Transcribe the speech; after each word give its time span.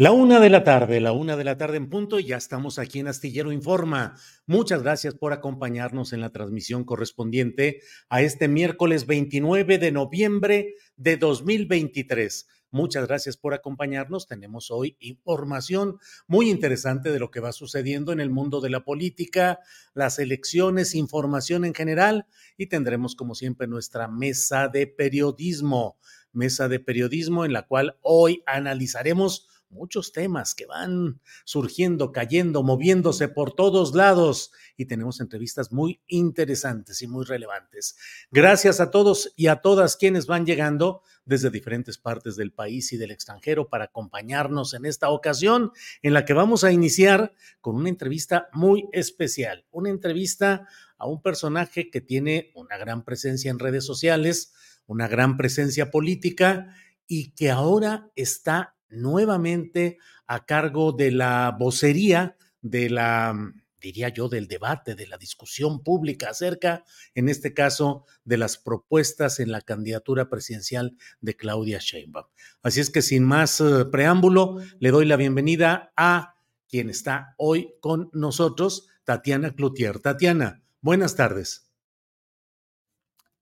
La 0.00 0.12
una 0.12 0.40
de 0.40 0.48
la 0.48 0.64
tarde, 0.64 0.98
la 0.98 1.12
una 1.12 1.36
de 1.36 1.44
la 1.44 1.58
tarde 1.58 1.76
en 1.76 1.90
punto, 1.90 2.18
y 2.18 2.24
ya 2.24 2.38
estamos 2.38 2.78
aquí 2.78 3.00
en 3.00 3.08
Astillero 3.08 3.52
Informa. 3.52 4.16
Muchas 4.46 4.82
gracias 4.82 5.14
por 5.14 5.34
acompañarnos 5.34 6.14
en 6.14 6.22
la 6.22 6.32
transmisión 6.32 6.84
correspondiente 6.84 7.82
a 8.08 8.22
este 8.22 8.48
miércoles 8.48 9.06
29 9.06 9.76
de 9.76 9.92
noviembre 9.92 10.74
de 10.96 11.18
2023. 11.18 12.48
Muchas 12.70 13.06
gracias 13.08 13.36
por 13.36 13.52
acompañarnos. 13.52 14.26
Tenemos 14.26 14.70
hoy 14.70 14.96
información 15.00 15.98
muy 16.26 16.48
interesante 16.48 17.12
de 17.12 17.18
lo 17.18 17.30
que 17.30 17.40
va 17.40 17.52
sucediendo 17.52 18.12
en 18.12 18.20
el 18.20 18.30
mundo 18.30 18.62
de 18.62 18.70
la 18.70 18.84
política, 18.84 19.58
las 19.92 20.18
elecciones, 20.18 20.94
información 20.94 21.66
en 21.66 21.74
general 21.74 22.24
y 22.56 22.68
tendremos 22.68 23.14
como 23.14 23.34
siempre 23.34 23.66
nuestra 23.66 24.08
mesa 24.08 24.68
de 24.68 24.86
periodismo, 24.86 25.98
mesa 26.32 26.68
de 26.68 26.80
periodismo 26.80 27.44
en 27.44 27.52
la 27.52 27.66
cual 27.66 27.98
hoy 28.00 28.42
analizaremos 28.46 29.46
muchos 29.70 30.12
temas 30.12 30.54
que 30.54 30.66
van 30.66 31.20
surgiendo, 31.44 32.12
cayendo, 32.12 32.62
moviéndose 32.62 33.28
por 33.28 33.54
todos 33.54 33.94
lados 33.94 34.52
y 34.76 34.86
tenemos 34.86 35.20
entrevistas 35.20 35.72
muy 35.72 36.00
interesantes 36.06 37.02
y 37.02 37.06
muy 37.06 37.24
relevantes. 37.24 37.96
Gracias 38.30 38.80
a 38.80 38.90
todos 38.90 39.32
y 39.36 39.46
a 39.46 39.56
todas 39.56 39.96
quienes 39.96 40.26
van 40.26 40.44
llegando 40.44 41.02
desde 41.24 41.50
diferentes 41.50 41.98
partes 41.98 42.36
del 42.36 42.52
país 42.52 42.92
y 42.92 42.96
del 42.96 43.12
extranjero 43.12 43.68
para 43.68 43.84
acompañarnos 43.84 44.74
en 44.74 44.84
esta 44.84 45.10
ocasión 45.10 45.72
en 46.02 46.12
la 46.12 46.24
que 46.24 46.32
vamos 46.32 46.64
a 46.64 46.72
iniciar 46.72 47.32
con 47.60 47.76
una 47.76 47.88
entrevista 47.88 48.48
muy 48.52 48.88
especial, 48.92 49.64
una 49.70 49.90
entrevista 49.90 50.66
a 50.98 51.06
un 51.06 51.22
personaje 51.22 51.90
que 51.90 52.00
tiene 52.00 52.50
una 52.54 52.76
gran 52.76 53.04
presencia 53.04 53.50
en 53.50 53.58
redes 53.58 53.86
sociales, 53.86 54.52
una 54.86 55.08
gran 55.08 55.36
presencia 55.36 55.90
política 55.90 56.74
y 57.06 57.30
que 57.32 57.50
ahora 57.50 58.10
está 58.16 58.76
nuevamente 58.90 59.98
a 60.26 60.44
cargo 60.44 60.92
de 60.92 61.10
la 61.10 61.56
vocería 61.58 62.36
de 62.62 62.90
la, 62.90 63.34
diría 63.80 64.08
yo, 64.10 64.28
del 64.28 64.46
debate, 64.46 64.94
de 64.94 65.06
la 65.06 65.16
discusión 65.16 65.82
pública 65.82 66.30
acerca, 66.30 66.84
en 67.14 67.28
este 67.28 67.54
caso, 67.54 68.04
de 68.24 68.36
las 68.36 68.58
propuestas 68.58 69.40
en 69.40 69.50
la 69.50 69.62
candidatura 69.62 70.28
presidencial 70.28 70.96
de 71.20 71.36
Claudia 71.36 71.78
Sheinbaum. 71.80 72.26
Así 72.62 72.80
es 72.80 72.90
que 72.90 73.02
sin 73.02 73.24
más 73.24 73.60
eh, 73.60 73.86
preámbulo, 73.90 74.58
le 74.78 74.90
doy 74.90 75.06
la 75.06 75.16
bienvenida 75.16 75.92
a 75.96 76.36
quien 76.68 76.90
está 76.90 77.34
hoy 77.36 77.74
con 77.80 78.10
nosotros, 78.12 78.88
Tatiana 79.04 79.54
Cloutier. 79.54 79.98
Tatiana, 79.98 80.62
buenas 80.80 81.16
tardes. 81.16 81.68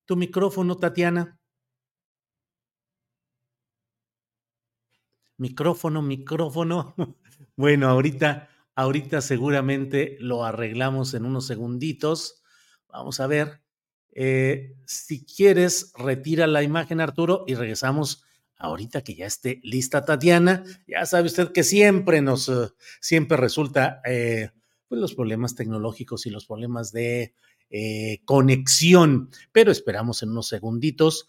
Tu 0.07 0.17
micrófono, 0.17 0.77
Tatiana. 0.77 1.39
Micrófono, 5.39 6.03
micrófono. 6.03 6.95
Bueno, 7.57 7.89
ahorita, 7.89 8.49
ahorita 8.77 9.21
seguramente 9.21 10.17
lo 10.21 10.45
arreglamos 10.45 11.15
en 11.15 11.25
unos 11.25 11.47
segunditos. 11.47 12.43
Vamos 12.89 13.19
a 13.19 13.27
ver. 13.27 13.63
Eh, 14.13 14.77
si 14.87 15.25
quieres, 15.25 15.93
retira 15.97 16.47
la 16.47 16.63
imagen, 16.63 17.01
Arturo, 17.01 17.45
y 17.49 17.55
regresamos 17.55 18.25
ahorita 18.59 19.03
que 19.03 19.15
ya 19.15 19.27
esté 19.27 19.61
lista 19.63 20.05
Tatiana. 20.05 20.65
Ya 20.87 21.05
sabe 21.07 21.27
usted 21.27 21.53
que 21.53 21.65
siempre 21.65 22.21
nos, 22.23 22.49
uh, 22.49 22.73
siempre 23.01 23.37
resulta 23.37 24.01
eh, 24.05 24.51
pues 24.89 25.01
los 25.01 25.15
problemas 25.15 25.55
tecnológicos 25.55 26.27
y 26.27 26.31
los 26.31 26.47
problemas 26.47 26.93
de 26.93 27.35
eh, 27.71 28.21
conexión, 28.25 29.31
pero 29.53 29.71
esperamos 29.71 30.23
en 30.23 30.31
unos 30.31 30.49
segunditos. 30.49 31.29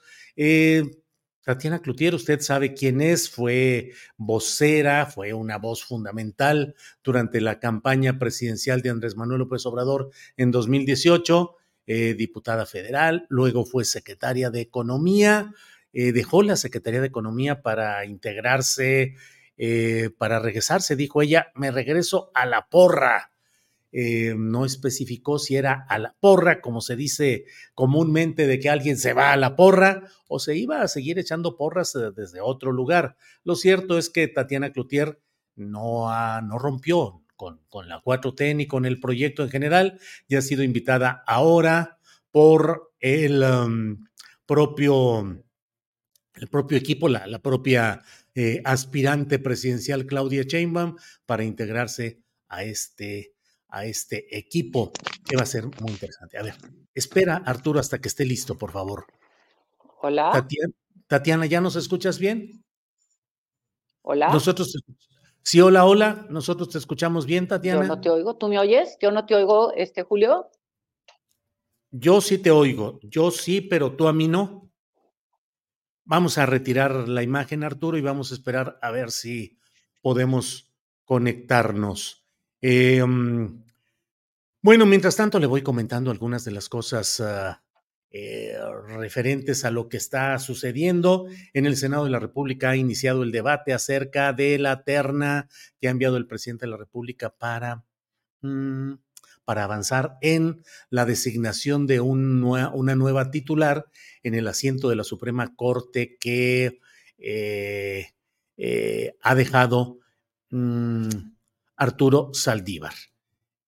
Tatiana 1.50 1.82
Cloutier, 1.82 2.14
usted 2.14 2.42
sabe 2.42 2.76
quién 2.76 3.02
es, 3.02 3.28
fue 3.28 3.94
vocera, 4.18 5.08
fue 5.08 5.34
una 5.34 5.58
voz 5.58 5.84
fundamental 5.84 6.76
durante 7.04 7.42
la 7.42 7.60
campaña 7.60 8.20
presidencial 8.20 8.84
de 8.84 8.92
Andrés 8.92 9.16
Manuel 9.16 9.40
López 9.40 9.66
Obrador 9.66 10.12
en 10.38 10.52
2018, 10.52 11.56
eh, 11.88 12.14
diputada 12.14 12.68
federal, 12.68 13.26
luego 13.30 13.66
fue 13.66 13.84
secretaria 13.84 14.52
de 14.52 14.62
Economía, 14.62 15.52
eh, 15.92 16.12
dejó 16.12 16.44
la 16.44 16.56
Secretaría 16.56 17.02
de 17.02 17.08
Economía 17.08 17.64
para 17.64 18.06
integrarse, 18.06 19.16
eh, 19.58 20.12
para 20.20 20.38
regresarse, 20.38 20.96
dijo 20.96 21.24
ella, 21.24 21.48
me 21.56 21.72
regreso 21.72 22.30
a 22.36 22.46
la 22.46 22.68
porra. 22.68 23.32
Eh, 23.92 24.36
no 24.38 24.66
especificó 24.66 25.40
si 25.40 25.56
era 25.56 25.86
a 25.90 25.98
la 25.98 26.16
porra, 26.20 26.62
como 26.62 26.80
se 26.80 26.96
dice 26.96 27.46
comúnmente 27.74 28.46
de 28.46 28.60
que 28.60 28.70
alguien 28.70 28.98
se 28.98 29.14
va 29.14 29.34
a 29.34 29.38
la 29.38 29.56
porra, 29.56 30.04
o 30.28 30.40
se 30.40 30.56
iba 30.56 30.82
a 30.82 30.88
seguir 30.88 31.18
echando 31.18 31.58
porras 31.58 31.96
eh, 31.96 32.12
desde 32.16 32.40
otro 32.40 32.72
lugar. 32.72 33.16
Lo 33.44 33.56
cierto 33.56 33.98
es 33.98 34.10
que 34.10 34.28
Tatiana 34.28 34.72
Cloutier 34.72 35.20
no, 35.56 36.08
rompió 36.60 37.24
con, 37.36 37.60
la 37.88 38.02
4T 38.04 38.56
ni 38.56 38.68
con 38.68 38.86
el 38.86 39.00
proyecto 39.00 39.44
en 39.44 39.50
general, 39.50 40.00
ya 40.28 40.40
ha 40.40 40.42
sido 40.42 40.62
invitada 40.64 41.24
ahora 41.26 42.00
por 42.32 42.92
el 43.00 43.42
um, 43.44 44.06
propio 44.46 45.44
el 46.36 46.48
propio 46.48 46.78
equipo, 46.78 47.10
la, 47.10 47.28
la 47.28 47.40
propia 47.40 48.02
eh, 48.34 48.62
aspirante 48.64 49.40
presidencial 49.40 50.06
Claudia 50.06 50.44
Sheinbaum 50.44 50.96
para 51.26 51.44
integrarse 51.44 52.22
a 52.48 52.64
este 52.64 53.34
a 53.70 53.86
este 53.86 54.38
equipo, 54.38 54.92
que 55.28 55.36
va 55.36 55.44
a 55.44 55.48
ser 55.48 55.66
muy 55.66 55.92
interesante. 55.92 56.38
A 56.38 56.44
ver, 56.44 56.56
espera, 56.94 57.42
Arturo, 57.46 57.80
hasta 57.80 58.00
que 58.00 58.08
esté 58.08 58.26
listo, 58.26 58.58
por 58.58 58.72
favor. 58.72 59.06
Hola. 60.02 60.32
Tatiana, 60.32 60.74
Tatiana 61.08 61.46
¿ya 61.46 61.62
nos 61.62 61.76
escuchas 61.76 62.20
bien? 62.20 62.64
Hola. 64.02 64.32
Nosotros 64.32 64.76
Sí, 65.44 65.62
hola, 65.62 65.86
hola. 65.86 66.28
Nosotros 66.30 66.70
te 66.70 66.78
escuchamos 66.78 67.26
bien, 67.26 67.48
Tatiana. 67.48 67.82
Yo 67.82 67.88
no 67.88 68.02
te 68.02 68.10
oigo. 68.10 68.36
¿Tú 68.36 68.50
me 68.50 68.60
oyes? 68.60 68.98
Yo 69.02 69.12
no 69.12 69.26
te 69.26 69.36
oigo, 69.36 69.74
este 69.74 70.04
Julio. 70.04 70.52
Yo 71.92 72.22
sí 72.22 72.38
te 72.38 72.52
oigo. 72.52 73.00
Yo 73.04 73.32
sí, 73.32 73.62
pero 73.62 73.96
tú 73.96 74.08
a 74.08 74.14
mí 74.14 74.28
no. 74.28 74.70
Vamos 76.06 76.38
a 76.38 76.46
retirar 76.46 77.08
la 77.08 77.24
imagen, 77.24 77.64
Arturo, 77.64 77.98
y 77.98 78.02
vamos 78.02 78.32
a 78.32 78.36
esperar 78.36 78.78
a 78.82 78.92
ver 78.92 79.12
si 79.12 79.58
podemos 80.02 80.72
conectarnos. 81.04 82.29
Mm, 82.62 83.64
bueno, 84.62 84.86
mientras 84.86 85.16
tanto 85.16 85.40
le 85.40 85.48
voy 85.48 85.62
comentando 85.62 86.12
algunas 86.12 86.44
de 86.44 86.52
las 86.52 86.68
cosas 86.68 87.22
ah, 87.22 87.64
eh, 88.12 88.58
referentes 88.98 89.64
a 89.66 89.72
lo 89.72 89.88
que 89.88 89.98
está 89.98 90.38
sucediendo. 90.40 91.28
En 91.54 91.66
el 91.66 91.78
Senado 91.78 92.06
de 92.06 92.10
la 92.10 92.20
República 92.20 92.72
ha 92.72 92.76
iniciado 92.76 93.24
el 93.24 93.32
debate 93.32 93.72
acerca 93.72 94.34
de 94.34 94.58
la 94.58 94.84
terna 94.84 95.48
que 95.80 95.88
ha 95.88 95.92
enviado 95.92 96.18
el 96.18 96.28
presidente 96.28 96.66
de 96.66 96.72
la 96.72 96.78
República 96.78 97.30
para, 97.30 97.86
mm, 98.42 98.94
para 99.46 99.64
avanzar 99.64 100.18
en 100.22 100.64
la 100.90 101.06
designación 101.06 101.88
de 101.88 102.02
un 102.02 102.44
una 102.44 102.96
nueva 102.96 103.32
titular 103.32 103.86
en 104.24 104.36
el 104.36 104.48
asiento 104.48 104.90
de 104.90 104.96
la 104.96 105.04
Suprema 105.04 105.56
Corte 105.56 106.18
que 106.20 106.80
eh, 107.18 108.08
eh, 108.58 109.16
ha 109.22 109.36
dejado 109.36 110.00
mm, 110.50 111.10
Arturo 111.80 112.32
Saldívar. 112.34 112.94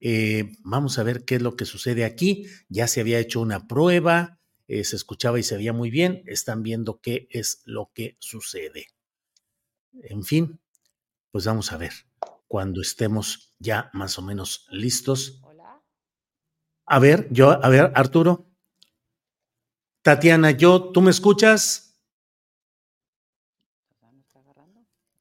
Eh, 0.01 0.57
vamos 0.63 0.99
a 0.99 1.03
ver 1.03 1.23
qué 1.23 1.35
es 1.35 1.41
lo 1.41 1.55
que 1.55 1.65
sucede 1.65 2.03
aquí. 2.03 2.45
Ya 2.67 2.87
se 2.87 2.99
había 2.99 3.19
hecho 3.19 3.39
una 3.39 3.67
prueba, 3.67 4.39
eh, 4.67 4.83
se 4.83 4.97
escuchaba 4.97 5.39
y 5.39 5.43
se 5.43 5.55
veía 5.55 5.73
muy 5.73 5.89
bien. 5.89 6.21
Están 6.25 6.61
viendo 6.61 6.99
qué 6.99 7.27
es 7.31 7.61
lo 7.65 7.91
que 7.93 8.17
sucede. 8.19 8.87
En 9.93 10.23
fin, 10.23 10.59
pues 11.31 11.45
vamos 11.45 11.71
a 11.71 11.77
ver 11.77 11.93
cuando 12.47 12.81
estemos 12.81 13.53
ya 13.59 13.89
más 13.93 14.19
o 14.19 14.21
menos 14.21 14.67
listos. 14.71 15.39
Hola. 15.43 15.81
A 16.85 16.99
ver, 16.99 17.27
yo, 17.31 17.63
a 17.63 17.69
ver, 17.69 17.91
Arturo. 17.95 18.51
Tatiana, 20.01 20.51
yo, 20.51 20.91
¿tú 20.91 21.01
me 21.01 21.11
escuchas? 21.11 21.97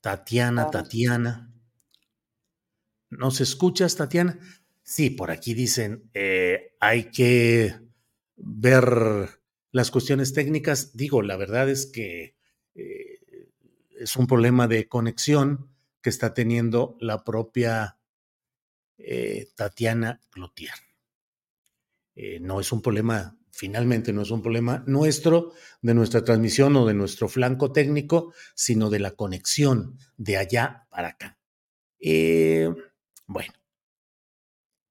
Tatiana, 0.00 0.70
Tatiana. 0.70 1.49
¿Nos 3.10 3.40
escuchas, 3.40 3.96
Tatiana? 3.96 4.38
Sí, 4.84 5.10
por 5.10 5.32
aquí 5.32 5.52
dicen, 5.52 6.08
eh, 6.14 6.76
hay 6.78 7.10
que 7.10 7.74
ver 8.36 9.40
las 9.72 9.90
cuestiones 9.90 10.32
técnicas. 10.32 10.96
Digo, 10.96 11.20
la 11.20 11.36
verdad 11.36 11.68
es 11.68 11.86
que 11.86 12.36
eh, 12.76 13.18
es 13.98 14.16
un 14.16 14.28
problema 14.28 14.68
de 14.68 14.88
conexión 14.88 15.68
que 16.00 16.10
está 16.10 16.34
teniendo 16.34 16.96
la 17.00 17.24
propia 17.24 17.98
eh, 18.96 19.48
Tatiana 19.56 20.20
Cloutier. 20.30 20.74
no 22.40 22.60
es 22.60 22.70
un 22.70 22.80
problema, 22.80 23.36
finalmente 23.50 24.12
no 24.12 24.22
es 24.22 24.30
un 24.30 24.40
problema 24.40 24.84
nuestro, 24.86 25.52
de 25.82 25.94
nuestra 25.94 26.22
transmisión 26.22 26.76
o 26.76 26.86
de 26.86 26.94
nuestro 26.94 27.28
flanco 27.28 27.72
técnico, 27.72 28.32
sino 28.54 28.88
de 28.88 29.00
la 29.00 29.12
conexión 29.12 29.98
de 30.16 30.36
allá 30.36 30.86
para 30.90 31.08
acá. 31.08 31.38
Bueno, 33.30 33.52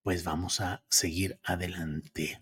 pues 0.01 0.23
vamos 0.23 0.61
a 0.61 0.85
seguir 0.89 1.41
adelante. 1.43 2.41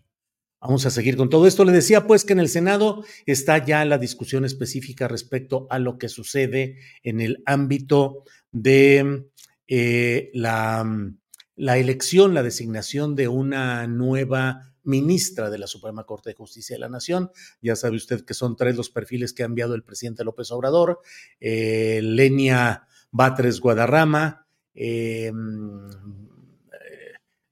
Vamos 0.61 0.85
a 0.85 0.91
seguir 0.91 1.17
con 1.17 1.29
todo 1.29 1.47
esto. 1.47 1.65
Le 1.65 1.71
decía 1.71 2.05
pues 2.05 2.23
que 2.23 2.33
en 2.33 2.39
el 2.39 2.49
Senado 2.49 3.03
está 3.25 3.65
ya 3.65 3.83
la 3.83 3.97
discusión 3.97 4.45
específica 4.45 5.07
respecto 5.07 5.65
a 5.71 5.79
lo 5.79 5.97
que 5.97 6.07
sucede 6.07 6.77
en 7.01 7.19
el 7.19 7.41
ámbito 7.47 8.25
de 8.51 9.25
eh, 9.67 10.29
la, 10.35 10.85
la 11.55 11.77
elección, 11.79 12.35
la 12.35 12.43
designación 12.43 13.15
de 13.15 13.27
una 13.27 13.88
nueva 13.88 14.75
ministra 14.83 15.50
de 15.50 15.57
la 15.57 15.65
Suprema 15.65 16.05
Corte 16.05 16.29
de 16.29 16.35
Justicia 16.35 16.75
de 16.75 16.79
la 16.81 16.89
Nación. 16.89 17.31
Ya 17.59 17.75
sabe 17.75 17.97
usted 17.97 18.23
que 18.23 18.35
son 18.35 18.55
tres 18.55 18.75
los 18.75 18.91
perfiles 18.91 19.33
que 19.33 19.41
ha 19.41 19.47
enviado 19.47 19.73
el 19.73 19.83
presidente 19.83 20.23
López 20.23 20.51
Obrador. 20.51 21.01
Eh, 21.39 22.01
Lenia 22.03 22.88
Batres 23.09 23.59
Guadarrama, 23.59 24.46
eh, 24.79 25.31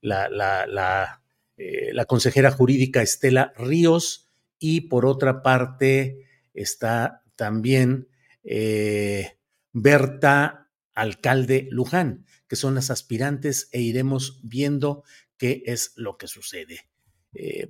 la, 0.00 1.18
eh, 1.56 1.92
la, 1.92 2.04
consejera 2.04 2.52
jurídica 2.52 3.02
Estela 3.02 3.52
Ríos 3.56 4.30
y 4.60 4.82
por 4.82 5.04
otra 5.04 5.42
parte 5.42 6.24
está 6.54 7.24
también 7.34 8.08
eh, 8.44 9.38
Berta 9.72 10.70
Alcalde 10.94 11.66
Luján, 11.72 12.26
que 12.46 12.54
son 12.54 12.76
las 12.76 12.92
aspirantes 12.92 13.68
e 13.72 13.80
iremos 13.80 14.40
viendo 14.44 15.02
qué 15.36 15.64
es 15.66 15.94
lo 15.96 16.16
que 16.18 16.28
sucede. 16.28 16.88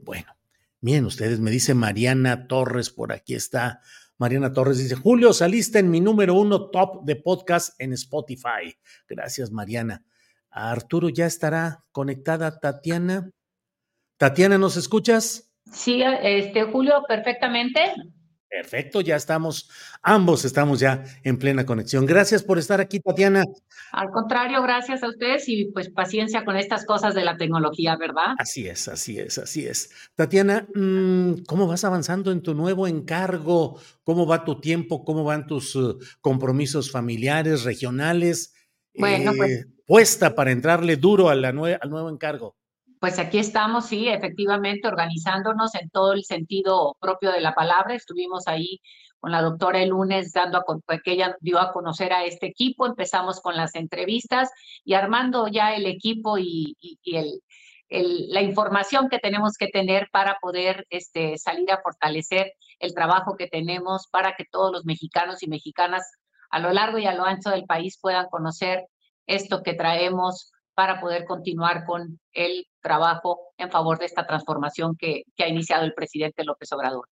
Bueno, 0.03 0.37
miren 0.81 1.06
ustedes, 1.06 1.41
me 1.41 1.50
dice 1.50 1.75
Mariana 1.75 2.47
Torres, 2.47 2.91
por 2.91 3.12
aquí 3.12 3.35
está. 3.35 3.81
Mariana 4.19 4.53
Torres 4.53 4.79
dice, 4.79 4.95
Julio, 4.95 5.33
saliste 5.33 5.79
en 5.79 5.91
mi 5.91 6.01
número 6.01 6.35
uno 6.35 6.71
top 6.71 7.05
de 7.05 7.17
podcast 7.17 7.79
en 7.79 7.93
Spotify. 7.93 8.75
Gracias, 9.09 9.51
Mariana. 9.51 10.05
Arturo 10.51 11.11
ya 11.11 11.27
estará 11.27 11.85
conectada 11.93 12.59
Tatiana. 12.59 13.31
Tatiana, 14.17 14.57
¿nos 14.57 14.79
escuchas? 14.79 15.53
Sí, 15.71 16.03
este 16.23 16.65
Julio, 16.65 17.05
perfectamente. 17.07 17.81
Perfecto, 18.48 19.00
ya 19.00 19.16
estamos, 19.16 19.69
ambos 20.02 20.44
estamos 20.44 20.78
ya 20.78 21.02
en 21.25 21.37
plena 21.37 21.66
conexión. 21.66 22.06
Gracias 22.06 22.44
por 22.44 22.58
estar 22.58 22.81
aquí, 22.81 23.00
Tatiana. 23.00 23.44
Al 23.93 24.10
contrario, 24.10 24.62
gracias 24.62 25.02
a 25.02 25.08
ustedes 25.08 25.48
y 25.48 25.66
pues 25.66 25.90
paciencia 25.90 26.44
con 26.44 26.56
estas 26.56 26.87
cosas 26.87 27.14
de 27.14 27.25
la 27.25 27.37
tecnología, 27.37 27.96
¿verdad? 27.96 28.34
Así 28.38 28.69
es, 28.69 28.87
así 28.88 29.19
es, 29.19 29.38
así 29.38 29.66
es. 29.66 29.90
Tatiana, 30.14 30.69
mm, 30.75 31.44
¿cómo 31.46 31.66
vas 31.66 31.84
avanzando 31.84 32.31
en 32.31 32.40
tu 32.40 32.54
nuevo 32.54 32.87
encargo? 32.87 33.81
¿Cómo 34.04 34.26
va 34.26 34.44
tu 34.44 34.60
tiempo? 34.60 35.04
¿Cómo 35.04 35.25
van 35.25 35.46
tus 35.46 35.75
uh, 35.75 35.98
compromisos 36.20 36.90
familiares, 36.90 37.64
regionales? 37.64 38.54
Bueno, 38.94 39.32
pues 39.37 39.50
eh, 39.50 39.64
puesta 39.87 40.34
para 40.34 40.52
entrarle 40.52 40.96
duro 40.96 41.28
a 41.28 41.34
la 41.34 41.48
al 41.48 41.90
nuevo 41.90 42.10
encargo. 42.10 42.56
Pues 43.00 43.19
aquí 43.19 43.38
estamos, 43.38 43.87
sí, 43.87 44.08
efectivamente, 44.08 44.88
organizándonos 44.88 45.75
en 45.75 45.90
todo 45.90 46.12
el 46.14 46.25
sentido 46.25 46.96
propio 46.98 47.31
de 47.31 47.40
la 47.40 47.54
palabra. 47.54 47.94
Estuvimos 47.94 48.48
ahí 48.48 48.81
con 49.20 49.32
la 49.32 49.43
doctora 49.43 49.82
el 49.82 49.90
lunes 49.90 50.32
dando 50.32 50.58
a 50.58 50.64
pues, 50.64 51.02
que 51.02 51.12
ella 51.12 51.37
dio 51.40 51.58
a 51.58 51.72
conocer 51.72 52.12
a 52.12 52.25
este 52.25 52.46
equipo. 52.46 52.87
Empezamos 52.87 53.40
con 53.40 53.56
las 53.56 53.75
entrevistas 53.75 54.50
y 54.84 54.94
armando 54.94 55.46
ya 55.48 55.75
el 55.75 55.87
equipo 55.87 56.38
y, 56.38 56.76
la 57.88 58.43
información 58.43 59.08
que 59.08 59.19
tenemos 59.19 59.52
que 59.58 59.69
tener 59.69 60.08
para 60.10 60.38
poder 60.40 60.87
este, 60.90 61.38
salir 61.38 61.70
a 61.70 61.81
fortalecer 61.82 62.52
el 62.81 62.94
trabajo 62.94 63.37
que 63.37 63.46
tenemos 63.46 64.08
para 64.10 64.34
que 64.34 64.44
todos 64.50 64.72
los 64.72 64.84
mexicanos 64.84 65.43
y 65.43 65.48
mexicanas 65.48 66.10
a 66.50 66.58
lo 66.58 66.72
largo 66.72 66.98
y 66.98 67.06
a 67.06 67.14
lo 67.14 67.25
ancho 67.25 67.50
del 67.50 67.64
país 67.64 67.98
puedan 68.00 68.26
conocer 68.28 68.87
esto 69.26 69.62
que 69.62 69.75
traemos 69.75 70.53
para 70.77 71.01
poder 71.01 71.25
continuar 71.25 71.87
con 71.87 72.21
el 72.33 72.67
trabajo 72.83 73.55
en 73.56 73.71
favor 73.71 73.99
de 73.99 74.05
esta 74.05 74.27
transformación 74.27 74.95
que, 74.95 75.23
que 75.35 75.45
ha 75.45 75.49
iniciado 75.49 75.85
el 75.85 75.95
presidente 75.95 76.45
López 76.45 76.71
Obrador. 76.73 77.09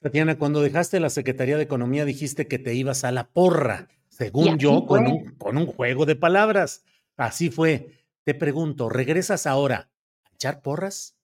Tatiana, 0.00 0.38
cuando 0.38 0.62
dejaste 0.62 0.98
la 0.98 1.10
Secretaría 1.10 1.58
de 1.58 1.64
Economía 1.64 2.06
dijiste 2.06 2.48
que 2.48 2.58
te 2.58 2.74
ibas 2.74 3.04
a 3.04 3.12
la 3.12 3.28
porra, 3.28 3.88
según 4.08 4.58
yo, 4.58 4.86
con 4.86 5.06
un, 5.06 5.34
con 5.36 5.58
un 5.58 5.66
juego 5.66 6.06
de 6.06 6.16
palabras. 6.16 6.82
Así 7.16 7.50
fue. 7.50 8.06
Te 8.24 8.34
pregunto, 8.34 8.88
¿regresas 8.88 9.46
ahora 9.46 9.90
a 10.24 10.34
echar 10.34 10.62
porras? 10.62 11.14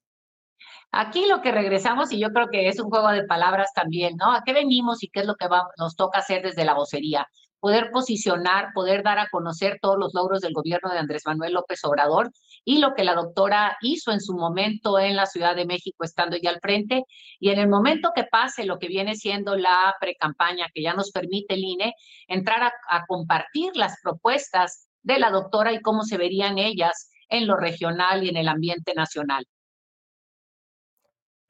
Aquí 0.93 1.27
lo 1.27 1.41
que 1.41 1.51
regresamos, 1.51 2.13
y 2.13 2.21
yo 2.21 2.29
creo 2.31 2.49
que 2.51 2.69
es 2.69 2.79
un 2.79 2.91
juego 2.91 3.09
de 3.09 3.25
palabras 3.25 3.71
también, 3.75 4.17
¿no? 4.17 4.33
¿A 4.33 4.43
qué 4.45 4.53
venimos 4.53 5.03
y 5.03 5.09
qué 5.09 5.21
es 5.21 5.27
lo 5.27 5.35
que 5.35 5.47
nos 5.79 5.97
toca 5.97 6.19
hacer 6.19 6.43
desde 6.43 6.65
la 6.65 6.75
vocería? 6.75 7.27
Poder 7.65 7.91
posicionar, 7.91 8.75
poder 8.75 9.03
dar 9.03 9.19
a 9.19 9.31
conocer 9.31 9.79
todos 9.81 9.97
los 9.99 10.13
logros 10.13 10.43
del 10.43 10.53
gobierno 10.53 10.93
de 10.93 10.99
Andrés 10.99 11.23
Manuel 11.25 11.55
López 11.55 11.83
Obrador 11.85 12.31
y 12.63 12.77
lo 12.77 12.93
que 12.95 13.05
la 13.05 13.15
doctora 13.15 13.79
hizo 13.81 14.13
en 14.13 14.21
su 14.21 14.35
momento 14.35 14.99
en 14.99 15.17
la 15.17 15.25
Ciudad 15.25 15.57
de 15.57 15.65
México, 15.65 16.05
estando 16.05 16.37
ya 16.37 16.51
al 16.51 16.61
frente, 16.61 17.05
y 17.41 17.49
en 17.49 17.59
el 17.59 17.71
momento 17.71 18.11
que 18.15 18.25
pase 18.25 18.67
lo 18.67 18.79
que 18.79 18.89
viene 18.89 19.15
siendo 19.15 19.57
la 19.57 19.95
precampaña 19.99 20.67
que 20.75 20.83
ya 20.83 20.93
nos 20.93 21.11
permite 21.11 21.55
el 21.55 21.65
INE, 21.65 21.95
entrar 22.29 22.71
a, 22.87 23.07
compartir 23.07 23.75
las 23.77 23.99
propuestas 24.03 24.91
de 25.03 25.19
la 25.19 25.31
doctora 25.31 25.73
y 25.73 25.81
cómo 25.81 26.03
se 26.03 26.19
verían 26.19 26.59
ellas 26.59 27.09
en 27.31 27.47
lo 27.47 27.57
regional 27.57 28.25
y 28.25 28.29
en 28.29 28.37
el 28.37 28.49
ambiente 28.49 28.93
nacional. 28.93 29.47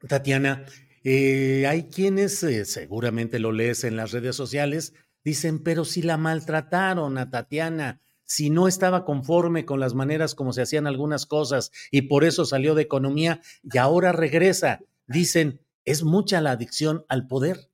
Tatiana, 0.09 0.64
eh, 1.02 1.66
hay 1.66 1.88
quienes, 1.88 2.40
eh, 2.44 2.64
seguramente 2.64 3.40
lo 3.40 3.50
lees 3.50 3.83
en 3.83 3.97
las 3.97 4.12
redes 4.12 4.37
sociales, 4.37 4.94
dicen, 5.24 5.62
pero 5.62 5.84
si 5.84 6.02
la 6.02 6.16
maltrataron 6.16 7.18
a 7.18 7.30
Tatiana, 7.30 8.00
si 8.24 8.50
no 8.50 8.68
estaba 8.68 9.04
conforme 9.04 9.64
con 9.64 9.80
las 9.80 9.94
maneras 9.94 10.34
como 10.34 10.52
se 10.52 10.62
hacían 10.62 10.86
algunas 10.86 11.26
cosas 11.26 11.70
y 11.90 12.02
por 12.02 12.24
eso 12.24 12.44
salió 12.44 12.74
de 12.74 12.82
economía 12.82 13.40
y 13.62 13.78
ahora 13.78 14.12
regresa. 14.12 14.80
Dicen, 15.06 15.60
es 15.84 16.02
mucha 16.02 16.40
la 16.40 16.52
adicción 16.52 17.04
al 17.08 17.26
poder. 17.26 17.68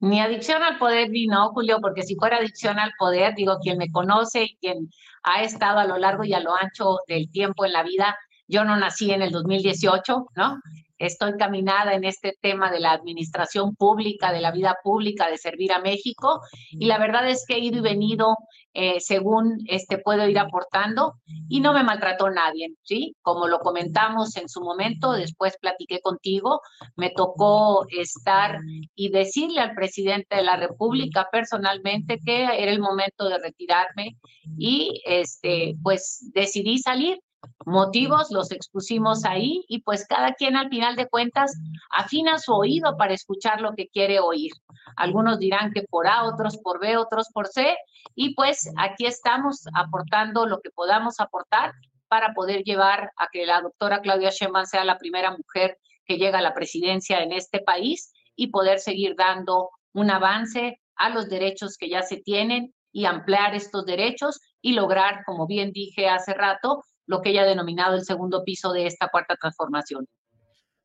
Ni 0.00 0.20
adicción 0.20 0.62
al 0.62 0.78
poder 0.78 1.10
ni 1.10 1.26
no, 1.26 1.50
Julio, 1.50 1.78
porque 1.80 2.02
si 2.02 2.16
fuera 2.16 2.38
adicción 2.38 2.78
al 2.78 2.92
poder, 2.98 3.34
digo, 3.34 3.58
quien 3.60 3.78
me 3.78 3.90
conoce 3.90 4.44
y 4.44 4.56
quien 4.56 4.90
ha 5.22 5.42
estado 5.42 5.78
a 5.78 5.86
lo 5.86 5.98
largo 5.98 6.24
y 6.24 6.32
a 6.32 6.40
lo 6.40 6.54
ancho 6.56 6.98
del 7.06 7.30
tiempo 7.30 7.64
en 7.64 7.72
la 7.72 7.82
vida, 7.82 8.16
yo 8.48 8.64
no 8.64 8.76
nací 8.76 9.12
en 9.12 9.22
el 9.22 9.30
2018, 9.30 10.26
¿no? 10.36 10.60
Estoy 11.06 11.36
caminada 11.36 11.94
en 11.94 12.04
este 12.04 12.36
tema 12.40 12.70
de 12.70 12.80
la 12.80 12.92
administración 12.92 13.74
pública, 13.74 14.32
de 14.32 14.40
la 14.40 14.52
vida 14.52 14.76
pública, 14.82 15.28
de 15.28 15.38
servir 15.38 15.72
a 15.72 15.80
México. 15.80 16.40
Y 16.70 16.86
la 16.86 16.98
verdad 16.98 17.28
es 17.28 17.44
que 17.46 17.54
he 17.54 17.58
ido 17.58 17.78
y 17.78 17.82
venido 17.82 18.36
eh, 18.74 19.00
según 19.00 19.58
este, 19.66 19.98
puedo 19.98 20.26
ir 20.28 20.38
aportando 20.38 21.14
y 21.48 21.60
no 21.60 21.74
me 21.74 21.82
maltrató 21.82 22.30
nadie, 22.30 22.68
¿sí? 22.82 23.14
Como 23.20 23.46
lo 23.46 23.58
comentamos 23.58 24.34
en 24.36 24.48
su 24.48 24.62
momento, 24.62 25.12
después 25.12 25.58
platiqué 25.60 26.00
contigo, 26.00 26.60
me 26.96 27.10
tocó 27.10 27.84
estar 27.90 28.60
y 28.94 29.10
decirle 29.10 29.60
al 29.60 29.74
presidente 29.74 30.36
de 30.36 30.42
la 30.42 30.56
República 30.56 31.28
personalmente 31.30 32.18
que 32.24 32.44
era 32.44 32.54
el 32.56 32.80
momento 32.80 33.28
de 33.28 33.38
retirarme 33.38 34.16
y 34.56 35.02
este, 35.04 35.74
pues 35.82 36.30
decidí 36.32 36.78
salir 36.78 37.20
motivos 37.64 38.30
los 38.30 38.50
expusimos 38.50 39.24
ahí 39.24 39.64
y 39.68 39.82
pues 39.82 40.06
cada 40.06 40.34
quien 40.34 40.56
al 40.56 40.68
final 40.68 40.96
de 40.96 41.08
cuentas 41.08 41.52
afina 41.90 42.38
su 42.38 42.52
oído 42.52 42.96
para 42.96 43.14
escuchar 43.14 43.60
lo 43.60 43.74
que 43.74 43.88
quiere 43.88 44.20
oír. 44.20 44.52
Algunos 44.96 45.38
dirán 45.38 45.72
que 45.72 45.82
por 45.82 46.06
A, 46.06 46.24
otros 46.24 46.58
por 46.58 46.80
B, 46.80 46.96
otros 46.96 47.28
por 47.32 47.48
C 47.48 47.76
y 48.14 48.34
pues 48.34 48.70
aquí 48.78 49.06
estamos 49.06 49.64
aportando 49.74 50.46
lo 50.46 50.60
que 50.60 50.70
podamos 50.70 51.20
aportar 51.20 51.72
para 52.08 52.34
poder 52.34 52.62
llevar 52.62 53.10
a 53.16 53.28
que 53.32 53.46
la 53.46 53.60
doctora 53.60 54.00
Claudia 54.00 54.30
Sheinbaum 54.30 54.66
sea 54.66 54.84
la 54.84 54.98
primera 54.98 55.30
mujer 55.30 55.78
que 56.04 56.18
llega 56.18 56.38
a 56.38 56.42
la 56.42 56.54
presidencia 56.54 57.22
en 57.22 57.32
este 57.32 57.60
país 57.60 58.12
y 58.36 58.48
poder 58.48 58.80
seguir 58.80 59.14
dando 59.16 59.70
un 59.94 60.10
avance 60.10 60.78
a 60.96 61.10
los 61.10 61.28
derechos 61.28 61.76
que 61.76 61.88
ya 61.88 62.02
se 62.02 62.18
tienen 62.18 62.74
y 62.92 63.06
ampliar 63.06 63.54
estos 63.54 63.86
derechos 63.86 64.40
y 64.60 64.74
lograr, 64.74 65.24
como 65.24 65.46
bien 65.46 65.72
dije 65.72 66.08
hace 66.08 66.34
rato, 66.34 66.84
lo 67.06 67.20
que 67.20 67.30
ella 67.30 67.42
ha 67.42 67.46
denominado 67.46 67.94
el 67.96 68.04
segundo 68.04 68.44
piso 68.44 68.72
de 68.72 68.86
esta 68.86 69.08
cuarta 69.08 69.36
transformación. 69.36 70.06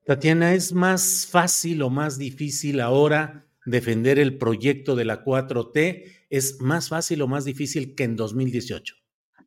Tatiana, 0.05 0.53
¿es 0.53 0.73
más 0.73 1.27
fácil 1.29 1.81
o 1.81 1.89
más 1.89 2.17
difícil 2.17 2.79
ahora 2.79 3.45
defender 3.65 4.19
el 4.19 4.37
proyecto 4.37 4.95
de 4.95 5.05
la 5.05 5.23
4T? 5.23 6.25
¿Es 6.29 6.61
más 6.61 6.89
fácil 6.89 7.21
o 7.21 7.27
más 7.27 7.43
difícil 7.43 7.93
que 7.95 8.05
en 8.05 8.15
2018? 8.15 8.95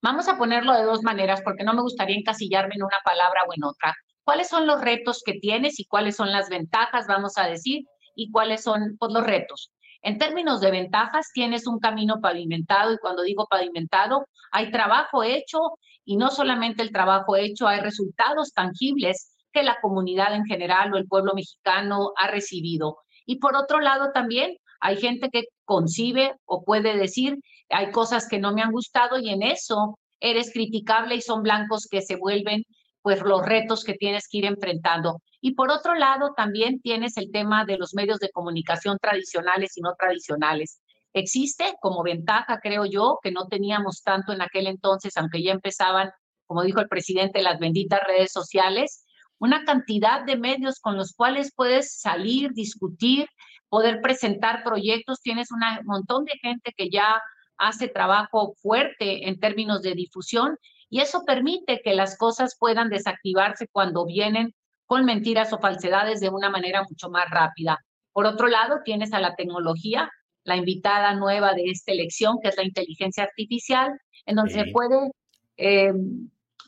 Vamos 0.03 0.29
a 0.29 0.39
ponerlo 0.39 0.75
de 0.75 0.85
dos 0.85 1.03
maneras 1.03 1.41
porque 1.43 1.65
no 1.65 1.75
me 1.75 1.83
gustaría 1.83 2.17
encasillarme 2.17 2.75
en 2.75 2.83
una 2.83 2.99
palabra 3.05 3.41
o 3.49 3.55
en 3.55 3.65
otra. 3.65 3.95
¿Cuáles 4.23 4.49
son 4.49 4.67
los 4.67 4.81
retos 4.81 5.23
que 5.25 5.35
tienes 5.35 5.81
y 5.81 5.87
cuáles 5.87 6.17
son 6.17 6.31
las 6.31 6.49
ventajas, 6.49 7.07
vamos 7.07 7.37
a 7.37 7.47
decir, 7.47 7.85
y 8.15 8.31
cuáles 8.31 8.63
son 8.63 8.97
pues, 8.99 9.13
los 9.13 9.25
retos? 9.25 9.73
En 10.03 10.19
términos 10.19 10.61
de 10.61 10.71
ventajas, 10.71 11.29
tienes 11.35 11.67
un 11.67 11.79
camino 11.79 12.21
pavimentado 12.23 12.95
y 12.95 12.99
cuando 12.99 13.23
digo 13.23 13.47
pavimentado, 13.51 14.27
hay 14.53 14.71
trabajo 14.71 15.23
hecho 15.23 15.59
y 16.05 16.17
no 16.17 16.31
solamente 16.31 16.83
el 16.83 16.93
trabajo 16.93 17.37
hecho, 17.37 17.69
hay 17.69 17.81
resultados 17.81 18.53
tangibles 18.53 19.37
que 19.53 19.63
la 19.63 19.79
comunidad 19.81 20.35
en 20.35 20.45
general 20.45 20.93
o 20.93 20.97
el 20.97 21.07
pueblo 21.07 21.33
mexicano 21.35 22.13
ha 22.17 22.29
recibido. 22.29 22.99
Y 23.27 23.39
por 23.39 23.57
otro 23.57 23.81
lado 23.81 24.11
también 24.13 24.57
hay 24.81 24.97
gente 24.97 25.29
que 25.31 25.45
concibe 25.65 26.35
o 26.47 26.65
puede 26.65 26.97
decir, 26.97 27.39
hay 27.69 27.91
cosas 27.91 28.29
que 28.29 28.39
no 28.39 28.53
me 28.53 28.63
han 28.63 28.73
gustado 28.73 29.19
y 29.19 29.31
en 29.31 29.43
eso 29.43 29.99
eres 30.21 30.53
criticable 30.53 31.17
y 31.17 31.21
son 31.21 31.43
blancos 31.43 31.87
que 31.91 32.03
se 32.03 32.17
vuelven 32.17 32.65
pues 33.03 33.23
los 33.23 33.45
retos 33.45 33.85
que 33.85 33.95
tienes 33.95 34.29
que 34.29 34.39
ir 34.39 34.45
enfrentando. 34.45 35.23
Y 35.41 35.55
por 35.55 35.71
otro 35.71 35.95
lado, 35.95 36.33
también 36.37 36.81
tienes 36.81 37.17
el 37.17 37.31
tema 37.31 37.65
de 37.65 37.79
los 37.79 37.95
medios 37.95 38.19
de 38.19 38.31
comunicación 38.31 38.99
tradicionales 39.01 39.77
y 39.77 39.81
no 39.81 39.95
tradicionales. 39.99 40.83
Existe 41.13 41.75
como 41.81 42.03
ventaja, 42.03 42.61
creo 42.63 42.85
yo, 42.85 43.19
que 43.23 43.33
no 43.33 43.47
teníamos 43.49 44.03
tanto 44.03 44.33
en 44.33 44.43
aquel 44.43 44.67
entonces, 44.67 45.17
aunque 45.17 45.43
ya 45.43 45.53
empezaban, 45.53 46.11
como 46.47 46.63
dijo 46.63 46.81
el 46.81 46.89
presidente, 46.89 47.43
las 47.43 47.59
benditas 47.59 48.01
redes 48.07 48.33
sociales, 48.33 49.05
una 49.39 49.65
cantidad 49.65 50.25
de 50.25 50.37
medios 50.37 50.81
con 50.81 50.97
los 50.97 51.15
cuales 51.15 51.53
puedes 51.57 51.99
salir, 51.99 52.53
discutir, 52.53 53.27
poder 53.69 54.01
presentar 54.03 54.63
proyectos. 54.63 55.23
Tienes 55.23 55.51
un 55.51 55.61
montón 55.85 56.27
de 56.27 56.39
gente 56.43 56.73
que 56.77 56.91
ya 56.91 57.21
hace 57.57 57.89
trabajo 57.89 58.55
fuerte 58.61 59.29
en 59.29 59.41
términos 59.41 59.83
de 59.83 59.95
difusión 59.95 60.57
y 60.91 61.01
eso 61.01 61.23
permite 61.25 61.81
que 61.83 61.95
las 61.95 62.19
cosas 62.19 62.57
puedan 62.59 62.91
desactivarse 62.91 63.69
cuando 63.71 64.05
vienen 64.05 64.55
con 64.87 65.05
mentiras 65.05 65.53
o 65.53 65.59
falsedades 65.59 66.21
de 66.21 66.31
una 66.31 66.51
manera 66.51 66.83
mucho 66.83 67.11
más 67.11 67.31
rápida. 67.31 67.79
Por 68.13 68.27
otro 68.27 68.49
lado, 68.49 68.81
tienes 68.85 69.13
a 69.13 69.21
la 69.21 69.37
tecnología 69.37 70.11
la 70.45 70.57
invitada 70.57 71.15
nueva 71.15 71.55
de 71.55 71.65
esta 71.67 71.93
elección, 71.93 72.39
que 72.43 72.49
es 72.49 72.57
la 72.57 72.65
inteligencia 72.65 73.25
artificial, 73.25 73.93
en 74.27 74.37
donde 74.37 74.53
se 74.53 74.71
puede 74.73 75.11
eh, 75.57 75.93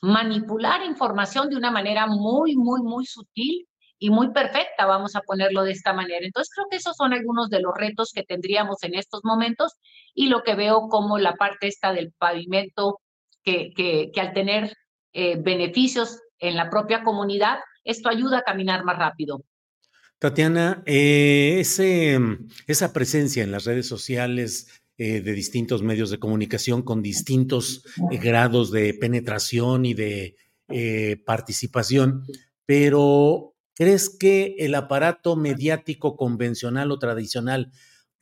manipular 0.02 0.84
información 0.84 1.48
de 1.48 1.56
una 1.56 1.70
manera 1.70 2.06
muy, 2.06 2.56
muy, 2.56 2.82
muy 2.82 3.06
sutil 3.06 3.66
y 3.98 4.10
muy 4.10 4.32
perfecta, 4.32 4.84
vamos 4.84 5.14
a 5.14 5.20
ponerlo 5.20 5.62
de 5.62 5.72
esta 5.72 5.92
manera. 5.92 6.26
Entonces, 6.26 6.52
creo 6.54 6.66
que 6.68 6.76
esos 6.76 6.96
son 6.96 7.12
algunos 7.12 7.48
de 7.50 7.60
los 7.60 7.72
retos 7.74 8.10
que 8.12 8.24
tendríamos 8.24 8.82
en 8.82 8.94
estos 8.96 9.20
momentos 9.22 9.74
y 10.12 10.26
lo 10.26 10.42
que 10.42 10.56
veo 10.56 10.88
como 10.88 11.18
la 11.18 11.34
parte 11.34 11.68
esta 11.68 11.92
del 11.92 12.12
pavimento, 12.18 13.00
que, 13.44 13.70
que, 13.76 14.10
que 14.12 14.20
al 14.20 14.32
tener 14.32 14.76
eh, 15.12 15.36
beneficios 15.40 16.20
en 16.40 16.56
la 16.56 16.68
propia 16.68 17.04
comunidad, 17.04 17.60
esto 17.84 18.08
ayuda 18.08 18.38
a 18.38 18.42
caminar 18.42 18.84
más 18.84 18.98
rápido. 18.98 19.44
Tatiana, 20.22 20.84
eh, 20.86 21.56
ese, 21.58 22.16
esa 22.68 22.92
presencia 22.92 23.42
en 23.42 23.50
las 23.50 23.64
redes 23.64 23.88
sociales 23.88 24.68
eh, 24.96 25.20
de 25.20 25.32
distintos 25.32 25.82
medios 25.82 26.10
de 26.10 26.20
comunicación 26.20 26.82
con 26.82 27.02
distintos 27.02 27.84
eh, 28.08 28.18
grados 28.18 28.70
de 28.70 28.94
penetración 28.94 29.84
y 29.84 29.94
de 29.94 30.36
participación, 31.26 32.22
pero 32.66 33.56
¿crees 33.74 34.16
que 34.16 34.54
el 34.60 34.76
aparato 34.76 35.34
mediático 35.34 36.16
convencional 36.16 36.92
o 36.92 37.00
tradicional 37.00 37.72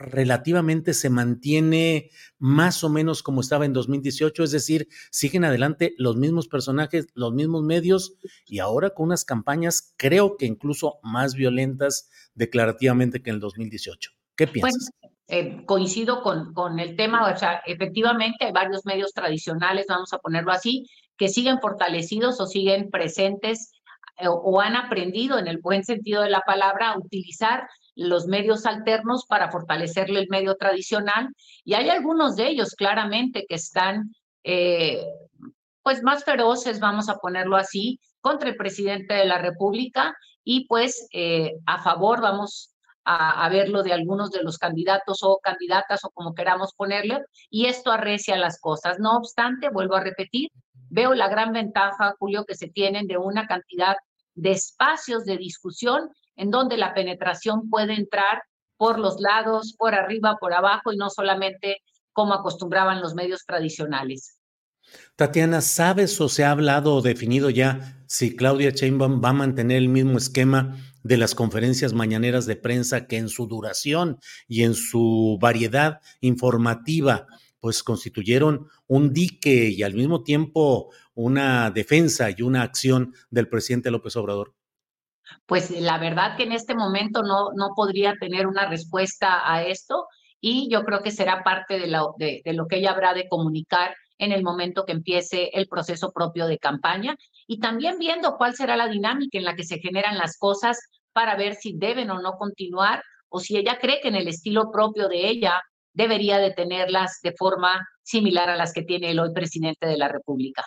relativamente 0.01 0.95
se 0.95 1.11
mantiene 1.11 2.11
más 2.39 2.83
o 2.83 2.89
menos 2.89 3.23
como 3.23 3.43
estaba 3.43 3.67
en 3.67 3.75
2018, 3.75 4.45
es 4.45 4.51
decir, 4.51 4.89
siguen 5.11 5.45
adelante 5.45 5.95
los 5.99 6.17
mismos 6.17 6.49
personajes, 6.49 7.09
los 7.15 7.35
mismos 7.35 7.63
medios 7.63 8.15
y 8.47 8.61
ahora 8.61 8.91
con 8.91 9.07
unas 9.07 9.27
campañas 9.27 9.95
creo 9.99 10.39
que 10.39 10.47
incluso 10.47 10.99
más 11.03 11.35
violentas 11.35 12.09
declarativamente 12.35 13.23
que 13.23 13.29
en 13.31 13.37
el 13.37 13.41
2018. 13.41 14.11
¿Qué 14.37 14.47
piensas? 14.47 14.91
eh, 15.29 15.65
coincido 15.67 16.23
con, 16.23 16.55
con 16.55 16.81
el 16.81 16.97
tema, 16.97 17.31
o 17.31 17.37
sea, 17.37 17.63
efectivamente 17.67 18.47
hay 18.47 18.53
varios 18.53 18.85
medios 18.87 19.13
tradicionales, 19.13 19.87
vamos 19.89 20.13
a 20.13 20.19
ponerlo 20.19 20.51
así, 20.51 20.87
que 21.17 21.29
siguen 21.29 21.61
fortalecidos 21.61 22.41
o 22.41 22.47
siguen 22.47 22.91
presentes 22.91 23.71
eh, 24.17 24.27
o 24.29 24.61
han 24.61 24.77
aprendido 24.77 25.39
en 25.39 25.47
el 25.47 25.59
buen 25.59 25.85
sentido 25.85 26.23
de 26.23 26.31
la 26.31 26.41
palabra 26.41 26.91
a 26.91 26.99
utilizar 26.99 27.69
los 28.01 28.27
medios 28.27 28.65
alternos 28.65 29.27
para 29.27 29.51
fortalecerle 29.51 30.21
el 30.21 30.29
medio 30.31 30.57
tradicional. 30.57 31.29
Y 31.65 31.75
hay 31.75 31.91
algunos 31.91 32.35
de 32.35 32.49
ellos 32.49 32.75
claramente 32.75 33.45
que 33.47 33.57
están 33.57 34.15
eh, 34.43 35.05
pues 35.83 36.03
más 36.03 36.25
feroces, 36.25 36.81
vamos 36.81 37.11
a 37.11 37.19
ponerlo 37.19 37.57
así, 37.57 38.01
contra 38.23 38.49
el 38.49 38.57
presidente 38.57 39.15
de 39.15 39.27
la 39.27 39.37
República. 39.37 40.17
Y 40.43 40.67
pues 40.67 41.09
eh, 41.13 41.53
a 41.67 41.83
favor, 41.83 42.23
vamos 42.23 42.75
a, 43.05 43.45
a, 43.45 43.49
verlo 43.51 43.83
de 43.83 43.93
algunos 43.93 44.31
de 44.31 44.43
los 44.43 44.57
candidatos 44.57 45.19
o 45.23 45.39
candidatas 45.43 46.03
o 46.05 46.11
como 46.11 46.35
queramos 46.35 46.73
ponerle, 46.75 47.23
y 47.51 47.67
esto 47.67 47.93
arrecia 47.93 48.37
las 48.37 48.59
cosas. 48.61 48.99
No 48.99 49.19
obstante, 49.19 49.69
vuelvo 49.69 49.97
a 49.97 50.01
repetir, 50.01 50.49
veo 50.89 51.13
la 51.13 51.29
gran 51.29 51.53
ventaja, 51.53 52.15
Julio, 52.19 52.47
que 52.47 52.55
se 52.55 52.69
tienen 52.69 53.07
de 53.07 53.19
una 53.19 53.47
cantidad 53.47 53.97
de 54.35 54.53
espacios 54.53 55.27
de 55.27 55.37
discusión 55.37 56.09
en 56.41 56.51
donde 56.51 56.79
la 56.79 56.95
penetración 56.95 57.69
puede 57.69 57.93
entrar 57.93 58.43
por 58.79 58.99
los 58.99 59.21
lados, 59.21 59.75
por 59.77 59.95
arriba, 59.95 60.39
por 60.41 60.55
abajo 60.55 60.91
y 60.91 60.97
no 60.97 61.11
solamente 61.11 61.83
como 62.13 62.33
acostumbraban 62.33 63.03
los 63.03 63.15
medios 63.15 63.45
tradicionales. 63.45 64.39
Tatiana, 65.17 65.61
¿sabes 65.61 66.19
o 66.19 66.31
se 66.31 66.45
ha 66.45 66.51
hablado 66.51 66.95
o 66.95 67.03
definido 67.03 67.51
ya 67.51 68.03
si 68.07 68.35
Claudia 68.37 68.71
Sheinbaum 68.71 69.21
va 69.23 69.29
a 69.29 69.35
mantener 69.35 69.77
el 69.77 69.91
mismo 69.91 70.17
esquema 70.17 70.79
de 71.03 71.19
las 71.19 71.35
conferencias 71.35 71.93
mañaneras 71.93 72.47
de 72.47 72.57
prensa 72.57 73.07
que 73.07 73.19
en 73.19 73.29
su 73.29 73.47
duración 73.47 74.19
y 74.49 74.63
en 74.63 74.73
su 74.73 75.39
variedad 75.41 76.01
informativa 76.23 77.27
pues 77.61 77.83
constituyeron 77.83 78.69
un 78.87 79.13
dique 79.13 79.69
y 79.69 79.83
al 79.83 79.93
mismo 79.93 80.23
tiempo 80.23 80.91
una 81.13 81.71
defensa 81.71 82.31
y 82.35 82.41
una 82.41 82.63
acción 82.63 83.13
del 83.29 83.47
presidente 83.47 83.91
López 83.91 84.17
Obrador? 84.17 84.55
Pues 85.47 85.71
la 85.71 85.99
verdad 85.99 86.37
que 86.37 86.45
en 86.45 86.53
este 86.53 86.75
momento 86.75 87.23
no, 87.23 87.51
no 87.55 87.71
podría 87.75 88.15
tener 88.21 88.47
una 88.47 88.69
respuesta 88.69 89.41
a 89.45 89.63
esto 89.65 90.07
y 90.41 90.69
yo 90.71 90.85
creo 90.85 91.03
que 91.03 91.11
será 91.11 91.43
parte 91.43 91.79
de, 91.79 91.87
la, 91.87 92.05
de, 92.19 92.43
lo 92.53 92.67
que 92.67 92.77
ella 92.77 92.93
habrá 92.93 93.15
de 93.15 93.29
comunicar 93.29 93.95
en 94.19 94.33
el 94.33 94.43
momento 94.43 94.85
que 94.85 94.93
empiece 94.93 95.51
el 95.53 95.67
proceso 95.67 96.13
propio 96.13 96.47
de 96.47 96.59
campaña 96.59 97.17
y 97.47 97.59
también 97.59 97.99
viendo 97.99 98.37
cuál 98.37 98.55
será 98.55 98.77
la 98.77 98.89
dinámica 98.89 99.39
en 99.39 99.45
la 99.45 99.57
que 99.57 99.65
se 99.65 99.79
generan 99.79 100.19
las 100.19 100.37
cosas 100.39 100.79
para 101.13 101.37
ver 101.37 101.55
si 101.55 101.75
deben 101.77 102.11
o 102.11 102.21
no 102.21 102.33
continuar 102.33 103.03
o 103.29 103.41
si 103.41 103.57
ella 103.57 103.79
cree 103.81 104.01
que 104.01 104.09
en 104.09 104.17
el 104.17 104.29
estilo 104.29 104.71
propio 104.71 105.09
de 105.09 105.29
ella 105.29 105.63
debería 105.93 106.39
de 106.39 106.53
tenerlas 106.53 107.19
de 107.23 107.33
forma 107.37 107.87
similar 108.03 108.49
a 108.49 108.57
las 108.57 108.73
que 108.73 108.83
tiene 108.83 109.11
el 109.11 109.21
hoy 109.21 109.33
presidente 109.33 109.87
de 109.87 109.99
la 109.99 110.09
República. 110.09 110.65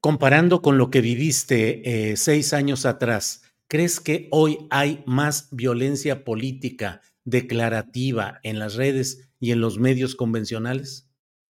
Comparando 0.00 0.62
con 0.62 0.78
lo 0.78 0.90
que 0.90 1.00
viviste 1.00 2.10
eh, 2.10 2.16
seis 2.16 2.52
años 2.52 2.86
atrás, 2.86 3.42
¿crees 3.68 4.00
que 4.00 4.28
hoy 4.32 4.66
hay 4.70 5.02
más 5.06 5.48
violencia 5.52 6.24
política 6.24 7.02
declarativa 7.24 8.40
en 8.42 8.58
las 8.58 8.74
redes 8.74 9.30
y 9.38 9.52
en 9.52 9.60
los 9.60 9.78
medios 9.78 10.16
convencionales? 10.16 11.08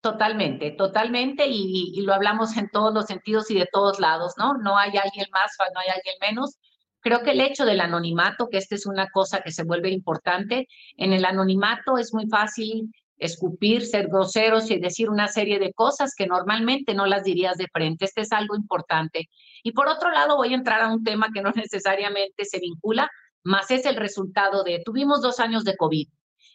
Totalmente, 0.02 0.73
totalmente, 0.73 1.47
y, 1.49 2.00
lo 2.02 2.12
hablamos 2.12 2.57
en 2.57 2.69
todos 2.71 2.92
los 2.92 3.07
sentidos 3.07 3.50
y 3.50 3.54
de 3.54 3.69
todos 3.73 4.00
lados, 4.00 4.35
¿no? 4.37 4.54
No 4.54 4.76
hay 4.76 4.97
alguien 4.97 5.26
más, 5.33 5.52
no 5.73 5.81
hay 5.81 5.88
alguien 5.95 6.16
menos. 6.21 6.59
Creo 7.00 7.23
que 7.23 7.31
el 7.31 7.40
hecho 7.40 7.64
del 7.64 7.81
anonimato, 7.81 8.49
que 8.49 8.59
esta 8.59 8.75
es 8.75 8.85
una 8.85 9.09
cosa 9.11 9.42
que 9.42 9.52
se 9.52 9.62
vuelve 9.62 9.90
importante, 9.90 10.66
en 10.97 11.12
el 11.12 11.25
anonimato 11.25 11.99
es 11.99 12.12
muy 12.12 12.26
fácil 12.26 12.90
escupir, 13.23 13.87
ser 13.87 14.09
groseros 14.09 14.71
y 14.71 14.79
decir 14.79 15.09
una 15.09 15.29
serie 15.29 15.59
de 15.59 15.73
cosas 15.73 16.14
que 16.17 16.26
normalmente 16.26 16.95
no 16.95 17.07
las 17.07 17.23
dirías 17.23 17.57
de 17.57 17.69
frente. 17.73 18.05
Este 18.05 18.23
es 18.23 18.33
algo 18.33 18.57
importante. 18.57 19.29
Y 19.62 19.73
por 19.73 19.88
otro 19.88 20.11
lado, 20.11 20.37
voy 20.37 20.52
a 20.52 20.57
entrar 20.57 20.81
a 20.81 20.93
un 20.93 21.05
tema 21.05 21.31
que 21.33 21.43
no 21.43 21.52
necesariamente 21.55 22.45
se 22.45 22.59
vincula, 22.59 23.09
más 23.45 23.71
es 23.71 23.87
el 23.87 23.97
resultado 23.97 24.62
de, 24.62 24.83
tuvimos 24.85 25.21
dos 25.23 25.41
años 25.41 25.64
de 25.64 25.76
COVID. 25.76 26.07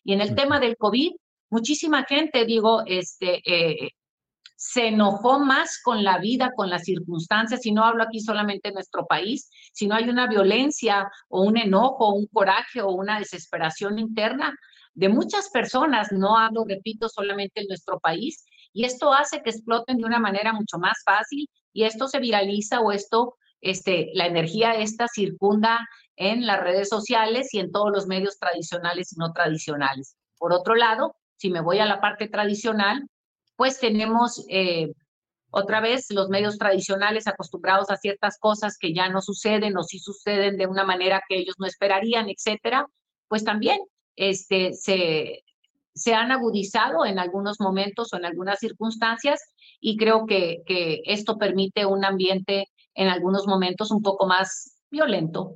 Y 0.03 0.13
en 0.13 0.21
el 0.21 0.35
tema 0.35 0.59
del 0.59 0.77
COVID, 0.77 1.11
muchísima 1.49 2.03
gente, 2.03 2.45
digo, 2.45 2.83
este, 2.85 3.41
eh, 3.45 3.91
se 4.55 4.87
enojó 4.87 5.39
más 5.39 5.81
con 5.83 6.03
la 6.03 6.17
vida, 6.17 6.51
con 6.55 6.69
las 6.69 6.83
circunstancias, 6.83 7.65
y 7.65 7.71
no 7.71 7.83
hablo 7.83 8.03
aquí 8.03 8.19
solamente 8.19 8.69
en 8.69 8.73
nuestro 8.73 9.05
país, 9.05 9.49
sino 9.73 9.95
hay 9.95 10.09
una 10.09 10.27
violencia 10.27 11.09
o 11.29 11.43
un 11.43 11.57
enojo, 11.57 12.13
un 12.13 12.27
coraje 12.27 12.81
o 12.81 12.91
una 12.91 13.19
desesperación 13.19 13.99
interna 13.99 14.57
de 14.97 15.09
muchas 15.09 15.49
personas, 15.51 16.11
no 16.11 16.37
hablo, 16.37 16.65
repito, 16.67 17.07
solamente 17.07 17.61
en 17.61 17.67
nuestro 17.67 17.99
país, 17.99 18.43
y 18.73 18.83
esto 18.83 19.13
hace 19.13 19.43
que 19.43 19.51
exploten 19.51 19.97
de 19.97 20.05
una 20.05 20.17
manera 20.17 20.53
mucho 20.53 20.79
más 20.79 21.03
fácil 21.05 21.47
y 21.71 21.83
esto 21.83 22.07
se 22.07 22.19
viraliza 22.19 22.81
o 22.81 22.91
esto, 22.91 23.35
este, 23.61 24.09
la 24.15 24.25
energía 24.25 24.73
esta 24.73 25.07
circunda 25.07 25.87
en 26.15 26.47
las 26.47 26.59
redes 26.61 26.89
sociales 26.89 27.53
y 27.53 27.59
en 27.59 27.71
todos 27.71 27.91
los 27.91 28.07
medios 28.07 28.39
tradicionales 28.39 29.13
y 29.13 29.19
no 29.19 29.33
tradicionales. 29.33 30.15
Por 30.39 30.51
otro 30.51 30.73
lado, 30.73 31.15
si 31.35 31.51
me 31.51 31.61
voy 31.61 31.77
a 31.77 31.85
la 31.85 32.01
parte 32.01 32.27
tradicional, 32.27 33.07
pues 33.55 33.79
tenemos 33.79 34.45
eh, 34.49 34.91
otra 35.51 35.79
vez 35.79 36.07
los 36.09 36.29
medios 36.29 36.57
tradicionales 36.57 37.27
acostumbrados 37.27 37.91
a 37.91 37.97
ciertas 37.97 38.39
cosas 38.39 38.79
que 38.79 38.95
ya 38.95 39.09
no 39.09 39.21
suceden 39.21 39.77
o 39.77 39.83
sí 39.83 39.99
suceden 39.99 40.57
de 40.57 40.65
una 40.65 40.83
manera 40.83 41.21
que 41.29 41.37
ellos 41.37 41.55
no 41.59 41.67
esperarían, 41.67 42.29
etcétera, 42.29 42.87
pues 43.27 43.43
también 43.43 43.77
este, 44.17 44.73
se, 44.73 45.45
se 45.93 46.13
han 46.13 46.31
agudizado 46.31 47.05
en 47.05 47.19
algunos 47.19 47.61
momentos 47.61 48.11
o 48.11 48.17
en 48.17 48.25
algunas 48.25 48.59
circunstancias 48.59 49.39
y 49.79 49.95
creo 49.95 50.25
que, 50.25 50.63
que 50.65 51.01
esto 51.05 51.37
permite 51.37 51.85
un 51.85 52.03
ambiente 52.03 52.67
en 52.93 53.07
algunos 53.07 53.47
momentos 53.47 53.91
un 53.91 54.01
poco 54.01 54.27
más 54.27 54.81
violento. 54.89 55.55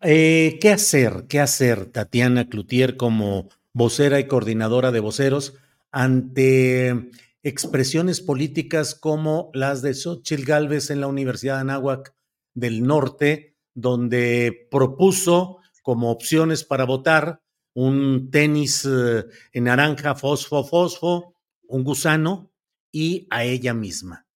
Eh, 0.00 0.58
¿Qué 0.60 0.70
hacer? 0.70 1.26
¿Qué 1.28 1.40
hacer, 1.40 1.86
Tatiana 1.86 2.48
Cloutier, 2.48 2.96
como 2.96 3.48
vocera 3.72 4.18
y 4.18 4.26
coordinadora 4.26 4.90
de 4.90 5.00
voceros, 5.00 5.54
ante 5.92 7.10
expresiones 7.42 8.20
políticas 8.20 8.94
como 8.94 9.50
las 9.52 9.82
de 9.82 9.94
Xochitl 9.94 10.44
Galvez 10.44 10.90
en 10.90 11.00
la 11.00 11.06
Universidad 11.06 11.56
de 11.56 11.60
Anáhuac 11.60 12.14
del 12.54 12.82
Norte, 12.82 13.56
donde 13.74 14.66
propuso 14.70 15.58
como 15.84 16.10
opciones 16.10 16.64
para 16.64 16.84
votar 16.84 17.42
un 17.74 18.30
tenis 18.30 18.86
eh, 18.86 19.26
en 19.52 19.64
naranja 19.64 20.14
fosfo 20.14 20.64
fosfo, 20.64 21.34
un 21.68 21.84
gusano 21.84 22.50
y 22.90 23.26
a 23.30 23.44
ella 23.44 23.74
misma. 23.74 24.26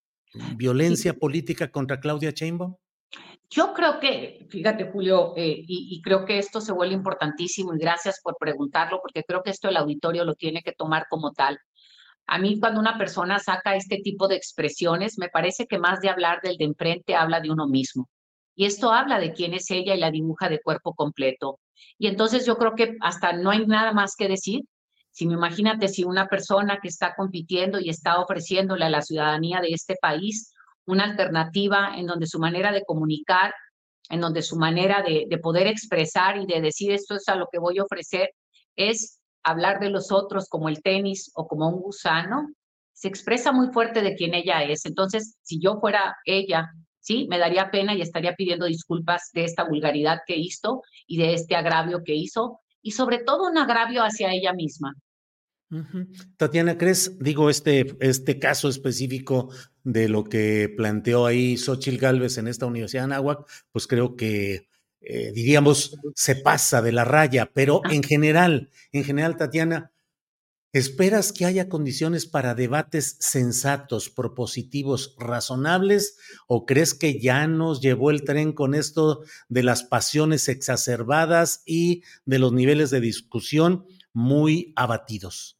¿Violencia 0.55 1.15
política 1.15 1.71
contra 1.71 1.99
Claudia 1.99 2.29
Sheinbaum? 2.29 2.75
Yo 3.49 3.73
creo 3.73 3.99
que, 3.99 4.45
fíjate 4.51 4.91
Julio, 4.91 5.33
eh, 5.35 5.63
y, 5.65 5.99
creo 6.03 6.23
que 6.23 6.37
esto 6.37 6.61
se 6.61 6.71
vuelve 6.71 6.93
importantísimo 6.93 7.73
y 7.73 7.79
gracias 7.79 8.19
por 8.21 8.37
preguntarlo, 8.39 8.99
porque 9.01 9.23
creo 9.23 9.41
que 9.41 9.49
esto 9.49 9.69
el 9.69 9.77
auditorio 9.77 10.23
lo 10.25 10.35
tiene 10.35 10.61
que 10.61 10.73
tomar 10.73 11.07
como 11.09 11.31
tal. 11.31 11.57
A 12.27 12.37
mí 12.37 12.59
cuando 12.59 12.79
una 12.79 12.99
persona 12.99 13.39
saca 13.39 13.75
este 13.75 13.97
tipo 14.03 14.27
de 14.27 14.35
expresiones, 14.35 15.17
me 15.17 15.29
parece 15.29 15.65
que 15.65 15.79
más 15.79 15.99
de 15.99 16.09
hablar 16.09 16.41
del 16.43 16.57
de 16.57 16.65
enfrente, 16.65 17.15
habla 17.15 17.41
de 17.41 17.49
uno 17.49 17.67
mismo. 17.67 18.07
Y 18.59 18.65
esto 18.65 18.91
habla 18.91 19.21
de 19.21 19.31
quién 19.31 19.53
es 19.53 19.71
ella 19.71 19.95
y 19.95 19.99
la 20.01 20.11
dibuja 20.11 20.49
de 20.49 20.59
cuerpo 20.59 20.93
completo. 20.93 21.61
Y 21.97 22.07
entonces 22.07 22.45
yo 22.45 22.57
creo 22.57 22.75
que 22.75 22.97
hasta 22.99 23.31
no 23.31 23.51
hay 23.51 23.65
nada 23.65 23.93
más 23.93 24.17
que 24.17 24.27
decir. 24.27 24.65
Si 25.11 25.25
me 25.25 25.35
imagínate 25.35 25.87
si 25.87 26.03
una 26.03 26.27
persona 26.27 26.79
que 26.81 26.89
está 26.89 27.15
compitiendo 27.15 27.79
y 27.79 27.89
está 27.89 28.19
ofreciéndole 28.19 28.83
a 28.83 28.89
la 28.89 29.01
ciudadanía 29.01 29.61
de 29.61 29.69
este 29.69 29.95
país 30.01 30.53
una 30.85 31.05
alternativa 31.05 31.93
en 31.95 32.05
donde 32.05 32.27
su 32.27 32.37
manera 32.37 32.73
de 32.73 32.83
comunicar, 32.83 33.53
en 34.09 34.19
donde 34.19 34.41
su 34.41 34.57
manera 34.57 35.03
de, 35.03 35.37
poder 35.37 35.67
expresar 35.67 36.35
y 36.35 36.45
de 36.45 36.59
decir 36.59 36.91
esto 36.91 37.15
es 37.15 37.29
a 37.29 37.37
lo 37.37 37.47
que 37.49 37.59
voy 37.59 37.79
a 37.79 37.83
ofrecer, 37.83 38.31
es 38.75 39.21
hablar 39.41 39.79
de 39.79 39.89
los 39.89 40.11
otros 40.11 40.49
como 40.49 40.67
el 40.67 40.81
tenis 40.81 41.31
o 41.33 41.47
como 41.47 41.69
un 41.69 41.79
gusano, 41.79 42.49
se 42.91 43.07
expresa 43.07 43.53
muy 43.53 43.71
fuerte 43.71 44.01
de 44.01 44.15
quién 44.15 44.33
ella 44.33 44.63
es. 44.63 44.85
Entonces, 44.85 45.37
si 45.43 45.61
yo 45.61 45.79
fuera 45.79 46.17
ella, 46.25 46.73
sí, 46.99 47.27
me 47.29 47.37
daría 47.37 47.71
pena 47.71 47.93
y 47.93 48.01
estaría 48.01 48.35
pidiendo 48.35 48.65
disculpas 48.65 49.31
de 49.33 49.45
esta 49.45 49.63
vulgaridad 49.63 50.19
que 50.25 50.37
hizo 50.37 50.83
y 51.07 51.17
de 51.17 51.33
este 51.33 51.55
agravio 51.55 52.03
que 52.03 52.15
hizo, 52.15 52.59
y 52.81 52.91
sobre 52.91 53.19
todo 53.19 53.49
un 53.49 53.57
agravio 53.57 54.03
hacia 54.03 54.31
ella 54.31 54.53
misma. 54.53 54.95
Tatiana, 56.37 56.77
¿crees, 56.77 57.19
digo, 57.19 57.49
este, 57.49 57.95
este 57.99 58.39
caso 58.39 58.69
específico 58.69 59.51
de 59.83 60.09
lo 60.09 60.23
que 60.23 60.73
planteó 60.75 61.25
ahí 61.25 61.57
Xochil 61.57 61.99
Gálvez 61.99 62.37
en 62.37 62.47
esta 62.47 62.65
Universidad 62.65 63.03
de 63.03 63.13
Anáhuac, 63.13 63.47
pues 63.71 63.85
creo 63.85 64.15
que, 64.15 64.67
eh, 65.01 65.31
diríamos, 65.33 65.95
se 66.15 66.35
pasa 66.37 66.81
de 66.81 66.91
la 66.91 67.05
raya, 67.05 67.51
pero 67.53 67.81
ah. 67.83 67.93
en 67.93 68.01
general, 68.01 68.69
en 68.91 69.03
general, 69.03 69.37
Tatiana, 69.37 69.91
¿esperas 70.73 71.33
que 71.33 71.45
haya 71.45 71.69
condiciones 71.69 72.25
para 72.25 72.55
debates 72.55 73.17
sensatos, 73.19 74.09
propositivos, 74.09 75.15
razonables, 75.17 76.17
o 76.47 76.65
crees 76.65 76.93
que 76.93 77.19
ya 77.19 77.47
nos 77.47 77.81
llevó 77.81 78.11
el 78.11 78.23
tren 78.23 78.53
con 78.53 78.73
esto 78.73 79.23
de 79.47 79.63
las 79.63 79.83
pasiones 79.83 80.47
exacerbadas 80.47 81.63
y 81.65 82.03
de 82.25 82.39
los 82.39 82.53
niveles 82.53 82.89
de 82.89 83.01
discusión 83.01 83.85
muy 84.13 84.73
abatidos? 84.75 85.59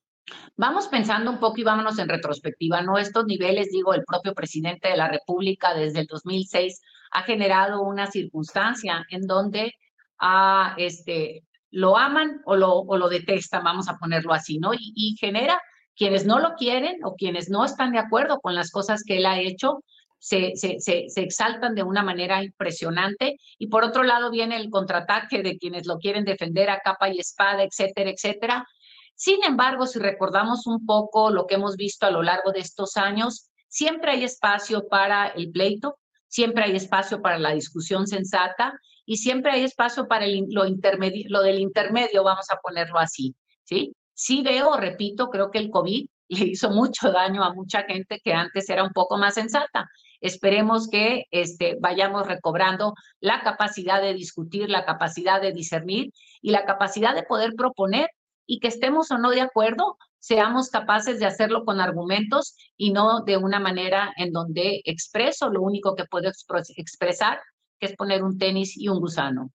Vamos 0.55 0.87
pensando 0.87 1.31
un 1.31 1.39
poco 1.39 1.59
y 1.59 1.63
vámonos 1.63 1.97
en 1.99 2.09
retrospectiva, 2.09 2.81
¿no? 2.81 2.97
Estos 2.97 3.25
niveles, 3.25 3.69
digo, 3.71 3.93
el 3.93 4.03
propio 4.03 4.33
presidente 4.33 4.89
de 4.89 4.97
la 4.97 5.07
República 5.07 5.73
desde 5.73 6.01
el 6.01 6.07
2006 6.07 6.81
ha 7.11 7.23
generado 7.23 7.81
una 7.81 8.07
circunstancia 8.07 9.05
en 9.09 9.21
donde 9.21 9.73
ah, 10.19 10.75
este, 10.77 11.43
lo 11.71 11.97
aman 11.97 12.41
o 12.45 12.55
lo, 12.55 12.73
o 12.73 12.97
lo 12.97 13.09
detestan, 13.09 13.63
vamos 13.63 13.87
a 13.89 13.97
ponerlo 13.97 14.33
así, 14.33 14.59
¿no? 14.59 14.73
Y, 14.73 14.93
y 14.95 15.15
genera 15.17 15.61
quienes 15.95 16.25
no 16.25 16.39
lo 16.39 16.55
quieren 16.55 17.03
o 17.03 17.15
quienes 17.15 17.49
no 17.49 17.65
están 17.65 17.91
de 17.91 17.99
acuerdo 17.99 18.39
con 18.39 18.55
las 18.55 18.71
cosas 18.71 19.03
que 19.03 19.17
él 19.17 19.25
ha 19.25 19.39
hecho, 19.39 19.83
se, 20.17 20.55
se, 20.55 20.79
se, 20.79 21.05
se, 21.09 21.21
exaltan 21.21 21.75
de 21.75 21.83
una 21.83 22.03
manera 22.03 22.43
impresionante. 22.43 23.37
Y 23.57 23.67
por 23.67 23.83
otro 23.83 24.03
lado 24.03 24.31
viene 24.31 24.57
el 24.57 24.69
contraataque 24.69 25.41
de 25.43 25.57
quienes 25.57 25.87
lo 25.87 25.97
quieren 25.97 26.25
defender 26.25 26.69
a 26.69 26.79
capa 26.79 27.09
y 27.09 27.19
espada, 27.19 27.63
etcétera, 27.63 28.11
etcétera. 28.11 28.67
Sin 29.15 29.43
embargo, 29.43 29.85
si 29.85 29.99
recordamos 29.99 30.67
un 30.67 30.85
poco 30.85 31.29
lo 31.31 31.45
que 31.45 31.55
hemos 31.55 31.75
visto 31.75 32.05
a 32.05 32.11
lo 32.11 32.23
largo 32.23 32.51
de 32.51 32.61
estos 32.61 32.95
años, 32.95 33.49
siempre 33.67 34.11
hay 34.11 34.23
espacio 34.23 34.87
para 34.87 35.27
el 35.27 35.51
pleito, 35.51 35.97
siempre 36.27 36.63
hay 36.63 36.75
espacio 36.75 37.21
para 37.21 37.37
la 37.37 37.51
discusión 37.51 38.07
sensata 38.07 38.79
y 39.09 39.17
siempre 39.17 39.51
hay 39.51 39.63
espacio 39.63 40.07
para 40.07 40.27
lo, 40.27 40.67
intermedio, 40.67 41.25
lo 41.29 41.41
del 41.41 41.57
intermedio, 41.59 42.23
vamos 42.23 42.45
a 42.51 42.57
ponerlo 42.57 42.99
así, 42.99 43.35
¿sí? 43.63 43.91
Sí 44.13 44.43
veo, 44.43 44.77
repito, 44.77 45.31
creo 45.31 45.49
que 45.49 45.57
el 45.57 45.71
COVID 45.71 46.05
le 46.27 46.45
hizo 46.45 46.69
mucho 46.69 47.11
daño 47.11 47.43
a 47.43 47.51
mucha 47.51 47.81
gente 47.85 48.21
que 48.23 48.33
antes 48.33 48.69
era 48.69 48.83
un 48.83 48.91
poco 48.91 49.17
más 49.17 49.33
sensata. 49.33 49.89
Esperemos 50.21 50.87
que 50.89 51.25
este, 51.31 51.75
vayamos 51.81 52.27
recobrando 52.27 52.93
la 53.19 53.41
capacidad 53.41 53.99
de 53.99 54.13
discutir, 54.13 54.69
la 54.69 54.85
capacidad 54.85 55.41
de 55.41 55.53
discernir 55.53 56.11
y 56.43 56.51
la 56.51 56.65
capacidad 56.65 57.15
de 57.15 57.23
poder 57.23 57.53
proponer 57.57 58.11
y 58.45 58.59
que 58.59 58.67
estemos 58.67 59.09
o 59.09 59.17
no 59.17 59.31
de 59.31 59.41
acuerdo, 59.41 59.97
seamos 60.19 60.69
capaces 60.69 61.19
de 61.19 61.25
hacerlo 61.25 61.65
con 61.65 61.81
argumentos 61.81 62.55
y 62.77 62.91
no 62.91 63.21
de 63.21 63.37
una 63.37 63.59
manera 63.59 64.13
en 64.17 64.33
donde 64.33 64.83
expreso 64.85 65.49
lo 65.49 65.63
único 65.63 65.95
que 65.95 66.05
puedo 66.05 66.29
expresar, 66.75 67.39
que 67.79 67.87
es 67.87 67.95
poner 67.95 68.23
un 68.23 68.37
tenis 68.37 68.77
y 68.77 68.87
un 68.89 68.99
gusano. 68.99 69.51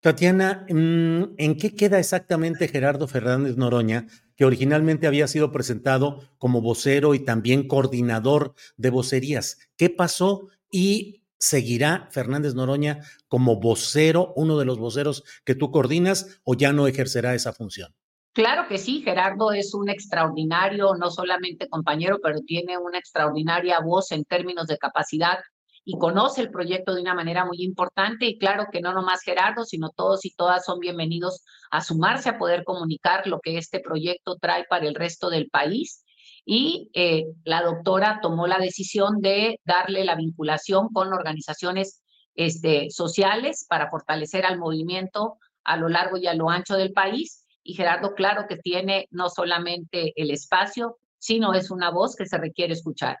Tatiana, 0.00 0.66
mm, 0.68 1.34
¿en 1.38 1.56
qué 1.56 1.74
queda 1.74 1.98
exactamente 1.98 2.68
Gerardo 2.68 3.08
Fernández 3.08 3.56
Noroña, 3.56 4.06
que 4.36 4.44
originalmente 4.44 5.06
había 5.06 5.26
sido 5.28 5.50
presentado 5.50 6.20
como 6.36 6.60
vocero 6.60 7.14
y 7.14 7.20
también 7.20 7.66
coordinador 7.66 8.54
de 8.76 8.90
vocerías? 8.90 9.58
¿Qué 9.78 9.88
pasó 9.88 10.48
y 10.70 11.24
seguirá 11.38 12.08
Fernández 12.10 12.54
Noroña 12.54 13.00
como 13.28 13.60
vocero, 13.60 14.34
uno 14.36 14.58
de 14.58 14.66
los 14.66 14.78
voceros 14.78 15.24
que 15.44 15.54
tú 15.54 15.70
coordinas, 15.70 16.40
o 16.44 16.54
ya 16.54 16.74
no 16.74 16.86
ejercerá 16.86 17.34
esa 17.34 17.54
función? 17.54 17.94
Claro 18.34 18.66
que 18.68 18.78
sí, 18.78 19.00
Gerardo 19.00 19.52
es 19.52 19.74
un 19.74 19.88
extraordinario, 19.88 20.96
no 20.96 21.10
solamente 21.10 21.68
compañero, 21.68 22.18
pero 22.20 22.40
tiene 22.40 22.76
una 22.76 22.98
extraordinaria 22.98 23.78
voz 23.80 24.10
en 24.10 24.24
términos 24.24 24.66
de 24.66 24.76
capacidad 24.76 25.38
y 25.84 25.98
conoce 25.98 26.40
el 26.40 26.50
proyecto 26.50 26.94
de 26.94 27.02
una 27.02 27.14
manera 27.14 27.44
muy 27.44 27.62
importante 27.62 28.26
y 28.26 28.38
claro 28.38 28.66
que 28.72 28.80
no 28.80 28.94
nomás 28.94 29.22
Gerardo, 29.22 29.64
sino 29.64 29.90
todos 29.90 30.24
y 30.24 30.34
todas 30.34 30.64
son 30.64 30.78
bienvenidos 30.78 31.44
a 31.70 31.82
sumarse 31.82 32.30
a 32.30 32.38
poder 32.38 32.64
comunicar 32.64 33.26
lo 33.26 33.40
que 33.40 33.58
este 33.58 33.80
proyecto 33.80 34.36
trae 34.36 34.64
para 34.64 34.86
el 34.86 34.94
resto 34.94 35.28
del 35.28 35.50
país. 35.50 36.04
Y 36.46 36.90
eh, 36.94 37.24
la 37.44 37.62
doctora 37.62 38.20
tomó 38.22 38.46
la 38.46 38.58
decisión 38.58 39.20
de 39.20 39.60
darle 39.64 40.04
la 40.04 40.14
vinculación 40.14 40.88
con 40.88 41.12
organizaciones 41.12 42.02
este, 42.34 42.90
sociales 42.90 43.66
para 43.68 43.90
fortalecer 43.90 44.46
al 44.46 44.58
movimiento 44.58 45.38
a 45.64 45.76
lo 45.76 45.88
largo 45.88 46.16
y 46.16 46.26
a 46.26 46.34
lo 46.34 46.50
ancho 46.50 46.76
del 46.76 46.92
país. 46.92 47.46
Y 47.62 47.74
Gerardo, 47.74 48.14
claro 48.14 48.46
que 48.48 48.56
tiene 48.56 49.06
no 49.10 49.28
solamente 49.30 50.12
el 50.16 50.30
espacio, 50.30 50.98
sino 51.18 51.54
es 51.54 51.70
una 51.70 51.90
voz 51.90 52.16
que 52.16 52.26
se 52.26 52.36
requiere 52.36 52.74
escuchar. 52.74 53.18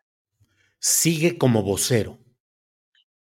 Sigue 0.78 1.38
como 1.38 1.62
vocero. 1.62 2.18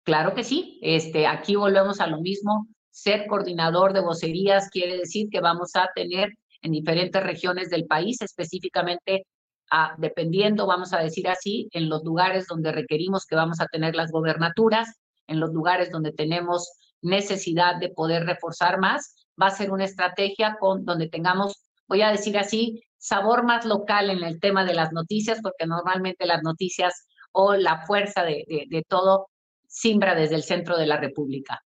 Claro 0.04 0.34
que 0.34 0.44
sí. 0.44 0.80
Este, 0.82 1.28
aquí 1.28 1.56
volvemos 1.56 2.00
a 2.00 2.08
lo 2.08 2.22
mismo. 2.22 2.68
Ser 2.92 3.26
coordinador 3.28 3.94
de 3.94 4.02
vocerías 4.02 4.70
quiere 4.70 4.98
decir 4.98 5.30
que 5.32 5.42
vamos 5.42 5.72
a 5.76 5.90
tener 5.96 6.30
en 6.62 6.72
diferentes 6.72 7.22
regiones 7.22 7.70
del 7.70 7.86
país, 7.86 8.22
específicamente 8.22 9.26
a, 9.70 9.96
dependiendo, 9.98 10.68
vamos 10.68 10.94
a 10.94 11.00
decir 11.00 11.28
así, 11.28 11.68
en 11.72 11.90
los 11.90 12.04
lugares 12.04 12.48
donde 12.48 12.72
requerimos 12.72 13.26
que 13.26 13.36
vamos 13.36 13.60
a 13.60 13.66
tener 13.68 13.96
las 13.96 14.12
gobernaturas, 14.12 14.88
en 15.28 15.40
los 15.40 15.52
lugares 15.52 15.92
donde 15.92 16.12
tenemos 16.12 16.70
necesidad 17.02 17.78
de 17.78 17.90
poder 17.90 18.26
reforzar 18.26 18.80
más, 18.80 19.28
va 19.42 19.48
a 19.48 19.52
ser 19.52 19.72
una 19.72 19.86
estrategia 19.86 20.58
con 20.60 20.86
donde 20.86 21.10
tengamos, 21.10 21.64
voy 21.88 22.02
a 22.02 22.12
decir 22.12 22.38
así, 22.38 22.84
sabor 22.98 23.44
más 23.44 23.66
local 23.66 24.10
en 24.10 24.24
el 24.24 24.40
tema 24.40 24.64
de 24.64 24.74
las 24.74 24.94
noticias, 24.94 25.40
porque 25.42 25.68
normalmente 25.68 26.26
las 26.26 26.44
noticias 26.44 27.06
o 27.34 27.56
la 27.56 27.86
fuerza 27.86 28.24
de, 28.24 28.86
todo 28.88 29.28
simbra 29.74 30.16
desde 30.16 30.36
el 30.36 30.44
centro 30.44 30.78
de 30.78 30.86
la 30.86 30.98
República. 30.98 31.64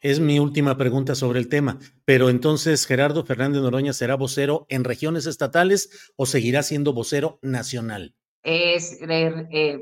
Es 0.00 0.20
mi 0.20 0.38
última 0.38 0.76
pregunta 0.76 1.14
sobre 1.14 1.38
el 1.38 1.48
tema, 1.48 1.78
pero 2.04 2.28
entonces 2.28 2.86
Gerardo 2.86 3.24
Fernández 3.24 3.62
Noroña 3.62 3.92
será 3.92 4.16
vocero 4.16 4.66
en 4.68 4.84
regiones 4.84 5.26
estatales 5.26 6.12
o 6.16 6.26
seguirá 6.26 6.62
siendo 6.62 6.92
vocero 6.92 7.38
nacional? 7.40 8.14
Es, 8.42 9.00
eh, 9.00 9.46
eh 9.52 9.78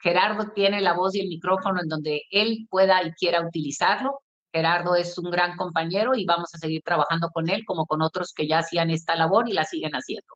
Gerardo 0.00 0.52
tiene 0.54 0.80
la 0.80 0.92
voz 0.92 1.14
y 1.14 1.20
el 1.20 1.28
micrófono 1.28 1.80
en 1.82 1.88
donde 1.88 2.22
él 2.30 2.66
pueda 2.70 3.02
y 3.02 3.12
quiera 3.12 3.46
utilizarlo. 3.46 4.20
Gerardo 4.52 4.94
es 4.94 5.18
un 5.18 5.30
gran 5.30 5.56
compañero 5.56 6.14
y 6.14 6.26
vamos 6.26 6.54
a 6.54 6.58
seguir 6.58 6.82
trabajando 6.84 7.30
con 7.30 7.48
él 7.48 7.64
como 7.64 7.86
con 7.86 8.02
otros 8.02 8.32
que 8.34 8.46
ya 8.46 8.58
hacían 8.58 8.90
esta 8.90 9.16
labor 9.16 9.48
y 9.48 9.54
la 9.54 9.64
siguen 9.64 9.92
haciendo. 9.92 10.34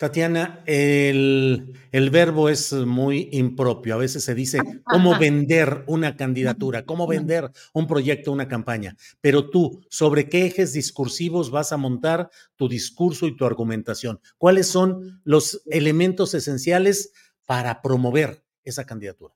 Tatiana, 0.00 0.62
el, 0.64 1.74
el, 1.92 2.08
verbo 2.08 2.48
es 2.48 2.72
muy 2.72 3.28
impropio. 3.32 3.94
A 3.94 3.98
veces 3.98 4.24
se 4.24 4.34
dice 4.34 4.58
cómo 4.82 5.18
vender 5.18 5.84
una 5.88 6.16
candidatura, 6.16 6.86
cómo 6.86 7.06
vender 7.06 7.50
un 7.74 7.86
proyecto, 7.86 8.32
una 8.32 8.48
campaña. 8.48 8.96
Pero 9.20 9.50
tú, 9.50 9.84
¿sobre 9.90 10.30
qué 10.30 10.46
ejes 10.46 10.72
discursivos 10.72 11.50
vas 11.50 11.72
a 11.72 11.76
montar 11.76 12.30
tu 12.56 12.66
discurso 12.66 13.26
y 13.26 13.36
tu 13.36 13.44
argumentación? 13.44 14.22
¿Cuáles 14.38 14.68
son 14.68 15.20
los 15.22 15.60
elementos 15.66 16.32
esenciales 16.32 17.12
para 17.44 17.82
promover 17.82 18.42
esa 18.64 18.86
candidatura? 18.86 19.34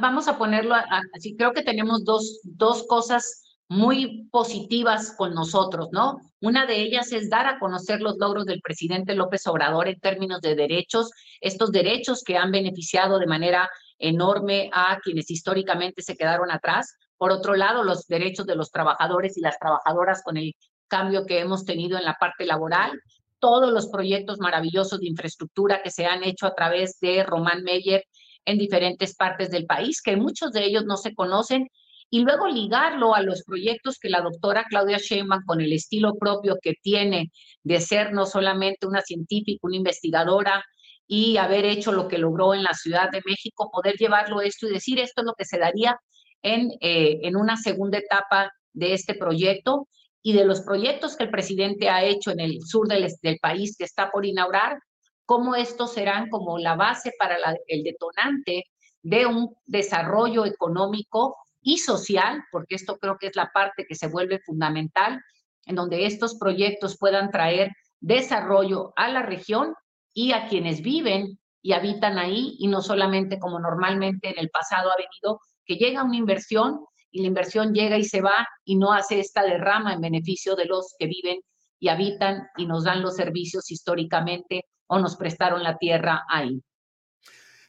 vamos 0.00 0.28
a 0.28 0.36
ponerlo 0.36 0.74
así, 1.14 1.36
creo 1.36 1.52
que 1.52 1.62
tenemos 1.62 2.04
dos, 2.04 2.40
dos 2.44 2.86
cosas 2.86 3.49
muy 3.70 4.26
positivas 4.32 5.14
con 5.16 5.32
nosotros, 5.32 5.90
¿no? 5.92 6.18
Una 6.40 6.66
de 6.66 6.82
ellas 6.82 7.12
es 7.12 7.30
dar 7.30 7.46
a 7.46 7.60
conocer 7.60 8.00
los 8.00 8.18
logros 8.18 8.44
del 8.44 8.60
presidente 8.60 9.14
López 9.14 9.46
Obrador 9.46 9.86
en 9.86 10.00
términos 10.00 10.40
de 10.40 10.56
derechos, 10.56 11.12
estos 11.40 11.70
derechos 11.70 12.24
que 12.24 12.36
han 12.36 12.50
beneficiado 12.50 13.20
de 13.20 13.28
manera 13.28 13.70
enorme 14.00 14.70
a 14.72 14.98
quienes 15.00 15.30
históricamente 15.30 16.02
se 16.02 16.16
quedaron 16.16 16.50
atrás. 16.50 16.96
Por 17.16 17.30
otro 17.30 17.54
lado, 17.54 17.84
los 17.84 18.08
derechos 18.08 18.44
de 18.44 18.56
los 18.56 18.72
trabajadores 18.72 19.38
y 19.38 19.40
las 19.40 19.56
trabajadoras 19.56 20.24
con 20.24 20.36
el 20.36 20.56
cambio 20.88 21.24
que 21.24 21.38
hemos 21.38 21.64
tenido 21.64 21.96
en 21.96 22.04
la 22.04 22.14
parte 22.14 22.46
laboral, 22.46 23.00
todos 23.38 23.72
los 23.72 23.86
proyectos 23.86 24.40
maravillosos 24.40 24.98
de 24.98 25.06
infraestructura 25.06 25.80
que 25.80 25.92
se 25.92 26.06
han 26.06 26.24
hecho 26.24 26.46
a 26.46 26.56
través 26.56 26.98
de 26.98 27.22
Román 27.22 27.62
Meyer 27.62 28.04
en 28.44 28.58
diferentes 28.58 29.14
partes 29.14 29.48
del 29.52 29.66
país, 29.66 30.02
que 30.02 30.16
muchos 30.16 30.50
de 30.50 30.64
ellos 30.64 30.84
no 30.86 30.96
se 30.96 31.14
conocen, 31.14 31.68
y 32.10 32.20
luego 32.20 32.48
ligarlo 32.48 33.14
a 33.14 33.22
los 33.22 33.44
proyectos 33.44 33.98
que 33.98 34.10
la 34.10 34.20
doctora 34.20 34.64
Claudia 34.68 34.98
Sheinbaum, 34.98 35.44
con 35.46 35.60
el 35.60 35.72
estilo 35.72 36.14
propio 36.16 36.58
que 36.60 36.74
tiene 36.82 37.30
de 37.62 37.80
ser 37.80 38.12
no 38.12 38.26
solamente 38.26 38.86
una 38.86 39.00
científica, 39.00 39.60
una 39.62 39.76
investigadora, 39.76 40.64
y 41.06 41.38
haber 41.38 41.64
hecho 41.64 41.90
lo 41.90 42.06
que 42.06 42.18
logró 42.18 42.54
en 42.54 42.62
la 42.62 42.72
Ciudad 42.74 43.10
de 43.10 43.20
México, 43.24 43.68
poder 43.72 43.96
llevarlo 43.96 44.40
esto 44.40 44.68
y 44.68 44.72
decir 44.72 45.00
esto 45.00 45.22
es 45.22 45.26
lo 45.26 45.34
que 45.34 45.44
se 45.44 45.58
daría 45.58 45.98
en, 46.40 46.70
eh, 46.80 47.18
en 47.22 47.36
una 47.36 47.56
segunda 47.56 47.98
etapa 47.98 48.52
de 48.72 48.94
este 48.94 49.14
proyecto 49.14 49.88
y 50.22 50.34
de 50.34 50.44
los 50.44 50.60
proyectos 50.60 51.16
que 51.16 51.24
el 51.24 51.30
presidente 51.30 51.88
ha 51.88 52.04
hecho 52.04 52.30
en 52.30 52.40
el 52.40 52.60
sur 52.62 52.86
del, 52.86 53.38
país 53.40 53.76
que 53.76 53.84
está 53.84 54.10
por 54.10 54.24
inaugurar, 54.24 54.78
cómo 55.24 55.56
estos 55.56 55.94
serán 55.94 56.28
como 56.28 56.58
la 56.58 56.76
base 56.76 57.12
para 57.18 57.36
el 57.66 57.82
detonante 57.82 58.64
de 59.02 59.26
un 59.26 59.54
desarrollo 59.66 60.44
económico 60.44 61.36
y 61.62 61.78
social, 61.78 62.42
porque 62.50 62.74
esto 62.74 62.98
creo 62.98 63.16
que 63.18 63.28
es 63.28 63.36
la 63.36 63.50
parte 63.52 63.86
que 63.86 63.94
se 63.94 64.08
vuelve 64.08 64.40
fundamental, 64.40 65.20
en 65.66 65.76
donde 65.76 66.06
estos 66.06 66.36
proyectos 66.36 66.96
puedan 66.98 67.30
traer 67.30 67.72
desarrollo 68.00 68.92
a 68.96 69.08
la 69.08 69.22
región 69.22 69.74
y 70.14 70.32
a 70.32 70.48
quienes 70.48 70.82
viven 70.82 71.38
y 71.62 71.72
habitan 71.72 72.18
ahí, 72.18 72.56
y 72.58 72.68
no 72.68 72.80
solamente 72.80 73.38
como 73.38 73.60
normalmente 73.60 74.30
en 74.30 74.38
el 74.38 74.48
pasado 74.50 74.90
ha 74.90 74.96
venido, 74.96 75.40
que 75.64 75.76
llega 75.76 76.02
una 76.02 76.16
inversión 76.16 76.80
y 77.10 77.20
la 77.20 77.26
inversión 77.26 77.74
llega 77.74 77.98
y 77.98 78.04
se 78.04 78.20
va 78.20 78.46
y 78.64 78.76
no 78.76 78.92
hace 78.92 79.20
esta 79.20 79.42
derrama 79.42 79.92
en 79.92 80.00
beneficio 80.00 80.56
de 80.56 80.64
los 80.64 80.94
que 80.98 81.06
viven 81.06 81.40
y 81.78 81.88
habitan 81.88 82.48
y 82.56 82.66
nos 82.66 82.84
dan 82.84 83.02
los 83.02 83.16
servicios 83.16 83.70
históricamente 83.70 84.64
o 84.86 84.98
nos 84.98 85.16
prestaron 85.16 85.62
la 85.62 85.76
tierra 85.76 86.24
ahí. 86.28 86.62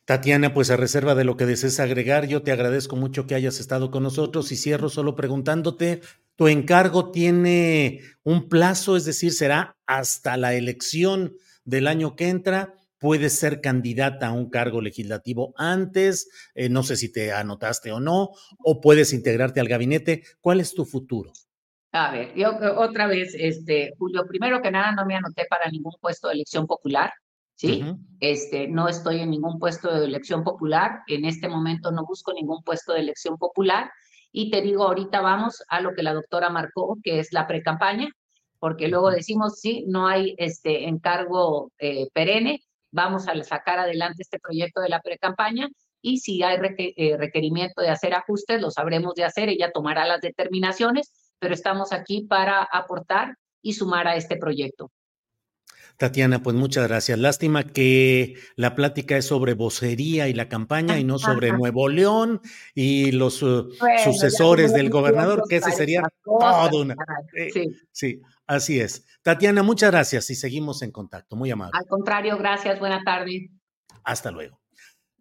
Tatiana, 0.05 0.53
pues 0.53 0.71
a 0.71 0.77
reserva 0.77 1.15
de 1.15 1.23
lo 1.23 1.37
que 1.37 1.45
desees 1.45 1.79
agregar, 1.79 2.27
yo 2.27 2.41
te 2.41 2.51
agradezco 2.51 2.95
mucho 2.95 3.27
que 3.27 3.35
hayas 3.35 3.59
estado 3.59 3.91
con 3.91 4.03
nosotros 4.03 4.51
y 4.51 4.55
cierro 4.55 4.89
solo 4.89 5.15
preguntándote, 5.15 6.01
¿tu 6.35 6.47
encargo 6.47 7.11
tiene 7.11 8.01
un 8.23 8.49
plazo? 8.49 8.97
Es 8.97 9.05
decir, 9.05 9.31
¿será 9.31 9.77
hasta 9.85 10.37
la 10.37 10.55
elección 10.55 11.35
del 11.65 11.87
año 11.87 12.15
que 12.15 12.29
entra? 12.29 12.73
¿Puedes 12.97 13.33
ser 13.33 13.61
candidata 13.61 14.27
a 14.27 14.31
un 14.31 14.49
cargo 14.49 14.81
legislativo 14.81 15.53
antes? 15.55 16.29
Eh, 16.55 16.69
no 16.69 16.83
sé 16.83 16.95
si 16.95 17.11
te 17.11 17.31
anotaste 17.31 17.91
o 17.91 17.99
no, 17.99 18.31
o 18.59 18.81
puedes 18.81 19.13
integrarte 19.13 19.59
al 19.59 19.67
gabinete. 19.67 20.23
¿Cuál 20.39 20.59
es 20.59 20.73
tu 20.73 20.85
futuro? 20.85 21.31
A 21.93 22.11
ver, 22.11 22.33
yo 22.35 22.51
otra 22.77 23.07
vez, 23.07 23.35
este, 23.37 23.93
Julio, 23.97 24.25
primero 24.25 24.61
que 24.61 24.71
nada 24.71 24.93
no 24.93 25.05
me 25.05 25.15
anoté 25.15 25.45
para 25.49 25.69
ningún 25.69 25.93
puesto 25.99 26.27
de 26.27 26.35
elección 26.35 26.65
popular, 26.65 27.11
¿sí? 27.61 27.83
Este, 28.19 28.67
no 28.67 28.87
estoy 28.87 29.19
en 29.19 29.29
ningún 29.29 29.59
puesto 29.59 29.93
de 29.93 30.05
elección 30.05 30.43
popular, 30.43 31.01
en 31.07 31.25
este 31.25 31.47
momento 31.47 31.91
no 31.91 32.05
busco 32.05 32.33
ningún 32.33 32.63
puesto 32.63 32.93
de 32.93 33.01
elección 33.01 33.37
popular 33.37 33.91
y 34.31 34.49
te 34.49 34.61
digo, 34.61 34.83
ahorita 34.83 35.21
vamos 35.21 35.63
a 35.67 35.81
lo 35.81 35.93
que 35.93 36.03
la 36.03 36.13
doctora 36.13 36.49
marcó, 36.49 36.97
que 37.03 37.19
es 37.19 37.33
la 37.33 37.47
precampaña, 37.47 38.09
porque 38.59 38.87
luego 38.87 39.11
decimos, 39.11 39.59
sí, 39.59 39.85
no 39.87 40.07
hay 40.07 40.35
este 40.37 40.87
encargo 40.87 41.71
eh, 41.77 42.07
perenne, 42.13 42.61
vamos 42.91 43.27
a 43.27 43.43
sacar 43.43 43.79
adelante 43.79 44.23
este 44.23 44.39
proyecto 44.39 44.81
de 44.81 44.89
la 44.89 45.01
precampaña 45.01 45.67
y 46.01 46.17
si 46.17 46.41
hay 46.41 46.57
eh, 46.77 47.17
requerimiento 47.17 47.81
de 47.81 47.89
hacer 47.89 48.13
ajustes, 48.13 48.61
lo 48.61 48.71
sabremos 48.71 49.13
de 49.15 49.23
hacer, 49.23 49.49
ella 49.49 49.71
tomará 49.71 50.05
las 50.05 50.21
determinaciones 50.21 51.11
pero 51.41 51.55
estamos 51.55 51.91
aquí 51.91 52.21
para 52.29 52.61
aportar 52.61 53.35
y 53.63 53.73
sumar 53.73 54.07
a 54.07 54.15
este 54.15 54.37
proyecto. 54.37 54.91
Tatiana, 56.01 56.41
pues 56.41 56.55
muchas 56.55 56.87
gracias. 56.87 57.19
Lástima 57.19 57.63
que 57.63 58.33
la 58.55 58.73
plática 58.73 59.17
es 59.17 59.25
sobre 59.27 59.53
vocería 59.53 60.27
y 60.29 60.33
la 60.33 60.49
campaña 60.49 60.97
y 60.97 61.03
no 61.03 61.19
sobre 61.19 61.51
Nuevo 61.51 61.89
León 61.89 62.41
y 62.73 63.11
los 63.11 63.43
uh, 63.43 63.69
sucesores 64.03 64.73
del 64.73 64.89
gobernador, 64.89 65.43
que 65.47 65.57
ese 65.57 65.71
sería 65.71 66.01
todo 66.23 66.81
una. 66.81 66.95
Eh, 67.37 67.51
sí. 67.53 67.67
sí, 67.91 68.21
así 68.47 68.79
es. 68.79 69.05
Tatiana, 69.21 69.61
muchas 69.61 69.91
gracias 69.91 70.27
y 70.31 70.33
seguimos 70.33 70.81
en 70.81 70.89
contacto. 70.89 71.35
Muy 71.35 71.51
amable. 71.51 71.77
Al 71.79 71.85
contrario, 71.85 72.35
gracias. 72.35 72.79
Buena 72.79 73.03
tarde. 73.03 73.51
Hasta 74.03 74.31
luego. 74.31 74.60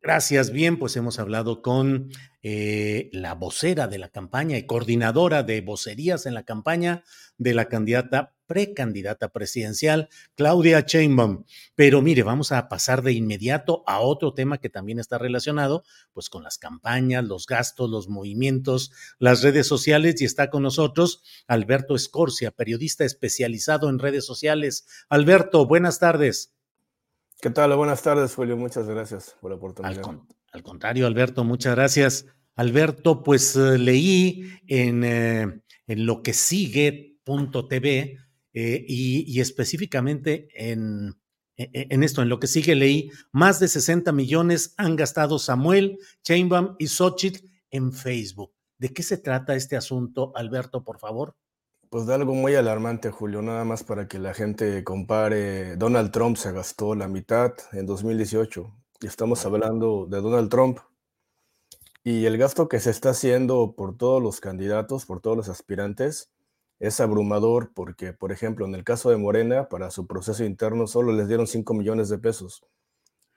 Gracias. 0.02 0.50
Bien, 0.50 0.78
pues 0.78 0.96
hemos 0.96 1.18
hablado 1.18 1.60
con 1.60 2.10
eh, 2.42 3.10
la 3.12 3.34
vocera 3.34 3.86
de 3.86 3.98
la 3.98 4.08
campaña 4.08 4.56
y 4.56 4.64
coordinadora 4.64 5.42
de 5.42 5.60
vocerías 5.60 6.24
en 6.24 6.32
la 6.32 6.44
campaña 6.44 7.04
de 7.36 7.52
la 7.52 7.66
candidata 7.66 8.34
precandidata 8.46 9.28
presidencial, 9.28 10.08
Claudia 10.34 10.80
Sheinbaum. 10.80 11.44
Pero 11.76 12.02
mire, 12.02 12.22
vamos 12.22 12.50
a 12.50 12.68
pasar 12.68 13.02
de 13.02 13.12
inmediato 13.12 13.84
a 13.86 14.00
otro 14.00 14.34
tema 14.34 14.58
que 14.58 14.70
también 14.70 14.98
está 14.98 15.18
relacionado, 15.18 15.84
pues 16.12 16.30
con 16.30 16.42
las 16.42 16.58
campañas, 16.58 17.22
los 17.24 17.46
gastos, 17.46 17.88
los 17.90 18.08
movimientos, 18.08 18.90
las 19.18 19.42
redes 19.42 19.68
sociales 19.68 20.20
y 20.20 20.24
está 20.24 20.50
con 20.50 20.64
nosotros 20.64 21.22
Alberto 21.46 21.94
Escorcia, 21.94 22.50
periodista 22.50 23.04
especializado 23.04 23.88
en 23.88 23.98
redes 23.98 24.24
sociales. 24.24 24.86
Alberto, 25.10 25.66
buenas 25.66 25.98
tardes. 26.00 26.54
¿Qué 27.40 27.48
tal? 27.48 27.74
Buenas 27.74 28.02
tardes, 28.02 28.34
Julio. 28.34 28.58
Muchas 28.58 28.86
gracias 28.86 29.34
por 29.40 29.50
la 29.50 29.56
oportunidad. 29.56 30.02
Al, 30.52 30.62
contrario, 30.62 31.06
Alberto, 31.06 31.42
muchas 31.42 31.74
gracias. 31.74 32.26
Alberto, 32.54 33.22
pues 33.22 33.56
eh, 33.56 33.78
leí 33.78 34.52
en, 34.66 35.04
eh, 35.04 35.62
en, 35.86 36.06
lo 36.06 36.22
que 36.22 36.34
sigue.tv 36.34 38.18
eh, 38.52 38.84
y, 38.86 39.24
y, 39.26 39.40
específicamente 39.40 40.48
en, 40.54 41.14
en, 41.56 42.02
esto, 42.02 42.20
en 42.20 42.28
lo 42.28 42.40
que 42.40 42.46
sigue 42.46 42.74
leí, 42.74 43.10
más 43.32 43.58
de 43.58 43.68
60 43.68 44.12
millones 44.12 44.74
han 44.76 44.96
gastado 44.96 45.38
Samuel, 45.38 45.98
Chainbaum 46.22 46.74
y 46.78 46.88
Xochitl 46.88 47.46
en 47.70 47.94
Facebook. 47.94 48.52
¿De 48.76 48.90
qué 48.90 49.02
se 49.02 49.16
trata 49.16 49.54
este 49.54 49.76
asunto, 49.76 50.32
Alberto, 50.34 50.84
por 50.84 50.98
favor? 50.98 51.36
Pues 51.90 52.06
de 52.06 52.14
algo 52.14 52.34
muy 52.34 52.54
alarmante, 52.54 53.10
Julio, 53.10 53.42
nada 53.42 53.64
más 53.64 53.82
para 53.82 54.06
que 54.06 54.20
la 54.20 54.32
gente 54.32 54.84
compare. 54.84 55.74
Donald 55.74 56.12
Trump 56.12 56.36
se 56.36 56.52
gastó 56.52 56.94
la 56.94 57.08
mitad 57.08 57.54
en 57.72 57.84
2018 57.84 58.72
y 59.00 59.08
estamos 59.08 59.44
hablando 59.44 60.06
de 60.06 60.20
Donald 60.20 60.48
Trump. 60.50 60.78
Y 62.04 62.26
el 62.26 62.38
gasto 62.38 62.68
que 62.68 62.78
se 62.78 62.90
está 62.90 63.10
haciendo 63.10 63.74
por 63.76 63.96
todos 63.96 64.22
los 64.22 64.38
candidatos, 64.38 65.04
por 65.04 65.20
todos 65.20 65.36
los 65.36 65.48
aspirantes, 65.48 66.30
es 66.78 67.00
abrumador 67.00 67.72
porque, 67.74 68.12
por 68.12 68.30
ejemplo, 68.30 68.66
en 68.66 68.76
el 68.76 68.84
caso 68.84 69.10
de 69.10 69.16
Morena, 69.16 69.68
para 69.68 69.90
su 69.90 70.06
proceso 70.06 70.44
interno 70.44 70.86
solo 70.86 71.10
les 71.10 71.26
dieron 71.26 71.48
5 71.48 71.74
millones 71.74 72.08
de 72.08 72.18
pesos. 72.18 72.62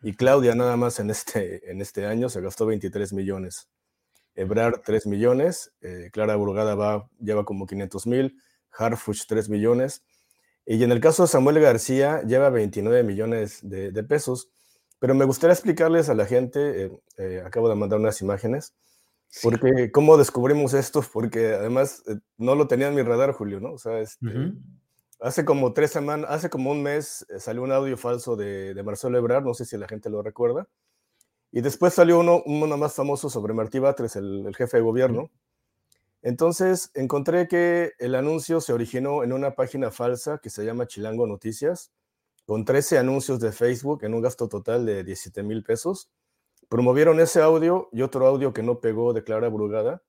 Y 0.03 0.13
Claudia 0.13 0.53
nada 0.53 0.77
más 0.77 0.99
en 0.99 1.09
este, 1.09 1.71
en 1.71 1.81
este 1.81 2.05
año 2.05 2.29
se 2.29 2.39
gastó 2.39 2.67
23 2.67 3.13
millones. 3.13 3.67
Ebrar 4.35 4.81
3 4.83 5.07
millones, 5.07 5.73
eh, 5.81 6.09
Clara 6.11 6.35
Burgada 6.35 6.75
va, 6.75 7.07
lleva 7.19 7.45
como 7.45 7.65
500 7.65 8.07
mil, 8.07 8.37
Harfuch 8.71 9.25
3 9.27 9.49
millones, 9.49 10.03
y 10.65 10.83
en 10.83 10.91
el 10.91 10.99
caso 10.99 11.23
de 11.23 11.27
Samuel 11.27 11.59
García 11.59 12.21
lleva 12.23 12.49
29 12.49 13.03
millones 13.03 13.59
de, 13.61 14.03
pesos, 14.03 14.49
pero 14.99 15.13
me 15.13 15.25
gustaría 15.25 15.53
explicarles 15.53 16.09
a 16.09 16.15
la 16.15 16.25
gente, 16.25 16.85
eh, 16.85 16.99
eh, 17.17 17.43
acabo 17.45 17.69
de 17.69 17.75
mandar 17.75 17.99
unas 17.99 18.21
imágenes, 18.21 18.73
porque 19.41 19.91
cómo 19.91 20.17
descubrimos 20.17 20.73
esto, 20.73 21.03
porque 21.11 21.53
además 21.53 22.03
no 22.37 22.55
lo 22.55 22.67
tenía 22.67 22.87
en 22.87 22.95
mi 22.95 23.01
radar, 23.01 23.33
Julio, 23.33 23.59
¿no? 23.59 23.73
O 23.73 23.77
sea, 23.77 23.99
este, 23.99 24.53
hace 25.19 25.43
como 25.43 25.73
tres 25.73 25.91
semanas, 25.91 26.29
hace 26.29 26.49
como 26.49 26.71
un 26.71 26.83
mes 26.83 27.25
salió 27.39 27.63
un 27.63 27.71
audio 27.71 27.97
falso 27.97 28.35
de, 28.35 28.73
de 28.73 28.83
Marcelo 28.83 29.17
Ebrard, 29.17 29.43
no 29.43 29.55
sé 29.55 29.65
si 29.65 29.75
la 29.75 29.87
gente 29.87 30.09
lo 30.11 30.21
recuerda, 30.21 30.67
y 31.55 31.61
después 31.61 31.93
salió 31.93 32.19
uno, 32.19 32.41
uno 32.47 32.77
más 32.77 32.95
famoso 32.95 33.29
sobre 33.29 33.53
Martí 33.53 33.77
Batres, 33.77 34.15
el, 34.15 34.51
jefe 34.57 34.77
de 34.77 34.83
gobierno. 34.83 35.29
Entonces 36.23 36.89
encontré 36.95 37.47
que 37.47 37.91
el 37.99 38.15
anuncio 38.15 38.59
se 38.59 38.73
originó 38.73 39.23
en 39.23 39.33
una 39.33 39.53
página 39.53 39.91
falsa 39.91 40.39
que 40.39 40.49
se 40.49 40.65
llama 40.65 40.87
Chilango 40.87 41.27
Noticias, 41.27 41.91
con 42.47 42.65
13 42.65 42.97
anuncios 42.97 43.39
de 43.39 43.51
Facebook 43.51 44.03
en 44.03 44.15
un 44.15 44.21
gasto 44.21 44.49
total 44.49 44.87
de 44.87 45.03
17 45.03 45.43
mil 45.43 45.63
pesos. 45.63 46.09
Promovieron 46.69 47.19
ese 47.19 47.39
audio 47.39 47.87
y 47.91 48.01
otro 48.01 48.25
audio 48.25 48.51
que 48.51 48.63
no 48.63 48.79
pegó 48.79 49.13
de 49.13 49.23
Clara 49.23 49.49
Brugada. 49.49 50.01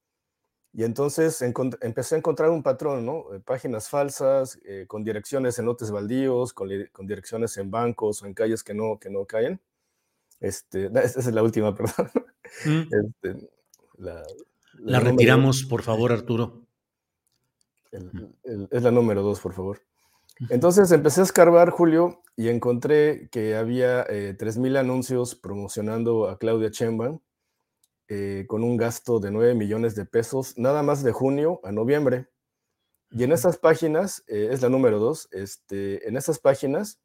Y 0.73 0.85
entonces 0.85 1.43
empecé 1.43 2.15
a 2.15 2.19
encontrar 2.19 2.49
un 2.51 2.63
patrón, 2.63 3.05
¿no? 3.05 3.35
Eh, 3.35 3.41
páginas 3.41 3.91
falsas, 3.91 4.59
eh, 4.65 4.87
con 4.89 5.05
direcciones 5.05 5.59
en 5.59 5.67
lotes 5.67 5.91
baldíos, 5.91 6.55
con, 6.55 6.71
con, 6.91 7.07
direcciones 7.07 7.55
en 7.59 7.71
bancos 7.71 8.23
o 8.23 8.27
en 8.27 8.33
calles 8.33 8.65
que 8.65 8.73
no, 8.73 8.99
que 8.99 9.11
no 9.11 9.27
caen. 9.27 9.61
Este, 10.41 10.87
esa 11.05 11.21
es 11.21 11.33
la 11.33 11.43
última, 11.43 11.75
perdón. 11.75 12.11
Mm. 12.65 12.83
Este, 12.83 13.49
la, 13.99 15.01
retiramos, 15.01 15.65
por 15.65 15.83
favor, 15.83 16.13
Arturo. 16.13 16.67
es 17.93 18.83
la 18.83 18.91
número 18.91 19.23
dos, 19.23 19.41
por 19.41 19.55
favor. 19.55 19.81
Entonces 20.51 20.91
empecé 20.91 21.21
a 21.21 21.25
escarbar, 21.25 21.71
Julio, 21.71 22.23
y 22.37 22.49
encontré 22.49 23.29
que 23.31 23.55
había 23.55 24.03
eh, 24.03 24.37
3.000 24.37 24.79
anuncios 24.79 25.37
promocionando 25.37 26.29
a 26.29 26.39
Claudia 26.39 26.71
Chemban 26.71 27.21
eh, 28.09 28.45
con 28.49 28.65
un 28.65 28.77
gasto 28.77 29.21
de 29.21 29.31
9 29.31 29.55
millones 29.55 29.95
de 29.95 30.05
pesos, 30.05 30.59
nada 30.59 30.83
más 30.83 31.03
de 31.05 31.13
junio 31.13 31.61
a 31.63 31.73
noviembre. 31.73 32.29
Y 33.11 33.23
en 33.23 33.33
esas 33.33 33.59
páginas, 33.59 34.25
eh, 34.27 34.49
es 34.51 34.61
la 34.61 34.69
número 34.69 34.99
dos, 34.99 35.29
este, 35.31 36.09
en 36.09 36.17
esas 36.17 36.41
páginas 36.41 36.99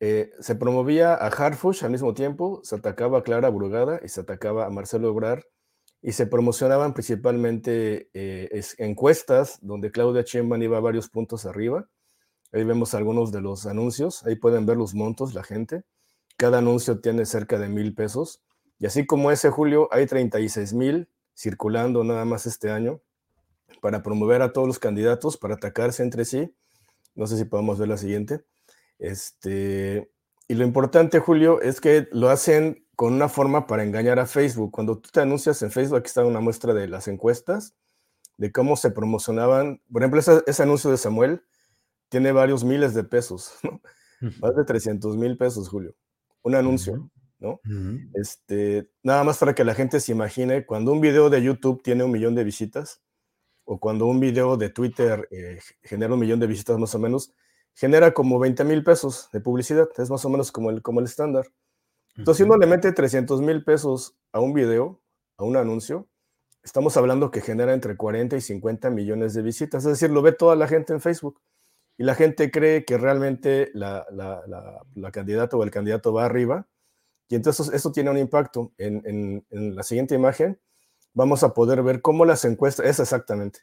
eh, 0.00 0.30
se 0.38 0.54
promovía 0.54 1.14
a 1.14 1.26
Harfush 1.26 1.84
al 1.84 1.90
mismo 1.90 2.14
tiempo, 2.14 2.60
se 2.62 2.76
atacaba 2.76 3.18
a 3.18 3.22
Clara 3.22 3.50
Brugada 3.50 4.00
y 4.04 4.08
se 4.08 4.20
atacaba 4.20 4.66
a 4.66 4.70
Marcelo 4.70 5.10
Obrar 5.10 5.44
y 6.00 6.12
se 6.12 6.26
promocionaban 6.26 6.94
principalmente 6.94 8.08
eh, 8.14 8.62
encuestas 8.78 9.58
donde 9.60 9.90
Claudia 9.90 10.22
Sheinbaum 10.22 10.62
iba 10.62 10.78
varios 10.78 11.08
puntos 11.08 11.46
arriba. 11.46 11.88
Ahí 12.52 12.64
vemos 12.64 12.94
algunos 12.94 13.32
de 13.32 13.40
los 13.40 13.66
anuncios, 13.66 14.24
ahí 14.24 14.36
pueden 14.36 14.64
ver 14.64 14.76
los 14.76 14.94
montos, 14.94 15.34
la 15.34 15.42
gente. 15.42 15.82
Cada 16.36 16.58
anuncio 16.58 17.00
tiene 17.00 17.26
cerca 17.26 17.58
de 17.58 17.68
mil 17.68 17.94
pesos. 17.94 18.42
Y 18.78 18.86
así 18.86 19.06
como 19.06 19.32
ese 19.32 19.50
julio, 19.50 19.88
hay 19.90 20.06
36 20.06 20.72
mil 20.74 21.08
circulando 21.36 22.04
nada 22.04 22.24
más 22.24 22.46
este 22.46 22.70
año 22.70 23.00
para 23.80 24.02
promover 24.02 24.42
a 24.42 24.52
todos 24.52 24.68
los 24.68 24.78
candidatos, 24.78 25.36
para 25.36 25.54
atacarse 25.54 26.04
entre 26.04 26.24
sí. 26.24 26.54
No 27.16 27.26
sé 27.26 27.36
si 27.36 27.44
podemos 27.44 27.78
ver 27.78 27.88
la 27.88 27.96
siguiente. 27.96 28.44
Este, 28.98 30.10
y 30.48 30.54
lo 30.54 30.64
importante, 30.64 31.18
Julio, 31.20 31.60
es 31.60 31.80
que 31.80 32.08
lo 32.12 32.30
hacen 32.30 32.86
con 32.96 33.12
una 33.12 33.28
forma 33.28 33.66
para 33.66 33.84
engañar 33.84 34.18
a 34.18 34.26
Facebook. 34.26 34.72
Cuando 34.72 34.98
tú 34.98 35.10
te 35.12 35.20
anuncias 35.20 35.62
en 35.62 35.70
Facebook, 35.70 35.98
aquí 35.98 36.08
está 36.08 36.24
una 36.24 36.40
muestra 36.40 36.74
de 36.74 36.88
las 36.88 37.06
encuestas, 37.06 37.76
de 38.38 38.50
cómo 38.50 38.76
se 38.76 38.90
promocionaban. 38.90 39.80
Por 39.92 40.02
ejemplo, 40.02 40.20
ese, 40.20 40.62
anuncio 40.62 40.90
de 40.90 40.96
Samuel 40.96 41.42
tiene 42.08 42.32
varios 42.32 42.64
miles 42.64 42.94
de 42.94 43.04
pesos, 43.04 43.52
¿no? 43.62 43.80
Más 44.40 44.56
de 44.56 44.64
300 44.64 45.16
mil 45.16 45.36
pesos, 45.36 45.68
Julio. 45.68 45.94
Un 46.42 46.56
anuncio, 46.56 47.08
¿no? 47.38 47.60
este, 48.14 48.90
nada 49.04 49.22
más 49.22 49.38
para 49.38 49.54
que 49.54 49.62
la 49.62 49.74
gente 49.74 50.00
se 50.00 50.10
imagine, 50.10 50.66
cuando 50.66 50.90
un 50.90 51.00
video 51.00 51.30
de 51.30 51.40
YouTube 51.40 51.82
tiene 51.82 52.02
un 52.02 52.10
millón 52.10 52.34
de 52.34 52.42
visitas, 52.42 53.00
o 53.64 53.78
cuando 53.78 54.06
un 54.06 54.18
video 54.18 54.56
de 54.56 54.70
Twitter 54.70 55.28
eh, 55.30 55.60
genera 55.82 56.14
un 56.14 56.20
millón 56.20 56.40
de 56.40 56.46
visitas 56.46 56.78
más 56.78 56.94
o 56.94 56.98
menos, 56.98 57.32
genera 57.78 58.12
como 58.12 58.40
20 58.40 58.64
mil 58.64 58.82
pesos 58.82 59.28
de 59.32 59.40
publicidad, 59.40 59.88
es 59.98 60.10
más 60.10 60.24
o 60.24 60.28
menos 60.28 60.50
como 60.50 60.70
el, 60.70 60.82
como 60.82 60.98
el 60.98 61.06
estándar. 61.06 61.46
Entonces, 62.16 62.38
si 62.38 62.42
uno 62.42 62.56
le 62.56 62.66
mete 62.66 62.90
300 62.92 63.40
mil 63.40 63.62
pesos 63.62 64.16
a 64.32 64.40
un 64.40 64.52
video, 64.52 65.00
a 65.36 65.44
un 65.44 65.56
anuncio, 65.56 66.08
estamos 66.64 66.96
hablando 66.96 67.30
que 67.30 67.40
genera 67.40 67.72
entre 67.72 67.96
40 67.96 68.36
y 68.36 68.40
50 68.40 68.90
millones 68.90 69.32
de 69.34 69.42
visitas, 69.42 69.84
es 69.84 69.92
decir, 69.92 70.10
lo 70.10 70.22
ve 70.22 70.32
toda 70.32 70.56
la 70.56 70.66
gente 70.66 70.92
en 70.92 71.00
Facebook. 71.00 71.40
Y 71.96 72.02
la 72.02 72.16
gente 72.16 72.50
cree 72.50 72.84
que 72.84 72.98
realmente 72.98 73.70
la, 73.74 74.04
la, 74.10 74.42
la, 74.94 75.10
candidata 75.12 75.56
o 75.56 75.62
el 75.62 75.70
candidato 75.70 76.12
va 76.12 76.24
arriba. 76.24 76.66
Y 77.28 77.36
entonces 77.36 77.70
eso 77.72 77.92
tiene 77.92 78.10
un 78.10 78.18
impacto. 78.18 78.72
En, 78.78 79.02
en, 79.04 79.46
en 79.50 79.76
la 79.76 79.84
siguiente 79.84 80.16
imagen 80.16 80.60
vamos 81.14 81.44
a 81.44 81.54
poder 81.54 81.82
ver 81.84 82.02
cómo 82.02 82.24
las 82.24 82.44
encuestas, 82.44 82.86
es 82.86 82.98
exactamente. 82.98 83.60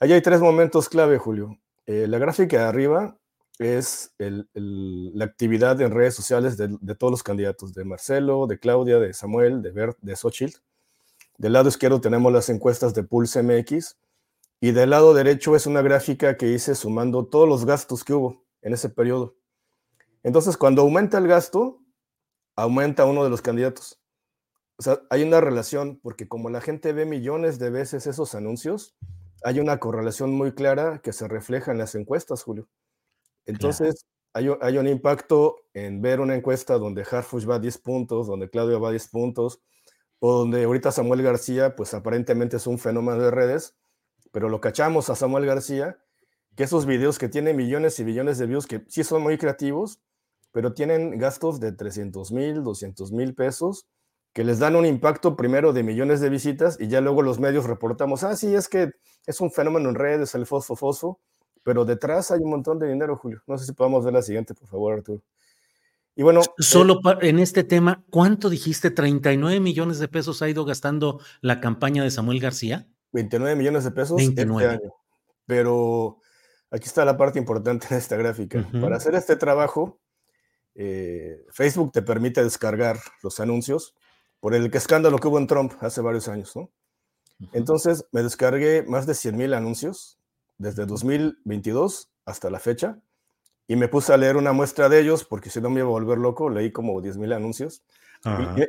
Allí 0.00 0.14
hay 0.14 0.22
tres 0.22 0.40
momentos 0.40 0.88
clave, 0.88 1.18
Julio. 1.18 1.58
Eh, 1.86 2.06
la 2.08 2.18
gráfica 2.18 2.58
de 2.58 2.64
arriba 2.64 3.18
es 3.58 4.14
la 4.18 5.24
actividad 5.24 5.80
en 5.80 5.90
redes 5.90 6.14
sociales 6.14 6.56
de, 6.56 6.94
todos 6.94 7.10
los 7.10 7.22
candidatos, 7.22 7.72
de 7.72 7.84
Marcelo, 7.84 8.46
de 8.46 8.58
Claudia, 8.58 8.98
de 8.98 9.12
Samuel, 9.12 9.62
de 9.62 9.70
Bert, 9.70 9.98
de 10.00 10.14
Xochitl. 10.14 10.58
Del 11.38 11.52
lado 11.52 11.68
izquierdo 11.68 12.00
tenemos 12.00 12.32
las 12.32 12.48
encuestas 12.48 12.94
de 12.94 13.02
Pulse 13.02 13.42
MX 13.42 13.96
y 14.60 14.72
del 14.72 14.90
lado 14.90 15.14
derecho 15.14 15.54
es 15.54 15.66
una 15.66 15.82
gráfica 15.82 16.36
que 16.36 16.48
hice 16.48 16.74
sumando 16.74 17.26
todos 17.26 17.48
los 17.48 17.64
gastos 17.64 18.04
que 18.04 18.14
hubo 18.14 18.44
en 18.62 18.72
ese 18.72 18.88
periodo. 18.88 19.36
Entonces, 20.22 20.56
cuando 20.56 20.82
aumenta 20.82 21.18
el 21.18 21.28
gasto, 21.28 21.80
aumenta 22.56 23.04
uno 23.04 23.22
de 23.22 23.30
los 23.30 23.42
candidatos. 23.42 24.00
O 24.78 24.82
sea, 24.82 25.00
hay 25.08 25.22
una 25.22 25.40
relación, 25.40 26.00
porque 26.02 26.28
como 26.28 26.50
la 26.50 26.60
gente 26.60 26.92
ve 26.92 27.06
millones 27.06 27.58
de 27.58 27.70
veces 27.70 28.06
esos 28.06 28.34
anuncios, 28.34 28.96
hay 29.44 29.60
una 29.60 29.78
correlación 29.78 30.32
muy 30.32 30.52
clara 30.52 31.00
que 31.02 31.12
se 31.12 31.28
refleja 31.28 31.70
en 31.70 31.78
las 31.78 31.94
encuestas, 31.94 32.42
Julio. 32.42 32.68
Entonces, 33.46 34.06
hay, 34.32 34.76
un 34.76 34.86
impacto 34.86 35.56
en 35.72 36.02
ver 36.02 36.20
una 36.20 36.34
encuesta 36.34 36.76
donde 36.76 37.06
Harfush 37.10 37.48
va 37.48 37.54
a 37.54 37.58
10 37.58 37.78
puntos, 37.78 38.26
donde 38.26 38.50
Claudio 38.50 38.78
va 38.80 38.88
a 38.88 38.90
10 38.90 39.08
puntos, 39.08 39.62
o 40.18 40.32
donde 40.38 40.64
ahorita 40.64 40.92
Samuel 40.92 41.22
García, 41.22 41.74
pues 41.74 41.94
aparentemente 41.94 42.58
es 42.58 42.66
un 42.66 42.78
fenómeno 42.78 43.18
de 43.18 43.30
redes, 43.30 43.76
pero 44.32 44.50
lo 44.50 44.60
cachamos 44.60 45.08
a 45.08 45.16
Samuel 45.16 45.46
García, 45.46 45.98
que 46.54 46.64
esos 46.64 46.84
videos 46.84 47.18
que 47.18 47.28
tienen 47.28 47.56
millones 47.56 47.98
y 47.98 48.04
billones 48.04 48.36
de 48.36 48.46
views, 48.46 48.66
que 48.66 48.84
sí 48.88 49.04
son 49.04 49.22
muy 49.22 49.38
creativos, 49.38 50.00
pero 50.52 50.74
tienen 50.74 51.18
gastos 51.18 51.58
de 51.58 51.72
300 51.72 52.32
mil, 52.32 52.62
200 52.62 53.12
mil 53.12 53.34
pesos, 53.34 53.86
que 54.34 54.44
les 54.44 54.58
dan 54.58 54.76
un 54.76 54.84
impacto 54.84 55.34
primero 55.34 55.72
de 55.72 55.82
millones 55.82 56.20
de 56.20 56.28
visitas 56.28 56.78
y 56.78 56.88
ya 56.88 57.00
luego 57.00 57.22
los 57.22 57.40
medios 57.40 57.64
reportamos, 57.64 58.22
ah, 58.22 58.36
sí, 58.36 58.54
es 58.54 58.68
que 58.68 58.90
es 59.24 59.40
un 59.40 59.50
fenómeno 59.50 59.88
en 59.88 59.94
redes, 59.94 60.34
el 60.34 60.44
fosfo 60.44 60.76
fosfo, 60.76 61.20
pero 61.66 61.84
detrás 61.84 62.30
hay 62.30 62.38
un 62.42 62.50
montón 62.50 62.78
de 62.78 62.88
dinero, 62.88 63.16
Julio. 63.16 63.42
No 63.44 63.58
sé 63.58 63.66
si 63.66 63.72
podemos 63.72 64.04
ver 64.04 64.14
la 64.14 64.22
siguiente, 64.22 64.54
por 64.54 64.68
favor, 64.68 64.94
Arturo. 64.94 65.20
Y 66.14 66.22
bueno. 66.22 66.40
Solo 66.58 67.00
eh, 67.04 67.28
en 67.28 67.40
este 67.40 67.64
tema, 67.64 68.04
¿cuánto 68.08 68.48
dijiste? 68.48 68.94
¿39 68.94 69.60
millones 69.60 69.98
de 69.98 70.06
pesos 70.06 70.42
ha 70.42 70.48
ido 70.48 70.64
gastando 70.64 71.18
la 71.40 71.60
campaña 71.60 72.04
de 72.04 72.12
Samuel 72.12 72.38
García? 72.38 72.86
29 73.10 73.56
millones 73.56 73.82
de 73.82 73.90
pesos 73.90 74.16
29. 74.16 74.74
este 74.74 74.84
año. 74.84 74.94
Pero 75.44 76.20
aquí 76.70 76.84
está 76.84 77.04
la 77.04 77.16
parte 77.16 77.40
importante 77.40 77.88
en 77.90 77.96
esta 77.96 78.14
gráfica. 78.14 78.64
Para 78.80 78.98
hacer 78.98 79.16
este 79.16 79.34
trabajo, 79.34 79.98
eh, 80.76 81.44
Facebook 81.50 81.90
te 81.90 82.02
permite 82.02 82.44
descargar 82.44 83.00
los 83.24 83.40
anuncios 83.40 83.96
por 84.38 84.54
el 84.54 84.72
escándalo 84.72 85.18
que 85.18 85.26
hubo 85.26 85.38
en 85.38 85.48
Trump 85.48 85.72
hace 85.80 86.00
varios 86.00 86.28
años, 86.28 86.54
¿no? 86.54 86.70
Entonces 87.52 88.06
me 88.12 88.22
descargué 88.22 88.84
más 88.84 89.04
de 89.08 89.14
100 89.14 89.36
mil 89.36 89.52
anuncios 89.52 90.20
desde 90.58 90.86
2022 90.86 92.10
hasta 92.24 92.50
la 92.50 92.58
fecha 92.58 92.98
y 93.66 93.76
me 93.76 93.88
puse 93.88 94.12
a 94.12 94.16
leer 94.16 94.36
una 94.36 94.52
muestra 94.52 94.88
de 94.88 95.00
ellos 95.00 95.24
porque 95.24 95.50
si 95.50 95.60
no 95.60 95.70
me 95.70 95.80
iba 95.80 95.88
a 95.88 95.92
volver 95.92 96.18
loco, 96.18 96.50
leí 96.50 96.72
como 96.72 97.00
10 97.00 97.18
mil 97.18 97.32
anuncios 97.32 97.82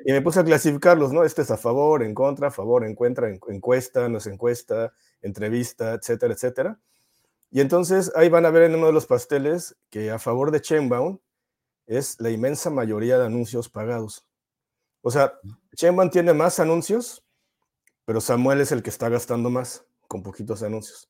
y, 0.06 0.12
me 0.12 0.21
puse 0.21 0.39
a 0.39 0.43
clasificarlos, 0.43 1.12
¿no? 1.12 1.23
Este 1.23 1.41
es 1.41 1.52
a 1.52 1.58
favor, 1.58 2.04
en 2.04 2.13
contra, 2.13 2.50
a 2.50 2.52
favor, 2.52 2.86
encuentra, 2.86 3.30
encuesta, 3.30 4.08
no 4.08 4.17
es 4.17 4.28
encuesta, 4.28 4.93
entrevista, 5.21 5.93
etcétera, 5.93 6.34
etcétera. 6.34 6.80
Y 7.50 7.62
entonces 7.62 8.12
ahí 8.15 8.30
van 8.30 8.45
a 8.45 8.52
ver 8.52 8.63
en 8.63 8.76
uno 8.76 8.88
de 8.88 8.93
los 8.93 9.06
pasteles 9.06 9.76
que 9.89 10.12
a 10.12 10.19
favor 10.19 10.52
de 10.52 10.62
Chainbound 10.62 11.19
es 11.88 12.19
la 12.19 12.30
inmensa 12.30 12.69
mayoría 12.69 13.17
de 13.17 13.26
anuncios 13.26 13.69
pagados. 13.69 14.26
O 15.02 15.10
sea, 15.10 15.34
Chainbound 15.76 16.12
tiene 16.12 16.34
más 16.34 16.60
anuncios, 16.60 17.23
pero 18.06 18.21
Samuel 18.21 18.62
es 18.62 18.71
el 18.71 18.84
que 18.84 18.89
está 18.89 19.10
gastando 19.10 19.50
más 19.50 19.86
con 20.08 20.21
poquitos 20.21 20.62
anuncios. 20.62 21.10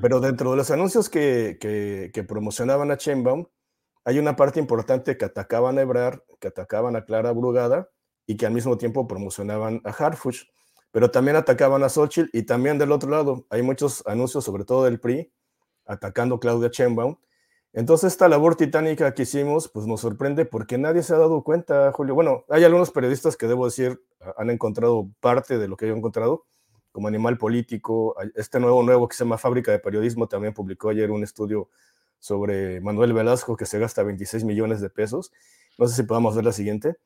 Pero 0.00 0.20
dentro 0.20 0.50
de 0.50 0.56
los 0.56 0.70
anuncios 0.70 1.08
que, 1.08 2.24
promocionaban 2.28 2.90
a 2.90 2.96
Chainbound, 2.96 3.46
hay 4.04 4.18
una 4.18 4.36
parte 4.36 4.58
importante 4.58 5.16
que 5.16 5.24
atacaban 5.24 5.78
a 5.78 5.82
Ebrar, 5.82 6.24
que 6.40 6.48
atacaban 6.48 6.96
a 6.96 7.04
Clara 7.04 7.32
Brugada 7.32 7.90
y 8.26 8.36
que 8.36 8.46
al 8.46 8.52
mismo 8.52 8.78
tiempo 8.78 9.06
promocionaban 9.06 9.80
a 9.84 9.90
Harfuch, 9.90 10.48
pero 10.90 11.10
también 11.10 11.36
atacaban 11.36 11.82
a 11.84 11.88
Xochitl 11.88 12.30
y 12.36 12.44
también 12.44 12.78
del 12.78 12.92
otro 12.92 13.10
lado 13.10 13.46
hay 13.50 13.62
muchos 13.62 14.02
anuncios, 14.06 14.44
sobre 14.44 14.64
todo 14.64 14.84
del 14.84 14.98
PRI, 14.98 15.32
atacando 15.84 16.36
a 16.36 16.40
Claudia 16.40 16.70
Sheinbaum. 16.72 17.16
Entonces 17.72 18.12
esta 18.12 18.28
labor 18.28 18.56
titánica 18.56 19.14
que 19.14 19.22
hicimos, 19.22 19.68
pues 19.68 19.86
nos 19.86 20.00
sorprende 20.00 20.44
porque 20.44 20.76
nadie 20.78 21.02
se 21.02 21.14
ha 21.14 21.18
dado 21.18 21.44
cuenta, 21.44 21.92
Julio. 21.92 22.14
Bueno, 22.14 22.44
hay 22.48 22.64
algunos 22.64 22.90
periodistas 22.90 23.36
que 23.36 23.46
debo 23.46 23.66
decir 23.66 24.02
han 24.36 24.50
encontrado 24.50 25.08
parte 25.20 25.58
de 25.58 25.68
lo 25.68 25.76
que 25.76 25.86
yo 25.86 25.94
he 25.94 25.96
encontrado, 25.96 26.46
como 26.92 27.08
Animal 27.08 27.38
Político, 27.38 28.16
este 28.34 28.60
nuevo 28.60 28.82
nuevo 28.82 29.08
que 29.08 29.16
se 29.16 29.24
llama 29.24 29.38
Fábrica 29.38 29.70
de 29.70 29.78
Periodismo 29.78 30.26
también 30.28 30.54
publicó 30.54 30.90
ayer 30.90 31.10
un 31.10 31.22
estudio 31.22 31.68
sobre 32.18 32.80
Manuel 32.80 33.12
Velasco 33.12 33.56
que 33.56 33.66
se 33.66 33.78
gasta 33.78 34.02
26 34.02 34.44
millones 34.44 34.80
de 34.80 34.90
pesos. 34.90 35.32
No 35.78 35.86
sé 35.86 35.96
si 35.96 36.02
podamos 36.02 36.36
ver 36.36 36.44
la 36.44 36.52
siguiente. 36.52 36.96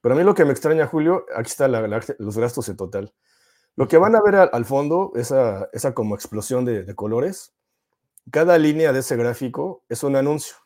Pero 0.00 0.14
a 0.14 0.18
mí 0.18 0.24
lo 0.24 0.34
que 0.34 0.44
me 0.44 0.52
extraña, 0.52 0.86
Julio, 0.86 1.24
aquí 1.34 1.48
está 1.48 1.68
los 1.68 2.38
gastos 2.38 2.68
en 2.68 2.76
total. 2.76 3.12
Lo 3.76 3.86
que 3.86 3.98
van 3.98 4.16
a 4.16 4.22
ver 4.22 4.34
al, 4.34 4.64
fondo, 4.64 5.12
esa, 5.14 5.68
esa 5.72 5.94
como 5.94 6.14
explosión 6.14 6.64
de, 6.64 6.94
colores, 6.94 7.54
cada 8.30 8.58
línea 8.58 8.92
de 8.92 9.00
ese 9.00 9.16
gráfico 9.16 9.84
es 9.88 10.02
un 10.02 10.16
anuncio. 10.16 10.56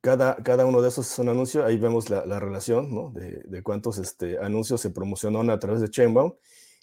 cada, 0.00 0.36
cada 0.36 0.66
uno 0.66 0.80
de 0.82 0.88
esos 0.88 1.10
es 1.10 1.18
un 1.18 1.28
anuncio. 1.28 1.64
Ahí 1.64 1.78
vemos 1.78 2.10
la, 2.10 2.38
relación 2.38 2.94
¿no? 2.94 3.10
de, 3.10 3.42
de, 3.44 3.62
cuántos 3.62 3.98
este, 3.98 4.38
anuncios 4.38 4.80
se 4.80 4.90
promocionaron 4.90 5.50
a 5.50 5.58
través 5.58 5.80
de 5.80 5.90
Chainbound. 5.90 6.34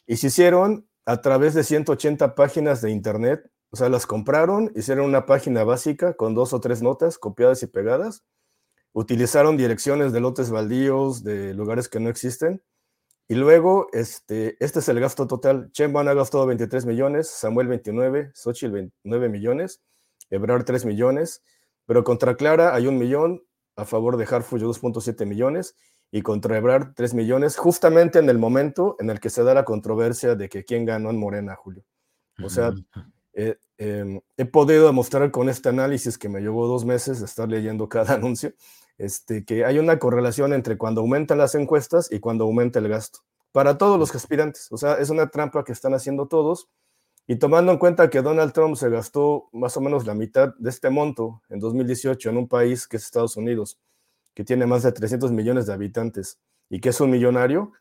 Y 0.07 0.17
se 0.17 0.27
hicieron 0.27 0.87
a 1.05 1.21
través 1.21 1.53
de 1.53 1.63
180 1.63 2.35
páginas 2.35 2.81
de 2.81 2.91
Internet. 2.91 3.49
O 3.71 3.77
sea, 3.77 3.89
las 3.89 4.05
compraron, 4.05 4.71
hicieron 4.75 5.05
una 5.05 5.25
página 5.25 5.63
básica 5.63 6.13
con 6.13 6.33
dos 6.33 6.53
o 6.53 6.61
tres 6.61 6.81
notas 6.81 7.17
copiadas 7.17 7.61
y 7.63 7.67
pegadas, 7.67 8.23
utilizaron 8.93 9.57
direcciones 9.57 10.13
de 10.13 10.21
lotes 10.21 10.49
baldíos, 10.49 11.23
de 11.23 11.53
lugares 11.53 11.89
que 11.89 11.99
no 11.99 12.09
existen, 12.09 12.61
y 13.27 13.33
luego, 13.35 13.87
este, 13.91 14.55
este 14.63 14.79
es 14.79 14.89
el 14.89 14.99
gasto 14.99 15.25
total. 15.25 15.71
Chemban 15.71 16.07
ha 16.07 16.13
gastado 16.13 16.45
23 16.45 16.85
millones, 16.85 17.27
Samuel 17.27 17.67
29, 17.67 18.31
Xochitl 18.35 18.71
29 18.71 19.29
millones, 19.29 19.81
Ebrar 20.29 20.63
3 20.63 20.85
millones, 20.85 21.43
pero 21.87 22.03
contra 22.03 22.35
Clara 22.35 22.75
hay 22.75 22.85
un 22.85 22.99
millón, 22.99 23.43
a 23.75 23.85
favor 23.85 24.17
de 24.17 24.25
Harfuch 24.25 24.61
2.7 24.61 25.25
millones, 25.25 25.75
y 26.11 26.21
contra 26.21 26.57
Ebrar 26.57 26.93
3 26.95 27.13
millones, 27.13 27.57
justamente 27.57 28.19
en 28.19 28.29
el 28.29 28.37
momento 28.37 28.95
en 28.99 29.09
el 29.09 29.19
que 29.19 29.29
se 29.29 29.43
da 29.43 29.53
la 29.53 29.65
controversia 29.65 30.35
de 30.35 30.49
que 30.49 30.63
quién 30.63 30.85
ganó 30.85 31.09
en 31.09 31.17
Morena, 31.17 31.55
Julio. 31.55 31.83
O 32.43 32.49
sea, 32.49 32.73
eh, 33.33 33.57
Em, 33.77 34.21
he 34.37 34.45
podido 34.45 34.85
demostrar 34.85 35.31
con 35.31 35.49
este 35.49 35.67
análisis 35.67 36.17
que 36.17 36.29
me 36.29 36.39
llevó 36.39 36.65
dos 36.67 36.85
meses 36.85 37.19
de 37.19 37.25
estar 37.25 37.49
leyendo 37.49 37.89
cada 37.89 38.13
anuncio, 38.15 38.53
este, 38.97 39.43
que 39.43 39.65
hay 39.65 39.79
una 39.79 39.99
correlación 39.99 40.53
entre 40.53 40.77
cuando 40.77 41.01
aumentan 41.01 41.37
las 41.37 41.55
encuestas 41.55 42.11
y 42.11 42.19
cuando 42.19 42.45
aumenta 42.45 42.79
el 42.79 42.87
gasto, 42.87 43.19
para 43.51 43.77
todos 43.77 43.99
los 43.99 44.15
aspirantes. 44.15 44.71
O 44.71 44.77
sea, 44.77 44.95
es 44.95 45.09
una 45.09 45.29
trampa 45.29 45.63
que 45.63 45.73
están 45.73 45.93
haciendo 45.93 46.27
todos. 46.27 46.69
Y 47.27 47.37
tomando 47.37 47.71
en 47.71 47.79
cuenta 47.79 48.11
que 48.11 48.21
Donald 48.21 48.53
Trump 48.53 48.75
se 48.75 48.87
gastó 48.89 49.49
más 49.51 49.75
o 49.77 49.81
menos 49.81 50.05
la 50.05 50.13
mitad 50.13 50.53
de 50.59 50.69
este 50.69 50.91
monto 50.91 51.41
en 51.49 51.59
2018 51.59 52.29
en 52.29 52.37
un 52.37 52.47
país 52.47 52.87
que 52.87 52.97
es 52.97 53.03
Estados 53.03 53.35
Unidos, 53.35 53.79
que 54.35 54.43
tiene 54.43 54.67
más 54.67 54.83
de 54.83 54.91
300 54.91 55.31
millones 55.31 55.65
de 55.65 55.73
habitantes 55.73 56.39
y 56.69 56.79
que 56.79 56.89
es 56.89 57.01
un 57.01 57.09
millonario, 57.09 57.71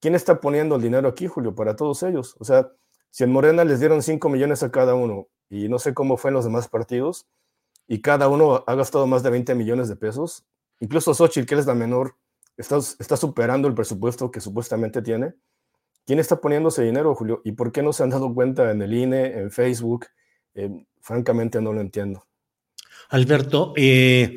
¿quién 0.00 0.14
está 0.14 0.40
poniendo 0.40 0.76
el 0.76 0.82
dinero 0.82 1.08
aquí, 1.08 1.26
Julio, 1.26 1.54
para 1.54 1.76
todos 1.76 2.02
ellos? 2.02 2.36
O 2.38 2.44
sea, 2.44 2.72
si 3.10 3.24
en 3.24 3.32
Morena 3.32 3.64
les 3.64 3.80
dieron 3.80 4.02
5 4.02 4.28
millones 4.30 4.62
a 4.62 4.70
cada 4.70 4.94
uno 4.94 5.28
y 5.50 5.68
no 5.68 5.78
sé 5.78 5.92
cómo 5.92 6.16
fue 6.16 6.30
en 6.30 6.34
los 6.34 6.44
demás 6.44 6.68
partidos, 6.68 7.26
y 7.88 8.00
cada 8.00 8.28
uno 8.28 8.64
ha 8.66 8.74
gastado 8.74 9.06
más 9.06 9.22
de 9.22 9.30
20 9.30 9.54
millones 9.54 9.88
de 9.88 9.96
pesos. 9.96 10.44
Incluso 10.80 11.14
Xochitl, 11.14 11.46
que 11.46 11.54
es 11.54 11.66
la 11.66 11.74
menor, 11.74 12.16
está, 12.56 12.78
está 12.78 13.16
superando 13.16 13.68
el 13.68 13.74
presupuesto 13.74 14.30
que 14.30 14.40
supuestamente 14.40 15.02
tiene. 15.02 15.34
¿Quién 16.04 16.18
está 16.18 16.40
poniendo 16.40 16.68
ese 16.68 16.82
dinero, 16.82 17.14
Julio? 17.14 17.40
¿Y 17.44 17.52
por 17.52 17.72
qué 17.72 17.82
no 17.82 17.92
se 17.92 18.02
han 18.02 18.10
dado 18.10 18.32
cuenta 18.32 18.70
en 18.70 18.82
el 18.82 18.94
INE, 18.94 19.38
en 19.38 19.50
Facebook? 19.50 20.06
Eh, 20.54 20.84
francamente 21.00 21.60
no 21.60 21.72
lo 21.72 21.80
entiendo. 21.80 22.26
Alberto, 23.08 23.72
eh, 23.76 24.36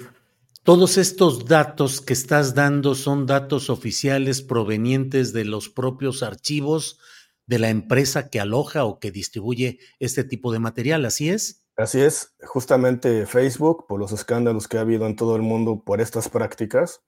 todos 0.70 1.00
estos 1.00 1.46
datos 1.46 2.00
que 2.00 2.14
estás 2.14 2.54
dando 2.54 2.94
son 2.94 3.26
datos 3.26 3.72
oficiales 3.72 4.44
provenientes 4.44 5.34
de 5.34 5.44
los 5.44 5.68
propios 5.68 6.22
archivos 6.22 7.00
de 7.48 7.58
la 7.58 7.72
empresa 7.72 8.30
que 8.30 8.40
aloja 8.40 8.86
o 8.86 9.00
que 9.00 9.10
distribuye 9.10 9.80
este 9.98 10.24
tipo 10.24 10.52
de 10.52 10.60
material, 10.60 11.06
¿así 11.06 11.32
es? 11.32 11.64
Así 11.76 12.00
es, 12.02 12.36
justamente 12.44 13.26
Facebook, 13.26 13.88
por 13.88 14.00
los 14.00 14.12
escándalos 14.12 14.68
que 14.68 14.78
ha 14.78 14.82
habido 14.82 15.08
en 15.08 15.16
todo 15.16 15.36
el 15.36 15.42
mundo 15.42 15.82
por 15.84 16.02
estas 16.02 16.30
prácticas, 16.30 17.02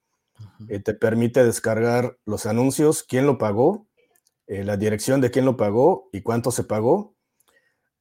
eh, 0.68 0.80
te 0.80 0.96
permite 0.96 1.46
descargar 1.46 2.18
los 2.26 2.48
anuncios, 2.48 3.04
quién 3.04 3.28
lo 3.28 3.38
pagó, 3.38 3.88
eh, 4.48 4.64
la 4.64 4.76
dirección 4.76 5.22
de 5.22 5.30
quién 5.30 5.46
lo 5.46 5.56
pagó 5.56 6.10
y 6.12 6.22
cuánto 6.24 6.50
se 6.50 6.64
pagó. 6.64 7.16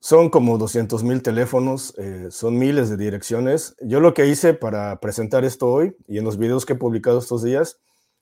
Son 0.03 0.31
como 0.31 0.57
200 0.57 1.05
mil 1.05 1.23
teléfonos, 1.23 1.95
eh, 1.99 2.29
son 2.31 2.59
miles 2.59 2.89
de 2.89 2.97
direcciones. 2.97 3.77
Yo 3.83 4.01
lo 4.01 4.15
que 4.15 4.27
hice 4.27 4.55
para 4.55 4.99
presentar 4.99 5.45
esto 5.45 5.69
hoy 5.69 5.95
y 6.09 6.17
en 6.17 6.25
los 6.25 6.39
videos 6.39 6.65
que 6.65 6.73
he 6.73 6.77
publicado 6.77 7.19
estos 7.19 7.43
días 7.43 7.79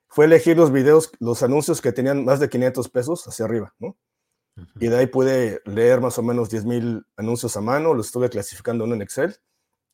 fue 0.09 0.25
elegir 0.25 0.57
los 0.57 0.73
videos, 0.73 1.12
los 1.21 1.45
anuncios 1.45 1.81
que 1.81 1.93
tenían 1.93 2.25
más 2.25 2.41
de 2.41 2.49
500 2.49 2.88
pesos 2.88 3.29
hacia 3.29 3.45
arriba, 3.45 3.75
¿no? 3.79 3.97
Y 4.81 4.88
de 4.88 4.97
ahí 4.97 5.07
pude 5.07 5.61
leer 5.67 6.01
más 6.01 6.19
o 6.19 6.23
menos 6.25 6.51
10.000 6.51 7.05
anuncios 7.17 7.57
a 7.57 7.61
mano, 7.61 7.95
los 7.95 8.07
estuve 8.07 8.29
clasificando 8.29 8.85
en 8.85 9.01
Excel. 9.01 9.37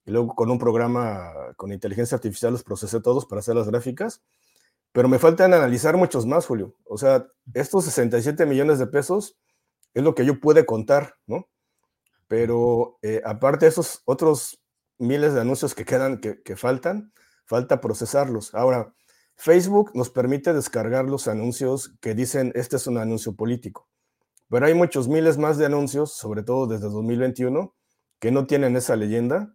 Y 0.06 0.10
luego 0.10 0.34
con 0.34 0.50
un 0.50 0.58
programa 0.58 1.32
con 1.56 1.70
inteligencia 1.70 2.14
artificial 2.14 2.52
los 2.52 2.62
procesé 2.62 3.00
todos 3.00 3.26
para 3.26 3.40
hacer 3.40 3.56
las 3.56 3.68
gráficas. 3.68 4.22
Pero 4.92 5.08
me 5.08 5.18
faltan 5.18 5.52
analizar 5.52 5.98
muchos 5.98 6.24
más, 6.24 6.46
Julio. 6.46 6.76
O 6.84 6.96
sea, 6.96 7.26
estos 7.52 7.84
67 7.84 8.46
millones 8.46 8.78
de 8.78 8.86
pesos 8.86 9.36
es 9.92 10.02
lo 10.02 10.14
que 10.14 10.24
yo 10.24 10.40
pude 10.40 10.64
contar, 10.64 11.16
¿no? 11.26 11.46
Pero 12.28 12.98
eh, 13.02 13.22
aparte 13.24 13.66
de 13.66 13.70
esos 13.70 14.02
otros 14.04 14.60
miles 14.98 15.34
de 15.34 15.40
anuncios 15.40 15.74
que 15.74 15.84
quedan, 15.84 16.20
que, 16.20 16.42
que 16.42 16.56
faltan, 16.56 17.12
falta 17.44 17.80
procesarlos. 17.80 18.54
Ahora, 18.54 18.94
Facebook 19.36 19.90
nos 19.94 20.10
permite 20.10 20.52
descargar 20.52 21.04
los 21.04 21.28
anuncios 21.28 21.94
que 22.00 22.14
dicen, 22.14 22.52
este 22.54 22.76
es 22.76 22.86
un 22.86 22.98
anuncio 22.98 23.34
político. 23.34 23.88
Pero 24.48 24.66
hay 24.66 24.74
muchos 24.74 25.08
miles 25.08 25.38
más 25.38 25.58
de 25.58 25.66
anuncios, 25.66 26.12
sobre 26.12 26.42
todo 26.42 26.66
desde 26.66 26.88
2021, 26.88 27.74
que 28.20 28.30
no 28.30 28.46
tienen 28.46 28.76
esa 28.76 28.96
leyenda 28.96 29.54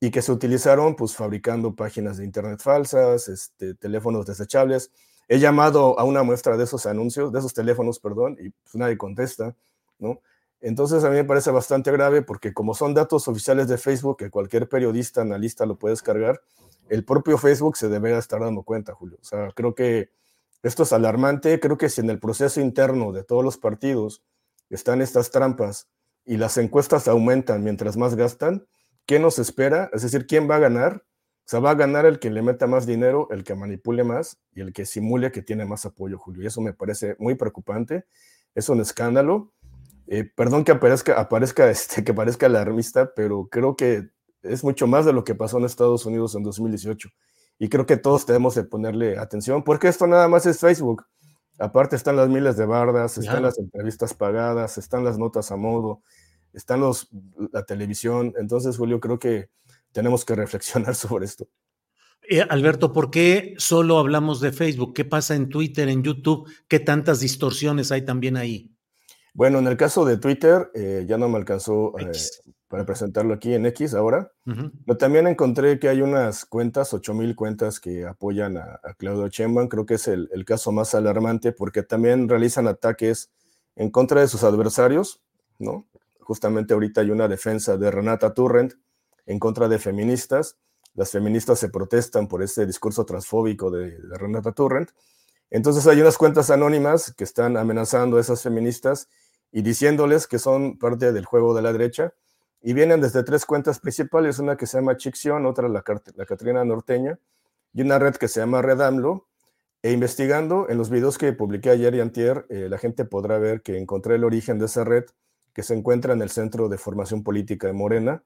y 0.00 0.10
que 0.10 0.22
se 0.22 0.32
utilizaron 0.32 0.96
pues 0.96 1.14
fabricando 1.14 1.74
páginas 1.74 2.18
de 2.18 2.24
internet 2.24 2.60
falsas, 2.60 3.28
este, 3.28 3.74
teléfonos 3.74 4.26
desechables. 4.26 4.90
He 5.28 5.38
llamado 5.38 5.98
a 5.98 6.04
una 6.04 6.22
muestra 6.22 6.56
de 6.56 6.64
esos 6.64 6.84
anuncios, 6.84 7.32
de 7.32 7.38
esos 7.38 7.54
teléfonos, 7.54 7.98
perdón, 8.00 8.36
y 8.38 8.50
pues 8.50 8.74
nadie 8.74 8.98
contesta, 8.98 9.56
¿no? 9.98 10.20
Entonces 10.66 11.04
a 11.04 11.10
mí 11.10 11.16
me 11.16 11.24
parece 11.24 11.50
bastante 11.50 11.92
grave 11.92 12.22
porque 12.22 12.54
como 12.54 12.74
son 12.74 12.94
datos 12.94 13.28
oficiales 13.28 13.68
de 13.68 13.76
Facebook 13.76 14.16
que 14.16 14.30
cualquier 14.30 14.66
periodista, 14.66 15.20
analista 15.20 15.66
lo 15.66 15.78
puede 15.78 15.92
descargar, 15.92 16.40
el 16.88 17.04
propio 17.04 17.36
Facebook 17.36 17.76
se 17.76 17.90
debe 17.90 18.16
estar 18.16 18.40
dando 18.40 18.62
cuenta, 18.62 18.94
Julio. 18.94 19.18
O 19.20 19.24
sea, 19.24 19.50
creo 19.54 19.74
que 19.74 20.08
esto 20.62 20.84
es 20.84 20.94
alarmante. 20.94 21.60
Creo 21.60 21.76
que 21.76 21.90
si 21.90 22.00
en 22.00 22.08
el 22.08 22.18
proceso 22.18 22.62
interno 22.62 23.12
de 23.12 23.24
todos 23.24 23.44
los 23.44 23.58
partidos 23.58 24.24
están 24.70 25.02
estas 25.02 25.30
trampas 25.30 25.88
y 26.24 26.38
las 26.38 26.56
encuestas 26.56 27.08
aumentan 27.08 27.62
mientras 27.62 27.98
más 27.98 28.14
gastan, 28.14 28.66
¿qué 29.04 29.18
nos 29.18 29.38
espera? 29.38 29.90
Es 29.92 30.00
decir, 30.00 30.26
¿quién 30.26 30.48
va 30.48 30.56
a 30.56 30.60
ganar? 30.60 31.04
O 31.40 31.46
sea, 31.46 31.60
va 31.60 31.72
a 31.72 31.74
ganar 31.74 32.06
el 32.06 32.18
que 32.18 32.30
le 32.30 32.40
meta 32.40 32.66
más 32.66 32.86
dinero, 32.86 33.28
el 33.30 33.44
que 33.44 33.54
manipule 33.54 34.02
más 34.02 34.38
y 34.54 34.62
el 34.62 34.72
que 34.72 34.86
simule 34.86 35.30
que 35.30 35.42
tiene 35.42 35.66
más 35.66 35.84
apoyo, 35.84 36.18
Julio. 36.18 36.42
Y 36.42 36.46
eso 36.46 36.62
me 36.62 36.72
parece 36.72 37.16
muy 37.18 37.34
preocupante. 37.34 38.06
Es 38.54 38.70
un 38.70 38.80
escándalo. 38.80 39.52
Eh, 40.06 40.24
perdón 40.24 40.64
que 40.64 40.72
aparezca, 40.72 41.20
aparezca 41.20 41.70
este, 41.70 42.04
que 42.04 42.14
parezca 42.14 42.46
alarmista, 42.46 43.12
pero 43.14 43.48
creo 43.50 43.76
que 43.76 44.10
es 44.42 44.62
mucho 44.62 44.86
más 44.86 45.06
de 45.06 45.12
lo 45.12 45.24
que 45.24 45.34
pasó 45.34 45.58
en 45.58 45.64
Estados 45.64 46.04
Unidos 46.06 46.34
en 46.34 46.42
2018 46.42 47.08
y 47.58 47.68
creo 47.68 47.86
que 47.86 47.96
todos 47.96 48.26
tenemos 48.26 48.54
de 48.54 48.64
ponerle 48.64 49.18
atención, 49.18 49.62
porque 49.62 49.88
esto 49.88 50.06
nada 50.06 50.28
más 50.28 50.46
es 50.46 50.58
Facebook. 50.58 51.06
Aparte 51.58 51.94
están 51.94 52.16
las 52.16 52.28
miles 52.28 52.56
de 52.56 52.66
bardas, 52.66 53.16
están 53.16 53.42
las 53.42 53.58
entrevistas 53.58 54.12
pagadas, 54.12 54.76
están 54.76 55.04
las 55.04 55.18
notas 55.18 55.52
a 55.52 55.56
modo, 55.56 56.02
están 56.52 56.80
los, 56.80 57.08
la 57.52 57.64
televisión. 57.64 58.34
Entonces, 58.36 58.76
Julio, 58.76 58.98
creo 58.98 59.20
que 59.20 59.50
tenemos 59.92 60.24
que 60.24 60.34
reflexionar 60.34 60.94
sobre 60.96 61.26
esto. 61.26 61.46
Eh, 62.28 62.42
Alberto, 62.42 62.92
¿por 62.92 63.10
qué 63.10 63.54
solo 63.58 63.98
hablamos 63.98 64.40
de 64.40 64.50
Facebook? 64.50 64.94
¿Qué 64.94 65.04
pasa 65.04 65.36
en 65.36 65.48
Twitter, 65.48 65.88
en 65.88 66.02
YouTube? 66.02 66.50
¿Qué 66.66 66.80
tantas 66.80 67.20
distorsiones 67.20 67.92
hay 67.92 68.02
también 68.02 68.36
ahí? 68.36 68.73
Bueno, 69.34 69.58
en 69.58 69.66
el 69.66 69.76
caso 69.76 70.04
de 70.04 70.16
Twitter, 70.16 70.70
eh, 70.74 71.04
ya 71.06 71.18
no 71.18 71.28
me 71.28 71.36
alcanzó 71.36 71.98
eh, 71.98 72.12
para 72.68 72.86
presentarlo 72.86 73.34
aquí 73.34 73.52
en 73.52 73.66
X 73.66 73.94
ahora, 73.94 74.32
pero 74.44 74.96
también 74.96 75.26
encontré 75.26 75.78
que 75.78 75.88
hay 75.88 76.00
unas 76.00 76.46
cuentas, 76.46 76.94
8000 76.94 77.36
cuentas 77.36 77.80
que 77.80 78.06
apoyan 78.06 78.56
a, 78.56 78.80
Claudio 78.96 79.28
Chemban. 79.28 79.68
Creo 79.68 79.84
que 79.84 79.94
es 79.94 80.08
el, 80.08 80.30
el, 80.32 80.44
caso 80.44 80.72
más 80.72 80.94
alarmante 80.94 81.52
porque 81.52 81.82
también 81.82 82.28
realizan 82.28 82.68
ataques 82.68 83.30
en 83.76 83.90
contra 83.90 84.20
de 84.20 84.28
sus 84.28 84.44
adversarios, 84.44 85.20
¿no? 85.58 85.86
Justamente 86.20 86.72
ahorita 86.72 87.02
hay 87.02 87.10
una 87.10 87.28
defensa 87.28 87.76
de 87.76 87.90
Renata 87.90 88.32
Turrent 88.32 88.74
en 89.26 89.38
contra 89.38 89.68
de 89.68 89.78
feministas 89.78 90.56
las 90.94 91.10
feministas 91.10 91.58
se 91.58 91.68
protestan 91.68 92.28
por 92.28 92.42
este 92.42 92.66
discurso 92.66 93.04
transfóbico 93.04 93.70
de, 93.70 93.98
Renata 94.12 94.52
Turrent. 94.52 94.90
Entonces 95.50 95.86
hay 95.86 96.00
unas 96.00 96.16
cuentas 96.16 96.50
anónimas 96.50 97.12
que 97.16 97.24
están 97.24 97.56
amenazando 97.56 98.16
a 98.16 98.20
esas 98.20 98.42
feministas 98.42 99.08
y 99.54 99.62
diciéndoles 99.62 100.26
que 100.26 100.40
son 100.40 100.78
parte 100.78 101.12
del 101.12 101.24
juego 101.24 101.54
de 101.54 101.62
la 101.62 101.72
derecha. 101.72 102.12
Y 102.60 102.72
vienen 102.72 103.00
desde 103.00 103.22
tres 103.22 103.46
cuentas 103.46 103.78
principales, 103.78 104.40
una 104.40 104.56
que 104.56 104.66
se 104.66 104.78
llama 104.78 104.96
Chicción, 104.96 105.46
otra 105.46 105.68
la, 105.68 105.84
la 106.16 106.26
Catrina 106.26 106.64
Norteña, 106.64 107.20
y 107.72 107.82
una 107.82 108.00
red 108.00 108.16
que 108.16 108.26
se 108.26 108.40
llama 108.40 108.62
Redamlo. 108.62 109.28
E 109.80 109.92
investigando 109.92 110.68
en 110.68 110.76
los 110.76 110.90
videos 110.90 111.18
que 111.18 111.32
publiqué 111.32 111.70
ayer 111.70 111.94
y 111.94 112.00
antier, 112.00 112.46
eh, 112.48 112.66
la 112.68 112.78
gente 112.78 113.04
podrá 113.04 113.38
ver 113.38 113.62
que 113.62 113.78
encontré 113.78 114.16
el 114.16 114.24
origen 114.24 114.58
de 114.58 114.64
esa 114.64 114.82
red 114.82 115.04
que 115.52 115.62
se 115.62 115.74
encuentra 115.74 116.14
en 116.14 116.22
el 116.22 116.30
Centro 116.30 116.68
de 116.68 116.76
Formación 116.76 117.22
Política 117.22 117.68
de 117.68 117.74
Morena, 117.74 118.24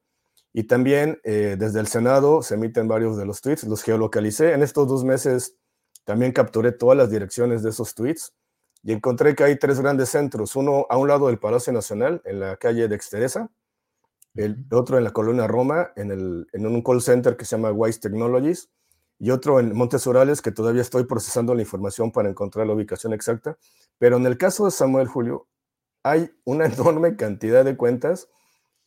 y 0.54 0.64
también 0.64 1.20
eh, 1.24 1.56
desde 1.58 1.80
el 1.80 1.88
Senado 1.88 2.40
se 2.40 2.54
emiten 2.54 2.88
varios 2.88 3.18
de 3.18 3.26
los 3.26 3.42
tweets, 3.42 3.64
los 3.64 3.82
geolocalicé. 3.82 4.54
En 4.54 4.62
estos 4.62 4.88
dos 4.88 5.04
meses 5.04 5.56
también 6.04 6.32
capturé 6.32 6.72
todas 6.72 6.96
las 6.96 7.10
direcciones 7.10 7.62
de 7.62 7.68
esos 7.68 7.94
tweets 7.94 8.32
y 8.82 8.92
encontré 8.92 9.34
que 9.34 9.44
hay 9.44 9.58
tres 9.58 9.80
grandes 9.80 10.10
centros, 10.10 10.56
uno 10.56 10.86
a 10.88 10.96
un 10.96 11.08
lado 11.08 11.28
del 11.28 11.38
Palacio 11.38 11.72
Nacional, 11.72 12.22
en 12.24 12.40
la 12.40 12.56
calle 12.56 12.88
de 12.88 12.94
Exteresa, 12.94 13.50
el 14.34 14.66
otro 14.70 14.98
en 14.98 15.04
la 15.04 15.12
colonia 15.12 15.46
Roma, 15.46 15.92
en, 15.96 16.10
el, 16.10 16.46
en 16.52 16.66
un 16.66 16.82
call 16.82 17.02
center 17.02 17.36
que 17.36 17.44
se 17.44 17.56
llama 17.56 17.72
Wise 17.72 18.00
Technologies, 18.00 18.70
y 19.18 19.30
otro 19.30 19.58
en 19.58 19.74
Montes 19.74 20.06
Urales, 20.06 20.42
que 20.42 20.52
todavía 20.52 20.82
estoy 20.82 21.04
procesando 21.04 21.54
la 21.54 21.62
información 21.62 22.12
para 22.12 22.28
encontrar 22.28 22.66
la 22.66 22.74
ubicación 22.74 23.12
exacta. 23.12 23.58
Pero 23.98 24.16
en 24.16 24.26
el 24.26 24.38
caso 24.38 24.64
de 24.64 24.70
Samuel 24.70 25.08
Julio, 25.08 25.48
hay 26.04 26.30
una 26.44 26.66
enorme 26.66 27.16
cantidad 27.16 27.64
de 27.64 27.76
cuentas 27.76 28.28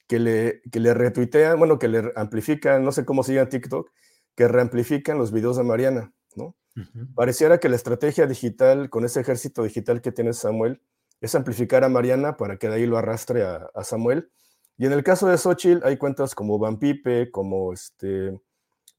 que 0.07 0.19
le, 0.19 0.61
que 0.71 0.79
le 0.79 0.93
retuitean, 0.93 1.59
bueno, 1.59 1.79
que 1.79 1.87
le 1.87 2.11
amplifican, 2.15 2.83
no 2.83 2.91
sé 2.91 3.05
cómo 3.05 3.23
se 3.23 3.33
llama 3.33 3.49
TikTok, 3.49 3.91
que 4.35 4.47
reamplifican 4.47 5.17
los 5.17 5.31
videos 5.31 5.57
de 5.57 5.63
Mariana, 5.63 6.13
¿no? 6.35 6.55
Pareciera 7.15 7.59
que 7.59 7.69
la 7.69 7.75
estrategia 7.75 8.27
digital, 8.27 8.89
con 8.89 9.05
ese 9.05 9.19
ejército 9.21 9.63
digital 9.63 10.01
que 10.01 10.11
tiene 10.11 10.33
Samuel, 10.33 10.81
es 11.19 11.35
amplificar 11.35 11.83
a 11.83 11.89
Mariana 11.89 12.37
para 12.37 12.57
que 12.57 12.67
de 12.67 12.75
ahí 12.75 12.85
lo 12.85 12.97
arrastre 12.97 13.43
a, 13.43 13.83
Samuel. 13.83 14.31
Y 14.77 14.85
en 14.85 14.93
el 14.93 15.03
caso 15.03 15.27
de 15.27 15.37
Xochitl, 15.37 15.85
hay 15.85 15.97
cuentas 15.97 16.33
como 16.33 16.57
Van 16.57 16.79
Pipe, 16.79 17.29
como 17.29 17.73
este, 17.73 18.39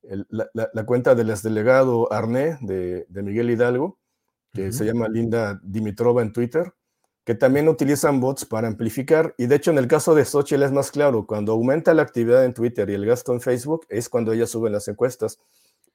la, 0.02 0.86
cuenta 0.86 1.14
del 1.14 1.30
exdelegado 1.30 2.12
Arné 2.12 2.58
de, 2.60 3.06
de 3.08 3.22
Miguel 3.22 3.50
Hidalgo, 3.50 3.98
que 4.52 4.70
se 4.70 4.84
llama 4.84 5.08
Linda 5.08 5.58
Dimitrova 5.64 6.22
en 6.22 6.32
Twitter, 6.32 6.72
que 7.24 7.34
también 7.34 7.68
utilizan 7.68 8.20
bots 8.20 8.44
para 8.44 8.68
amplificar. 8.68 9.34
Y 9.38 9.46
de 9.46 9.56
hecho, 9.56 9.70
en 9.70 9.78
el 9.78 9.88
caso 9.88 10.14
de 10.14 10.24
Xochitl 10.24 10.62
es 10.62 10.72
más 10.72 10.90
claro, 10.90 11.26
cuando 11.26 11.52
aumenta 11.52 11.94
la 11.94 12.02
actividad 12.02 12.44
en 12.44 12.54
Twitter 12.54 12.88
y 12.90 12.94
el 12.94 13.06
gasto 13.06 13.32
en 13.32 13.40
Facebook, 13.40 13.86
es 13.88 14.08
cuando 14.08 14.32
ella 14.32 14.46
sube 14.46 14.70
las 14.70 14.86
encuestas. 14.88 15.38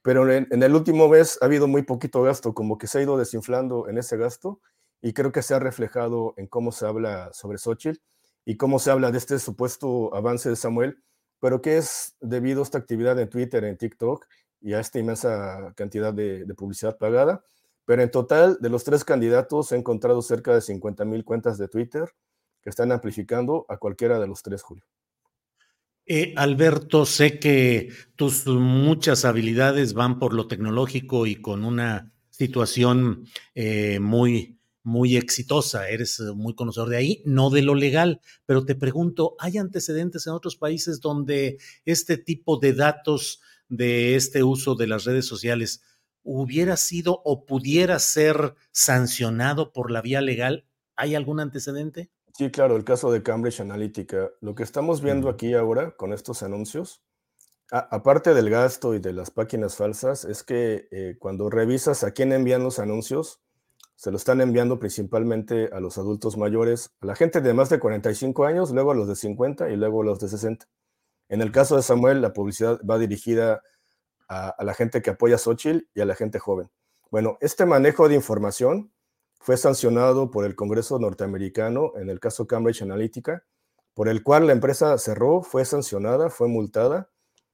Pero 0.02 0.32
en, 0.32 0.48
el 0.52 0.76
último 0.76 1.10
mes 1.10 1.38
ha 1.42 1.46
habido 1.46 1.68
muy 1.68 1.84
poquito 1.84 2.22
gasto, 2.22 2.54
como 2.54 2.78
que 2.78 2.88
se 2.88 3.00
ha 3.00 3.02
ido 3.02 3.18
desinflando 3.18 3.88
en 3.90 3.98
ese 3.98 4.18
gasto, 4.18 4.62
y 5.02 5.14
creo 5.14 5.32
que 5.32 5.42
se 5.42 5.54
ha 5.54 5.60
reflejado 5.60 6.34
en 6.38 6.48
cómo 6.48 6.72
se 6.72 6.86
habla 6.86 7.32
sobre 7.34 7.58
Xochitl 7.58 8.00
y 8.46 8.58
cómo 8.58 8.80
se 8.80 8.92
habla 8.92 9.12
de 9.12 9.18
este 9.18 9.38
supuesto 9.40 10.16
avance 10.16 10.50
de 10.50 10.56
Samuel, 10.56 11.04
pero 11.40 11.62
que 11.62 11.78
es 11.78 12.16
debido 12.20 12.62
a 12.62 12.64
esta 12.64 12.78
actividad 12.78 13.20
en 13.20 13.30
Twitter, 13.30 13.64
en 13.64 13.78
TikTok 13.78 14.26
y 14.62 14.74
a 14.74 14.80
esta 14.80 15.00
inmensa 15.00 15.74
cantidad 15.76 16.14
de 16.14 16.46
publicidad 16.56 16.98
pagada 16.98 17.44
pero 17.88 18.02
en 18.02 18.12
total, 18.12 18.58
de 18.60 18.70
los 18.70 18.84
tres 18.84 19.06
candidatos, 19.06 19.72
he 19.72 19.78
encontrado 19.78 20.22
cerca 20.22 20.54
de 20.54 20.60
50 20.60 21.06
mil 21.06 21.24
cuentas 21.24 21.58
de 21.58 21.70
Twitter 21.70 22.14
que 22.62 22.70
están 22.70 22.92
amplificando 22.92 23.66
a 23.70 23.78
cualquiera 23.78 24.20
de 24.20 24.28
los 24.28 24.44
tres, 24.44 24.62
Julio. 24.62 24.84
Eh, 26.10 26.34
Alberto, 26.38 27.06
sé 27.06 27.38
que 27.38 27.90
tus 28.16 28.46
muchas 28.48 29.26
habilidades 29.26 29.94
van 29.94 30.20
por 30.20 30.34
lo 30.34 30.48
tecnológico 30.48 31.26
y 31.26 31.36
con 31.36 31.66
una 31.66 32.14
situación 32.30 33.26
eh, 33.56 34.00
muy, 34.00 34.58
muy 34.84 35.18
exitosa. 35.18 35.90
Eres 35.90 36.22
muy 36.34 36.56
conocedor 36.56 36.88
de 36.88 36.96
ahí, 36.96 37.22
no 37.26 37.50
de 37.50 37.62
lo 37.62 37.76
legal, 37.76 38.22
pero 38.46 38.64
te 38.64 38.74
pregunto, 38.74 39.36
¿hay 39.38 39.58
antecedentes 39.58 40.26
en 40.28 40.34
otros 40.34 40.56
países 40.56 41.02
donde 41.02 41.58
este 41.84 42.18
tipo 42.18 42.58
de 42.58 42.72
datos 42.72 43.42
de 43.68 44.16
este 44.16 44.44
uso 44.44 44.76
de 44.76 44.88
las 44.88 45.04
redes 45.04 45.26
sociales 45.26 45.82
hubiera 46.24 46.78
sido 46.78 47.22
o 47.26 47.46
pudiera 47.46 48.00
ser 48.00 48.56
sancionado 48.72 49.74
por 49.74 49.92
la 49.92 50.02
vía 50.02 50.22
legal? 50.22 50.66
¿Hay 50.96 51.16
algún 51.16 51.42
antecedente? 51.42 52.10
Sí, 52.38 52.52
claro, 52.52 52.76
el 52.76 52.84
caso 52.84 53.12
de 53.12 53.24
Cambridge 53.24 53.62
Analytica. 53.62 54.30
Lo 54.42 54.54
que 54.54 54.62
estamos 54.62 55.02
viendo 55.02 55.28
aquí 55.28 55.56
ahora 55.56 55.96
con 55.98 56.14
estos 56.14 56.44
anuncios, 56.44 57.02
aparte 57.72 58.36
del 58.36 58.52
gasto 58.52 58.94
y 58.94 59.00
de 59.00 59.12
las 59.12 59.32
páginas 59.32 59.76
falsas, 59.76 60.24
es 60.24 60.44
que 60.44 60.88
eh, 60.92 61.16
cuando 61.18 61.50
revisas 61.50 62.04
a 62.04 62.12
quién 62.12 62.32
envían 62.32 62.64
los 62.64 62.78
anuncios, 62.78 63.42
se 63.96 64.12
lo 64.12 64.18
están 64.18 64.40
enviando 64.40 64.78
principalmente 64.78 65.72
a 65.74 65.80
los 65.80 65.98
adultos 65.98 66.38
mayores, 66.38 66.92
a 67.02 67.08
la 67.08 67.16
gente 67.16 67.42
de 67.42 67.56
más 67.56 67.70
de 67.70 67.80
45 67.80 68.46
años, 68.46 68.70
luego 68.70 68.92
a 68.92 68.96
los 68.96 69.08
de 69.08 69.16
50 69.16 69.72
y 69.72 69.76
luego 69.76 70.04
a 70.04 70.06
los 70.06 70.20
de 70.20 70.30
60. 70.30 70.68
En 71.30 71.42
el 71.42 71.52
caso 71.52 71.76
de 71.76 71.82
Samuel, 71.82 72.22
la 72.22 72.34
publicidad 72.34 72.80
va 72.88 73.00
dirigida 73.00 73.64
a, 74.30 74.64
la 74.64 74.76
gente 74.76 75.02
que 75.02 75.10
apoya 75.10 75.38
a 75.38 75.40
Xochitl 75.40 75.88
y 75.96 76.02
a 76.02 76.06
la 76.06 76.14
gente 76.14 76.38
joven. 76.38 76.70
Bueno, 77.10 77.40
este 77.42 77.66
manejo 77.66 78.08
de 78.08 78.14
información 78.14 78.92
fue 79.40 79.58
sancionado 79.58 80.32
por 80.32 80.46
el 80.46 80.56
Congreso 80.56 81.00
norteamericano 81.00 81.94
en 81.96 82.10
el 82.10 82.20
caso 82.20 82.48
Cambridge 82.48 82.82
Analytica, 82.82 83.44
por 83.94 84.10
el 84.10 84.24
cual 84.24 84.48
la 84.48 84.54
empresa 84.54 84.98
cerró, 84.98 85.42
fue 85.42 85.66
sancionada, 85.66 86.30
fue 86.30 86.48
multada 86.48 87.10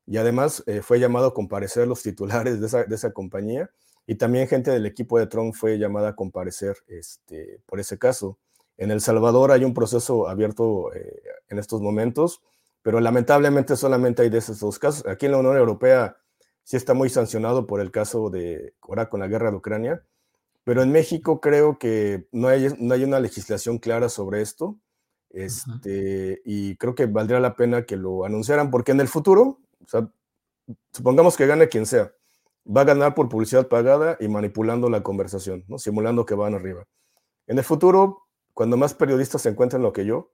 y 0.05 0.17
además 0.17 0.63
eh, 0.67 0.81
fue 0.81 0.99
llamado 0.99 1.27
a 1.27 1.33
comparecer 1.33 1.87
los 1.87 2.03
titulares 2.03 2.59
de 2.59 2.67
esa, 2.67 2.83
de 2.83 2.95
esa, 2.95 3.13
compañía 3.13 3.69
y 4.05 4.15
también 4.15 4.47
gente 4.47 4.71
del 4.71 4.85
equipo 4.85 5.17
de 5.17 5.27
Trump 5.27 5.55
fue 5.55 5.77
llamada 5.77 6.09
a 6.09 6.15
comparecer 6.15 6.75
este, 6.87 7.61
por 7.65 7.79
ese 7.79 7.97
caso. 7.97 8.37
En 8.77 8.91
El 8.91 8.99
Salvador 8.99 9.51
hay 9.51 9.63
un 9.63 9.73
proceso 9.73 10.27
abierto 10.27 10.93
eh, 10.93 11.21
en 11.49 11.59
estos 11.59 11.81
momentos, 11.81 12.41
pero 12.81 12.99
lamentablemente 12.99 13.77
solamente 13.77 14.23
hay 14.23 14.29
de 14.29 14.39
esos 14.39 14.59
dos 14.59 14.79
casos. 14.79 15.05
Aquí 15.07 15.27
en 15.27 15.33
la 15.33 15.37
Unión 15.37 15.55
Europea 15.55 16.17
sí 16.63 16.75
está 16.75 16.93
muy 16.93 17.09
sancionado 17.09 17.67
por 17.67 17.79
el 17.79 17.91
caso 17.91 18.29
de 18.29 18.73
ahora 18.81 19.09
con 19.09 19.19
la 19.21 19.27
guerra 19.27 19.51
de 19.51 19.57
Ucrania, 19.57 20.03
pero 20.63 20.81
en 20.81 20.91
México 20.91 21.41
creo 21.41 21.77
que 21.77 22.27
no 22.31 22.47
hay, 22.47 22.67
no 22.79 22.93
hay 22.93 23.03
una 23.03 23.19
legislación 23.19 23.79
clara 23.79 24.09
sobre 24.09 24.41
esto, 24.41 24.79
este, 25.29 26.41
y 26.45 26.77
creo 26.77 26.95
que 26.95 27.07
valdría 27.07 27.39
la 27.39 27.55
pena 27.55 27.85
que 27.85 27.97
lo 27.97 28.23
anunciaran, 28.23 28.69
porque 28.69 28.91
en 28.91 29.01
el 29.01 29.07
futuro, 29.07 29.59
supongamos 30.91 31.35
que 31.35 31.47
gane 31.47 31.67
quien 31.67 31.85
sea, 31.85 32.13
va 32.65 32.81
a 32.81 32.85
ganar 32.85 33.15
por 33.15 33.29
publicidad 33.29 33.67
pagada 33.67 34.15
y 34.19 34.27
manipulando 34.27 34.89
la 34.89 35.03
conversación, 35.03 35.65
¿no? 35.67 35.77
simulando 35.79 36.25
que 36.25 36.35
van 36.35 36.53
arriba. 36.53 36.85
En 37.47 37.57
el 37.57 37.63
futuro, 37.63 38.27
cuando 38.53 38.77
más 38.77 38.93
periodistas 38.93 39.41
se 39.41 39.49
encuentren 39.49 39.81
lo 39.81 39.91
que 39.91 40.05
yo, 40.05 40.31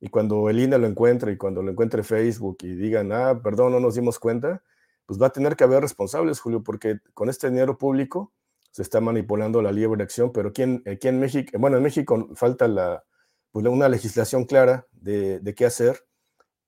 y 0.00 0.08
cuando 0.08 0.48
el 0.50 0.60
INE 0.60 0.78
lo 0.78 0.86
encuentre 0.86 1.32
y 1.32 1.36
cuando 1.36 1.62
lo 1.62 1.70
encuentre 1.70 2.02
Facebook 2.02 2.58
y 2.62 2.74
digan, 2.74 3.12
ah, 3.12 3.40
perdón, 3.42 3.72
no 3.72 3.80
nos 3.80 3.94
dimos 3.94 4.18
cuenta, 4.18 4.62
pues 5.06 5.20
va 5.20 5.28
a 5.28 5.32
tener 5.32 5.56
que 5.56 5.64
haber 5.64 5.80
responsables, 5.80 6.40
Julio, 6.40 6.62
porque 6.62 6.98
con 7.14 7.28
este 7.28 7.48
dinero 7.48 7.78
público 7.78 8.32
se 8.76 8.82
está 8.82 9.00
manipulando 9.00 9.62
la 9.62 9.72
libre 9.72 10.02
acción, 10.02 10.32
pero 10.34 10.50
aquí 10.50 10.60
en, 10.60 10.82
en 10.84 11.18
México, 11.18 11.58
bueno, 11.58 11.78
en 11.78 11.82
México 11.82 12.28
falta 12.34 12.68
la, 12.68 13.04
pues 13.50 13.64
una 13.64 13.88
legislación 13.88 14.44
clara 14.44 14.86
de, 14.92 15.40
de, 15.40 15.54
qué 15.54 15.64
hacer 15.64 16.04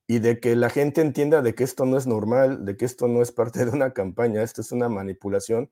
y 0.06 0.18
de 0.18 0.40
que 0.40 0.56
la 0.56 0.70
gente 0.70 1.02
entienda 1.02 1.42
de 1.42 1.54
que 1.54 1.64
esto 1.64 1.84
no 1.84 1.98
es 1.98 2.06
normal, 2.06 2.64
de 2.64 2.78
que 2.78 2.86
esto 2.86 3.08
no 3.08 3.20
es 3.20 3.30
parte 3.30 3.62
de 3.66 3.72
una 3.72 3.92
campaña, 3.92 4.42
esto 4.42 4.62
es 4.62 4.72
una 4.72 4.88
manipulación 4.88 5.70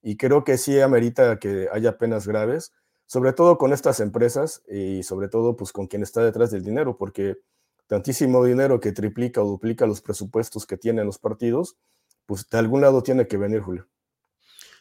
y 0.00 0.16
creo 0.16 0.44
que 0.44 0.58
sí 0.58 0.80
amerita 0.80 1.40
que 1.40 1.66
haya 1.72 1.98
penas 1.98 2.28
graves, 2.28 2.72
sobre 3.06 3.32
todo 3.32 3.58
con 3.58 3.72
estas 3.72 3.98
empresas 3.98 4.62
y 4.68 5.02
sobre 5.02 5.26
todo 5.28 5.56
pues 5.56 5.72
con 5.72 5.88
quien 5.88 6.04
está 6.04 6.22
detrás 6.24 6.52
del 6.52 6.62
dinero, 6.62 6.96
porque 6.96 7.38
tantísimo 7.88 8.44
dinero 8.44 8.78
que 8.78 8.92
triplica 8.92 9.42
o 9.42 9.48
duplica 9.48 9.86
los 9.86 10.02
presupuestos 10.02 10.66
que 10.66 10.76
tienen 10.76 11.06
los 11.06 11.18
partidos, 11.18 11.76
pues 12.26 12.48
de 12.48 12.58
algún 12.58 12.82
lado 12.82 13.02
tiene 13.02 13.26
que 13.26 13.38
venir, 13.38 13.60
Julio. 13.60 13.88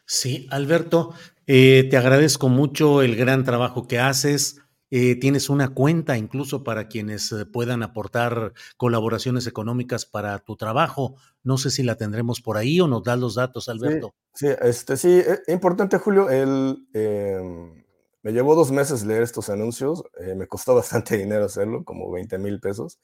Sí, 0.05 0.47
Alberto, 0.51 1.13
eh, 1.47 1.87
te 1.89 1.97
agradezco 1.97 2.49
mucho 2.49 3.01
el 3.01 3.15
gran 3.15 3.43
trabajo 3.43 3.87
que 3.87 3.99
haces. 3.99 4.59
Eh, 4.89 5.15
tienes 5.15 5.49
una 5.49 5.73
cuenta 5.73 6.17
incluso 6.17 6.63
para 6.63 6.87
quienes 6.87 7.31
eh, 7.31 7.47
puedan 7.47 7.81
aportar 7.81 8.53
colaboraciones 8.77 9.47
económicas 9.47 10.05
para 10.05 10.37
tu 10.39 10.55
trabajo. 10.55 11.15
No 11.41 11.57
sé 11.57 11.71
si 11.71 11.81
la 11.81 11.95
tendremos 11.95 12.41
por 12.41 12.57
ahí 12.57 12.79
o 12.79 12.87
nos 12.87 13.03
das 13.03 13.17
los 13.17 13.35
datos, 13.35 13.69
Alberto. 13.69 14.13
Sí, 14.35 14.47
este, 14.61 14.95
sí, 14.97 15.19
es 15.25 15.41
importante, 15.47 15.97
Julio. 15.97 16.29
El, 16.29 16.87
em, 16.93 17.83
me 18.21 18.31
llevó 18.31 18.55
dos 18.55 18.71
meses 18.71 19.03
leer 19.03 19.23
estos 19.23 19.49
anuncios. 19.49 20.03
me 20.35 20.47
costó 20.47 20.75
bastante 20.75 21.17
dinero 21.17 21.45
hacerlo, 21.45 21.83
como 21.83 22.11
20 22.11 22.37
mil 22.37 22.59
pesos. 22.59 22.99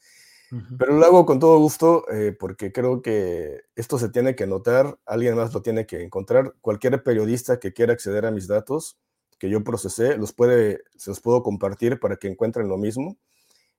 Pero 0.77 0.93
lo 0.93 1.05
hago 1.05 1.25
con 1.25 1.39
todo 1.39 1.59
gusto 1.59 2.09
eh, 2.11 2.35
porque 2.37 2.71
creo 2.71 3.01
que 3.01 3.61
esto 3.75 3.99
se 3.99 4.09
tiene 4.09 4.35
que 4.35 4.47
notar, 4.47 4.97
alguien 5.05 5.35
más 5.35 5.53
lo 5.53 5.61
tiene 5.61 5.85
que 5.85 6.01
encontrar. 6.01 6.55
Cualquier 6.61 7.03
periodista 7.03 7.59
que 7.59 7.73
quiera 7.73 7.93
acceder 7.93 8.25
a 8.25 8.31
mis 8.31 8.47
datos 8.47 8.97
que 9.39 9.49
yo 9.49 9.63
procesé, 9.63 10.17
los 10.17 10.33
puede, 10.33 10.83
se 10.97 11.09
los 11.11 11.21
puedo 11.21 11.41
compartir 11.41 11.99
para 11.99 12.17
que 12.17 12.27
encuentren 12.27 12.67
lo 12.67 12.77
mismo. 12.77 13.17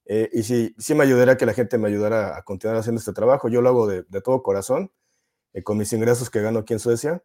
Eh, 0.06 0.28
y 0.32 0.42
sí, 0.42 0.74
sí 0.78 0.94
me 0.94 1.04
ayudaría 1.04 1.36
que 1.36 1.46
la 1.46 1.52
gente 1.52 1.78
me 1.78 1.88
ayudara 1.88 2.36
a 2.36 2.42
continuar 2.42 2.78
haciendo 2.78 2.98
este 2.98 3.12
trabajo. 3.12 3.48
Yo 3.48 3.60
lo 3.60 3.68
hago 3.68 3.86
de, 3.86 4.02
todo 4.22 4.42
corazón, 4.42 4.90
eh, 5.52 5.62
con 5.62 5.76
mis 5.76 5.92
ingresos 5.92 6.30
que 6.30 6.40
gano 6.40 6.60
aquí 6.60 6.72
en 6.72 6.80
Suecia. 6.80 7.22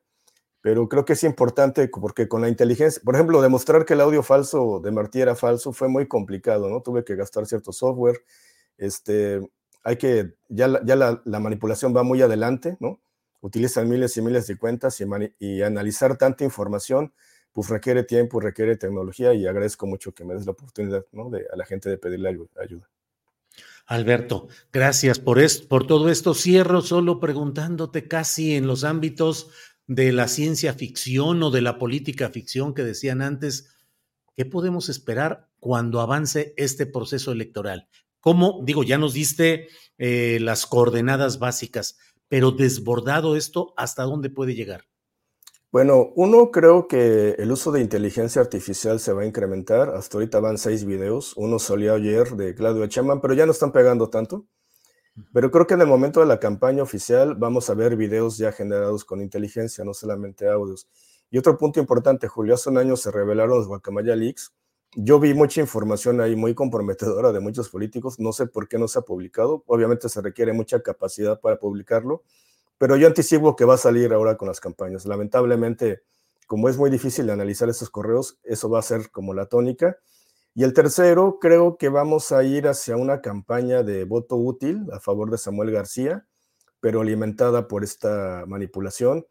Pero 0.61 0.89
creo 0.89 1.05
que 1.05 1.13
es 1.13 1.23
importante 1.23 1.87
porque 1.87 2.27
con 2.27 2.41
la 2.41 2.49
inteligencia, 2.49 3.01
por 3.05 3.15
ejemplo, 3.15 3.41
demostrar 3.41 3.85
que 3.85 3.93
el 3.93 4.01
audio 4.01 4.23
falso 4.23 4.79
de 4.83 4.91
Martí 4.91 5.21
era 5.21 5.35
falso 5.35 5.71
fue 5.73 5.87
muy 5.87 6.07
complicado, 6.07 6.69
¿no? 6.69 6.81
Tuve 6.81 7.03
que 7.05 7.15
gastar 7.15 7.45
cierto 7.45 7.71
software, 7.71 8.23
este, 8.78 9.41
hay 9.84 9.97
que, 9.97 10.36
ya, 10.49 10.82
ya 10.84 10.95
la, 10.95 11.39
manipulación 11.39 11.95
va 11.95 12.03
muy 12.03 12.21
adelante, 12.21 12.78
¿no? 12.80 12.99
Utilizan 13.41 13.88
miles 13.88 14.17
y 14.17 14.21
miles 14.21 14.47
de 14.47 14.57
cuentas 14.57 14.99
y, 15.39 15.61
analizar 15.61 16.17
tanta 16.17 16.43
información, 16.43 17.13
pues 17.53 17.69
requiere 17.69 18.03
tiempo, 18.03 18.39
requiere 18.39 18.76
tecnología 18.76 19.34
y 19.34 19.45
agradezco 19.45 19.86
mucho 19.86 20.13
que 20.13 20.26
me 20.26 20.34
des 20.34 20.45
la 20.45 20.53
oportunidad, 20.53 21.05
¿no? 21.11 21.30
A 21.53 21.55
la 21.55 21.65
gente 21.65 21.89
de 21.89 21.97
pedirle 21.97 22.30
ayuda. 22.59 22.89
Alberto, 23.86 24.47
gracias 24.73 25.19
por, 25.19 25.39
esto, 25.39 25.67
por 25.67 25.86
todo 25.86 26.09
esto. 26.09 26.34
Cierro 26.34 26.82
solo 26.82 27.19
preguntándote 27.19 28.07
casi 28.07 28.55
en 28.55 28.65
los 28.65 28.84
ámbitos 28.84 29.51
de 29.86 30.11
la 30.11 30.28
ciencia 30.28 30.73
ficción 30.73 31.43
o 31.43 31.51
de 31.51 31.61
la 31.61 31.78
política 31.78 32.30
ficción 32.30 32.73
que 32.73 32.84
decían 32.84 33.21
antes, 33.21 33.76
¿qué 34.36 34.45
podemos 34.45 34.89
esperar 34.89 35.47
cuando 35.59 36.01
avance 36.01 36.55
este 36.57 36.88
proceso 36.88 37.32
electoral? 37.32 37.88
¿Cómo, 38.26 38.61
digo, 38.63 38.82
ya 38.82 38.97
nos 38.97 39.13
diste 39.13 39.67
eh, 39.99 40.39
las 40.41 40.65
coordenadas 40.65 41.38
básicas, 41.38 41.99
pero 42.28 42.49
desbordado 42.49 43.36
esto, 43.36 43.76
¿hasta 43.78 44.01
dónde 44.01 44.32
puede 44.32 44.55
llegar? 44.55 44.86
Bueno, 45.71 46.11
uno 46.15 46.49
creo 46.49 46.88
que 46.88 47.36
el 47.38 47.51
uso 47.51 47.71
de 47.71 47.82
inteligencia 47.82 48.41
artificial 48.41 48.99
se 48.99 49.13
va 49.13 49.21
a 49.21 49.26
incrementar. 49.28 49.89
Hasta 49.89 50.17
ahorita 50.17 50.39
van 50.39 50.57
seis 50.57 50.86
videos. 50.86 51.34
Uno 51.38 51.59
salió 51.59 51.93
ayer 51.93 52.32
de 52.32 52.55
Claudio 52.55 52.88
Chaman, 52.88 53.21
pero 53.21 53.36
ya 53.36 53.45
no 53.45 53.51
están 53.51 53.71
pegando 53.71 54.09
tanto. 54.09 54.47
Pero 55.32 55.51
creo 55.51 55.67
que 55.67 55.76
en 55.76 55.82
el 55.82 55.88
momento 55.88 56.19
de 56.19 56.26
la 56.26 56.39
campaña 56.39 56.82
oficial 56.82 57.36
vamos 57.36 57.69
a 57.69 57.76
ver 57.76 57.95
videos 57.95 58.39
ya 58.39 58.51
generados 58.51 59.05
con 59.05 59.21
inteligencia, 59.21 59.86
no 59.86 59.93
solamente 59.93 60.49
audios. 60.49 60.88
Y 61.30 61.38
otro 61.38 61.59
punto 61.59 61.80
importante, 61.80 62.28
Julio, 62.28 62.55
hace 62.55 62.71
un 62.71 62.80
año 62.80 62.97
se 62.97 63.11
revelaron 63.11 63.55
los 63.55 63.67
Guacamaya 63.67 64.15
Leaks, 64.15 64.51
yo 64.95 65.19
vi 65.19 65.33
mucha 65.33 65.61
información 65.61 66.21
ahí 66.21 66.35
muy 66.35 66.55
comprometedora 66.55 67.31
de 67.31 67.39
muchos 67.39 67.69
políticos, 67.69 68.19
no 68.19 68.31
sé 68.31 68.47
por 68.47 68.67
qué 68.67 68.77
no 68.77 68.87
se 68.87 68.99
ha 68.99 69.01
publicado, 69.01 69.63
obviamente 69.67 70.09
se 70.09 70.21
requiere 70.21 70.53
mucha 70.53 70.81
capacidad 70.81 71.39
para 71.39 71.59
publicarlo, 71.59 72.23
pero 72.77 72.95
yo 72.95 73.07
anticipo 73.07 73.55
que 73.55 73.65
va 73.65 73.75
a 73.75 73.77
salir 73.77 74.13
ahora 74.13 74.37
con 74.37 74.47
las 74.47 74.59
campañas. 74.59 75.05
Lamentablemente, 75.05 76.01
como 76.47 76.69
es 76.69 76.77
muy 76.77 76.89
difícil 76.89 77.29
analizar 77.29 77.69
esos 77.69 77.89
correos, 77.89 78.39
eso 78.43 78.69
va 78.69 78.79
a 78.79 78.83
ser 78.83 79.11
como 79.11 79.33
la 79.33 79.45
tónica. 79.45 79.97
Y 80.53 80.63
el 80.63 80.73
tercero, 80.73 81.39
creo 81.39 81.77
que 81.77 81.89
vamos 81.89 82.31
a 82.31 82.43
ir 82.43 82.67
hacia 82.67 82.95
una 82.95 83.21
campaña 83.21 83.83
de 83.83 84.05
voto 84.05 84.37
útil 84.37 84.85
a 84.93 84.99
favor 84.99 85.29
de 85.29 85.37
Samuel 85.37 85.71
García, 85.71 86.25
pero 86.79 87.01
alimentada 87.01 87.67
por 87.67 87.83
esta 87.83 88.45
manipulación 88.47 89.25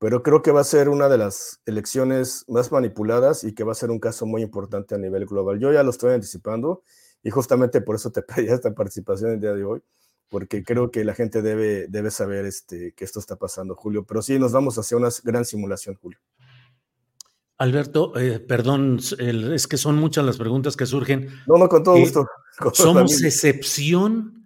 pero 0.00 0.22
creo 0.22 0.40
que 0.40 0.50
va 0.50 0.62
a 0.62 0.64
ser 0.64 0.88
una 0.88 1.10
de 1.10 1.18
las 1.18 1.60
elecciones 1.66 2.46
más 2.48 2.72
manipuladas 2.72 3.44
y 3.44 3.52
que 3.52 3.64
va 3.64 3.72
a 3.72 3.74
ser 3.74 3.90
un 3.90 4.00
caso 4.00 4.24
muy 4.24 4.40
importante 4.40 4.94
a 4.94 4.98
nivel 4.98 5.26
global. 5.26 5.60
Yo 5.60 5.70
ya 5.74 5.82
lo 5.82 5.90
estoy 5.90 6.14
anticipando 6.14 6.82
y 7.22 7.28
justamente 7.28 7.82
por 7.82 7.96
eso 7.96 8.10
te 8.10 8.22
pedí 8.22 8.46
esta 8.48 8.74
participación 8.74 9.32
el 9.32 9.40
día 9.40 9.52
de 9.52 9.62
hoy, 9.62 9.82
porque 10.30 10.64
creo 10.64 10.90
que 10.90 11.04
la 11.04 11.12
gente 11.12 11.42
debe, 11.42 11.86
debe 11.88 12.10
saber 12.10 12.46
este, 12.46 12.92
que 12.92 13.04
esto 13.04 13.20
está 13.20 13.36
pasando, 13.36 13.74
Julio. 13.74 14.06
Pero 14.06 14.22
sí, 14.22 14.38
nos 14.38 14.52
vamos 14.52 14.78
hacia 14.78 14.96
una 14.96 15.10
gran 15.22 15.44
simulación, 15.44 15.96
Julio. 15.96 16.18
Alberto, 17.58 18.18
eh, 18.18 18.40
perdón, 18.40 19.00
es 19.18 19.66
que 19.66 19.76
son 19.76 19.96
muchas 19.96 20.24
las 20.24 20.38
preguntas 20.38 20.76
que 20.78 20.86
surgen. 20.86 21.28
No, 21.46 21.58
no, 21.58 21.68
con 21.68 21.82
todo 21.82 21.98
gusto. 21.98 22.26
¿Somos 22.72 23.22
excepción 23.22 24.39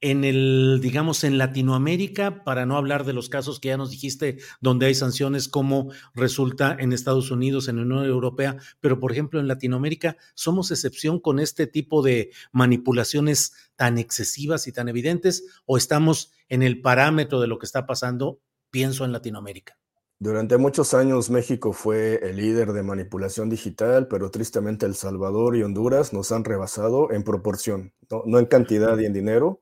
en 0.00 0.24
el, 0.24 0.80
digamos, 0.82 1.24
en 1.24 1.38
Latinoamérica, 1.38 2.44
para 2.44 2.66
no 2.66 2.76
hablar 2.76 3.04
de 3.04 3.12
los 3.12 3.28
casos 3.28 3.60
que 3.60 3.68
ya 3.68 3.76
nos 3.76 3.90
dijiste, 3.90 4.38
donde 4.60 4.86
hay 4.86 4.94
sanciones 4.94 5.48
como 5.48 5.90
resulta 6.14 6.76
en 6.78 6.92
Estados 6.92 7.30
Unidos, 7.30 7.68
en 7.68 7.76
la 7.76 7.82
Unión 7.82 8.04
Europea, 8.04 8.56
pero 8.80 9.00
por 9.00 9.12
ejemplo 9.12 9.40
en 9.40 9.48
Latinoamérica, 9.48 10.16
¿somos 10.34 10.70
excepción 10.70 11.18
con 11.18 11.38
este 11.38 11.66
tipo 11.66 12.02
de 12.02 12.30
manipulaciones 12.52 13.54
tan 13.76 13.98
excesivas 13.98 14.66
y 14.66 14.72
tan 14.72 14.88
evidentes 14.88 15.44
o 15.64 15.76
estamos 15.76 16.32
en 16.48 16.62
el 16.62 16.82
parámetro 16.82 17.40
de 17.40 17.46
lo 17.46 17.58
que 17.58 17.66
está 17.66 17.86
pasando, 17.86 18.40
pienso 18.70 19.04
en 19.04 19.12
Latinoamérica? 19.12 19.78
Durante 20.18 20.56
muchos 20.56 20.94
años 20.94 21.28
México 21.28 21.74
fue 21.74 22.20
el 22.22 22.36
líder 22.36 22.72
de 22.72 22.82
manipulación 22.82 23.50
digital, 23.50 24.08
pero 24.08 24.30
tristemente 24.30 24.86
El 24.86 24.94
Salvador 24.94 25.56
y 25.56 25.62
Honduras 25.62 26.14
nos 26.14 26.32
han 26.32 26.44
rebasado 26.44 27.12
en 27.12 27.22
proporción, 27.22 27.92
no, 28.10 28.22
no 28.24 28.38
en 28.38 28.46
cantidad 28.46 28.96
y 28.98 29.04
en 29.04 29.12
dinero, 29.12 29.60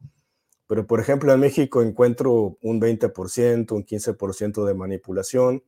pero, 0.67 0.87
por 0.87 1.01
ejemplo, 1.01 1.33
en 1.33 1.41
México 1.41 1.83
encuentro 1.83 2.59
un 2.63 2.81
20%, 2.81 3.73
un 3.73 3.85
15% 3.85 4.65
de 4.65 4.75
manipulación, 4.75 5.63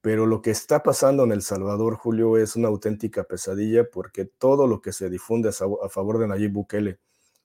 pero 0.00 0.26
lo 0.26 0.42
que 0.42 0.50
está 0.50 0.82
pasando 0.82 1.24
en 1.24 1.32
El 1.32 1.42
Salvador, 1.42 1.96
Julio, 1.96 2.36
es 2.36 2.54
una 2.54 2.68
auténtica 2.68 3.24
pesadilla 3.24 3.88
porque 3.90 4.24
todo 4.24 4.66
lo 4.66 4.80
que 4.80 4.92
se 4.92 5.10
difunde 5.10 5.48
a 5.48 5.88
favor 5.88 6.18
de 6.18 6.28
Nayib 6.28 6.52
Bukele 6.52 7.00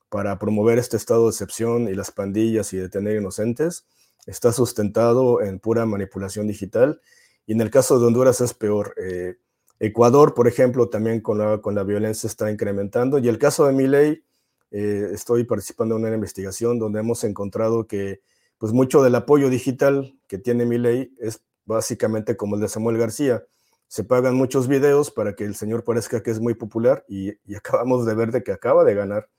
para 0.09 0.37
promover 0.37 0.77
este 0.77 0.97
estado 0.97 1.23
de 1.23 1.29
excepción 1.29 1.87
y 1.87 1.93
las 1.93 2.11
pandillas 2.11 2.73
y 2.73 2.77
detener 2.77 3.15
inocentes 3.15 3.85
está 4.25 4.51
sustentado 4.51 5.41
en 5.41 5.59
pura 5.59 5.85
manipulación 5.85 6.47
digital. 6.47 7.01
Y 7.47 7.53
en 7.53 7.61
el 7.61 7.71
caso 7.71 7.99
de 7.99 8.05
Honduras 8.05 8.41
es 8.41 8.53
peor. 8.53 8.93
Eh, 8.97 9.37
Ecuador, 9.79 10.35
por 10.35 10.47
ejemplo, 10.47 10.89
también 10.89 11.21
con 11.21 11.39
la, 11.39 11.59
con 11.59 11.73
la 11.73 11.83
violencia 11.83 12.27
está 12.27 12.51
incrementando. 12.51 13.17
Y 13.17 13.27
el 13.27 13.39
caso 13.39 13.65
de 13.65 13.73
Miley, 13.73 14.23
eh, 14.72 15.09
estoy 15.13 15.43
participando 15.43 15.97
en 15.97 16.05
una 16.05 16.15
investigación 16.15 16.80
donde 16.80 17.01
hemos 17.01 17.24
encontrado 17.26 17.88
que 17.88 18.22
pues 18.57 18.72
mucho 18.72 19.03
del 19.03 19.15
apoyo 19.15 19.49
digital 19.49 20.17
que 20.28 20.38
tiene 20.38 20.65
mi 20.65 20.78
ley 20.78 21.13
es 21.19 21.43
básicamente 21.65 22.38
como 22.38 22.55
el 22.55 22.61
de 22.61 22.69
Samuel 22.69 22.97
García. 22.97 23.43
Se 23.88 24.05
pagan 24.05 24.36
muchos 24.36 24.69
videos 24.69 25.11
para 25.11 25.36
que 25.36 25.43
el 25.43 25.55
señor 25.55 25.84
parezca 25.84 26.24
que 26.24 26.32
es 26.32 26.39
muy 26.39 26.53
popular 26.53 27.03
y, 27.09 27.32
acabamos 27.55 28.05
de 28.05 28.15
ver 28.15 28.32
de 28.32 28.43
que 28.43 28.53
acaba 28.53 28.86
de 28.86 28.95
ganar 28.95 29.30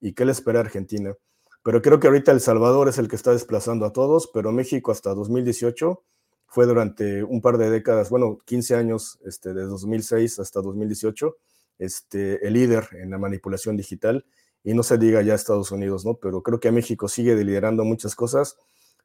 y 0.00 0.12
qué 0.12 0.26
le 0.26 0.32
espera 0.32 0.58
a 0.58 0.62
Argentina. 0.62 1.14
Pero 1.62 1.80
creo 1.80 2.00
que 2.00 2.08
ahorita 2.08 2.32
El 2.32 2.40
Salvador 2.40 2.88
es 2.88 2.98
el 2.98 3.08
que 3.08 3.16
está 3.16 3.30
desplazando 3.32 3.86
a 3.86 3.92
todos, 3.92 4.28
pero 4.34 4.52
México 4.52 4.90
hasta 4.90 5.14
2018 5.14 6.02
fue 6.48 6.66
durante 6.66 7.22
un 7.22 7.40
par 7.40 7.56
de 7.56 7.70
décadas, 7.70 8.10
bueno, 8.10 8.38
15 8.44 8.74
años, 8.74 9.18
este, 9.24 9.54
de 9.54 9.62
2006 9.62 10.38
hasta 10.40 10.60
2018, 10.60 11.36
este, 11.78 12.46
el 12.46 12.52
líder 12.52 12.88
en 12.92 13.10
la 13.10 13.18
manipulación 13.18 13.76
digital 13.76 14.26
y 14.64 14.74
no 14.74 14.82
se 14.82 14.98
diga 14.98 15.22
ya 15.22 15.34
Estados 15.34 15.70
Unidos, 15.72 16.04
¿no? 16.04 16.14
Pero 16.14 16.42
creo 16.42 16.60
que 16.60 16.70
México 16.70 17.08
sigue 17.08 17.34
liderando 17.36 17.84
muchas 17.84 18.14
cosas, 18.14 18.56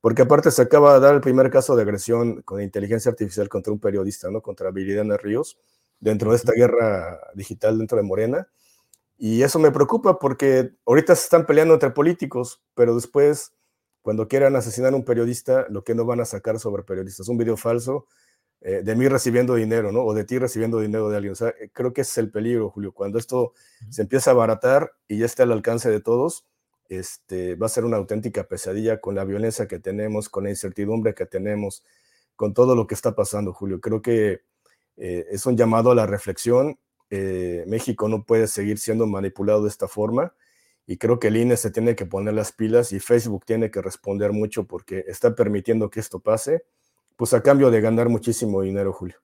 porque 0.01 0.23
aparte 0.23 0.51
se 0.51 0.61
acaba 0.61 0.93
de 0.95 0.99
dar 0.99 1.15
el 1.15 1.21
primer 1.21 1.49
caso 1.49 1.75
de 1.75 1.81
agresión 1.81 2.41
con 2.43 2.61
inteligencia 2.61 3.09
artificial 3.11 3.49
contra 3.49 3.73
un 3.73 3.79
periodista, 3.79 4.29
¿no? 4.29 4.41
Contra 4.41 4.71
Viridiana 4.71 5.17
Ríos, 5.17 5.57
dentro 5.99 6.31
de 6.31 6.37
esta 6.37 6.53
guerra 6.53 7.19
digital 7.33 7.77
dentro 7.77 7.97
de 7.97 8.03
Morena. 8.03 8.47
Y 9.17 9.41
eso 9.41 9.57
me 9.57 9.71
preocupa 9.71 10.19
porque 10.19 10.73
ahorita 10.85 11.15
se 11.15 11.23
están 11.23 11.45
peleando 11.47 11.73
entre 11.73 11.89
políticos, 11.89 12.61
pero 12.75 12.93
después, 12.93 13.53
cuando 14.03 14.27
quieran 14.27 14.55
asesinar 14.55 14.93
a 14.93 14.95
un 14.95 15.05
periodista, 15.05 15.65
lo 15.69 15.83
que 15.83 15.95
no 15.95 16.05
van 16.05 16.19
a 16.21 16.25
sacar 16.25 16.59
sobre 16.59 16.83
periodistas, 16.83 17.27
un 17.27 17.37
video 17.37 17.57
falso, 17.57 18.05
eh, 18.61 18.81
de 18.83 18.95
mí 18.95 19.07
recibiendo 19.07 19.55
dinero, 19.55 19.91
¿no? 19.91 20.03
O 20.03 20.13
de 20.13 20.23
ti 20.23 20.39
recibiendo 20.39 20.79
dinero 20.79 21.09
de 21.09 21.17
alguien. 21.17 21.33
O 21.33 21.35
sea, 21.35 21.49
eh, 21.59 21.69
creo 21.71 21.93
que 21.93 22.01
ese 22.01 22.11
es 22.11 22.17
el 22.17 22.31
peligro, 22.31 22.69
Julio. 22.69 22.91
Cuando 22.91 23.19
esto 23.19 23.53
se 23.89 24.01
empieza 24.01 24.31
a 24.31 24.33
abaratar 24.33 24.93
y 25.07 25.19
ya 25.19 25.25
está 25.25 25.43
al 25.43 25.51
alcance 25.51 25.89
de 25.89 26.01
todos, 26.01 26.45
este, 26.89 27.55
va 27.55 27.67
a 27.67 27.69
ser 27.69 27.85
una 27.85 27.97
auténtica 27.97 28.47
pesadilla 28.47 28.99
con 28.99 29.15
la 29.15 29.25
violencia 29.25 29.67
que 29.67 29.79
tenemos, 29.79 30.29
con 30.29 30.45
la 30.45 30.49
incertidumbre 30.49 31.13
que 31.13 31.25
tenemos, 31.25 31.83
con 32.35 32.53
todo 32.53 32.75
lo 32.75 32.87
que 32.87 32.95
está 32.95 33.15
pasando, 33.15 33.53
Julio. 33.53 33.79
Creo 33.79 34.01
que 34.01 34.41
eh, 34.97 35.25
es 35.29 35.45
un 35.45 35.57
llamado 35.57 35.91
a 35.91 35.95
la 35.95 36.05
reflexión. 36.07 36.79
México 37.09 38.09
no 38.09 38.25
puede 38.25 38.47
seguir 38.47 38.79
siendo 38.79 39.07
manipulado 39.07 39.63
de 39.63 39.69
esta 39.69 39.87
forma 39.87 40.33
y 40.85 40.97
creo 40.97 41.19
que 41.19 41.29
el 41.29 41.37
INE 41.37 41.55
se 41.55 41.71
tiene 41.71 41.95
que 41.95 42.05
poner 42.05 42.33
las 42.33 42.51
pilas 42.51 42.91
y 42.91 42.99
Facebook 42.99 43.45
tiene 43.45 43.71
que 43.71 43.81
responder 43.81 44.33
mucho 44.33 44.67
porque 44.67 45.05
está 45.07 45.33
permitiendo 45.33 45.89
que 45.89 46.01
esto 46.01 46.19
pase 46.19 46.65
pues 47.17 47.33
a 47.33 47.41
cambio 47.41 47.69
de 47.71 47.81
ganar 47.81 48.07
muchísimo 48.07 48.61
dinero, 48.61 48.93
Julio. 48.93 49.17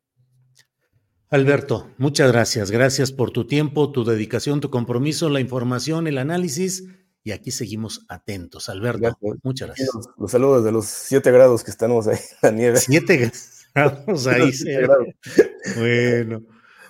Alberto, 1.29 1.89
muchas 1.97 2.31
gracias. 2.31 2.69
Gracias 2.69 3.11
por 3.11 3.31
tu 3.31 3.47
tiempo, 3.47 3.91
tu 3.91 4.03
dedicación, 4.03 4.59
tu 4.59 4.69
compromiso, 4.69 5.29
la 5.29 5.39
información, 5.39 6.05
el 6.05 6.17
análisis. 6.17 6.83
Y 7.23 7.31
aquí 7.31 7.51
seguimos 7.51 8.05
atentos. 8.09 8.69
Alberto, 8.69 9.17
muchas 9.41 9.69
gracias. 9.69 9.89
Los, 10.17 10.29
saludos 10.29 10.63
de 10.63 10.71
los 10.71 10.85
siete 10.85 11.31
grados 11.31 11.63
que 11.63 11.71
estamos 11.71 12.07
ahí 12.07 12.19
la 12.41 12.51
nieve. 12.51 12.77
Siete 12.77 13.31
grados 13.73 14.27
ahí. 14.27 14.51
Bueno, 15.77 16.43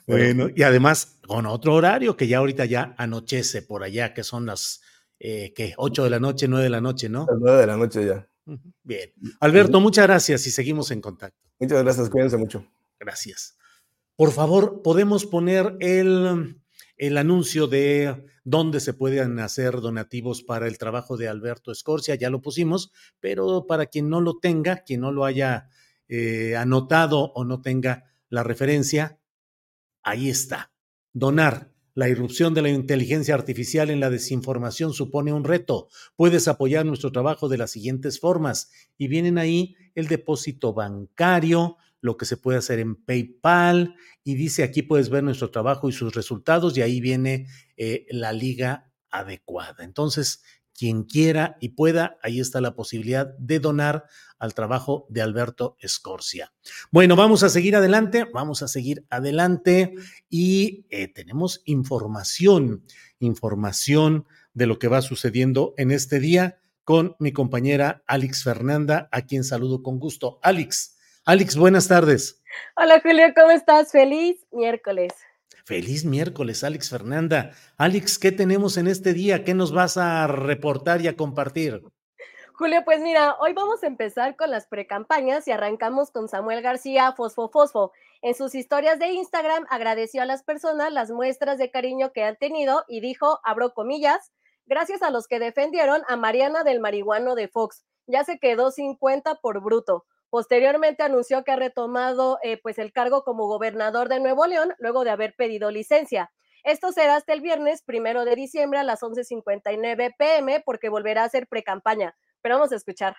bueno. 0.07 0.47
Y 0.53 0.63
además 0.63 1.19
con 1.27 1.45
otro 1.45 1.75
horario 1.75 2.17
que 2.17 2.27
ya 2.27 2.39
ahorita 2.39 2.65
ya 2.65 2.95
anochece 2.97 3.61
por 3.61 3.83
allá, 3.83 4.13
que 4.13 4.23
son 4.23 4.47
las, 4.47 4.81
eh, 5.19 5.53
¿qué? 5.55 5.73
Ocho 5.77 6.03
de 6.03 6.09
la 6.09 6.19
noche, 6.19 6.47
nueve 6.47 6.63
de 6.63 6.69
la 6.71 6.81
noche, 6.81 7.07
¿no? 7.07 7.27
Las 7.29 7.39
nueve 7.39 7.61
de 7.61 7.67
la 7.67 7.77
noche 7.77 8.05
ya. 8.05 8.27
Bien. 8.83 9.11
Alberto, 9.39 9.79
muchas 9.79 10.05
gracias 10.05 10.45
y 10.47 10.51
seguimos 10.51 10.91
en 10.91 11.01
contacto. 11.01 11.39
Muchas 11.59 11.83
gracias, 11.83 12.09
cuídense 12.09 12.37
mucho. 12.37 12.65
Gracias. 12.99 13.57
Por 14.15 14.31
favor, 14.31 14.81
podemos 14.83 15.25
poner 15.25 15.75
el, 15.79 16.61
el 16.97 17.17
anuncio 17.17 17.67
de 17.67 18.25
dónde 18.43 18.79
se 18.79 18.93
pueden 18.93 19.39
hacer 19.39 19.81
donativos 19.81 20.43
para 20.43 20.67
el 20.67 20.77
trabajo 20.77 21.17
de 21.17 21.27
Alberto 21.27 21.71
Escorcia, 21.71 22.15
ya 22.15 22.29
lo 22.29 22.41
pusimos, 22.41 22.91
pero 23.19 23.65
para 23.65 23.87
quien 23.87 24.09
no 24.09 24.21
lo 24.21 24.37
tenga, 24.39 24.83
quien 24.83 25.01
no 25.01 25.11
lo 25.11 25.25
haya 25.25 25.69
eh, 26.07 26.55
anotado 26.55 27.31
o 27.33 27.45
no 27.45 27.61
tenga 27.61 28.03
la 28.29 28.43
referencia, 28.43 29.19
ahí 30.03 30.29
está. 30.29 30.71
Donar. 31.13 31.72
La 31.95 32.09
irrupción 32.09 32.53
de 32.53 32.63
la 32.63 32.69
inteligencia 32.69 33.35
artificial 33.35 33.89
en 33.89 33.99
la 33.99 34.09
desinformación 34.09 34.93
supone 34.93 35.31
un 35.31 35.43
reto. 35.43 35.89
Puedes 36.15 36.47
apoyar 36.47 36.85
nuestro 36.85 37.11
trabajo 37.11 37.49
de 37.49 37.57
las 37.57 37.71
siguientes 37.71 38.19
formas. 38.19 38.71
Y 38.97 39.07
vienen 39.07 39.37
ahí 39.37 39.75
el 39.93 40.07
depósito 40.07 40.73
bancario, 40.73 41.77
lo 42.01 42.17
que 42.17 42.25
se 42.25 42.35
puede 42.35 42.57
hacer 42.57 42.79
en 42.79 42.95
PayPal 42.95 43.95
y 44.25 44.35
dice 44.35 44.63
aquí 44.63 44.81
puedes 44.81 45.09
ver 45.09 45.23
nuestro 45.23 45.51
trabajo 45.51 45.87
y 45.87 45.93
sus 45.93 46.13
resultados 46.13 46.77
y 46.77 46.81
ahí 46.81 46.99
viene 46.99 47.47
eh, 47.77 48.05
la 48.09 48.33
liga 48.33 48.91
adecuada. 49.09 49.85
Entonces, 49.85 50.43
quien 50.73 51.03
quiera 51.03 51.55
y 51.61 51.69
pueda, 51.69 52.17
ahí 52.21 52.39
está 52.39 52.59
la 52.59 52.75
posibilidad 52.75 53.37
de 53.37 53.59
donar 53.59 54.05
al 54.43 54.53
trabajo 54.53 55.05
de 55.07 55.21
Alberto 55.21 55.77
Escorcia. 55.79 56.51
Bueno, 56.91 57.15
vamos 57.15 57.43
a 57.43 57.49
seguir 57.49 57.77
adelante, 57.77 58.25
vamos 58.25 58.61
a 58.61 58.67
seguir 58.67 59.05
adelante 59.09 59.95
y 60.29 60.85
eh, 60.89 61.07
tenemos 61.07 61.61
información, 61.63 62.83
información 63.19 64.27
de 64.53 64.65
lo 64.65 64.79
que 64.79 64.89
va 64.89 65.01
sucediendo 65.01 65.73
en 65.77 65.91
este 65.91 66.19
día 66.19 66.57
con 66.83 67.15
mi 67.19 67.31
compañera 67.31 68.03
Alex 68.05 68.43
Fernanda, 68.43 69.07
a 69.13 69.21
quien 69.21 69.45
saludo 69.45 69.81
con 69.81 69.97
gusto. 69.97 70.39
Alex, 70.43 70.97
Alex, 71.23 71.55
buenas 71.55 71.87
tardes. 71.87 72.43
Hola 72.75 72.99
Julio, 73.01 73.27
¿cómo 73.33 73.51
estás? 73.51 73.93
Feliz 73.93 74.45
miércoles. 74.51 75.13
Feliz 75.63 76.03
miércoles, 76.03 76.65
Alex 76.65 76.89
Fernanda. 76.89 77.51
Alex, 77.77 78.19
¿qué 78.19 78.33
tenemos 78.33 78.75
en 78.75 78.89
este 78.89 79.13
día? 79.13 79.45
¿Qué 79.45 79.53
nos 79.53 79.71
vas 79.71 79.95
a 79.95 80.27
reportar 80.27 80.99
y 80.99 81.07
a 81.07 81.15
compartir? 81.15 81.81
Julio, 82.55 82.83
pues 82.85 83.01
mira, 83.01 83.35
hoy 83.39 83.53
vamos 83.53 83.83
a 83.83 83.87
empezar 83.87 84.35
con 84.35 84.51
las 84.51 84.67
precampañas 84.67 85.47
y 85.47 85.51
arrancamos 85.51 86.11
con 86.11 86.29
Samuel 86.29 86.61
García 86.61 87.11
Fosfo 87.13 87.49
Fosfo. 87.49 87.91
En 88.21 88.35
sus 88.35 88.53
historias 88.53 88.99
de 88.99 89.07
Instagram 89.07 89.65
agradeció 89.71 90.21
a 90.21 90.25
las 90.25 90.43
personas 90.43 90.93
las 90.93 91.09
muestras 91.09 91.57
de 91.57 91.71
cariño 91.71 92.11
que 92.13 92.23
han 92.23 92.35
tenido 92.35 92.85
y 92.87 93.01
dijo, 93.01 93.39
abro 93.43 93.73
comillas, 93.73 94.31
gracias 94.67 95.01
a 95.01 95.09
los 95.09 95.27
que 95.27 95.39
defendieron 95.39 96.03
a 96.07 96.15
Mariana 96.15 96.63
del 96.63 96.79
marihuano 96.79 97.33
de 97.33 97.47
Fox. 97.47 97.85
Ya 98.05 98.23
se 98.23 98.37
quedó 98.37 98.69
50 98.69 99.33
por 99.41 99.59
bruto. 99.59 100.05
Posteriormente 100.29 101.01
anunció 101.01 101.43
que 101.43 101.53
ha 101.53 101.55
retomado 101.55 102.37
eh, 102.43 102.59
pues 102.61 102.77
el 102.77 102.93
cargo 102.93 103.23
como 103.23 103.47
gobernador 103.47 104.09
de 104.09 104.19
Nuevo 104.19 104.45
León 104.45 104.75
luego 104.77 105.03
de 105.03 105.09
haber 105.09 105.33
pedido 105.35 105.71
licencia. 105.71 106.31
Esto 106.63 106.91
será 106.91 107.15
hasta 107.15 107.33
el 107.33 107.41
viernes 107.41 107.81
primero 107.81 108.25
de 108.25 108.35
diciembre 108.35 108.77
a 108.77 108.83
las 108.83 109.01
11:59 109.01 110.15
pm 110.15 110.61
porque 110.63 110.89
volverá 110.89 111.23
a 111.23 111.29
ser 111.29 111.47
precampaña. 111.47 112.15
Pero 112.43 112.55
vamos 112.55 112.73
a 112.73 112.75
escuchar. 112.75 113.15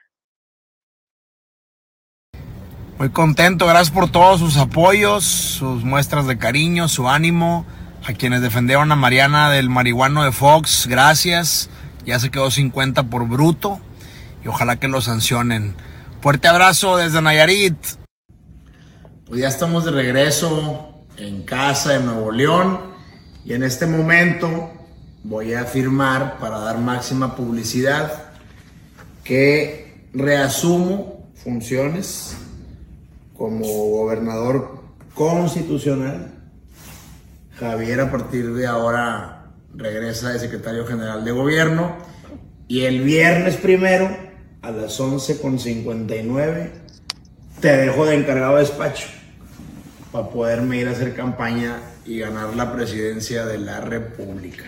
Muy 2.98 3.10
contento, 3.10 3.66
gracias 3.66 3.90
por 3.90 4.10
todos 4.10 4.38
sus 4.38 4.56
apoyos, 4.58 5.24
sus 5.24 5.82
muestras 5.82 6.26
de 6.26 6.38
cariño, 6.38 6.88
su 6.88 7.08
ánimo. 7.08 7.66
A 8.06 8.12
quienes 8.12 8.42
defendieron 8.42 8.92
a 8.92 8.96
Mariana 8.96 9.50
del 9.50 9.70
marihuano 9.70 10.24
de 10.24 10.30
Fox, 10.30 10.86
gracias. 10.86 11.70
Ya 12.04 12.20
se 12.20 12.30
quedó 12.30 12.50
50 12.50 13.04
por 13.04 13.26
bruto 13.26 13.80
y 14.44 14.48
ojalá 14.48 14.76
que 14.76 14.88
lo 14.88 15.00
sancionen. 15.00 15.74
Fuerte 16.20 16.46
abrazo 16.46 16.98
desde 16.98 17.22
Nayarit. 17.22 17.76
Pues 19.24 19.40
ya 19.40 19.48
estamos 19.48 19.86
de 19.86 19.90
regreso 19.90 21.02
en 21.16 21.44
casa 21.44 21.96
en 21.96 22.04
Nuevo 22.04 22.30
León 22.30 22.78
y 23.42 23.54
en 23.54 23.62
este 23.62 23.86
momento 23.86 24.70
voy 25.22 25.54
a 25.54 25.62
afirmar 25.62 26.36
para 26.38 26.58
dar 26.58 26.76
máxima 26.76 27.34
publicidad 27.34 28.23
que 29.24 30.06
reasumo 30.12 31.30
funciones 31.34 32.36
como 33.36 33.66
gobernador 33.66 34.82
constitucional. 35.14 36.32
Javier 37.56 38.00
a 38.00 38.10
partir 38.10 38.52
de 38.52 38.66
ahora 38.66 39.46
regresa 39.74 40.30
de 40.30 40.38
secretario 40.38 40.86
general 40.86 41.24
de 41.24 41.32
gobierno 41.32 41.96
y 42.68 42.82
el 42.82 43.00
viernes 43.02 43.56
primero 43.56 44.14
a 44.62 44.70
las 44.70 45.00
11.59 45.00 46.70
te 47.60 47.76
dejo 47.76 48.06
de 48.06 48.16
encargado 48.16 48.54
de 48.54 48.60
despacho 48.60 49.08
para 50.12 50.28
poderme 50.28 50.78
ir 50.78 50.88
a 50.88 50.92
hacer 50.92 51.14
campaña 51.14 51.80
y 52.04 52.18
ganar 52.18 52.54
la 52.54 52.72
presidencia 52.72 53.46
de 53.46 53.58
la 53.58 53.80
República. 53.80 54.64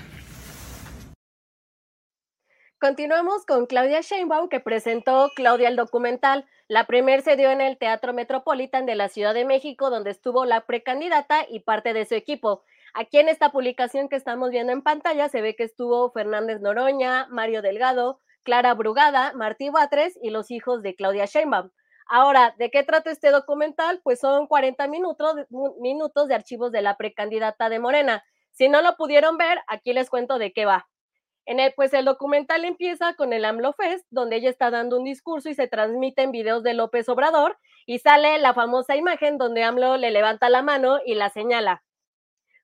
Continuamos 2.87 3.45
con 3.47 3.67
Claudia 3.67 4.01
Sheinbaum, 4.01 4.49
que 4.49 4.61
presentó 4.61 5.33
Claudia 5.35 5.67
el 5.67 5.75
documental. 5.75 6.47
La 6.69 6.87
primer 6.87 7.23
se 7.23 7.35
dio 7.35 7.51
en 7.51 7.61
el 7.61 7.79
Teatro 7.79 8.13
Metropolitan 8.13 8.87
de 8.87 8.95
la 8.95 9.09
Ciudad 9.09 9.35
de 9.35 9.45
México, 9.45 9.91
donde 9.91 10.11
estuvo 10.11 10.45
la 10.45 10.67
precandidata 10.67 11.45
y 11.49 11.59
parte 11.59 11.95
de 11.95 12.07
su 12.07 12.15
equipo. 12.15 12.63
Aquí 12.95 13.19
en 13.19 13.29
esta 13.29 13.51
publicación 13.51 14.09
que 14.09 14.15
estamos 14.15 14.51
viendo 14.51 14.73
en 14.73 14.83
pantalla 14.83 15.29
se 15.29 15.41
ve 15.41 15.57
que 15.57 15.65
estuvo 15.65 16.13
Fernández 16.13 16.61
Noroña, 16.61 17.27
Mario 17.29 17.61
Delgado, 17.61 18.21
Clara 18.45 18.73
Brugada, 18.75 19.33
Martí 19.33 19.69
Batres 19.69 20.17
y 20.23 20.31
los 20.31 20.53
hijos 20.53 20.81
de 20.85 20.95
Claudia 20.95 21.25
Sheinbaum. 21.25 21.71
Ahora, 22.07 22.55
¿de 22.57 22.71
qué 22.71 22.85
trata 22.85 23.11
este 23.11 23.33
documental? 23.33 24.01
Pues 24.05 24.21
son 24.21 24.47
40 24.47 24.87
minutos, 24.87 25.35
minutos 25.81 26.29
de 26.29 26.37
archivos 26.37 26.71
de 26.71 26.83
la 26.83 26.97
precandidata 26.97 27.69
de 27.69 27.81
Morena. 27.81 28.23
Si 28.53 28.69
no 28.69 28.81
lo 28.81 28.97
pudieron 28.97 29.39
ver, 29.39 29.59
aquí 29.67 29.93
les 29.93 30.09
cuento 30.09 30.39
de 30.39 30.53
qué 30.53 30.67
va. 30.67 30.87
En 31.47 31.61
el, 31.61 31.73
pues 31.75 31.95
el 31.95 32.05
documental 32.05 32.65
empieza 32.65 33.15
con 33.15 33.33
el 33.33 33.45
AMLO 33.45 33.73
Fest, 33.73 34.05
donde 34.11 34.37
ella 34.37 34.51
está 34.51 34.71
dando 34.71 34.99
un 34.99 35.05
discurso 35.05 35.49
y 35.49 35.55
se 35.55 35.69
transmiten 35.69 36.33
videos 36.33 36.65
de 36.65 36.75
López 36.75 37.09
Obrador 37.09 37.57
y 37.87 38.01
sale 38.01 38.39
la 38.39 38.53
famosa 38.53 38.97
imagen 38.97 39.39
donde 39.39 39.63
AMLO 39.63 39.97
le 39.97 40.11
levanta 40.11 40.51
la 40.51 40.63
mano 40.63 40.99
y 41.07 41.15
la 41.15 41.31
señala. 41.31 41.85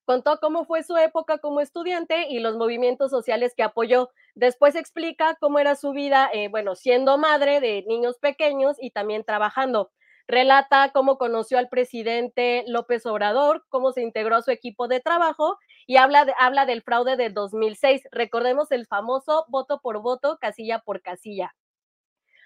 Contó 0.03 0.37
cómo 0.41 0.65
fue 0.65 0.83
su 0.83 0.97
época 0.97 1.37
como 1.37 1.61
estudiante 1.61 2.27
y 2.29 2.39
los 2.39 2.57
movimientos 2.57 3.09
sociales 3.09 3.53
que 3.55 3.63
apoyó. 3.63 4.09
Después 4.35 4.75
explica 4.75 5.37
cómo 5.39 5.59
era 5.59 5.75
su 5.75 5.91
vida, 5.91 6.29
eh, 6.33 6.49
bueno, 6.49 6.75
siendo 6.75 7.17
madre 7.17 7.61
de 7.61 7.85
niños 7.87 8.17
pequeños 8.19 8.75
y 8.81 8.91
también 8.91 9.23
trabajando. 9.23 9.91
Relata 10.27 10.91
cómo 10.93 11.17
conoció 11.17 11.57
al 11.57 11.69
presidente 11.69 12.65
López 12.67 13.05
Obrador, 13.05 13.65
cómo 13.69 13.93
se 13.93 14.01
integró 14.01 14.35
a 14.35 14.41
su 14.41 14.51
equipo 14.51 14.89
de 14.89 14.99
trabajo 14.99 15.57
y 15.87 15.97
habla, 15.97 16.25
habla 16.39 16.65
del 16.65 16.81
fraude 16.81 17.17
de 17.17 17.29
2006. 17.29 18.07
Recordemos 18.11 18.71
el 18.71 18.87
famoso 18.87 19.45
voto 19.47 19.79
por 19.81 20.01
voto, 20.01 20.37
casilla 20.39 20.79
por 20.79 21.01
casilla. 21.01 21.55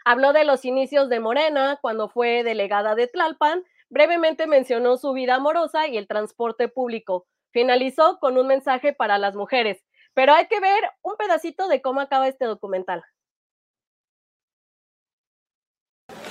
Habló 0.06 0.34
de 0.34 0.46
los 0.46 0.64
inicios 0.64 1.10
de 1.10 1.20
Morena 1.20 1.80
cuando 1.82 2.10
fue 2.10 2.44
delegada 2.44 2.96
de 2.96 3.08
Tlalpan. 3.08 3.64
Brevemente 3.90 4.48
mencionó 4.48 4.98
su 4.98 5.14
vida 5.14 5.36
amorosa 5.36 5.88
y 5.88 5.98
el 5.98 6.08
transporte 6.08 6.68
público. 6.68 7.28
Finalizó 7.52 8.18
con 8.20 8.38
un 8.38 8.48
mensaje 8.48 8.94
para 8.94 9.18
las 9.18 9.36
mujeres, 9.36 9.84
pero 10.14 10.34
hay 10.34 10.48
que 10.48 10.60
ver 10.60 10.84
un 11.02 11.16
pedacito 11.18 11.68
de 11.68 11.82
cómo 11.82 12.02
acaba 12.02 12.28
este 12.28 12.46
documental. 12.46 13.04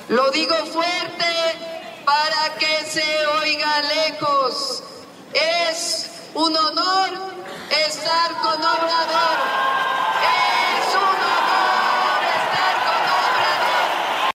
Lo 0.09 0.30
digo 0.30 0.54
fuerte 0.66 1.24
para 2.04 2.57
que 2.59 2.84
se 2.86 3.26
oiga 3.42 3.82
lejos. 3.82 4.84
Es 5.34 6.15
un 6.37 6.55
honor 6.55 7.09
estar 7.70 8.30
con 8.43 8.61
Obrador. 8.61 9.39
Es 10.20 10.95
un 10.95 11.16
honor 11.32 12.22
estar 12.37 12.74
con 12.84 13.01
Obrador. 13.16 14.32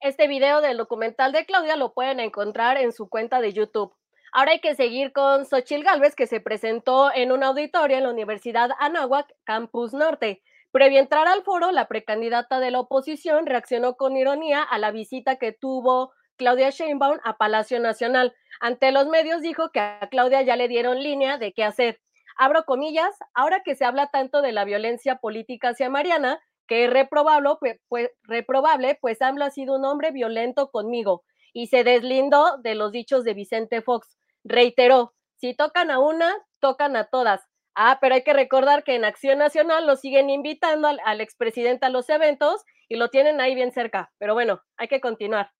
Este 0.00 0.28
video 0.28 0.62
del 0.62 0.78
documental 0.78 1.32
de 1.32 1.44
Claudia 1.44 1.76
lo 1.76 1.92
pueden 1.92 2.20
encontrar 2.20 2.78
en 2.78 2.92
su 2.92 3.10
cuenta 3.10 3.42
de 3.42 3.52
YouTube. 3.52 3.94
Ahora 4.32 4.52
hay 4.52 4.60
que 4.60 4.74
seguir 4.74 5.12
con 5.12 5.44
Xochil 5.44 5.84
Gálvez, 5.84 6.14
que 6.14 6.26
se 6.26 6.40
presentó 6.40 7.12
en 7.14 7.32
un 7.32 7.44
auditorio 7.44 7.98
en 7.98 8.04
la 8.04 8.10
Universidad 8.10 8.70
Anáhuac, 8.78 9.26
Campus 9.44 9.92
Norte. 9.92 10.42
Previo 10.72 11.00
a 11.00 11.02
entrar 11.02 11.28
al 11.28 11.42
foro, 11.42 11.70
la 11.70 11.86
precandidata 11.86 12.60
de 12.60 12.70
la 12.70 12.80
oposición 12.80 13.44
reaccionó 13.44 13.96
con 13.96 14.16
ironía 14.16 14.62
a 14.62 14.78
la 14.78 14.90
visita 14.90 15.36
que 15.36 15.52
tuvo 15.52 16.14
Claudia 16.36 16.70
Sheinbaum 16.70 17.18
a 17.24 17.36
Palacio 17.36 17.78
Nacional. 17.78 18.34
Ante 18.60 18.92
los 18.92 19.06
medios 19.08 19.40
dijo 19.40 19.70
que 19.70 19.80
a 19.80 20.08
Claudia 20.10 20.42
ya 20.42 20.54
le 20.54 20.68
dieron 20.68 21.02
línea 21.02 21.38
de 21.38 21.52
qué 21.52 21.64
hacer. 21.64 22.00
Abro 22.36 22.64
comillas, 22.64 23.14
ahora 23.34 23.62
que 23.64 23.74
se 23.74 23.84
habla 23.84 24.10
tanto 24.10 24.42
de 24.42 24.52
la 24.52 24.64
violencia 24.64 25.16
política 25.16 25.70
hacia 25.70 25.90
Mariana, 25.90 26.40
que 26.68 26.84
es 26.84 26.90
reprobable, 26.90 27.50
pues, 27.58 27.80
pues, 27.88 28.10
reprobable, 28.22 28.98
pues 29.00 29.20
ha 29.22 29.50
sido 29.50 29.76
un 29.76 29.84
hombre 29.84 30.12
violento 30.12 30.70
conmigo 30.70 31.24
y 31.52 31.66
se 31.66 31.84
deslindó 31.84 32.58
de 32.58 32.74
los 32.74 32.92
dichos 32.92 33.24
de 33.24 33.34
Vicente 33.34 33.82
Fox. 33.82 34.16
Reiteró, 34.44 35.14
si 35.36 35.54
tocan 35.54 35.90
a 35.90 35.98
una, 35.98 36.32
tocan 36.60 36.96
a 36.96 37.06
todas. 37.06 37.40
Ah, 37.74 37.98
pero 38.00 38.14
hay 38.14 38.22
que 38.22 38.34
recordar 38.34 38.84
que 38.84 38.94
en 38.94 39.04
Acción 39.04 39.38
Nacional 39.38 39.86
lo 39.86 39.96
siguen 39.96 40.28
invitando 40.30 40.86
al, 40.88 41.00
al 41.04 41.20
expresidente 41.20 41.86
a 41.86 41.90
los 41.90 42.08
eventos 42.08 42.62
y 42.88 42.96
lo 42.96 43.08
tienen 43.08 43.40
ahí 43.40 43.54
bien 43.54 43.72
cerca. 43.72 44.12
Pero 44.18 44.34
bueno, 44.34 44.60
hay 44.76 44.88
que 44.88 45.00
continuar. 45.00 45.50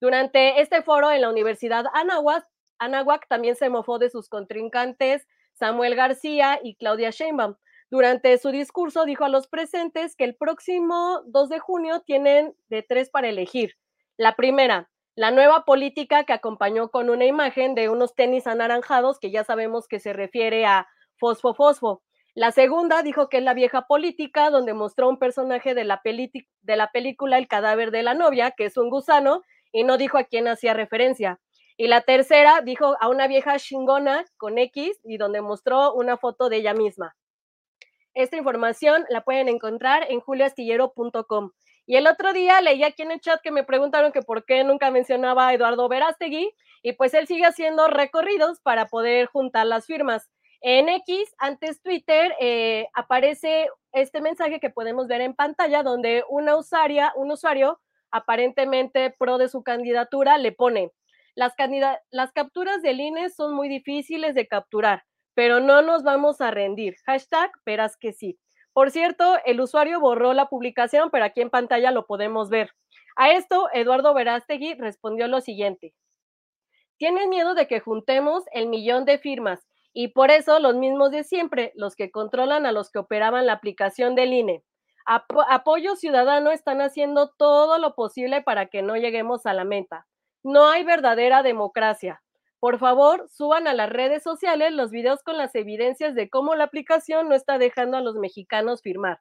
Durante 0.00 0.62
este 0.62 0.82
foro 0.82 1.10
en 1.10 1.20
la 1.20 1.28
Universidad 1.28 1.84
Anáhuac, 1.92 2.46
Anáhuac 2.78 3.28
también 3.28 3.54
se 3.54 3.68
mofó 3.68 3.98
de 3.98 4.08
sus 4.08 4.30
contrincantes 4.30 5.28
Samuel 5.52 5.94
García 5.94 6.58
y 6.62 6.76
Claudia 6.76 7.10
Sheinbaum. 7.10 7.56
Durante 7.90 8.38
su 8.38 8.50
discurso 8.50 9.04
dijo 9.04 9.24
a 9.24 9.28
los 9.28 9.46
presentes 9.46 10.16
que 10.16 10.24
el 10.24 10.36
próximo 10.36 11.22
2 11.26 11.48
de 11.50 11.58
junio 11.58 12.00
tienen 12.00 12.54
de 12.68 12.82
tres 12.82 13.10
para 13.10 13.28
elegir. 13.28 13.76
La 14.16 14.36
primera, 14.36 14.90
la 15.16 15.32
nueva 15.32 15.66
política 15.66 16.24
que 16.24 16.32
acompañó 16.32 16.90
con 16.90 17.10
una 17.10 17.26
imagen 17.26 17.74
de 17.74 17.90
unos 17.90 18.14
tenis 18.14 18.46
anaranjados 18.46 19.18
que 19.18 19.30
ya 19.30 19.44
sabemos 19.44 19.86
que 19.86 20.00
se 20.00 20.14
refiere 20.14 20.64
a 20.64 20.88
Fosfo 21.18 21.52
Fosfo. 21.52 22.02
La 22.34 22.52
segunda 22.52 23.02
dijo 23.02 23.28
que 23.28 23.38
es 23.38 23.42
la 23.42 23.52
vieja 23.52 23.86
política, 23.86 24.48
donde 24.48 24.72
mostró 24.72 25.10
un 25.10 25.18
personaje 25.18 25.74
de 25.74 25.84
la, 25.84 26.00
de 26.02 26.76
la 26.76 26.90
película 26.90 27.36
El 27.36 27.48
cadáver 27.48 27.90
de 27.90 28.02
la 28.02 28.14
novia, 28.14 28.52
que 28.52 28.64
es 28.64 28.78
un 28.78 28.88
gusano, 28.88 29.42
y 29.72 29.84
no 29.84 29.96
dijo 29.98 30.18
a 30.18 30.24
quién 30.24 30.48
hacía 30.48 30.74
referencia. 30.74 31.40
Y 31.76 31.86
la 31.86 32.02
tercera 32.02 32.60
dijo 32.60 32.96
a 33.00 33.08
una 33.08 33.26
vieja 33.26 33.58
chingona 33.58 34.24
con 34.36 34.58
X 34.58 34.98
y 35.04 35.16
donde 35.16 35.40
mostró 35.40 35.94
una 35.94 36.16
foto 36.16 36.48
de 36.48 36.56
ella 36.56 36.74
misma. 36.74 37.16
Esta 38.14 38.36
información 38.36 39.04
la 39.08 39.22
pueden 39.22 39.48
encontrar 39.48 40.06
en 40.10 40.20
juliastillero.com. 40.20 41.52
Y 41.86 41.96
el 41.96 42.06
otro 42.06 42.32
día 42.32 42.60
leí 42.60 42.84
aquí 42.84 43.02
en 43.02 43.12
el 43.12 43.20
chat 43.20 43.40
que 43.40 43.50
me 43.50 43.64
preguntaron 43.64 44.12
que 44.12 44.22
por 44.22 44.44
qué 44.44 44.62
nunca 44.62 44.90
mencionaba 44.90 45.48
a 45.48 45.54
Eduardo 45.54 45.88
Verástegui, 45.88 46.54
y 46.82 46.92
pues 46.92 47.14
él 47.14 47.26
sigue 47.26 47.44
haciendo 47.46 47.88
recorridos 47.88 48.60
para 48.60 48.86
poder 48.86 49.26
juntar 49.26 49.66
las 49.66 49.86
firmas. 49.86 50.30
En 50.62 50.88
X, 50.88 51.34
antes 51.38 51.80
Twitter, 51.82 52.34
eh, 52.40 52.88
aparece 52.94 53.68
este 53.92 54.20
mensaje 54.20 54.60
que 54.60 54.70
podemos 54.70 55.06
ver 55.06 55.20
en 55.20 55.34
pantalla 55.34 55.82
donde 55.82 56.24
una 56.28 56.56
usuaria, 56.56 57.12
un 57.16 57.30
usuario 57.30 57.80
aparentemente 58.10 59.14
pro 59.18 59.38
de 59.38 59.48
su 59.48 59.62
candidatura 59.62 60.38
le 60.38 60.52
pone, 60.52 60.92
las, 61.34 62.32
capturas 62.32 62.82
del 62.82 63.00
INE 63.00 63.30
son 63.30 63.54
muy 63.54 63.68
difíciles 63.68 64.34
de 64.34 64.46
capturar, 64.46 65.04
pero 65.34 65.60
no 65.60 65.80
nos 65.80 66.02
vamos 66.02 66.40
a 66.40 66.50
rendir. 66.50 66.96
Hashtag, 67.06 67.50
verás 67.64 67.96
que 67.96 68.12
sí. 68.12 68.38
Por 68.72 68.90
cierto, 68.90 69.36
el 69.44 69.60
usuario 69.60 70.00
borró 70.00 70.32
la 70.32 70.48
publicación, 70.48 71.10
pero 71.10 71.24
aquí 71.24 71.40
en 71.40 71.50
pantalla 71.50 71.92
lo 71.92 72.06
podemos 72.06 72.50
ver. 72.50 72.72
A 73.16 73.30
esto, 73.30 73.68
Eduardo 73.72 74.12
Verástegui 74.14 74.74
respondió 74.74 75.28
lo 75.28 75.40
siguiente. 75.40 75.94
Tienen 76.96 77.30
miedo 77.30 77.54
de 77.54 77.66
que 77.66 77.80
juntemos 77.80 78.44
el 78.52 78.66
millón 78.66 79.04
de 79.04 79.18
firmas 79.18 79.66
y 79.92 80.08
por 80.08 80.30
eso 80.30 80.58
los 80.58 80.76
mismos 80.76 81.10
de 81.10 81.24
siempre, 81.24 81.72
los 81.74 81.96
que 81.96 82.10
controlan 82.10 82.66
a 82.66 82.72
los 82.72 82.90
que 82.90 82.98
operaban 82.98 83.46
la 83.46 83.54
aplicación 83.54 84.14
del 84.14 84.32
INE. 84.32 84.62
Apoyo 85.12 85.96
Ciudadano 85.96 86.52
están 86.52 86.80
haciendo 86.80 87.30
todo 87.30 87.78
lo 87.78 87.96
posible 87.96 88.42
para 88.42 88.66
que 88.66 88.80
no 88.82 88.96
lleguemos 88.96 89.44
a 89.44 89.52
la 89.52 89.64
meta. 89.64 90.06
No 90.44 90.68
hay 90.68 90.84
verdadera 90.84 91.42
democracia. 91.42 92.22
Por 92.60 92.78
favor, 92.78 93.28
suban 93.28 93.66
a 93.66 93.74
las 93.74 93.90
redes 93.90 94.22
sociales 94.22 94.72
los 94.72 94.92
videos 94.92 95.24
con 95.24 95.36
las 95.36 95.52
evidencias 95.56 96.14
de 96.14 96.30
cómo 96.30 96.54
la 96.54 96.62
aplicación 96.62 97.28
no 97.28 97.34
está 97.34 97.58
dejando 97.58 97.96
a 97.96 98.02
los 98.02 98.14
mexicanos 98.14 98.82
firmar. 98.82 99.18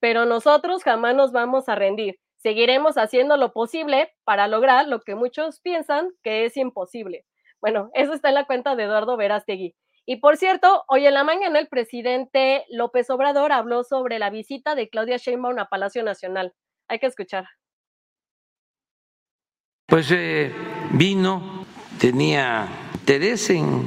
Pero 0.00 0.24
nosotros 0.24 0.82
jamás 0.82 1.14
nos 1.14 1.30
vamos 1.30 1.68
a 1.68 1.76
rendir. 1.76 2.18
Seguiremos 2.38 2.98
haciendo 2.98 3.36
lo 3.36 3.52
posible 3.52 4.12
para 4.24 4.48
lograr 4.48 4.88
lo 4.88 5.02
que 5.02 5.14
muchos 5.14 5.60
piensan 5.60 6.10
que 6.24 6.46
es 6.46 6.56
imposible. 6.56 7.24
Bueno, 7.60 7.90
eso 7.94 8.12
está 8.12 8.30
en 8.30 8.34
la 8.34 8.46
cuenta 8.46 8.74
de 8.74 8.84
Eduardo 8.84 9.16
Verástegui. 9.16 9.76
Y 10.10 10.16
por 10.16 10.38
cierto, 10.38 10.84
hoy 10.88 11.04
en 11.04 11.12
la 11.12 11.22
mañana 11.22 11.58
el 11.58 11.68
presidente 11.68 12.64
López 12.70 13.10
Obrador 13.10 13.52
habló 13.52 13.84
sobre 13.84 14.18
la 14.18 14.30
visita 14.30 14.74
de 14.74 14.88
Claudia 14.88 15.18
Sheinbaum 15.18 15.58
a 15.58 15.66
Palacio 15.66 16.02
Nacional. 16.02 16.54
Hay 16.88 16.98
que 16.98 17.04
escuchar. 17.04 17.46
Pues 19.86 20.10
eh, 20.10 20.50
vino, 20.92 21.66
tenía 22.00 22.68
interés 22.94 23.50
en 23.50 23.86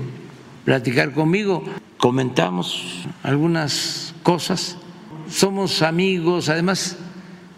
platicar 0.63 1.11
conmigo, 1.11 1.63
comentamos 1.97 3.03
algunas 3.23 4.13
cosas, 4.21 4.77
somos 5.27 5.81
amigos, 5.81 6.49
además 6.49 6.99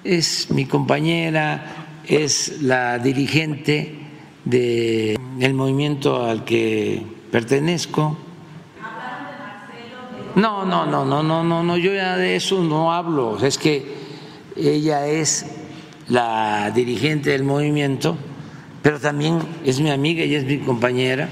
es 0.05 0.49
mi 0.51 0.65
compañera, 0.67 1.99
es 2.07 2.61
la 2.61 2.97
dirigente 2.97 3.93
del 4.45 5.53
movimiento 5.53 6.23
al 6.23 6.45
que 6.45 7.05
pertenezco 7.29 8.17
no, 10.35 10.65
no, 10.65 10.85
no, 10.85 11.05
no, 11.05 11.23
no, 11.23 11.43
no, 11.43 11.63
no, 11.63 11.77
yo 11.77 11.93
ya 11.93 12.17
de 12.17 12.35
eso 12.35 12.63
no 12.63 12.91
hablo. 12.91 13.37
Es 13.43 13.57
que 13.57 13.95
ella 14.55 15.07
es 15.07 15.45
la 16.07 16.71
dirigente 16.71 17.31
del 17.31 17.43
movimiento, 17.43 18.17
pero 18.81 18.99
también 18.99 19.39
es 19.63 19.79
mi 19.79 19.91
amiga 19.91 20.23
y 20.25 20.35
es 20.35 20.45
mi 20.45 20.59
compañera. 20.59 21.29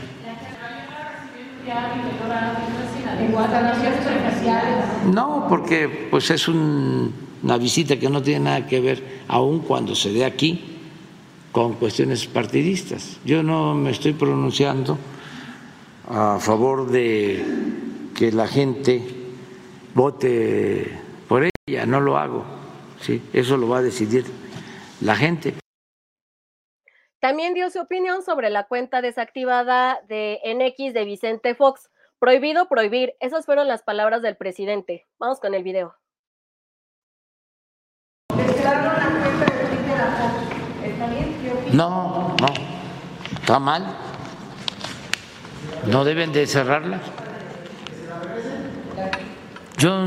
No, 5.14 5.46
porque 5.50 6.08
pues 6.10 6.30
es 6.30 6.48
una 6.48 7.58
visita 7.58 7.98
que 7.98 8.10
no 8.10 8.22
tiene 8.22 8.46
nada 8.46 8.68
que 8.68 8.80
ver, 8.80 9.22
aun 9.28 9.60
cuando 9.60 9.96
se 9.96 10.12
dé 10.12 10.26
aquí, 10.26 10.64
con 11.52 11.74
cuestiones 11.74 12.28
partidistas. 12.28 13.18
Yo 13.26 13.44
no 13.44 13.74
me 13.74 13.92
estoy 13.92 14.14
pronunciando 14.14 14.98
a 16.10 16.40
favor 16.40 16.90
de 16.90 17.81
que 18.18 18.32
la 18.32 18.48
gente 18.48 19.02
vote 19.94 21.00
por 21.28 21.44
ella, 21.44 21.86
no 21.86 22.00
lo 22.00 22.18
hago, 22.18 22.46
¿sí? 23.00 23.22
eso 23.34 23.58
lo 23.58 23.70
va 23.70 23.80
a 23.80 23.82
decidir 23.82 24.26
la 25.02 25.16
gente. 25.16 25.54
También 27.20 27.54
dio 27.54 27.70
su 27.70 27.80
opinión 27.80 28.24
sobre 28.24 28.50
la 28.50 28.68
cuenta 28.68 29.02
desactivada 29.02 30.02
de 30.08 30.40
NX 30.44 30.94
de 30.94 31.06
Vicente 31.06 31.54
Fox. 31.54 31.92
Prohibido 32.18 32.68
prohibir. 32.68 33.14
Esas 33.20 33.46
fueron 33.46 33.68
las 33.68 33.84
palabras 33.84 34.24
del 34.24 34.38
presidente. 34.38 35.08
Vamos 35.20 35.40
con 35.40 35.54
el 35.54 35.64
video. 35.64 35.96
No, 41.74 42.36
no. 42.40 42.48
Está 43.40 43.60
mal. 43.60 43.86
No 45.86 46.04
deben 46.04 46.32
de 46.34 46.48
cerrarla. 46.48 47.02
Yo 49.82 50.06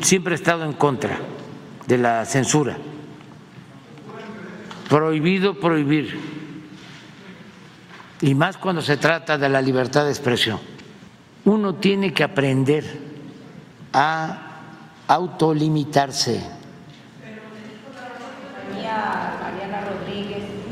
siempre 0.00 0.32
he 0.32 0.36
estado 0.36 0.64
en 0.64 0.72
contra 0.72 1.18
de 1.86 1.98
la 1.98 2.24
censura. 2.24 2.78
Prohibido 4.88 5.60
prohibir. 5.60 6.18
Y 8.22 8.34
más 8.34 8.56
cuando 8.56 8.80
se 8.80 8.96
trata 8.96 9.36
de 9.36 9.50
la 9.50 9.60
libertad 9.60 10.06
de 10.06 10.12
expresión. 10.12 10.58
Uno 11.44 11.74
tiene 11.74 12.14
que 12.14 12.24
aprender 12.24 12.84
a 13.92 14.38
autolimitarse. 15.06 16.42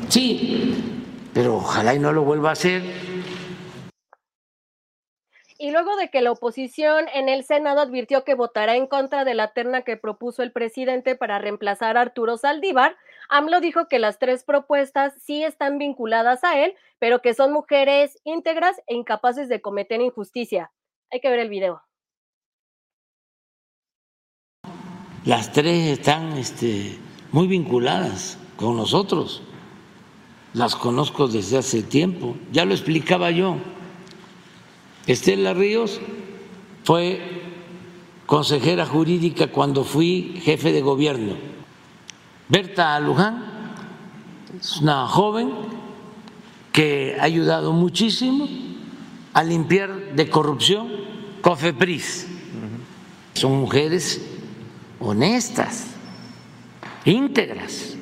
Sí, 0.08 0.94
pero 1.34 1.56
ojalá 1.56 1.94
y 1.94 1.98
no 1.98 2.10
lo 2.10 2.22
vuelva 2.22 2.48
a 2.48 2.52
hacer 2.52 3.09
y 5.60 5.72
luego 5.72 5.94
de 5.96 6.08
que 6.08 6.22
la 6.22 6.32
oposición 6.32 7.04
en 7.12 7.28
el 7.28 7.44
Senado 7.44 7.82
advirtió 7.82 8.24
que 8.24 8.34
votará 8.34 8.76
en 8.76 8.86
contra 8.86 9.26
de 9.26 9.34
la 9.34 9.52
terna 9.52 9.82
que 9.82 9.98
propuso 9.98 10.42
el 10.42 10.52
presidente 10.52 11.16
para 11.16 11.38
reemplazar 11.38 11.98
a 11.98 12.00
Arturo 12.00 12.38
Saldívar, 12.38 12.96
AMLO 13.28 13.60
dijo 13.60 13.86
que 13.86 13.98
las 13.98 14.18
tres 14.18 14.42
propuestas 14.42 15.12
sí 15.22 15.44
están 15.44 15.76
vinculadas 15.76 16.44
a 16.44 16.58
él, 16.58 16.72
pero 16.98 17.20
que 17.20 17.34
son 17.34 17.52
mujeres 17.52 18.18
íntegras 18.24 18.78
e 18.86 18.94
incapaces 18.94 19.50
de 19.50 19.60
cometer 19.60 20.00
injusticia. 20.00 20.72
Hay 21.12 21.20
que 21.20 21.28
ver 21.28 21.40
el 21.40 21.50
video. 21.50 21.82
Las 25.26 25.52
tres 25.52 25.98
están 25.98 26.38
este, 26.38 26.98
muy 27.32 27.46
vinculadas 27.46 28.38
con 28.56 28.78
nosotros. 28.78 29.42
Las 30.54 30.74
conozco 30.74 31.28
desde 31.28 31.58
hace 31.58 31.82
tiempo. 31.82 32.34
Ya 32.50 32.64
lo 32.64 32.72
explicaba 32.72 33.30
yo 33.30 33.58
Estela 35.06 35.54
Ríos 35.54 36.00
fue 36.84 37.20
consejera 38.26 38.86
jurídica 38.86 39.48
cuando 39.48 39.84
fui 39.84 40.40
jefe 40.42 40.72
de 40.72 40.82
gobierno. 40.82 41.34
Berta 42.48 42.98
Luján 43.00 43.44
es 44.58 44.76
una 44.78 45.06
joven 45.06 45.50
que 46.72 47.16
ha 47.18 47.24
ayudado 47.24 47.72
muchísimo 47.72 48.48
a 49.32 49.42
limpiar 49.42 50.14
de 50.14 50.28
corrupción 50.28 50.88
COFEPRIS. 51.40 52.28
Son 53.34 53.52
mujeres 53.58 54.20
honestas, 54.98 55.86
íntegras, 57.04 57.96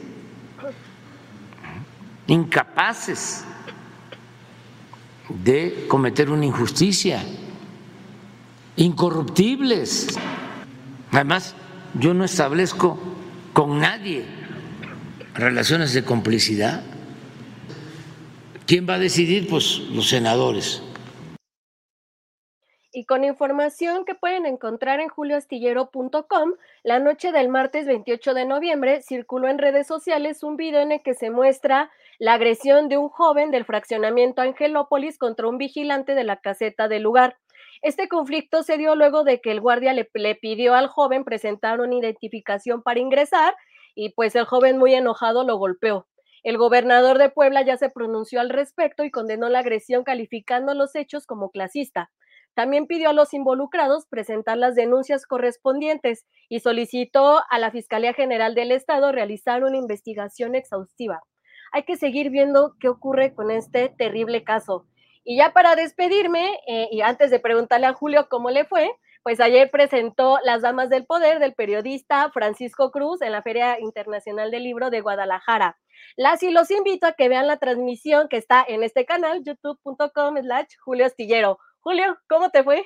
incapaces 2.26 3.44
de 5.28 5.86
cometer 5.88 6.30
una 6.30 6.46
injusticia, 6.46 7.22
incorruptibles. 8.76 10.18
Además, 11.10 11.54
yo 11.94 12.14
no 12.14 12.24
establezco 12.24 12.98
con 13.52 13.78
nadie 13.78 14.24
relaciones 15.34 15.92
de 15.94 16.04
complicidad. 16.04 16.82
¿Quién 18.66 18.88
va 18.88 18.94
a 18.94 18.98
decidir? 18.98 19.48
Pues 19.48 19.78
los 19.90 20.08
senadores. 20.08 20.82
Y 22.92 23.04
con 23.04 23.22
información 23.22 24.04
que 24.04 24.14
pueden 24.14 24.46
encontrar 24.46 24.98
en 24.98 25.08
julioastillero.com, 25.08 26.54
la 26.82 26.98
noche 26.98 27.32
del 27.32 27.48
martes 27.48 27.86
28 27.86 28.34
de 28.34 28.44
noviembre 28.46 29.02
circuló 29.02 29.48
en 29.48 29.58
redes 29.58 29.86
sociales 29.86 30.42
un 30.42 30.56
video 30.56 30.80
en 30.80 30.92
el 30.92 31.02
que 31.02 31.14
se 31.14 31.30
muestra 31.30 31.90
la 32.18 32.34
agresión 32.34 32.88
de 32.88 32.98
un 32.98 33.08
joven 33.08 33.52
del 33.52 33.64
fraccionamiento 33.64 34.42
Angelópolis 34.42 35.18
contra 35.18 35.46
un 35.46 35.56
vigilante 35.56 36.16
de 36.16 36.24
la 36.24 36.40
caseta 36.40 36.88
del 36.88 37.04
lugar. 37.04 37.36
Este 37.80 38.08
conflicto 38.08 38.64
se 38.64 38.76
dio 38.76 38.96
luego 38.96 39.22
de 39.22 39.40
que 39.40 39.52
el 39.52 39.60
guardia 39.60 39.92
le, 39.92 40.34
pidió 40.34 40.74
al 40.74 40.88
joven 40.88 41.22
presentar 41.22 41.80
una 41.80 41.94
identificación 41.94 42.82
para 42.82 42.98
ingresar 42.98 43.54
y 43.94 44.10
pues 44.14 44.34
el 44.34 44.46
joven 44.46 44.78
muy 44.78 44.94
enojado 44.94 45.44
lo 45.44 45.58
golpeó. 45.58 46.08
El 46.42 46.58
gobernador 46.58 47.18
de 47.18 47.30
Puebla 47.30 47.62
ya 47.62 47.76
se 47.76 47.88
pronunció 47.88 48.40
al 48.40 48.50
respecto 48.50 49.04
y 49.04 49.12
condenó 49.12 49.48
la 49.48 49.60
agresión 49.60 50.02
calificando 50.02 50.74
los 50.74 50.96
hechos 50.96 51.24
como 51.24 51.50
clasista. 51.50 52.10
También 52.54 52.88
pidió 52.88 53.10
a 53.10 53.12
los 53.12 53.32
involucrados 53.32 54.06
presentar 54.06 54.56
las 54.56 54.74
denuncias 54.74 55.24
correspondientes 55.24 56.26
y 56.48 56.60
solicitó 56.60 57.42
a 57.48 57.58
la 57.60 57.70
Fiscalía 57.70 58.12
General 58.12 58.56
del 58.56 58.72
Estado 58.72 59.12
realizar 59.12 59.62
una 59.62 59.76
investigación 59.76 60.56
exhaustiva. 60.56 61.20
Hay 61.72 61.84
que 61.84 61.96
seguir 61.96 62.30
viendo 62.30 62.74
qué 62.80 62.88
ocurre 62.88 63.34
con 63.34 63.50
este 63.50 63.88
terrible 63.88 64.44
caso. 64.44 64.86
Y 65.24 65.36
ya 65.36 65.52
para 65.52 65.76
despedirme, 65.76 66.58
eh, 66.66 66.88
y 66.90 67.02
antes 67.02 67.30
de 67.30 67.40
preguntarle 67.40 67.86
a 67.86 67.94
Julio 67.94 68.28
cómo 68.30 68.50
le 68.50 68.64
fue, 68.64 68.90
pues 69.22 69.40
ayer 69.40 69.70
presentó 69.70 70.38
Las 70.42 70.62
Damas 70.62 70.88
del 70.88 71.04
Poder 71.04 71.38
del 71.38 71.52
periodista 71.52 72.30
Francisco 72.32 72.90
Cruz 72.90 73.20
en 73.20 73.32
la 73.32 73.42
Feria 73.42 73.78
Internacional 73.78 74.50
del 74.50 74.64
Libro 74.64 74.88
de 74.88 75.02
Guadalajara. 75.02 75.76
Las 76.16 76.42
y 76.42 76.50
los 76.50 76.70
invito 76.70 77.06
a 77.06 77.12
que 77.12 77.28
vean 77.28 77.46
la 77.46 77.58
transmisión 77.58 78.28
que 78.28 78.38
está 78.38 78.64
en 78.66 78.82
este 78.82 79.04
canal, 79.04 79.42
youtube.com 79.44 80.36
slash 80.40 80.68
Julio 80.82 81.04
Astillero. 81.04 81.58
Julio, 81.80 82.16
¿cómo 82.28 82.50
te 82.50 82.62
fue? 82.62 82.84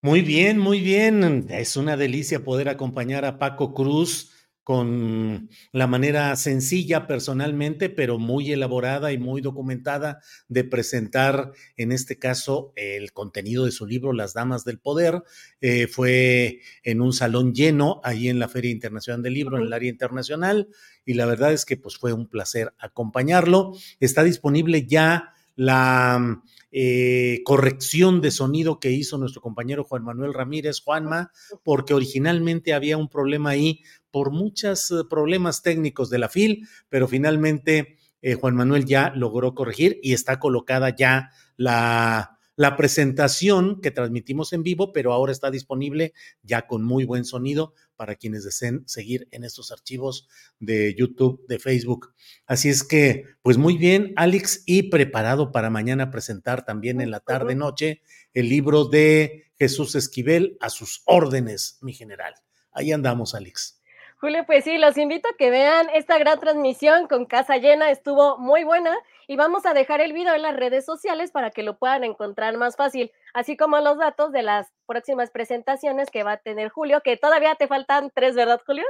Muy 0.00 0.22
bien, 0.22 0.58
muy 0.58 0.80
bien. 0.80 1.48
Es 1.50 1.76
una 1.76 1.96
delicia 1.96 2.44
poder 2.44 2.68
acompañar 2.68 3.24
a 3.24 3.38
Paco 3.38 3.74
Cruz 3.74 4.37
con 4.68 5.48
la 5.72 5.86
manera 5.86 6.36
sencilla 6.36 7.06
personalmente, 7.06 7.88
pero 7.88 8.18
muy 8.18 8.52
elaborada 8.52 9.12
y 9.12 9.16
muy 9.16 9.40
documentada 9.40 10.20
de 10.48 10.62
presentar, 10.62 11.52
en 11.78 11.90
este 11.90 12.18
caso, 12.18 12.74
el 12.76 13.14
contenido 13.14 13.64
de 13.64 13.70
su 13.70 13.86
libro 13.86 14.12
Las 14.12 14.34
Damas 14.34 14.66
del 14.66 14.78
Poder. 14.78 15.22
Eh, 15.62 15.86
fue 15.86 16.60
en 16.82 17.00
un 17.00 17.14
salón 17.14 17.54
lleno 17.54 18.02
ahí 18.04 18.28
en 18.28 18.38
la 18.38 18.50
Feria 18.50 18.70
Internacional 18.70 19.22
del 19.22 19.32
Libro, 19.32 19.56
en 19.56 19.62
el 19.62 19.72
área 19.72 19.88
internacional, 19.88 20.68
y 21.06 21.14
la 21.14 21.24
verdad 21.24 21.54
es 21.54 21.64
que 21.64 21.78
pues 21.78 21.96
fue 21.96 22.12
un 22.12 22.28
placer 22.28 22.74
acompañarlo. 22.78 23.72
Está 24.00 24.22
disponible 24.22 24.86
ya 24.86 25.32
la 25.56 26.42
eh, 26.70 27.40
corrección 27.44 28.20
de 28.20 28.30
sonido 28.30 28.78
que 28.78 28.92
hizo 28.92 29.16
nuestro 29.16 29.40
compañero 29.40 29.84
Juan 29.84 30.04
Manuel 30.04 30.34
Ramírez, 30.34 30.80
Juanma, 30.80 31.32
porque 31.64 31.94
originalmente 31.94 32.74
había 32.74 32.98
un 32.98 33.08
problema 33.08 33.50
ahí 33.50 33.80
por 34.18 34.32
muchos 34.32 34.90
eh, 34.90 35.04
problemas 35.08 35.62
técnicos 35.62 36.10
de 36.10 36.18
la 36.18 36.28
FIL, 36.28 36.66
pero 36.88 37.06
finalmente 37.06 37.98
eh, 38.20 38.34
Juan 38.34 38.56
Manuel 38.56 38.84
ya 38.84 39.12
logró 39.14 39.54
corregir 39.54 40.00
y 40.02 40.12
está 40.12 40.40
colocada 40.40 40.92
ya 40.96 41.30
la 41.56 42.36
la 42.56 42.76
presentación 42.76 43.80
que 43.80 43.92
transmitimos 43.92 44.52
en 44.52 44.64
vivo, 44.64 44.92
pero 44.92 45.12
ahora 45.12 45.30
está 45.30 45.48
disponible 45.48 46.12
ya 46.42 46.66
con 46.66 46.82
muy 46.82 47.04
buen 47.04 47.24
sonido 47.24 47.72
para 47.94 48.16
quienes 48.16 48.42
deseen 48.42 48.82
seguir 48.88 49.28
en 49.30 49.44
estos 49.44 49.70
archivos 49.70 50.26
de 50.58 50.92
YouTube, 50.98 51.46
de 51.46 51.60
Facebook. 51.60 52.14
Así 52.46 52.68
es 52.68 52.82
que, 52.82 53.26
pues 53.42 53.58
muy 53.58 53.78
bien, 53.78 54.12
Alex, 54.16 54.64
y 54.66 54.90
preparado 54.90 55.52
para 55.52 55.70
mañana 55.70 56.10
presentar 56.10 56.64
también 56.64 57.00
en 57.00 57.12
la 57.12 57.20
tarde 57.20 57.54
noche 57.54 58.02
el 58.34 58.48
libro 58.48 58.86
de 58.86 59.52
Jesús 59.56 59.94
Esquivel 59.94 60.56
a 60.58 60.68
sus 60.68 61.02
órdenes, 61.04 61.78
mi 61.80 61.92
general. 61.92 62.34
Ahí 62.72 62.90
andamos, 62.90 63.36
Alex. 63.36 63.77
Julio, 64.20 64.44
pues 64.46 64.64
sí, 64.64 64.78
los 64.78 64.98
invito 64.98 65.28
a 65.28 65.36
que 65.36 65.48
vean 65.48 65.86
esta 65.94 66.18
gran 66.18 66.40
transmisión 66.40 67.06
con 67.06 67.24
casa 67.24 67.56
llena, 67.58 67.92
estuvo 67.92 68.36
muy 68.36 68.64
buena 68.64 68.92
y 69.28 69.36
vamos 69.36 69.64
a 69.64 69.74
dejar 69.74 70.00
el 70.00 70.12
video 70.12 70.34
en 70.34 70.42
las 70.42 70.56
redes 70.56 70.84
sociales 70.84 71.30
para 71.30 71.52
que 71.52 71.62
lo 71.62 71.78
puedan 71.78 72.02
encontrar 72.02 72.56
más 72.56 72.74
fácil, 72.74 73.12
así 73.32 73.56
como 73.56 73.78
los 73.78 73.96
datos 73.96 74.32
de 74.32 74.42
las 74.42 74.72
próximas 74.86 75.30
presentaciones 75.30 76.10
que 76.10 76.24
va 76.24 76.32
a 76.32 76.36
tener 76.38 76.68
Julio, 76.68 77.00
que 77.04 77.16
todavía 77.16 77.54
te 77.54 77.68
faltan 77.68 78.10
tres, 78.12 78.34
¿verdad, 78.34 78.60
Julio? 78.66 78.84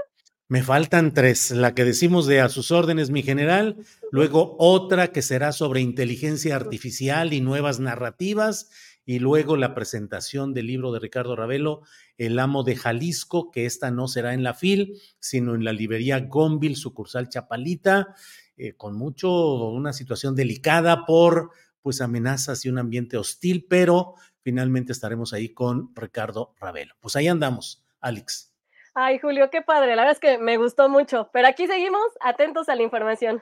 Me 0.50 0.62
faltan 0.62 1.12
tres, 1.12 1.50
la 1.50 1.74
que 1.74 1.84
decimos 1.84 2.26
de 2.26 2.40
a 2.40 2.48
sus 2.48 2.70
órdenes, 2.70 3.10
mi 3.10 3.22
general, 3.22 3.76
luego 4.10 4.56
otra 4.58 5.08
que 5.08 5.20
será 5.20 5.52
sobre 5.52 5.82
inteligencia 5.82 6.56
artificial 6.56 7.34
y 7.34 7.42
nuevas 7.42 7.80
narrativas, 7.80 8.70
y 9.09 9.20
luego 9.20 9.56
la 9.56 9.74
presentación 9.74 10.52
del 10.52 10.66
libro 10.66 10.92
de 10.92 11.00
Ricardo 11.00 11.34
Ravelo, 11.34 11.80
El 12.18 12.38
amo 12.38 12.62
de 12.62 12.76
Jalisco, 12.76 13.50
que 13.50 13.64
esta 13.64 13.90
no 13.90 14.06
será 14.06 14.34
en 14.34 14.42
la 14.42 14.52
FIL, 14.52 15.00
sino 15.18 15.54
en 15.54 15.64
la 15.64 15.72
librería 15.72 16.20
Gonville, 16.20 16.76
sucursal 16.76 17.30
Chapalita, 17.30 18.14
eh, 18.59 18.74
con 18.74 18.94
mucho, 18.94 19.30
una 19.70 19.94
situación 19.94 20.34
delicada 20.34 21.06
por 21.06 21.52
pues 21.80 22.02
amenazas 22.02 22.66
y 22.66 22.68
un 22.68 22.76
ambiente 22.76 23.16
hostil, 23.16 23.64
pero 23.66 24.12
finalmente 24.42 24.92
estaremos 24.92 25.32
ahí 25.32 25.54
con 25.54 25.90
Ricardo 25.96 26.52
Ravelo. 26.61 26.94
Pues 27.00 27.16
ahí 27.16 27.28
andamos, 27.28 27.82
Alex. 28.02 28.54
Ay, 28.92 29.18
Julio, 29.20 29.48
qué 29.48 29.62
padre, 29.62 29.96
la 29.96 30.02
verdad 30.02 30.16
es 30.16 30.20
que 30.20 30.36
me 30.36 30.59
gustó 30.59 30.90
mucho, 30.90 31.30
pero 31.32 31.48
aquí 31.48 31.66
seguimos 31.66 32.02
atentos 32.20 32.68
a 32.68 32.74
la 32.74 32.82
información. 32.82 33.40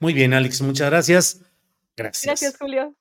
Muy 0.00 0.12
bien, 0.12 0.34
Alex, 0.34 0.60
muchas 0.60 0.90
gracias. 0.90 1.40
Gracias. 1.96 2.26
Gracias, 2.26 2.58
Julio. 2.58 2.94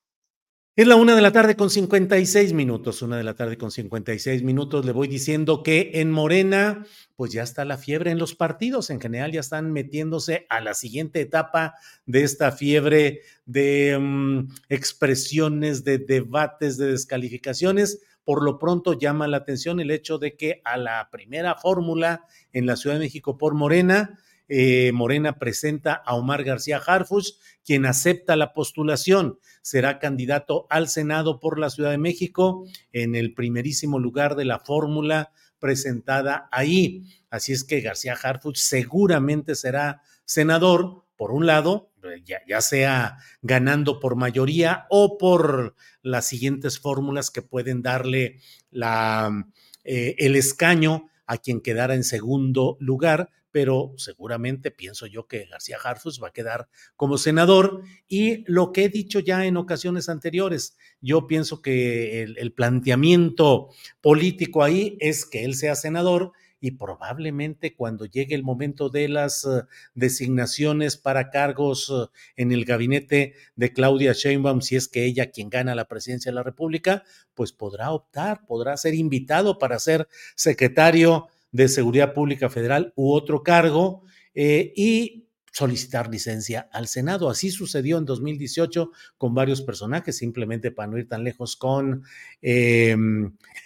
Es 0.74 0.88
la 0.88 0.96
una 0.96 1.16
de 1.16 1.22
la 1.22 1.34
tarde 1.34 1.58
con 1.58 1.70
56 1.70 2.54
minutos, 2.54 3.02
una 3.02 3.18
de 3.18 3.26
la 3.26 3.34
tarde 3.34 3.58
con 3.58 3.72
56 3.72 4.42
minutos. 4.42 4.86
Le 4.86 4.94
voy 4.94 5.10
diciendo 5.10 5.64
que 5.64 5.92
en 5.96 6.10
Morena, 6.12 6.86
pues 7.18 7.34
ya 7.34 7.44
está 7.44 7.66
la 7.66 7.78
fiebre 7.78 8.10
en 8.10 8.18
los 8.18 8.36
partidos. 8.36 8.90
En 8.90 9.02
general 9.02 9.34
ya 9.34 9.42
están 9.42 9.74
metiéndose 9.74 10.46
a 10.50 10.62
la 10.62 10.74
siguiente 10.74 11.20
etapa 11.20 11.74
de 12.06 12.24
esta 12.24 12.54
fiebre 12.54 13.20
de 13.46 13.98
um, 13.98 14.48
expresiones, 14.70 15.84
de 15.84 15.98
debates, 15.98 16.78
de 16.78 16.94
descalificaciones. 16.94 18.00
Por 18.24 18.42
lo 18.42 18.58
pronto 18.58 18.94
llama 18.94 19.28
la 19.28 19.38
atención 19.38 19.82
el 19.82 19.92
hecho 19.92 20.20
de 20.20 20.38
que 20.38 20.62
a 20.64 20.78
la 20.78 21.10
primera 21.12 21.56
fórmula 21.56 22.24
en 22.54 22.66
la 22.66 22.78
Ciudad 22.78 22.96
de 22.96 23.02
México 23.02 23.38
por 23.38 23.56
Morena, 23.56 24.18
eh, 24.54 24.92
Morena 24.92 25.40
presenta 25.40 25.94
a 25.94 26.14
Omar 26.16 26.44
García 26.44 26.82
Harfuch, 26.86 27.38
quien 27.64 27.86
acepta 27.86 28.36
la 28.36 28.54
postulación. 28.54 29.40
Será 29.62 29.98
candidato 29.98 30.68
al 30.70 30.90
Senado 30.90 31.40
por 31.40 31.58
la 31.58 31.70
Ciudad 31.70 31.92
de 31.92 31.98
México 31.98 32.66
en 32.92 33.16
el 33.16 33.34
primerísimo 33.34 33.98
lugar 33.98 34.36
de 34.36 34.44
la 34.44 34.60
fórmula 34.60 35.32
presentada 35.58 36.50
ahí. 36.52 37.06
Así 37.30 37.54
es 37.54 37.64
que 37.64 37.80
García 37.80 38.18
Harfuch 38.22 38.58
seguramente 38.58 39.56
será 39.56 40.02
senador, 40.26 41.06
por 41.16 41.32
un 41.32 41.46
lado, 41.46 41.94
ya, 42.26 42.42
ya, 42.46 42.60
sea 42.60 43.20
ganando 43.42 44.02
por 44.02 44.18
mayoría 44.18 44.86
o 44.90 45.18
por 45.18 45.76
las 46.02 46.28
siguientes 46.28 46.78
fórmulas 46.78 47.32
que 47.32 47.42
pueden 47.42 47.82
darle 47.82 48.40
la, 48.70 49.46
eh, 49.86 50.16
el 50.18 50.36
escaño 50.36 51.10
a 51.26 51.38
quien 51.38 51.62
quedara 51.62 51.96
en 51.96 52.04
segundo 52.04 52.76
lugar, 52.82 53.30
pero 53.52 53.94
seguramente 53.98 54.72
pienso 54.72 55.06
yo 55.06 55.28
que 55.28 55.46
García 55.46 55.78
Harfus 55.84 56.22
va 56.22 56.30
a 56.30 56.34
quedar 56.34 56.70
como 56.96 57.18
senador. 57.18 57.84
Y 58.08 58.44
lo 58.52 58.72
que 58.72 58.86
he 58.86 58.90
dicho 58.90 59.20
ya 59.20 59.46
en 59.46 59.58
ocasiones 59.58 60.10
anteriores, 60.10 60.78
yo 61.02 61.28
pienso 61.28 61.62
que 61.62 62.24
el, 62.24 62.54
planteamiento 62.54 63.70
político 64.02 64.64
ahí 64.64 64.98
es 65.00 65.26
que 65.26 65.44
él 65.44 65.56
sea 65.56 65.76
senador 65.76 66.32
y 66.60 66.72
probablemente 66.72 67.76
cuando 67.76 68.06
llegue 68.06 68.36
el 68.36 68.44
momento 68.44 68.90
de 68.90 69.10
las 69.10 69.44
uh, 69.46 69.64
designaciones 69.96 70.96
para 70.96 71.32
cargos 71.32 71.90
uh, 71.90 72.10
en 72.36 72.52
el 72.52 72.66
gabinete 72.66 73.34
de 73.56 73.74
Claudia 73.74 74.14
Sheinbaum, 74.14 74.62
si 74.62 74.76
es 74.76 74.88
que 74.88 75.06
ella 75.06 75.32
quien 75.32 75.50
gana 75.50 75.74
la 75.74 75.88
presidencia 75.88 76.32
de 76.32 76.36
la 76.36 76.44
República, 76.44 77.04
pues 77.34 77.52
podrá 77.52 77.92
optar, 77.92 78.46
podrá 78.46 78.78
ser 78.78 78.94
invitado 78.94 79.58
para 79.58 79.80
ser 79.80 80.08
secretario 80.36 81.30
de 81.52 81.68
Seguridad 81.68 82.14
Pública 82.14 82.50
Federal 82.50 82.94
u 82.96 83.14
otro 83.14 83.44
cargo 83.44 84.04
eh, 84.34 84.74
y 84.76 85.28
solicitar 85.52 86.10
licencia 86.10 86.70
al 86.72 86.88
Senado. 86.88 87.30
Así 87.30 87.52
sucedió 87.52 87.98
en 87.98 88.06
2018 88.06 88.92
con 89.18 89.34
varios 89.34 89.62
personajes, 89.62 90.18
simplemente 90.18 90.72
para 90.72 90.88
no 90.90 90.98
ir 90.98 91.08
tan 91.08 91.24
lejos 91.24 91.56
con 91.56 92.04
eh, 92.42 92.96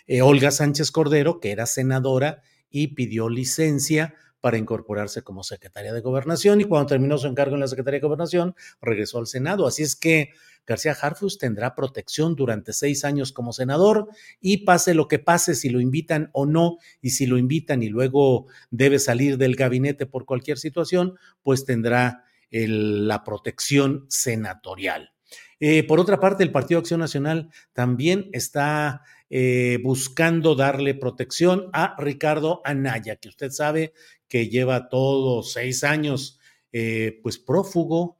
eh, 0.07 0.21
Olga 0.21 0.51
Sánchez 0.51 0.91
Cordero, 0.91 1.39
que 1.39 1.51
era 1.51 1.65
senadora 1.65 2.41
y 2.69 2.87
pidió 2.87 3.29
licencia 3.29 4.15
para 4.41 4.57
incorporarse 4.57 5.23
como 5.23 5.43
secretaria 5.43 5.91
de 5.91 6.01
gobernación 6.01 6.61
y 6.61 6.65
cuando 6.65 6.87
terminó 6.87 7.17
su 7.17 7.25
encargo 7.25 7.55
en 7.55 7.61
la 7.61 7.67
Secretaría 7.67 7.99
de 7.99 8.05
Gobernación 8.05 8.55
regresó 8.79 9.17
al 9.17 9.25
Senado. 9.25 9.65
Así 9.65 9.81
es 9.81 9.95
que 9.95 10.33
García 10.65 10.95
Harfus 10.99 11.37
tendrá 11.37 11.75
protección 11.75 12.35
durante 12.35 12.73
seis 12.73 13.05
años 13.05 13.31
como 13.31 13.53
senador 13.53 14.07
y 14.41 14.57
pase 14.65 14.93
lo 14.93 15.07
que 15.07 15.19
pase, 15.19 15.55
si 15.55 15.69
lo 15.69 15.79
invitan 15.79 16.29
o 16.33 16.45
no, 16.45 16.77
y 17.01 17.11
si 17.11 17.25
lo 17.25 17.37
invitan 17.37 17.83
y 17.83 17.89
luego 17.89 18.47
debe 18.71 18.99
salir 18.99 19.37
del 19.37 19.55
gabinete 19.55 20.05
por 20.05 20.25
cualquier 20.25 20.57
situación, 20.57 21.15
pues 21.43 21.65
tendrá 21.65 22.23
la 22.49 23.23
protección 23.23 24.05
senatorial. 24.09 25.11
Eh, 25.59 25.83
por 25.83 25.99
otra 25.99 26.19
parte, 26.19 26.43
el 26.43 26.51
Partido 26.51 26.79
Acción 26.79 26.99
Nacional 26.99 27.49
también 27.73 28.29
está 28.33 29.01
eh, 29.29 29.79
buscando 29.83 30.55
darle 30.55 30.95
protección 30.95 31.69
a 31.73 31.95
Ricardo 31.97 32.61
Anaya, 32.65 33.15
que 33.15 33.29
usted 33.29 33.51
sabe 33.51 33.93
que 34.27 34.49
lleva 34.49 34.89
todos 34.89 35.53
seis 35.53 35.83
años, 35.83 36.39
eh, 36.71 37.19
pues 37.23 37.37
prófugo, 37.37 38.17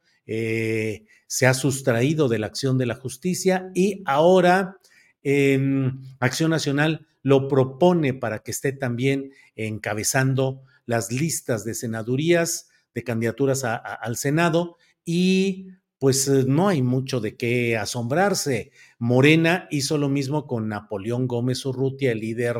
se 1.26 1.46
ha 1.46 1.54
sustraído 1.54 2.28
de 2.28 2.38
la 2.38 2.46
acción 2.46 2.78
de 2.78 2.86
la 2.86 2.94
justicia 2.94 3.70
y 3.74 4.02
ahora 4.06 4.78
eh, 5.22 5.90
Acción 6.20 6.50
Nacional 6.50 7.06
lo 7.22 7.48
propone 7.48 8.14
para 8.14 8.38
que 8.38 8.52
esté 8.52 8.72
también 8.72 9.32
encabezando 9.56 10.62
las 10.84 11.10
listas 11.10 11.64
de 11.64 11.74
senadurías, 11.74 12.68
de 12.94 13.02
candidaturas 13.02 13.64
al 13.64 14.16
Senado 14.16 14.76
y 15.04 15.66
pues 15.98 16.28
eh, 16.28 16.44
no 16.46 16.68
hay 16.68 16.82
mucho 16.82 17.20
de 17.20 17.36
qué 17.36 17.76
asombrarse. 17.76 18.70
Morena 18.98 19.66
hizo 19.72 19.98
lo 19.98 20.08
mismo 20.08 20.46
con 20.46 20.68
Napoleón 20.68 21.26
Gómez 21.26 21.66
Urrutia, 21.66 22.12
el 22.12 22.20
líder 22.20 22.56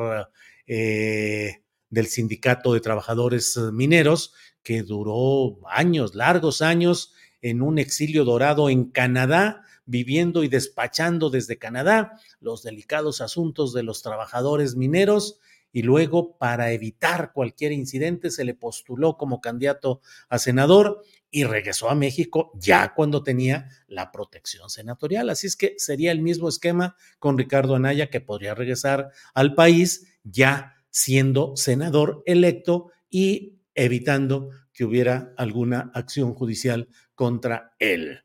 eh, 0.66 1.62
del 1.88 2.06
Sindicato 2.06 2.74
de 2.74 2.80
Trabajadores 2.80 3.56
Mineros, 3.72 4.34
que 4.64 4.82
duró 4.82 5.60
años, 5.68 6.16
largos 6.16 6.62
años, 6.62 7.14
en 7.50 7.62
un 7.62 7.78
exilio 7.78 8.24
dorado 8.24 8.68
en 8.70 8.84
Canadá, 8.86 9.62
viviendo 9.84 10.42
y 10.42 10.48
despachando 10.48 11.30
desde 11.30 11.58
Canadá 11.58 12.18
los 12.40 12.62
delicados 12.62 13.20
asuntos 13.20 13.72
de 13.72 13.82
los 13.82 14.02
trabajadores 14.02 14.74
mineros 14.74 15.38
y 15.72 15.82
luego 15.82 16.38
para 16.38 16.72
evitar 16.72 17.32
cualquier 17.32 17.72
incidente 17.72 18.30
se 18.30 18.44
le 18.44 18.54
postuló 18.54 19.16
como 19.16 19.40
candidato 19.40 20.00
a 20.28 20.38
senador 20.38 21.02
y 21.30 21.44
regresó 21.44 21.90
a 21.90 21.94
México 21.94 22.50
ya 22.54 22.94
cuando 22.94 23.22
tenía 23.22 23.68
la 23.86 24.10
protección 24.10 24.70
senatorial. 24.70 25.28
Así 25.28 25.46
es 25.46 25.54
que 25.54 25.74
sería 25.76 26.12
el 26.12 26.22
mismo 26.22 26.48
esquema 26.48 26.96
con 27.18 27.36
Ricardo 27.36 27.76
Anaya 27.76 28.08
que 28.08 28.22
podría 28.22 28.54
regresar 28.54 29.10
al 29.34 29.54
país 29.54 30.06
ya 30.24 30.76
siendo 30.88 31.56
senador 31.56 32.22
electo 32.24 32.90
y 33.10 33.60
evitando 33.74 34.50
que 34.72 34.84
hubiera 34.84 35.34
alguna 35.36 35.90
acción 35.94 36.34
judicial 36.34 36.88
contra 37.16 37.74
él. 37.80 38.20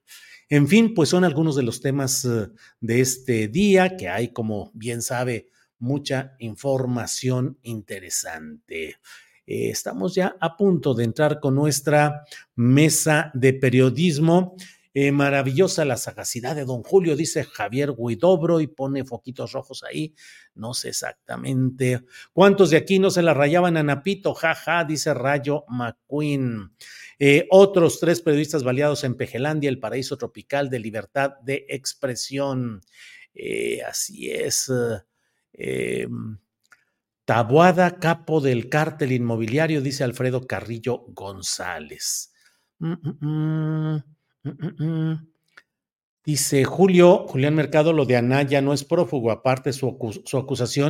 En 0.49 0.67
fin, 0.67 0.93
pues 0.93 1.09
son 1.09 1.23
algunos 1.23 1.55
de 1.55 1.63
los 1.63 1.81
temas 1.81 2.23
uh, 2.25 2.53
de 2.79 3.01
este 3.01 3.47
día 3.47 3.97
que 3.97 4.09
hay, 4.09 4.33
como 4.33 4.69
bien 4.75 5.01
sabe, 5.01 5.47
mucha 5.79 6.35
información 6.39 7.57
interesante. 7.63 8.97
Eh, 9.47 9.69
estamos 9.69 10.13
ya 10.13 10.35
a 10.39 10.55
punto 10.55 10.93
de 10.93 11.05
entrar 11.05 11.39
con 11.39 11.55
nuestra 11.55 12.25
mesa 12.55 13.31
de 13.33 13.53
periodismo. 13.53 14.55
Eh, 14.93 15.13
maravillosa 15.13 15.85
la 15.85 15.95
sagacidad 15.95 16.53
de 16.53 16.65
don 16.65 16.83
Julio, 16.83 17.15
dice 17.15 17.45
Javier 17.45 17.93
Guidobro 17.97 18.59
y 18.59 18.67
pone 18.67 19.05
foquitos 19.05 19.53
rojos 19.53 19.83
ahí. 19.83 20.13
No 20.53 20.73
sé 20.73 20.89
exactamente 20.89 22.03
cuántos 22.33 22.71
de 22.71 22.77
aquí 22.77 22.99
no 22.99 23.09
se 23.09 23.21
la 23.21 23.33
rayaban 23.33 23.77
a 23.77 23.83
Napito, 23.83 24.33
jaja, 24.33 24.79
ja, 24.79 24.83
dice 24.83 25.13
Rayo 25.13 25.63
McQueen. 25.69 26.73
Eh, 27.23 27.45
otros 27.51 27.99
tres 27.99 28.19
periodistas 28.19 28.63
baleados 28.63 29.03
en 29.03 29.13
Pejelandia, 29.13 29.69
el 29.69 29.77
paraíso 29.77 30.17
tropical 30.17 30.71
de 30.71 30.79
libertad 30.79 31.33
de 31.43 31.67
expresión. 31.69 32.81
Eh, 33.35 33.83
así 33.83 34.31
es. 34.31 34.71
Eh, 35.53 36.07
Tabuada, 37.23 37.99
capo 37.99 38.41
del 38.41 38.69
cártel 38.69 39.11
inmobiliario, 39.11 39.81
dice 39.81 40.03
Alfredo 40.03 40.47
Carrillo 40.47 41.05
González. 41.09 42.33
Mm, 42.79 42.93
mm, 43.19 44.03
mm, 44.43 45.27
dice 46.25 46.63
Julio, 46.63 47.27
Julián 47.27 47.53
Mercado, 47.53 47.93
lo 47.93 48.05
de 48.05 48.17
Anaya 48.17 48.63
no 48.63 48.73
es 48.73 48.83
prófugo, 48.83 49.29
aparte 49.29 49.73
su, 49.73 49.95
su 50.25 50.37
acusación. 50.39 50.89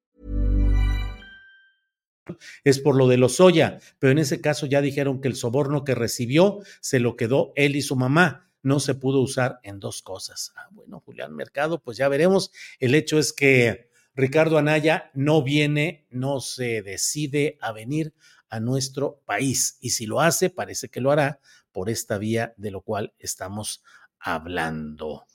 Es 2.63 2.79
por 2.79 2.95
lo 2.95 3.07
de 3.07 3.17
los 3.17 3.39
Lozoya, 3.39 3.79
pero 3.99 4.11
en 4.11 4.19
ese 4.19 4.41
caso 4.41 4.65
ya 4.65 4.81
dijeron 4.81 5.21
que 5.21 5.27
el 5.27 5.35
soborno 5.35 5.83
que 5.83 5.95
recibió 5.95 6.59
se 6.79 6.99
lo 6.99 7.15
quedó 7.15 7.53
él 7.55 7.75
y 7.75 7.81
su 7.81 7.95
mamá. 7.95 8.47
No 8.63 8.79
se 8.79 8.93
pudo 8.93 9.21
usar 9.21 9.59
en 9.63 9.79
dos 9.79 10.01
cosas. 10.01 10.53
Ah, 10.55 10.67
bueno, 10.71 10.99
Julián 10.99 11.35
Mercado, 11.35 11.81
pues 11.81 11.97
ya 11.97 12.07
veremos. 12.07 12.51
El 12.79 12.93
hecho 12.93 13.17
es 13.17 13.33
que 13.33 13.89
Ricardo 14.13 14.57
Anaya 14.57 15.09
no 15.13 15.41
viene, 15.41 16.05
no 16.11 16.41
se 16.41 16.81
decide 16.81 17.57
a 17.59 17.71
venir 17.71 18.13
a 18.49 18.59
nuestro 18.59 19.21
país. 19.25 19.77
Y 19.79 19.91
si 19.91 20.05
lo 20.05 20.21
hace, 20.21 20.49
parece 20.49 20.89
que 20.89 21.01
lo 21.01 21.11
hará 21.11 21.39
por 21.71 21.89
esta 21.89 22.17
vía 22.17 22.53
de 22.57 22.71
lo 22.71 22.81
cual 22.81 23.13
estamos 23.17 23.83
hablando. 24.19 25.25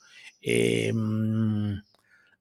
Eh, 0.41 0.93
um, 0.93 1.73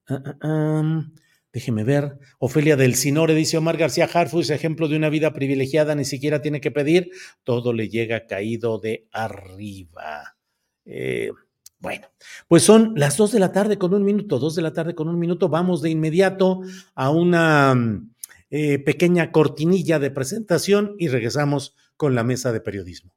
uh, 0.09 0.47
um, 0.47 1.13
déjeme 1.55 1.85
ver. 1.85 2.19
Ofelia 2.37 2.75
del 2.75 2.95
Sinore 2.95 3.33
dice 3.33 3.57
Omar 3.57 3.77
García 3.77 4.09
Harfus, 4.13 4.49
ejemplo 4.49 4.89
de 4.89 4.97
una 4.97 5.09
vida 5.09 5.31
privilegiada, 5.31 5.95
ni 5.95 6.03
siquiera 6.03 6.41
tiene 6.41 6.59
que 6.59 6.69
pedir, 6.69 7.11
todo 7.45 7.71
le 7.71 7.87
llega 7.87 8.27
caído 8.27 8.77
de 8.77 9.07
arriba. 9.13 10.35
Eh, 10.83 11.31
bueno, 11.79 12.07
pues 12.49 12.63
son 12.63 12.91
las 12.97 13.15
dos 13.15 13.31
de 13.31 13.39
la 13.39 13.53
tarde 13.53 13.77
con 13.77 13.93
un 13.93 14.03
minuto, 14.03 14.37
dos 14.37 14.55
de 14.55 14.63
la 14.63 14.73
tarde 14.73 14.95
con 14.95 15.07
un 15.07 15.17
minuto. 15.17 15.47
Vamos 15.47 15.81
de 15.81 15.91
inmediato 15.91 16.59
a 16.93 17.09
una 17.09 18.01
eh, 18.49 18.79
pequeña 18.79 19.31
cortinilla 19.31 19.97
de 19.97 20.11
presentación 20.11 20.95
y 20.99 21.07
regresamos 21.07 21.73
con 21.95 22.15
la 22.15 22.25
mesa 22.25 22.51
de 22.51 22.59
periodismo. 22.59 23.15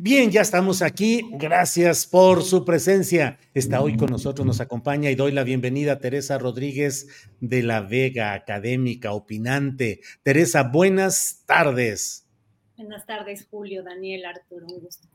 Bien, 0.00 0.30
ya 0.30 0.42
estamos 0.42 0.80
aquí. 0.80 1.28
Gracias 1.32 2.06
por 2.06 2.44
su 2.44 2.64
presencia. 2.64 3.36
Está 3.52 3.80
hoy 3.80 3.96
con 3.96 4.10
nosotros, 4.10 4.46
nos 4.46 4.60
acompaña 4.60 5.10
y 5.10 5.16
doy 5.16 5.32
la 5.32 5.42
bienvenida 5.42 5.94
a 5.94 5.98
Teresa 5.98 6.38
Rodríguez 6.38 7.08
de 7.40 7.64
la 7.64 7.80
Vega, 7.80 8.32
académica, 8.32 9.10
opinante. 9.10 10.00
Teresa, 10.22 10.62
buenas 10.62 11.42
tardes. 11.46 12.28
Buenas 12.76 13.06
tardes, 13.06 13.48
Julio, 13.50 13.82
Daniel, 13.82 14.24
Arturo, 14.26 14.66
un 14.68 14.78
gusto. 14.78 15.08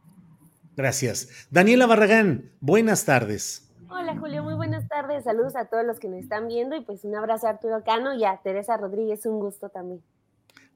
Gracias. 0.75 1.47
Daniela 1.49 1.85
Barragán, 1.85 2.51
buenas 2.59 3.05
tardes. 3.05 3.73
Hola 3.89 4.17
Julio, 4.17 4.43
muy 4.43 4.55
buenas 4.55 4.85
tardes. 4.89 5.23
Saludos 5.23 5.55
a 5.55 5.63
todos 5.63 5.85
los 5.85 5.97
que 5.97 6.09
nos 6.09 6.19
están 6.19 6.49
viendo 6.49 6.75
y 6.75 6.81
pues 6.81 7.05
un 7.05 7.15
abrazo 7.15 7.47
a 7.47 7.51
Arturo 7.51 7.85
Cano 7.85 8.15
y 8.15 8.25
a 8.25 8.41
Teresa 8.43 8.75
Rodríguez, 8.75 9.25
un 9.27 9.39
gusto 9.39 9.69
también. 9.69 10.03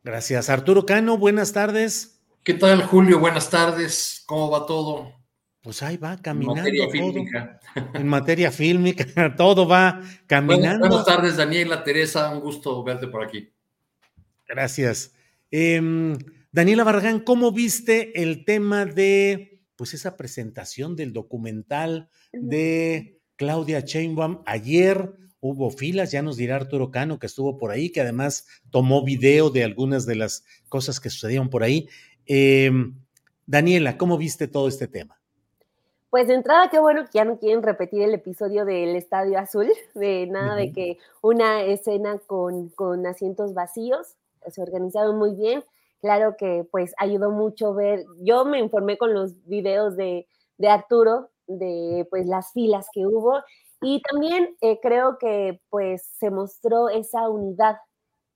Gracias. 0.05 0.49
Arturo 0.49 0.85
Cano, 0.85 1.17
buenas 1.17 1.51
tardes. 1.51 2.16
¿Qué 2.47 2.53
tal, 2.53 2.81
Julio? 2.83 3.19
Buenas 3.19 3.49
tardes. 3.49 4.23
¿Cómo 4.25 4.49
va 4.49 4.65
todo? 4.65 5.11
Pues 5.61 5.83
ahí 5.83 5.97
va 5.97 6.15
caminando. 6.15 6.61
En 6.61 6.77
materia 6.77 6.89
fílmica. 6.89 7.59
En 7.93 8.07
materia 8.07 8.51
fílmica, 8.51 9.35
todo 9.35 9.67
va 9.67 10.01
caminando. 10.27 10.87
Buenas, 10.87 11.05
tardes, 11.05 11.35
Daniela, 11.35 11.83
Teresa, 11.83 12.29
un 12.29 12.39
gusto 12.39 12.81
verte 12.85 13.07
por 13.07 13.25
aquí. 13.25 13.51
Gracias. 14.47 15.13
Em, 15.51 16.17
Daniela 16.49 16.85
Barragán, 16.85 17.19
¿cómo 17.19 17.51
viste 17.51 18.23
el 18.23 18.45
tema 18.45 18.85
de 18.85 19.59
pues 19.75 19.93
esa 19.93 20.15
presentación 20.15 20.95
del 20.95 21.11
documental 21.11 22.09
de 22.31 23.19
Claudia 23.35 23.81
Sheinbaum 23.81 24.41
ayer? 24.45 25.17
Hubo 25.41 25.69
filas, 25.69 26.11
ya 26.11 26.21
nos 26.21 26.37
dirá 26.37 26.55
Arturo 26.55 26.91
Cano 26.91 27.19
que 27.19 27.27
estuvo 27.27 27.57
por 27.57 27.71
ahí, 27.71 27.91
que 27.91 28.01
además 28.01 28.47
tomó 28.71 29.03
video 29.03 29.49
de 29.49 29.65
algunas 29.65 30.05
de 30.05 30.15
las 30.15 30.45
cosas 30.69 31.01
que 31.01 31.09
sucedieron 31.09 31.49
por 31.49 31.63
ahí. 31.63 31.89
Em, 32.27 32.93
Daniela, 33.45 33.97
¿cómo 33.97 34.17
viste 34.17 34.47
todo 34.47 34.67
este 34.67 34.87
tema? 34.87 35.19
Pues 36.09 36.27
de 36.27 36.35
entrada, 36.35 36.69
qué 36.69 36.79
bueno 36.79 37.03
que 37.05 37.11
ya 37.13 37.25
no 37.25 37.37
quieren 37.37 37.63
repetir 37.63 38.01
el 38.01 38.13
episodio 38.13 38.65
del 38.65 38.95
Estadio 38.95 39.39
Azul, 39.39 39.67
de 39.93 40.27
nada 40.27 40.55
de 40.55 40.71
que 40.71 40.97
una 41.21 41.63
escena 41.63 42.19
con, 42.27 42.69
con 42.69 43.05
asientos 43.05 43.53
vacíos, 43.53 44.15
se 44.47 44.61
organizaron 44.61 45.17
muy 45.17 45.35
bien. 45.35 45.63
Claro 45.99 46.35
que 46.37 46.65
pues 46.71 46.93
ayudó 46.97 47.31
mucho 47.31 47.73
ver, 47.73 48.05
yo 48.21 48.45
me 48.45 48.59
informé 48.59 48.97
con 48.97 49.13
los 49.13 49.43
videos 49.45 49.97
de, 49.97 50.27
de 50.57 50.67
Arturo, 50.69 51.29
de 51.47 52.05
pues 52.09 52.27
las 52.27 52.51
filas 52.51 52.87
que 52.93 53.05
hubo 53.05 53.41
y 53.81 54.01
también 54.01 54.55
eh, 54.61 54.79
creo 54.81 55.17
que 55.17 55.61
pues 55.69 56.03
se 56.19 56.31
mostró 56.31 56.89
esa 56.89 57.29
unidad 57.29 57.77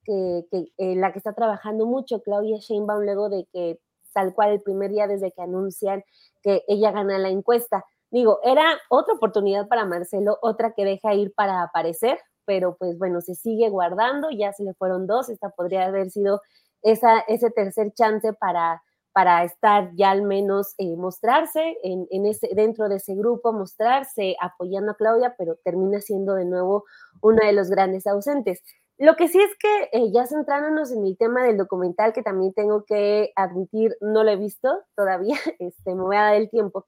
que, 0.04 0.46
que 0.52 0.96
la 0.96 1.12
que 1.12 1.20
está 1.20 1.34
trabajando 1.34 1.86
mucho 1.86 2.22
Claudia 2.22 2.58
Sheinbaum 2.58 3.04
luego 3.04 3.30
de 3.30 3.46
que 3.52 3.80
tal 4.14 4.34
cual 4.34 4.52
el 4.52 4.62
primer 4.62 4.92
día 4.92 5.08
desde 5.08 5.32
que 5.32 5.42
anuncian 5.42 6.04
que 6.42 6.64
ella 6.68 6.92
gana 6.92 7.18
la 7.18 7.30
encuesta. 7.30 7.86
Digo, 8.10 8.40
era 8.44 8.78
otra 8.90 9.14
oportunidad 9.14 9.68
para 9.68 9.86
Marcelo, 9.86 10.38
otra 10.42 10.74
que 10.74 10.84
deja 10.84 11.14
ir 11.14 11.34
para 11.34 11.64
aparecer, 11.64 12.20
pero 12.46 12.76
pues 12.78 12.98
bueno, 12.98 13.22
se 13.22 13.36
sigue 13.36 13.70
guardando, 13.70 14.30
ya 14.32 14.52
se 14.52 14.64
le 14.64 14.74
fueron 14.74 15.08
dos, 15.08 15.30
esta 15.30 15.50
podría 15.50 15.86
haber 15.86 16.10
sido 16.12 16.42
esa, 16.82 17.20
ese 17.22 17.52
tercer 17.52 17.94
chance 17.94 18.34
para, 18.34 18.82
para 19.14 19.44
estar 19.44 19.92
ya 19.96 20.12
al 20.12 20.24
menos 20.24 20.74
eh, 20.78 20.96
mostrarse 20.98 21.78
en, 21.84 22.08
en, 22.12 22.26
ese, 22.26 22.50
dentro 22.54 22.90
de 22.90 22.98
ese 22.98 23.16
grupo, 23.16 23.54
mostrarse 23.54 24.36
apoyando 24.42 24.92
a 24.92 24.96
Claudia, 24.96 25.36
pero 25.38 25.56
termina 25.64 26.02
siendo 26.02 26.34
de 26.34 26.46
nuevo 26.46 26.84
uno 27.22 27.40
de 27.46 27.54
los 27.54 27.70
grandes 27.70 28.08
ausentes. 28.08 28.62
Lo 29.02 29.16
que 29.16 29.28
sí 29.28 29.40
es 29.42 29.50
que 29.58 29.90
eh, 29.94 30.12
ya 30.12 30.28
centrándonos 30.28 30.92
en 30.92 31.04
el 31.08 31.18
tema 31.18 31.44
del 31.44 31.58
documental, 31.58 32.14
que 32.14 32.22
también 32.22 32.54
tengo 32.54 32.86
que 32.86 33.32
admitir, 33.36 33.98
no 34.00 34.24
lo 34.24 34.30
he 34.30 34.36
visto 34.36 34.70
todavía, 34.96 35.38
este, 35.60 35.96
me 35.96 36.04
voy 36.04 36.18
a 36.18 36.22
dar 36.22 36.36
el 36.36 36.52
tiempo, 36.52 36.86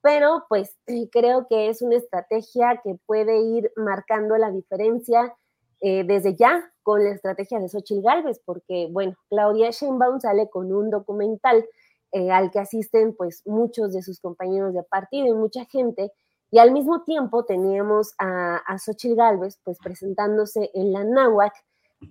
pero 0.00 0.46
pues 0.48 0.78
creo 1.12 1.46
que 1.50 1.68
es 1.68 1.82
una 1.82 1.96
estrategia 1.96 2.80
que 2.82 2.96
puede 3.04 3.42
ir 3.42 3.70
marcando 3.76 4.38
la 4.38 4.50
diferencia 4.50 5.36
eh, 5.82 6.04
desde 6.04 6.34
ya 6.34 6.72
con 6.82 7.04
la 7.04 7.10
estrategia 7.10 7.58
de 7.58 7.68
Xochitl 7.68 8.00
Galvez, 8.00 8.40
porque 8.46 8.88
bueno, 8.90 9.14
Claudia 9.28 9.68
Sheinbaum 9.68 10.18
sale 10.18 10.48
con 10.48 10.72
un 10.72 10.88
documental 10.88 11.68
eh, 12.12 12.30
al 12.30 12.50
que 12.50 12.60
asisten 12.60 13.14
pues 13.14 13.42
muchos 13.44 13.92
de 13.92 14.00
sus 14.00 14.18
compañeros 14.18 14.72
de 14.72 14.82
partido 14.82 15.26
y 15.26 15.34
mucha 15.34 15.66
gente, 15.66 16.10
y 16.50 16.58
al 16.58 16.72
mismo 16.72 17.02
tiempo 17.02 17.44
teníamos 17.44 18.14
a, 18.18 18.56
a 18.56 18.78
Xochitl 18.78 19.16
Galvez, 19.16 19.60
pues 19.64 19.78
presentándose 19.78 20.70
en 20.74 20.92
la 20.92 21.04
náhuac, 21.04 21.54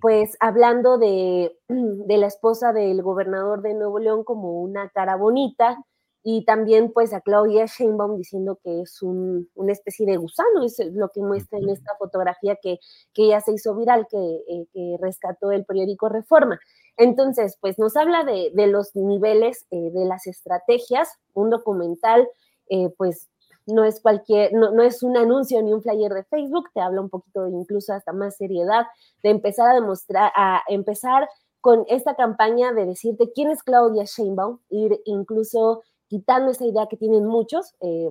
pues 0.00 0.36
hablando 0.40 0.98
de, 0.98 1.56
de, 1.68 2.16
la 2.16 2.26
esposa 2.26 2.72
del 2.72 3.02
gobernador 3.02 3.62
de 3.62 3.74
Nuevo 3.74 3.98
León 3.98 4.24
como 4.24 4.60
una 4.60 4.88
cara 4.90 5.16
bonita, 5.16 5.78
y 6.22 6.44
también 6.44 6.92
pues 6.92 7.14
a 7.14 7.22
Claudia 7.22 7.64
Sheinbaum 7.66 8.16
diciendo 8.18 8.58
que 8.62 8.82
es 8.82 9.00
un, 9.00 9.48
una 9.54 9.72
especie 9.72 10.04
de 10.04 10.18
gusano, 10.18 10.64
es 10.64 10.78
lo 10.92 11.08
que 11.08 11.20
muestra 11.22 11.58
en 11.58 11.70
esta 11.70 11.92
fotografía 11.98 12.56
que, 12.60 12.78
que 13.14 13.28
ya 13.28 13.40
se 13.40 13.52
hizo 13.52 13.74
viral, 13.74 14.06
que, 14.10 14.18
eh, 14.18 14.66
que 14.72 14.96
rescató 15.00 15.50
el 15.50 15.64
periódico 15.64 16.10
Reforma. 16.10 16.60
Entonces, 16.98 17.56
pues 17.60 17.78
nos 17.78 17.96
habla 17.96 18.24
de, 18.24 18.50
de 18.54 18.66
los 18.66 18.94
niveles 18.94 19.66
eh, 19.70 19.90
de 19.92 20.04
las 20.04 20.26
estrategias, 20.26 21.08
un 21.32 21.48
documental 21.48 22.28
eh, 22.68 22.90
pues 22.96 23.28
no 23.72 23.84
es 23.84 24.00
cualquier, 24.00 24.52
no, 24.52 24.70
no, 24.70 24.82
es 24.82 25.02
un 25.02 25.16
anuncio 25.16 25.62
ni 25.62 25.72
un 25.72 25.82
flyer 25.82 26.12
de 26.12 26.24
Facebook, 26.24 26.70
te 26.74 26.80
habla 26.80 27.00
un 27.00 27.08
poquito 27.08 27.48
incluso 27.48 27.92
hasta 27.92 28.12
más 28.12 28.36
seriedad, 28.36 28.86
de 29.22 29.30
empezar 29.30 29.70
a 29.70 29.74
demostrar, 29.74 30.32
a 30.34 30.62
empezar 30.68 31.28
con 31.60 31.84
esta 31.88 32.14
campaña 32.14 32.72
de 32.72 32.86
decirte 32.86 33.32
quién 33.32 33.50
es 33.50 33.62
Claudia 33.62 34.04
Sheinbaum, 34.04 34.60
ir 34.70 35.00
incluso 35.04 35.82
quitando 36.08 36.50
esa 36.50 36.64
idea 36.64 36.86
que 36.88 36.96
tienen 36.96 37.26
muchos, 37.26 37.74
eh, 37.80 38.10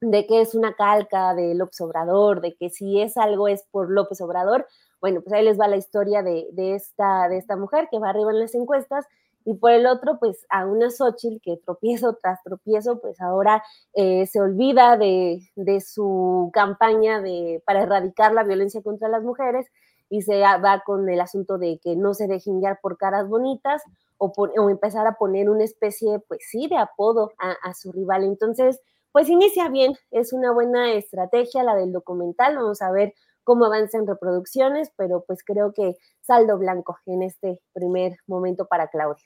de 0.00 0.26
que 0.26 0.40
es 0.40 0.54
una 0.54 0.74
calca 0.74 1.34
de 1.34 1.54
López 1.54 1.80
Obrador, 1.80 2.40
de 2.40 2.54
que 2.54 2.70
si 2.70 3.00
es 3.00 3.16
algo 3.16 3.48
es 3.48 3.64
por 3.70 3.90
López 3.90 4.20
Obrador, 4.20 4.66
bueno, 5.00 5.20
pues 5.20 5.32
ahí 5.34 5.44
les 5.44 5.58
va 5.58 5.68
la 5.68 5.76
historia 5.76 6.22
de, 6.22 6.48
de 6.52 6.74
esta, 6.74 7.28
de 7.28 7.38
esta 7.38 7.56
mujer 7.56 7.88
que 7.90 7.98
va 7.98 8.10
arriba 8.10 8.30
en 8.30 8.40
las 8.40 8.54
encuestas 8.54 9.06
y 9.46 9.54
por 9.54 9.70
el 9.70 9.86
otro, 9.86 10.18
pues 10.18 10.44
a 10.50 10.66
una 10.66 10.90
Xochitl 10.90 11.40
que 11.40 11.56
tropiezo 11.56 12.18
tras 12.20 12.42
tropiezo, 12.42 13.00
pues 13.00 13.20
ahora 13.20 13.62
eh, 13.94 14.26
se 14.26 14.40
olvida 14.40 14.96
de, 14.96 15.38
de, 15.54 15.80
su 15.80 16.50
campaña 16.52 17.20
de, 17.20 17.62
para 17.64 17.84
erradicar 17.84 18.32
la 18.32 18.42
violencia 18.42 18.82
contra 18.82 19.08
las 19.08 19.22
mujeres 19.22 19.68
y 20.10 20.22
se 20.22 20.40
va 20.40 20.82
con 20.84 21.08
el 21.08 21.20
asunto 21.20 21.58
de 21.58 21.78
que 21.80 21.94
no 21.94 22.12
se 22.12 22.26
dejen 22.26 22.58
guiar 22.58 22.80
por 22.82 22.98
caras 22.98 23.28
bonitas 23.28 23.84
o, 24.18 24.32
o, 24.36 24.68
empezar 24.68 25.06
a 25.06 25.14
poner 25.14 25.48
una 25.48 25.62
especie, 25.62 26.18
pues 26.26 26.40
sí, 26.50 26.66
de 26.66 26.78
apodo 26.78 27.30
a, 27.38 27.52
a 27.62 27.72
su 27.74 27.92
rival. 27.92 28.24
Entonces, 28.24 28.80
pues 29.12 29.28
inicia 29.28 29.68
bien, 29.68 29.94
es 30.10 30.32
una 30.32 30.50
buena 30.50 30.92
estrategia 30.92 31.62
la 31.62 31.76
del 31.76 31.92
documental, 31.92 32.56
vamos 32.56 32.82
a 32.82 32.90
ver 32.90 33.14
cómo 33.44 33.66
avanzan 33.66 34.08
reproducciones, 34.08 34.90
pero 34.96 35.22
pues 35.24 35.44
creo 35.44 35.72
que 35.72 35.94
saldo 36.20 36.58
blanco 36.58 36.98
en 37.06 37.22
este 37.22 37.60
primer 37.72 38.16
momento 38.26 38.66
para 38.66 38.88
Claudia. 38.88 39.24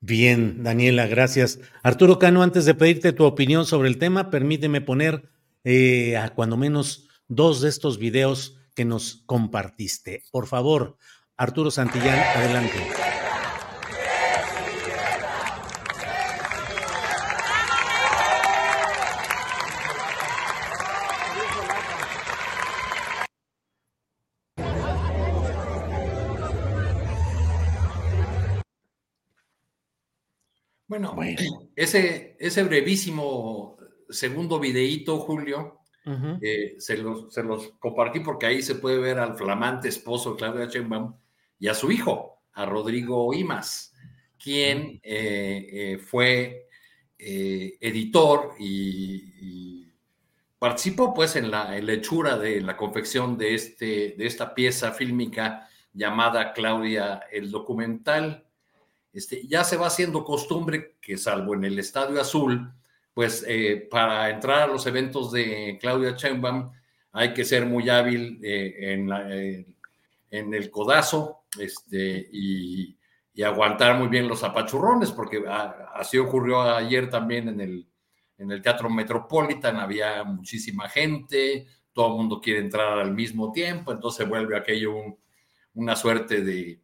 Bien, 0.00 0.62
Daniela, 0.62 1.06
gracias. 1.06 1.58
Arturo 1.82 2.18
Cano, 2.18 2.42
antes 2.42 2.64
de 2.64 2.74
pedirte 2.74 3.12
tu 3.12 3.24
opinión 3.24 3.66
sobre 3.66 3.88
el 3.88 3.98
tema, 3.98 4.30
permíteme 4.30 4.80
poner 4.80 5.28
eh, 5.64 6.16
a 6.16 6.30
cuando 6.30 6.56
menos 6.56 7.08
dos 7.26 7.60
de 7.60 7.68
estos 7.68 7.98
videos 7.98 8.56
que 8.74 8.84
nos 8.84 9.22
compartiste. 9.26 10.22
Por 10.30 10.46
favor, 10.46 10.96
Arturo 11.36 11.70
Santillán, 11.70 12.18
adelante. 12.36 12.78
Bueno, 30.98 31.70
Ese, 31.76 32.36
ese 32.38 32.62
brevísimo 32.64 33.76
segundo 34.08 34.58
videíto, 34.58 35.18
Julio, 35.18 35.80
uh 36.06 36.10
-huh. 36.10 36.38
eh, 36.42 36.74
se, 36.78 36.96
los, 36.98 37.32
se, 37.32 37.42
los, 37.42 37.68
compartí 37.78 38.20
porque 38.20 38.46
ahí 38.46 38.62
se 38.62 38.74
puede 38.74 38.98
ver 38.98 39.18
al 39.18 39.36
flamante 39.36 39.88
esposo 39.88 40.36
Claudia 40.36 40.66
Sheinbaum 40.66 41.14
y 41.58 41.68
a 41.68 41.74
su 41.74 41.92
hijo, 41.92 42.42
a 42.52 42.66
Rodrigo 42.66 43.32
Imas, 43.32 43.94
quien 44.42 45.00
eh, 45.02 45.68
eh, 45.70 45.98
fue 45.98 46.66
eh, 47.18 47.76
editor 47.80 48.54
y, 48.58 49.34
y, 49.40 49.92
participó 50.58 51.14
pues 51.14 51.36
en 51.36 51.52
la, 51.52 51.76
en 51.76 51.86
la, 51.86 51.92
hechura 51.92 52.36
de 52.36 52.60
la 52.60 52.76
confección 52.76 53.38
de, 53.38 53.54
este, 53.54 54.14
de 54.18 54.26
esta 54.26 54.54
pieza 54.54 54.90
fílmica 54.90 55.68
llamada 55.92 56.52
Claudia 56.52 57.22
el 57.30 57.52
documental 57.52 58.47
este, 59.12 59.46
ya 59.46 59.64
se 59.64 59.76
va 59.76 59.86
haciendo 59.86 60.24
costumbre 60.24 60.96
que 61.00 61.16
salvo 61.16 61.54
en 61.54 61.64
el 61.64 61.78
Estadio 61.78 62.20
Azul, 62.20 62.72
pues 63.14 63.44
eh, 63.48 63.88
para 63.90 64.30
entrar 64.30 64.62
a 64.62 64.72
los 64.72 64.86
eventos 64.86 65.32
de 65.32 65.78
Claudia 65.80 66.12
Sheinbaum 66.16 66.70
hay 67.12 67.34
que 67.34 67.44
ser 67.44 67.66
muy 67.66 67.88
hábil 67.88 68.38
eh, 68.42 68.76
eh, 68.78 69.66
en, 70.30 70.54
el 70.54 70.70
codazo 70.70 71.44
este, 71.58 72.28
y, 72.30 72.96
aguantar 73.44 73.96
muy 73.96 74.08
bien 74.08 74.26
los 74.26 74.42
apachurrones, 74.42 75.12
porque 75.12 75.44
así 75.94 76.18
ocurrió 76.18 76.60
ayer 76.60 77.08
también 77.08 77.48
en 77.48 77.60
el, 77.60 78.62
Teatro 78.62 78.90
Metropolitan, 78.90 79.76
había 79.76 80.24
muchísima 80.24 80.88
gente, 80.88 81.66
todo 81.92 82.08
el 82.08 82.14
mundo 82.14 82.40
quiere 82.40 82.60
entrar 82.60 82.98
al 82.98 83.12
mismo 83.12 83.52
tiempo, 83.52 83.92
entonces 83.92 84.28
vuelve 84.28 84.56
aquello 84.56 85.18
una 85.74 85.94
suerte 85.94 86.42
de, 86.42 86.80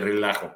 relajo. 0.00 0.54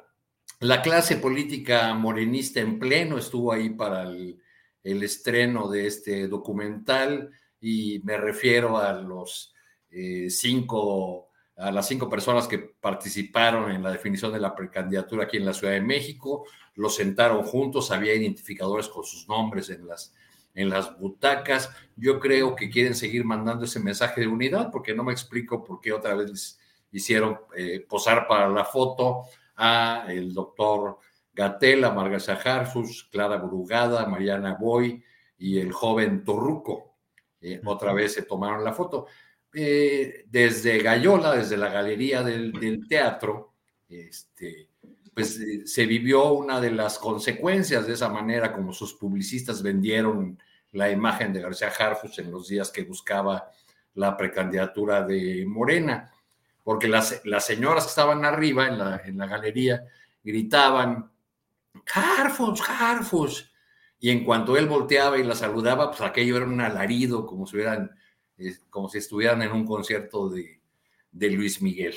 La 0.59 0.81
clase 0.81 1.17
política 1.17 1.93
morenista 1.93 2.59
en 2.59 2.79
pleno 2.79 3.19
estuvo 3.19 3.53
ahí 3.53 3.69
para 3.69 4.03
el, 4.03 4.41
estreno 4.83 5.67
de 5.67 5.85
este 5.85 6.27
documental 6.27 7.29
y 7.59 7.99
me 8.05 8.17
refiero 8.17 8.77
a 8.77 8.93
los 8.93 9.53
eh, 9.89 10.29
cinco 10.29 11.27
a 11.57 11.71
las 11.71 11.87
cinco 11.87 12.07
personas 12.07 12.47
que 12.47 12.59
participaron 12.59 13.71
en 13.71 13.83
la 13.83 13.91
definición 13.91 14.31
de 14.31 14.39
la 14.39 14.55
precandidatura 14.55 15.23
aquí 15.23 15.37
en 15.37 15.45
la 15.45 15.53
Ciudad 15.53 15.73
de 15.73 15.81
México, 15.81 16.45
los 16.75 16.95
sentaron 16.95 17.43
juntos, 17.43 17.91
había 17.91 18.13
identificadores 18.13 18.87
con 18.87 19.03
sus 19.03 19.27
nombres 19.27 19.71
en 19.71 19.87
las, 19.87 20.13
en 20.53 20.69
las 20.69 20.97
butacas. 20.99 21.71
Yo 21.95 22.19
creo 22.19 22.55
que 22.55 22.69
quieren 22.69 22.93
seguir 22.93 23.25
mandando 23.25 23.65
ese 23.65 23.79
mensaje 23.79 24.21
de 24.21 24.27
unidad, 24.27 24.69
porque 24.71 24.93
no 24.93 25.03
me 25.03 25.13
explico 25.13 25.63
por 25.63 25.81
qué 25.81 25.91
otra 25.93 26.13
vez 26.13 26.59
hicieron 26.91 27.39
eh, 27.55 27.83
posar 27.89 28.27
para 28.27 28.47
la 28.49 28.63
foto 28.63 29.23
a 29.57 30.05
el 30.07 30.33
doctor 30.33 30.99
Gatel, 31.33 31.83
a 31.83 31.91
Margarita 31.91 32.35
Jarfus, 32.35 33.09
Clara 33.11 33.37
Brugada, 33.37 34.05
Mariana 34.05 34.55
Boy 34.59 35.03
y 35.37 35.59
el 35.59 35.71
joven 35.71 36.23
Torruco. 36.23 36.95
Eh, 37.41 37.61
otra 37.65 37.93
vez 37.93 38.13
se 38.13 38.23
tomaron 38.23 38.63
la 38.63 38.73
foto. 38.73 39.07
Eh, 39.53 40.25
desde 40.27 40.79
Gallola, 40.79 41.35
desde 41.35 41.57
la 41.57 41.69
galería 41.69 42.23
del, 42.23 42.87
teatro, 42.87 43.53
este, 43.87 44.69
pues 45.13 45.39
eh, 45.39 45.65
se 45.65 45.85
vivió 45.85 46.33
una 46.33 46.59
de 46.59 46.71
las 46.71 46.99
consecuencias 46.99 47.87
de 47.87 47.93
esa 47.93 48.09
manera 48.09 48.53
como 48.53 48.73
sus 48.73 48.93
publicistas 48.93 49.63
vendieron 49.63 50.37
la 50.71 50.91
imagen 50.91 51.33
de 51.33 51.41
García 51.41 51.69
Harfus 51.69 52.19
en 52.19 52.31
los 52.31 52.47
días 52.47 52.71
que 52.71 52.83
buscaba 52.83 53.49
la 53.93 54.15
precandidatura 54.15 55.03
de 55.03 55.45
Morena, 55.47 56.11
porque 56.67 56.89
las, 56.89 57.21
las 57.23 57.45
señoras 57.45 57.85
que 57.85 57.91
estaban 57.91 58.25
arriba 58.25 58.67
en 58.67 58.77
la, 58.77 59.01
en 59.05 59.17
la 59.17 59.25
galería 59.25 59.85
gritaban, 60.21 61.09
Harfus, 61.93 62.61
Harfus, 62.67 63.53
y 63.97 64.09
en 64.09 64.25
cuanto 64.25 64.57
él 64.57 64.67
volteaba 64.67 65.17
y 65.17 65.23
la 65.23 65.33
saludaba, 65.33 65.91
pues 65.91 66.01
aquello 66.01 66.35
era 66.35 66.45
un 66.45 66.59
alarido, 66.59 67.25
como 67.25 67.47
si 67.47 67.55
hubieran 67.55 67.91
como 68.69 68.89
si 68.89 68.97
estuvieran 68.97 69.41
en 69.43 69.53
un 69.53 69.65
concierto 69.65 70.27
de, 70.27 70.59
Luis 71.13 71.61
Miguel. 71.61 71.95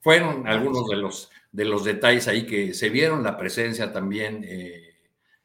Fueron 0.00 0.48
algunos 0.48 0.88
de 0.88 0.96
los, 0.96 1.30
de 1.52 1.66
los 1.66 1.84
detalles 1.84 2.26
ahí 2.26 2.46
que 2.46 2.72
se 2.72 2.88
vieron, 2.88 3.22
la 3.22 3.36
presencia 3.36 3.92
también 3.92 4.44
eh, 4.44 4.94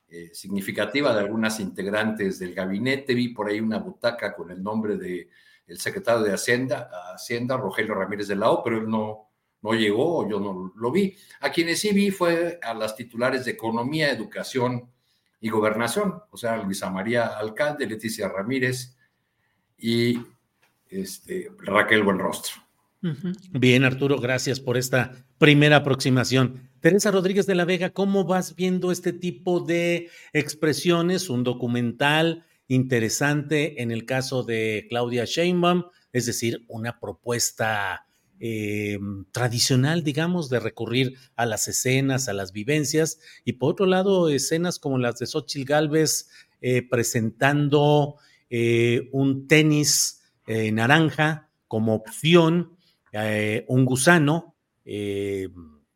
eh, 0.07 0.29
significativa 0.33 1.13
de 1.13 1.19
algunas 1.19 1.59
integrantes 1.59 2.39
del 2.39 2.53
gabinete. 2.53 3.15
Vi 3.15 3.33
por 3.33 3.49
ahí 3.49 3.59
una 3.59 3.79
butaca 3.79 4.33
con 4.33 4.49
el 4.49 4.63
nombre 4.63 4.95
del 4.95 5.27
el 5.67 5.79
secretario 5.79 6.23
de 6.23 6.33
Hacienda, 6.33 6.89
Hacienda, 7.13 7.57
Rogelio 7.57 7.95
Ramírez 7.95 8.27
de 8.27 8.35
la 8.35 8.49
O, 8.51 8.63
pero 8.63 8.77
él 8.77 8.89
no, 8.89 9.29
no 9.61 9.73
llegó, 9.73 10.29
yo 10.29 10.39
no 10.39 10.73
lo 10.75 10.91
vi. 10.91 11.15
A 11.39 11.51
quienes 11.51 11.79
sí 11.79 11.93
vi 11.93 12.11
fue 12.11 12.59
a 12.61 12.73
las 12.73 12.95
titulares 12.95 13.45
de 13.45 13.51
Economía, 13.51 14.11
Educación 14.11 14.89
y 15.39 15.49
Gobernación, 15.49 16.21
o 16.29 16.37
sea, 16.37 16.57
Luisa 16.57 16.89
María 16.89 17.27
Alcalde, 17.27 17.87
Leticia 17.87 18.27
Ramírez, 18.29 18.95
y 19.77 20.17
este, 20.89 21.51
Raquel 21.59 22.03
Buenrostro. 22.03 22.61
Bien, 23.51 23.83
Arturo, 23.83 24.17
gracias 24.17 24.61
por 24.61 24.77
esta 24.77 25.11
primera 25.37 25.77
aproximación. 25.77 26.69
Teresa 26.79 27.11
Rodríguez 27.11 27.45
de 27.45 27.55
la 27.55 27.65
Vega, 27.65 27.89
¿cómo 27.89 28.23
vas 28.23 28.55
viendo 28.55 28.93
este 28.93 29.11
tipo 29.11 29.59
de 29.59 30.09
expresiones? 30.31 31.29
Un 31.29 31.43
documental 31.43 32.45
interesante 32.67 33.81
en 33.81 33.91
el 33.91 34.05
caso 34.05 34.43
de 34.43 34.85
Claudia 34.89 35.25
Sheinbaum, 35.25 35.85
es 36.11 36.25
decir, 36.25 36.65
una 36.67 36.99
propuesta 36.99 38.07
eh, 38.45 38.99
tradicional, 39.31 40.03
digamos, 40.03 40.49
de 40.49 40.59
recurrir 40.59 41.17
a 41.35 41.45
las 41.45 41.67
escenas, 41.67 42.27
a 42.27 42.33
las 42.33 42.51
vivencias, 42.51 43.19
y 43.45 43.53
por 43.53 43.71
otro 43.71 43.85
lado, 43.85 44.29
escenas 44.29 44.79
como 44.79 44.97
las 44.97 45.17
de 45.19 45.27
Xochitl 45.27 45.65
Galvez 45.65 46.29
eh, 46.61 46.87
presentando 46.87 48.17
eh, 48.49 49.09
un 49.11 49.47
tenis 49.47 50.19
naranja 50.45 51.49
como 51.69 51.95
opción, 51.95 52.75
un 53.67 53.85
gusano 53.85 54.57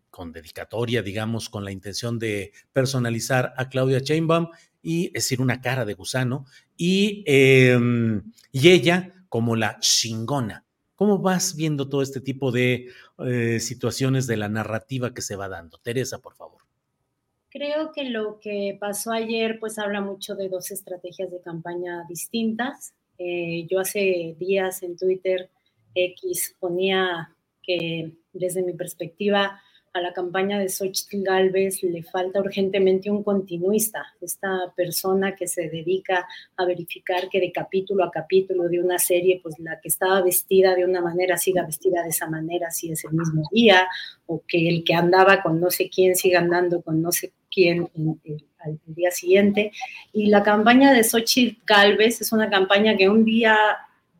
con 0.09 0.31
dedicatoria, 0.31 1.03
digamos, 1.03 1.49
con 1.49 1.65
la 1.65 1.71
intención 1.71 2.17
de 2.17 2.53
personalizar 2.71 3.53
a 3.57 3.67
Claudia 3.67 3.99
Chainbaum 3.99 4.47
y 4.81 5.07
es 5.07 5.13
decir, 5.13 5.41
una 5.41 5.61
cara 5.61 5.85
de 5.85 5.93
gusano, 5.93 6.45
y, 6.75 7.23
em, 7.25 8.31
y 8.51 8.69
ella 8.69 9.13
como 9.29 9.55
la 9.55 9.79
chingona. 9.79 10.65
¿Cómo 10.95 11.19
vas 11.19 11.55
viendo 11.55 11.89
todo 11.89 12.01
este 12.01 12.21
tipo 12.21 12.51
de 12.51 12.87
situaciones 13.59 14.25
de 14.25 14.37
la 14.37 14.49
narrativa 14.49 15.13
que 15.13 15.21
se 15.21 15.35
va 15.35 15.47
dando? 15.47 15.77
Teresa, 15.77 16.17
por 16.19 16.33
favor. 16.33 16.67
Creo 17.49 17.91
que 17.91 18.03
lo 18.03 18.39
que 18.39 18.77
pasó 18.79 19.11
ayer 19.11 19.57
pues 19.59 19.79
habla 19.79 20.01
mucho 20.01 20.35
de 20.35 20.49
dos 20.49 20.69
estrategias 20.71 21.31
de 21.31 21.41
campaña 21.41 22.03
distintas. 22.09 22.93
Eh, 23.17 23.65
yo 23.69 23.79
hace 23.79 24.35
días 24.37 24.83
en 24.83 24.97
Twitter 24.97 25.49
X 25.95 26.55
ponía 26.59 27.33
que 27.63 28.11
desde 28.33 28.61
mi 28.61 28.73
perspectiva 28.73 29.61
a 29.97 30.01
la 30.01 30.13
campaña 30.13 30.59
de 30.59 30.69
Xochitl 30.69 31.23
Galvez 31.23 31.81
le 31.83 32.03
falta 32.03 32.39
urgentemente 32.39 33.09
un 33.09 33.23
continuista, 33.23 34.05
esta 34.21 34.71
persona 34.75 35.35
que 35.35 35.47
se 35.47 35.69
dedica 35.69 36.27
a 36.55 36.65
verificar 36.65 37.29
que 37.29 37.39
de 37.39 37.51
capítulo 37.51 38.03
a 38.03 38.11
capítulo 38.11 38.69
de 38.69 38.79
una 38.79 38.99
serie, 38.99 39.39
pues 39.41 39.57
la 39.59 39.79
que 39.81 39.89
estaba 39.89 40.21
vestida 40.21 40.75
de 40.75 40.85
una 40.85 41.01
manera 41.01 41.37
siga 41.37 41.65
vestida 41.65 42.03
de 42.03 42.09
esa 42.09 42.29
manera 42.29 42.69
si 42.71 42.91
es 42.91 43.03
el 43.05 43.13
mismo 43.13 43.43
día, 43.51 43.87
o 44.27 44.43
que 44.47 44.69
el 44.69 44.83
que 44.83 44.93
andaba 44.93 45.41
con 45.41 45.59
no 45.59 45.71
sé 45.71 45.89
quién 45.89 46.15
siga 46.15 46.39
andando 46.39 46.81
con 46.81 47.01
no 47.01 47.11
sé 47.11 47.33
quién 47.51 47.89
al 48.59 48.79
día 48.85 49.11
siguiente. 49.11 49.71
Y 50.13 50.27
la 50.27 50.43
campaña 50.43 50.93
de 50.93 51.03
Xochitl 51.03 51.59
Galvez 51.65 52.21
es 52.21 52.31
una 52.31 52.49
campaña 52.49 52.95
que 52.95 53.09
un 53.09 53.25
día 53.25 53.57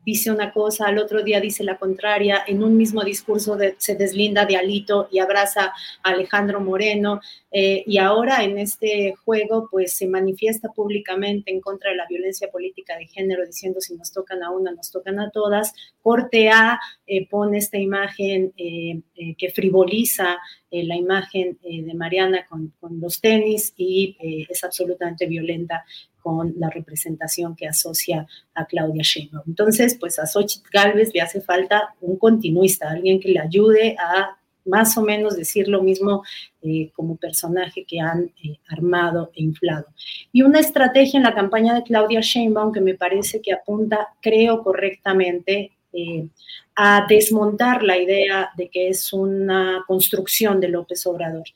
dice 0.04 0.30
una 0.30 0.52
cosa, 0.52 0.86
al 0.86 0.98
otro 0.98 1.22
día 1.22 1.40
dice 1.40 1.64
la 1.64 1.76
contraria, 1.76 2.42
en 2.46 2.62
un 2.62 2.76
mismo 2.76 3.04
discurso 3.04 3.58
se 3.76 3.94
deslinda 3.94 4.46
de 4.46 4.56
Alito 4.56 5.08
y 5.10 5.18
abraza 5.18 5.72
a 6.02 6.10
Alejandro 6.10 6.60
Moreno, 6.60 7.20
eh, 7.50 7.82
y 7.86 7.96
ahora 7.98 8.44
en 8.44 8.58
este 8.58 9.14
juego 9.24 9.68
pues 9.70 9.96
se 9.96 10.06
manifiesta 10.06 10.68
públicamente 10.68 11.50
en 11.50 11.60
contra 11.60 11.90
de 11.90 11.96
la 11.96 12.06
violencia 12.06 12.50
política 12.50 12.96
de 12.98 13.06
género, 13.06 13.46
diciendo 13.46 13.80
si 13.80 13.94
nos 13.96 14.12
tocan 14.12 14.42
a 14.42 14.50
una, 14.50 14.72
nos 14.72 14.90
tocan 14.90 15.18
a 15.18 15.30
todas. 15.30 15.72
Corte 16.02 16.50
A 16.50 16.78
eh, 17.06 17.26
pone 17.28 17.58
esta 17.58 17.78
imagen 17.78 18.52
eh, 18.56 19.00
que 19.36 19.50
frivoliza 19.50 20.38
la 20.70 20.96
imagen 20.96 21.58
de 21.62 21.94
Mariana 21.94 22.46
con, 22.46 22.74
con, 22.78 23.00
los 23.00 23.22
tenis 23.22 23.72
y 23.78 24.16
es 24.50 24.62
absolutamente 24.64 25.24
violenta 25.26 25.82
con 26.28 26.54
la 26.58 26.68
representación 26.68 27.56
que 27.56 27.66
asocia 27.66 28.26
a 28.54 28.66
Claudia 28.66 29.02
Sheinbaum. 29.02 29.44
Entonces, 29.46 29.96
pues 29.98 30.18
a 30.18 30.26
Xochitl 30.26 30.68
Galvez 30.70 31.10
le 31.14 31.22
hace 31.22 31.40
falta 31.40 31.94
un 32.02 32.18
continuista, 32.18 32.90
alguien 32.90 33.18
que 33.18 33.30
le 33.30 33.40
ayude 33.40 33.96
a 33.98 34.36
más 34.66 34.98
o 34.98 35.02
menos 35.02 35.38
decir 35.38 35.68
lo 35.68 35.82
mismo 35.82 36.22
eh, 36.60 36.90
como 36.94 37.16
personaje 37.16 37.86
que 37.86 37.98
han 37.98 38.30
eh, 38.44 38.58
armado 38.68 39.30
e 39.34 39.42
inflado. 39.42 39.86
Y 40.32 40.42
una 40.42 40.60
estrategia 40.60 41.16
en 41.16 41.24
la 41.24 41.34
campaña 41.34 41.74
de 41.74 41.82
Claudia 41.82 42.20
Sheinbaum 42.20 42.72
que 42.72 42.82
me 42.82 42.94
parece 42.94 43.40
que 43.40 43.54
apunta, 43.54 44.08
creo 44.20 44.62
correctamente, 44.62 45.72
eh, 45.94 46.28
a 46.76 47.06
desmontar 47.08 47.82
la 47.82 47.96
idea 47.96 48.50
de 48.54 48.68
que 48.68 48.90
es 48.90 49.14
una 49.14 49.82
construcción 49.86 50.60
de 50.60 50.68
López 50.68 51.06
Obrador. 51.06 51.46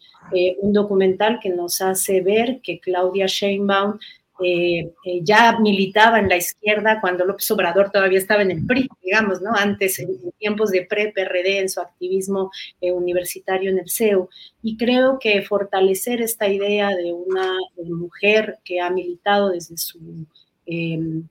un 0.62 0.72
documental 0.72 1.38
que 1.40 1.50
nos 1.50 1.82
hace 1.82 2.22
ver 2.22 2.60
que 2.62 2.80
Claudia 2.80 3.26
Sheinbaum 3.26 3.98
eh, 4.44 4.92
eh, 5.04 5.20
ya 5.22 5.58
militaba 5.58 6.18
en 6.18 6.28
la 6.28 6.36
izquierda 6.36 7.00
cuando 7.00 7.24
López 7.24 7.50
Obrador 7.50 7.90
todavía 7.90 8.18
estaba 8.18 8.42
en 8.42 8.50
el 8.50 8.66
PRI, 8.66 8.88
digamos, 9.02 9.40
¿no? 9.40 9.52
Antes, 9.54 9.98
en, 9.98 10.08
tiempos 10.38 10.70
de 10.70 10.86
pre-PRD, 10.86 11.58
en 11.58 11.68
su 11.68 11.80
activismo 11.80 12.50
eh, 12.80 12.92
universitario 12.92 13.70
en 13.70 13.78
el 13.78 13.90
CEU. 13.90 14.28
Y 14.62 14.76
creo 14.76 15.18
que 15.18 15.42
fortalecer 15.42 16.20
esta 16.20 16.48
idea 16.48 16.90
de 16.90 17.12
una 17.12 17.56
mujer 17.76 18.58
que 18.64 18.80
ha 18.80 18.90
militado 18.90 19.50
desde 19.50 19.76
su 19.76 19.98
em, 20.66 21.28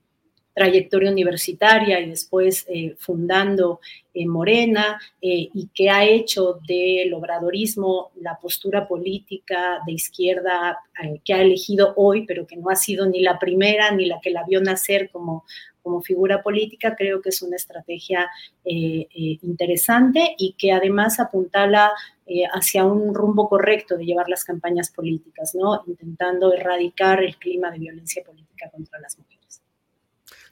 trayectoria 0.53 1.11
universitaria 1.11 1.99
y 1.99 2.09
después 2.09 2.67
fundando 2.97 3.79
Morena 4.13 4.99
y 5.21 5.69
que 5.73 5.89
ha 5.89 6.03
hecho 6.03 6.59
del 6.67 7.13
obradorismo 7.13 8.11
la 8.19 8.37
postura 8.37 8.87
política 8.87 9.79
de 9.85 9.93
izquierda 9.93 10.77
que 11.23 11.33
ha 11.33 11.41
elegido 11.41 11.93
hoy, 11.95 12.25
pero 12.25 12.45
que 12.45 12.57
no 12.57 12.69
ha 12.69 12.75
sido 12.75 13.05
ni 13.07 13.21
la 13.21 13.39
primera 13.39 13.91
ni 13.91 14.05
la 14.05 14.19
que 14.21 14.31
la 14.31 14.43
vio 14.43 14.61
nacer 14.61 15.09
como 15.09 15.45
como 15.81 16.01
figura 16.01 16.41
política, 16.41 16.95
creo 16.95 17.21
que 17.21 17.29
es 17.29 17.41
una 17.41 17.55
estrategia 17.55 18.29
eh, 18.63 19.07
eh, 19.13 19.37
interesante 19.41 20.35
y 20.37 20.53
que 20.53 20.71
además 20.71 21.19
apuntala 21.19 21.91
eh, 22.25 22.43
hacia 22.51 22.85
un 22.85 23.13
rumbo 23.13 23.49
correcto 23.49 23.97
de 23.97 24.05
llevar 24.05 24.29
las 24.29 24.43
campañas 24.43 24.91
políticas, 24.91 25.55
¿no? 25.55 25.83
Intentando 25.87 26.53
erradicar 26.53 27.23
el 27.23 27.35
clima 27.37 27.71
de 27.71 27.79
violencia 27.79 28.23
política 28.23 28.69
contra 28.69 28.99
las 28.99 29.17
mujeres. 29.17 29.40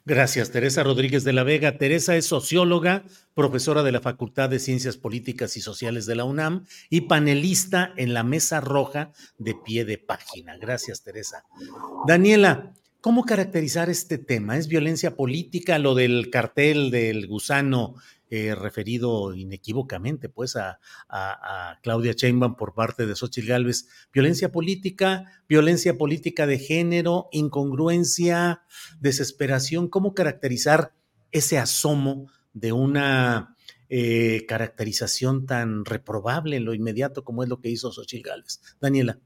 Gracias, 0.06 0.50
Teresa 0.50 0.82
Rodríguez 0.82 1.24
de 1.24 1.32
la 1.32 1.42
Vega. 1.42 1.76
Teresa 1.76 2.16
es 2.16 2.26
socióloga, 2.26 3.04
profesora 3.34 3.82
de 3.82 3.92
la 3.92 4.00
Facultad 4.00 4.48
de 4.48 4.58
Ciencias 4.58 4.96
Políticas 4.96 5.56
y 5.56 5.60
Sociales 5.60 6.06
de 6.06 6.16
la 6.16 6.24
UNAM 6.24 6.64
y 6.88 7.02
panelista 7.02 7.92
en 7.96 8.14
la 8.14 8.24
Mesa 8.24 8.60
Roja 8.60 9.12
de 9.38 9.54
Pie 9.54 9.84
de 9.84 9.98
Página. 9.98 10.56
Gracias, 10.56 11.02
Teresa. 11.02 11.44
Daniela, 12.06 12.72
¿Cómo 13.00 13.24
caracterizar 13.24 13.88
este 13.88 14.18
tema? 14.18 14.58
¿Es 14.58 14.68
violencia 14.68 15.16
política 15.16 15.78
lo 15.78 15.94
del 15.94 16.28
cartel 16.28 16.90
del 16.90 17.26
gusano 17.26 17.94
eh, 18.28 18.54
referido 18.54 19.34
inequívocamente 19.34 20.28
pues 20.28 20.54
a, 20.56 20.78
Claudia 21.82 22.12
Sheinbaum 22.12 22.56
por 22.56 22.74
parte 22.74 23.06
de 23.06 23.16
Xochitl 23.16 23.48
Gálvez? 23.48 23.88
¿Violencia 24.12 24.52
política? 24.52 25.24
¿Violencia 25.48 25.96
política 25.96 26.46
de 26.46 26.58
género? 26.58 27.30
¿Incongruencia? 27.32 28.64
¿Desesperación? 29.00 29.88
¿Cómo 29.88 30.12
caracterizar 30.12 30.92
ese 31.32 31.56
asomo 31.56 32.30
de 32.52 32.72
una 32.72 33.56
eh, 33.88 34.44
caracterización 34.46 35.46
tan 35.46 35.86
reprobable 35.86 36.56
en 36.56 36.66
lo 36.66 36.74
inmediato 36.74 37.24
como 37.24 37.44
es 37.44 37.48
lo 37.48 37.62
que 37.62 37.70
hizo 37.70 37.92
Xochitl 37.92 38.28
Gálvez? 38.28 38.60
Daniela, 38.78 39.18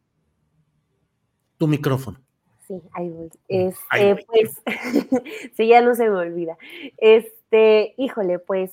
tu 1.59 1.66
micrófono. 1.66 2.23
Sí, 2.66 2.80
ahí 2.92 3.10
voy. 3.10 3.30
Este, 3.48 4.24
pues, 4.26 4.62
sí, 5.56 5.68
ya 5.68 5.82
no 5.82 5.94
se 5.94 6.08
me 6.08 6.16
olvida. 6.16 6.56
Este, 6.96 7.94
híjole, 7.98 8.38
pues 8.38 8.72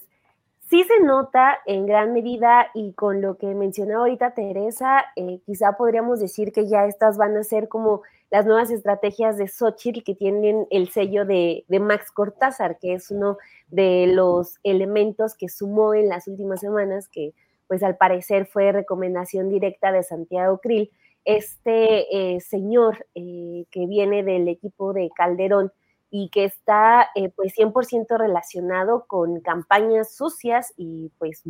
sí 0.69 0.83
se 0.85 1.03
nota 1.03 1.57
en 1.65 1.85
gran 1.85 2.13
medida 2.13 2.67
y 2.73 2.93
con 2.93 3.21
lo 3.21 3.37
que 3.37 3.53
mencionaba 3.53 4.03
ahorita 4.03 4.33
Teresa, 4.33 5.03
eh, 5.17 5.41
quizá 5.45 5.73
podríamos 5.73 6.21
decir 6.21 6.53
que 6.53 6.67
ya 6.67 6.85
estas 6.85 7.17
van 7.17 7.35
a 7.35 7.43
ser 7.43 7.67
como 7.67 8.03
las 8.29 8.45
nuevas 8.45 8.71
estrategias 8.71 9.35
de 9.37 9.49
Xochitl 9.49 10.03
que 10.03 10.15
tienen 10.15 10.67
el 10.71 10.87
sello 10.89 11.25
de, 11.25 11.65
de 11.67 11.79
Max 11.81 12.11
Cortázar, 12.11 12.79
que 12.79 12.93
es 12.93 13.11
uno 13.11 13.37
de 13.67 14.07
los 14.07 14.59
elementos 14.63 15.35
que 15.35 15.49
sumó 15.49 15.93
en 15.93 16.07
las 16.07 16.29
últimas 16.29 16.61
semanas, 16.61 17.09
que 17.09 17.33
pues 17.67 17.83
al 17.83 17.97
parecer 17.97 18.45
fue 18.45 18.71
recomendación 18.71 19.49
directa 19.49 19.91
de 19.91 20.03
Santiago 20.03 20.59
Krill 20.59 20.89
este 21.25 22.35
eh, 22.35 22.39
señor 22.41 23.05
eh, 23.15 23.65
que 23.71 23.85
viene 23.85 24.23
del 24.23 24.47
equipo 24.47 24.93
de 24.93 25.09
Calderón 25.15 25.71
y 26.09 26.29
que 26.29 26.45
está 26.45 27.09
eh, 27.15 27.29
pues 27.29 27.55
100% 27.55 28.17
relacionado 28.17 29.05
con 29.07 29.39
campañas 29.41 30.13
sucias 30.15 30.73
y 30.77 31.11
pues 31.17 31.43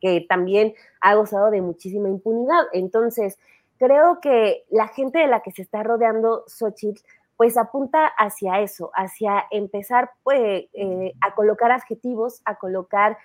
que 0.00 0.24
también 0.28 0.74
ha 1.00 1.14
gozado 1.14 1.50
de 1.50 1.60
muchísima 1.60 2.08
impunidad. 2.08 2.64
Entonces, 2.72 3.38
creo 3.78 4.20
que 4.20 4.64
la 4.70 4.88
gente 4.88 5.18
de 5.18 5.26
la 5.26 5.40
que 5.40 5.52
se 5.52 5.62
está 5.62 5.82
rodeando 5.82 6.44
Xochitl 6.46 7.02
pues 7.36 7.56
apunta 7.56 8.06
hacia 8.06 8.60
eso, 8.60 8.90
hacia 8.94 9.46
empezar 9.50 10.10
pues, 10.22 10.66
a 11.22 11.34
colocar 11.34 11.70
adjetivos, 11.72 12.42
a 12.44 12.56
colocar 12.56 13.16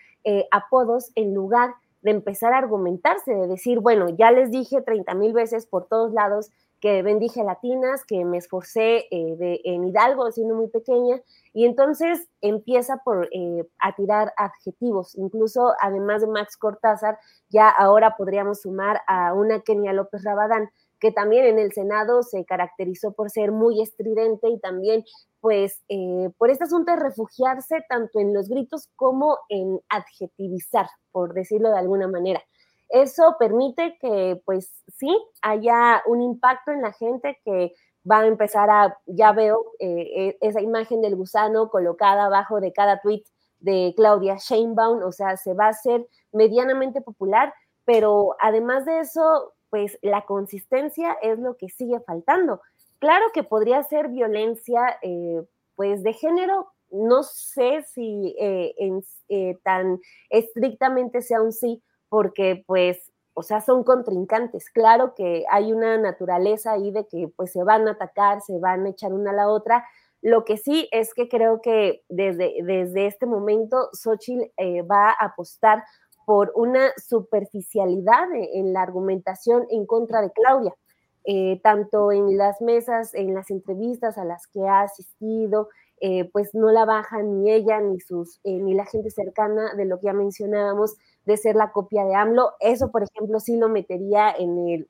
apodos 0.52 1.12
en 1.16 1.34
lugar 1.34 1.76
de 2.06 2.12
empezar 2.12 2.54
a 2.54 2.60
argumentarse, 2.60 3.34
de 3.34 3.48
decir, 3.48 3.80
bueno, 3.80 4.10
ya 4.10 4.30
les 4.30 4.52
dije 4.52 4.80
30 4.80 5.16
mil 5.16 5.34
veces 5.34 5.66
por 5.66 5.88
todos 5.88 6.14
lados 6.14 6.52
que 6.80 7.02
bendije 7.02 7.44
latinas, 7.44 8.06
que 8.06 8.24
me 8.26 8.38
esforcé 8.38 9.08
eh, 9.10 9.36
de, 9.38 9.60
en 9.64 9.86
Hidalgo 9.86 10.32
siendo 10.32 10.54
muy 10.54 10.68
pequeña, 10.68 11.20
y 11.52 11.66
entonces 11.66 12.30
empieza 12.42 12.98
por 12.98 13.28
eh, 13.32 13.68
a 13.80 13.96
tirar 13.96 14.34
adjetivos, 14.38 15.16
incluso 15.16 15.74
además 15.82 16.22
de 16.22 16.28
Max 16.28 16.58
Cortázar, 16.58 17.18
ya 17.50 17.70
ahora 17.70 18.16
podríamos 18.16 18.62
sumar 18.62 19.02
a 19.08 19.34
una 19.34 19.62
Kenia 19.62 19.92
López 19.92 20.24
Rabadán, 20.24 20.70
que 21.00 21.12
también 21.12 21.46
en 21.46 21.60
el 21.60 21.72
Senado 21.72 22.24
se 22.24 22.46
caracterizó 22.46 23.14
por 23.14 23.30
ser 23.30 23.52
muy 23.52 23.82
estridente 23.82 24.50
y 24.50 24.60
también 24.60 25.04
pues 25.42 25.84
eh, 25.90 26.30
por 26.38 26.50
este 26.50 26.64
asunto 26.64 26.92
de 26.92 26.98
refugiarse 26.98 27.84
tanto 27.88 28.20
en 28.20 28.34
los 28.34 28.50
gritos 28.50 28.90
como 28.96 29.38
en 29.50 29.80
adjetivizar, 29.90 30.88
por 31.12 31.34
decirlo 31.34 31.70
de 31.70 31.78
alguna 31.78 32.08
manera. 32.08 32.42
Eso 32.90 33.36
permite 33.40 33.98
que 34.00 34.42
pues 34.46 34.84
sí 34.88 35.16
haya 35.42 36.02
un 36.06 36.22
impacto 36.22 36.72
en 36.72 36.82
la 36.82 36.94
gente 36.94 37.40
que 37.44 37.74
va 38.10 38.20
a 38.20 38.28
empezar 38.28 38.70
a, 38.70 38.98
ya 39.06 39.32
veo 39.32 39.66
eh, 39.80 40.38
e, 40.40 40.48
esa 40.48 40.62
imagen 40.62 41.02
del 41.02 41.16
gusano 41.16 41.70
colocada 41.70 42.26
abajo 42.26 42.62
de 42.62 42.72
cada 42.72 43.00
tweet 43.02 43.24
de 43.60 43.94
Claudia 43.96 44.38
Sheinbaum, 44.38 45.04
o 45.04 45.12
sea, 45.12 45.38
se 45.38 45.54
va 45.54 45.66
a 45.66 45.70
hacer 45.70 46.08
medianamente 46.32 47.02
popular, 47.02 47.54
pero 47.84 48.36
además 48.40 48.86
de 48.86 49.00
eso, 49.00 49.54
pues 49.76 50.00
la 50.02 50.22
consistencia 50.22 51.18
es 51.22 51.38
lo 51.38 51.58
que 51.58 51.68
sigue 51.68 52.00
faltando. 52.00 52.62
Claro 53.00 53.26
que 53.34 53.44
podría 53.44 53.84
ser 53.84 54.08
violencia, 54.08 54.98
eh, 55.02 55.44
pues 55.76 56.02
de 56.02 56.14
género, 56.14 56.72
no 56.92 57.24
sé 57.24 57.84
si 57.94 58.38
eh, 58.40 58.74
eh, 59.28 59.58
tan 59.64 60.00
estrictamente 60.30 61.22
sea 61.22 61.42
un 61.42 61.52
sí, 61.52 61.84
porque 62.08 62.64
pues, 62.66 63.12
o 63.34 63.44
sea, 63.44 63.60
son 63.60 63.84
contrincantes. 63.84 64.70
Claro 64.70 65.14
que 65.14 65.44
hay 65.52 65.74
una 65.74 65.98
naturaleza 65.98 66.72
ahí 66.72 66.92
de 66.92 67.06
que 67.06 67.28
pues 67.36 67.52
se 67.52 67.66
van 67.66 67.86
a 67.90 67.92
atacar, 67.92 68.40
se 68.40 68.58
van 68.60 68.86
a 68.86 68.90
echar 68.92 69.12
una 69.12 69.32
a 69.32 69.34
la 69.34 69.50
otra. 69.50 69.86
Lo 70.22 70.46
que 70.46 70.56
sí 70.56 70.88
es 70.94 71.14
que 71.14 71.28
creo 71.28 71.60
que 71.60 72.06
desde, 72.08 72.64
desde 72.64 73.08
este 73.08 73.26
momento 73.26 73.90
Xochitl 73.92 74.46
va 74.90 75.10
a 75.10 75.26
apostar 75.26 75.84
por 76.26 76.52
una 76.56 76.92
superficialidad 76.98 78.28
en 78.34 78.74
la 78.74 78.82
argumentación 78.82 79.66
en 79.70 79.86
contra 79.86 80.22
de 80.22 80.32
Claudia, 80.32 80.74
eh, 81.24 81.60
tanto 81.64 82.12
en 82.12 82.38
las 82.38 82.62
mesas, 82.62 83.14
en 83.14 83.34
las 83.34 83.50
entrevistas 83.50 84.18
a 84.18 84.26
las 84.26 84.48
que 84.48 84.68
ha 84.68 84.82
asistido, 84.82 85.70
eh, 86.02 86.30
pues 86.32 86.54
no 86.54 86.72
la 86.72 86.86
baja 86.86 87.22
ni 87.24 87.52
ella 87.52 87.80
ni 87.80 88.00
sus 88.00 88.40
eh, 88.44 88.60
ni 88.60 88.74
la 88.74 88.86
gente 88.86 89.10
cercana 89.10 89.74
de 89.76 89.86
lo 89.86 89.98
que 90.00 90.08
ya 90.08 90.14
mencionábamos 90.14 90.96
de 91.26 91.38
ser 91.38 91.56
la 91.56 91.72
copia 91.72 92.04
de 92.04 92.16
AMLO. 92.16 92.52
Eso, 92.60 92.92
por 92.92 93.04
ejemplo, 93.04 93.40
sí 93.40 93.56
lo 93.56 93.70
metería 93.70 94.32
en 94.32 94.68
el 94.68 94.90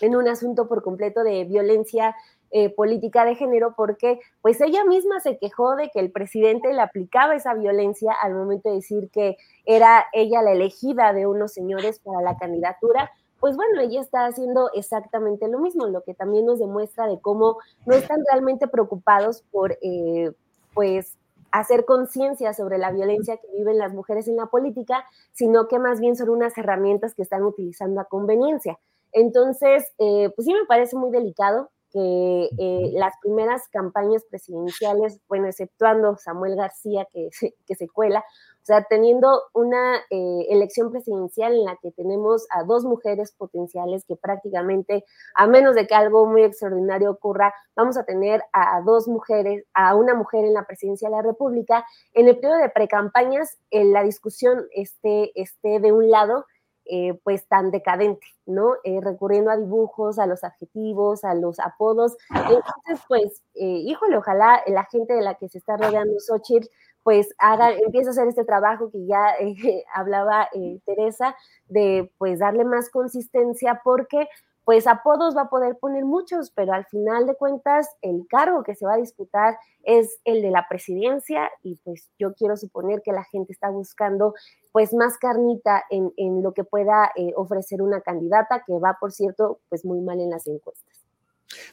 en 0.00 0.14
un 0.14 0.28
asunto 0.28 0.68
por 0.68 0.82
completo 0.82 1.22
de 1.22 1.44
violencia 1.44 2.14
eh, 2.50 2.70
política 2.70 3.24
de 3.24 3.34
género 3.34 3.74
porque 3.76 4.20
pues 4.40 4.60
ella 4.60 4.84
misma 4.84 5.20
se 5.20 5.36
quejó 5.36 5.74
de 5.74 5.90
que 5.90 6.00
el 6.00 6.12
presidente 6.12 6.72
le 6.72 6.80
aplicaba 6.80 7.34
esa 7.34 7.54
violencia 7.54 8.12
al 8.22 8.34
momento 8.34 8.68
de 8.68 8.76
decir 8.76 9.10
que 9.10 9.36
era 9.64 10.06
ella 10.12 10.42
la 10.42 10.52
elegida 10.52 11.12
de 11.12 11.26
unos 11.26 11.52
señores 11.52 11.98
para 11.98 12.22
la 12.22 12.36
candidatura, 12.36 13.10
pues 13.40 13.56
bueno, 13.56 13.80
ella 13.80 14.00
está 14.00 14.26
haciendo 14.26 14.70
exactamente 14.74 15.48
lo 15.48 15.58
mismo, 15.58 15.86
lo 15.86 16.02
que 16.02 16.14
también 16.14 16.46
nos 16.46 16.58
demuestra 16.58 17.06
de 17.06 17.20
cómo 17.20 17.58
no 17.84 17.94
están 17.94 18.22
realmente 18.30 18.68
preocupados 18.68 19.42
por 19.50 19.76
eh, 19.82 20.32
pues 20.72 21.16
hacer 21.52 21.84
conciencia 21.84 22.52
sobre 22.54 22.78
la 22.78 22.92
violencia 22.92 23.36
que 23.38 23.48
viven 23.56 23.78
las 23.78 23.92
mujeres 23.92 24.28
en 24.28 24.36
la 24.36 24.46
política, 24.46 25.04
sino 25.32 25.68
que 25.68 25.78
más 25.78 26.00
bien 26.00 26.16
son 26.16 26.28
unas 26.28 26.56
herramientas 26.58 27.14
que 27.14 27.22
están 27.22 27.42
utilizando 27.44 28.00
a 28.00 28.04
conveniencia. 28.04 28.78
Entonces, 29.12 29.92
eh, 29.98 30.30
pues 30.34 30.46
sí 30.46 30.52
me 30.52 30.66
parece 30.66 30.96
muy 30.96 31.10
delicado 31.10 31.70
que 31.96 32.50
eh, 32.58 32.90
las 32.92 33.14
primeras 33.22 33.68
campañas 33.68 34.22
presidenciales, 34.28 35.18
bueno, 35.28 35.46
exceptuando 35.46 36.18
Samuel 36.18 36.54
García 36.54 37.08
que 37.10 37.30
se, 37.32 37.54
que 37.66 37.74
se 37.74 37.88
cuela, 37.88 38.20
o 38.20 38.64
sea, 38.66 38.82
teniendo 38.82 39.44
una 39.54 39.96
eh, 40.10 40.46
elección 40.50 40.90
presidencial 40.90 41.54
en 41.54 41.64
la 41.64 41.78
que 41.80 41.92
tenemos 41.92 42.46
a 42.50 42.64
dos 42.64 42.84
mujeres 42.84 43.32
potenciales 43.32 44.04
que 44.06 44.16
prácticamente, 44.16 45.06
a 45.36 45.46
menos 45.46 45.74
de 45.74 45.86
que 45.86 45.94
algo 45.94 46.26
muy 46.26 46.42
extraordinario 46.42 47.12
ocurra, 47.12 47.54
vamos 47.74 47.96
a 47.96 48.04
tener 48.04 48.42
a 48.52 48.82
dos 48.84 49.08
mujeres, 49.08 49.64
a 49.72 49.94
una 49.94 50.14
mujer 50.14 50.44
en 50.44 50.52
la 50.52 50.66
presidencia 50.66 51.08
de 51.08 51.16
la 51.16 51.22
República. 51.22 51.86
En 52.12 52.28
el 52.28 52.38
periodo 52.38 52.58
de 52.58 52.68
precampañas, 52.68 53.56
en 53.70 53.94
la 53.94 54.02
discusión 54.02 54.66
esté, 54.74 55.30
esté 55.40 55.80
de 55.80 55.92
un 55.92 56.10
lado 56.10 56.44
eh, 56.88 57.18
pues 57.24 57.46
tan 57.46 57.70
decadente, 57.70 58.26
¿no? 58.46 58.74
Eh, 58.84 59.00
recurriendo 59.02 59.50
a 59.50 59.56
dibujos, 59.56 60.18
a 60.18 60.26
los 60.26 60.44
adjetivos, 60.44 61.24
a 61.24 61.34
los 61.34 61.58
apodos. 61.58 62.16
Entonces, 62.30 63.04
pues, 63.08 63.42
eh, 63.54 63.82
híjole, 63.84 64.16
ojalá 64.16 64.62
la 64.66 64.84
gente 64.84 65.14
de 65.14 65.22
la 65.22 65.34
que 65.34 65.48
se 65.48 65.58
está 65.58 65.76
rodeando 65.76 66.18
Xochitl, 66.18 66.68
pues 67.02 67.28
haga, 67.38 67.72
empiece 67.72 68.08
a 68.08 68.10
hacer 68.10 68.28
este 68.28 68.44
trabajo 68.44 68.90
que 68.90 69.06
ya 69.06 69.34
hablaba 69.94 70.48
Teresa, 70.84 71.36
de 71.68 72.12
pues 72.18 72.40
darle 72.40 72.64
más 72.64 72.90
consistencia, 72.90 73.80
porque 73.84 74.28
pues 74.66 74.88
apodos 74.88 75.36
va 75.36 75.42
a 75.42 75.48
poder 75.48 75.78
poner 75.78 76.04
muchos, 76.04 76.50
pero 76.50 76.72
al 76.72 76.84
final 76.86 77.24
de 77.28 77.36
cuentas 77.36 77.88
el 78.02 78.26
cargo 78.28 78.64
que 78.64 78.74
se 78.74 78.84
va 78.84 78.94
a 78.94 78.98
disputar 78.98 79.56
es 79.84 80.18
el 80.24 80.42
de 80.42 80.50
la 80.50 80.66
presidencia 80.68 81.48
y 81.62 81.76
pues 81.84 82.10
yo 82.18 82.34
quiero 82.34 82.56
suponer 82.56 83.00
que 83.02 83.12
la 83.12 83.22
gente 83.22 83.52
está 83.52 83.70
buscando 83.70 84.34
pues 84.76 84.92
más 84.92 85.16
carnita 85.16 85.84
en, 85.88 86.12
en 86.18 86.42
lo 86.42 86.52
que 86.52 86.62
pueda 86.62 87.10
eh, 87.16 87.32
ofrecer 87.34 87.80
una 87.80 88.02
candidata 88.02 88.62
que 88.66 88.74
va, 88.74 88.98
por 89.00 89.10
cierto, 89.10 89.60
pues 89.70 89.86
muy 89.86 90.02
mal 90.02 90.20
en 90.20 90.28
las 90.28 90.46
encuestas. 90.46 90.92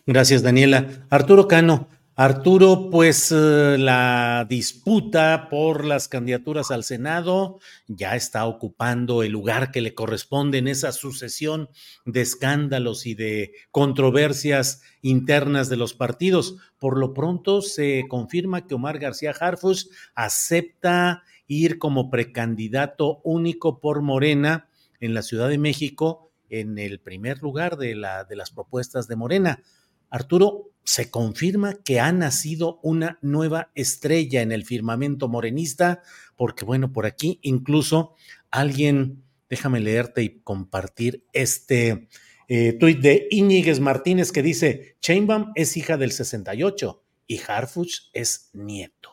Gracias, 0.05 0.41
Daniela. 0.41 0.87
Arturo 1.09 1.49
Cano, 1.49 1.89
Arturo, 2.15 2.89
pues 2.89 3.29
eh, 3.33 3.75
la 3.77 4.45
disputa 4.47 5.49
por 5.49 5.83
las 5.83 6.07
candidaturas 6.07 6.71
al 6.71 6.85
Senado 6.85 7.59
ya 7.87 8.15
está 8.15 8.45
ocupando 8.45 9.21
el 9.21 9.33
lugar 9.33 9.71
que 9.71 9.81
le 9.81 9.93
corresponde 9.93 10.59
en 10.59 10.69
esa 10.69 10.93
sucesión 10.93 11.67
de 12.05 12.21
escándalos 12.21 13.05
y 13.05 13.15
de 13.15 13.51
controversias 13.71 14.81
internas 15.01 15.67
de 15.67 15.75
los 15.75 15.93
partidos. 15.93 16.55
Por 16.79 16.97
lo 16.97 17.13
pronto 17.13 17.61
se 17.61 18.05
confirma 18.07 18.65
que 18.65 18.75
Omar 18.75 18.97
García 18.97 19.33
Harfus 19.37 19.89
acepta 20.15 21.23
ir 21.47 21.77
como 21.79 22.09
precandidato 22.09 23.21
único 23.23 23.79
por 23.79 24.01
Morena 24.01 24.69
en 24.99 25.13
la 25.13 25.21
Ciudad 25.21 25.49
de 25.49 25.57
México 25.57 26.31
en 26.49 26.77
el 26.77 26.99
primer 26.99 27.41
lugar 27.41 27.77
de, 27.77 27.95
la, 27.95 28.23
de 28.23 28.35
las 28.35 28.51
propuestas 28.51 29.07
de 29.07 29.15
Morena. 29.15 29.63
Arturo, 30.09 30.73
se 30.83 31.09
confirma 31.09 31.75
que 31.83 31.99
ha 31.99 32.11
nacido 32.11 32.79
una 32.83 33.17
nueva 33.21 33.71
estrella 33.73 34.41
en 34.41 34.51
el 34.51 34.65
firmamento 34.65 35.27
morenista, 35.27 36.01
porque 36.35 36.65
bueno, 36.65 36.91
por 36.91 37.05
aquí 37.05 37.39
incluso 37.41 38.15
alguien, 38.51 39.23
déjame 39.49 39.79
leerte 39.79 40.21
y 40.21 40.41
compartir 40.41 41.25
este 41.33 42.07
eh, 42.47 42.73
tuit 42.73 42.99
de 42.99 43.27
Íñiguez 43.31 43.79
Martínez 43.79 44.31
que 44.31 44.43
dice, 44.43 44.97
Chainbaum 44.99 45.51
es 45.55 45.77
hija 45.77 45.97
del 45.97 46.11
68 46.11 47.03
y 47.27 47.39
Harfuch 47.47 48.09
es 48.13 48.49
nieto. 48.53 49.09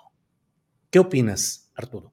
¿Qué 0.91 0.99
opinas, 0.99 1.71
Arturo? 1.75 2.13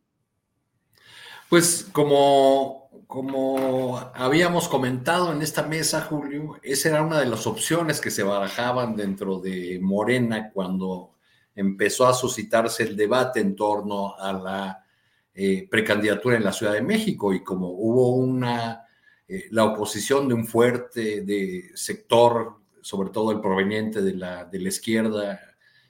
Pues 1.49 1.87
como 1.91 2.87
como 3.07 3.97
habíamos 4.13 4.67
comentado 4.67 5.31
en 5.31 5.41
esta 5.41 5.63
mesa, 5.63 6.01
Julio, 6.01 6.59
esa 6.61 6.89
era 6.89 7.01
una 7.01 7.19
de 7.21 7.25
las 7.25 7.47
opciones 7.47 8.01
que 8.01 8.11
se 8.11 8.21
barajaban 8.21 8.97
dentro 8.97 9.39
de 9.39 9.79
Morena 9.81 10.51
cuando 10.51 11.15
empezó 11.55 12.05
a 12.05 12.13
suscitarse 12.13 12.83
el 12.83 12.97
debate 12.97 13.39
en 13.39 13.55
torno 13.55 14.13
a 14.17 14.33
la 14.33 14.85
eh, 15.33 15.67
precandidatura 15.71 16.35
en 16.35 16.43
la 16.43 16.51
Ciudad 16.51 16.73
de 16.73 16.81
México. 16.81 17.33
Y 17.33 17.43
como 17.43 17.69
hubo 17.69 18.09
una, 18.09 18.85
eh, 19.25 19.45
la 19.51 19.63
oposición 19.63 20.27
de 20.27 20.33
un 20.33 20.45
fuerte 20.45 21.21
de 21.21 21.71
sector, 21.75 22.57
sobre 22.81 23.09
todo 23.09 23.31
el 23.31 23.39
proveniente 23.39 24.01
de 24.01 24.15
la, 24.15 24.43
de 24.43 24.59
la 24.59 24.67
izquierda 24.67 25.39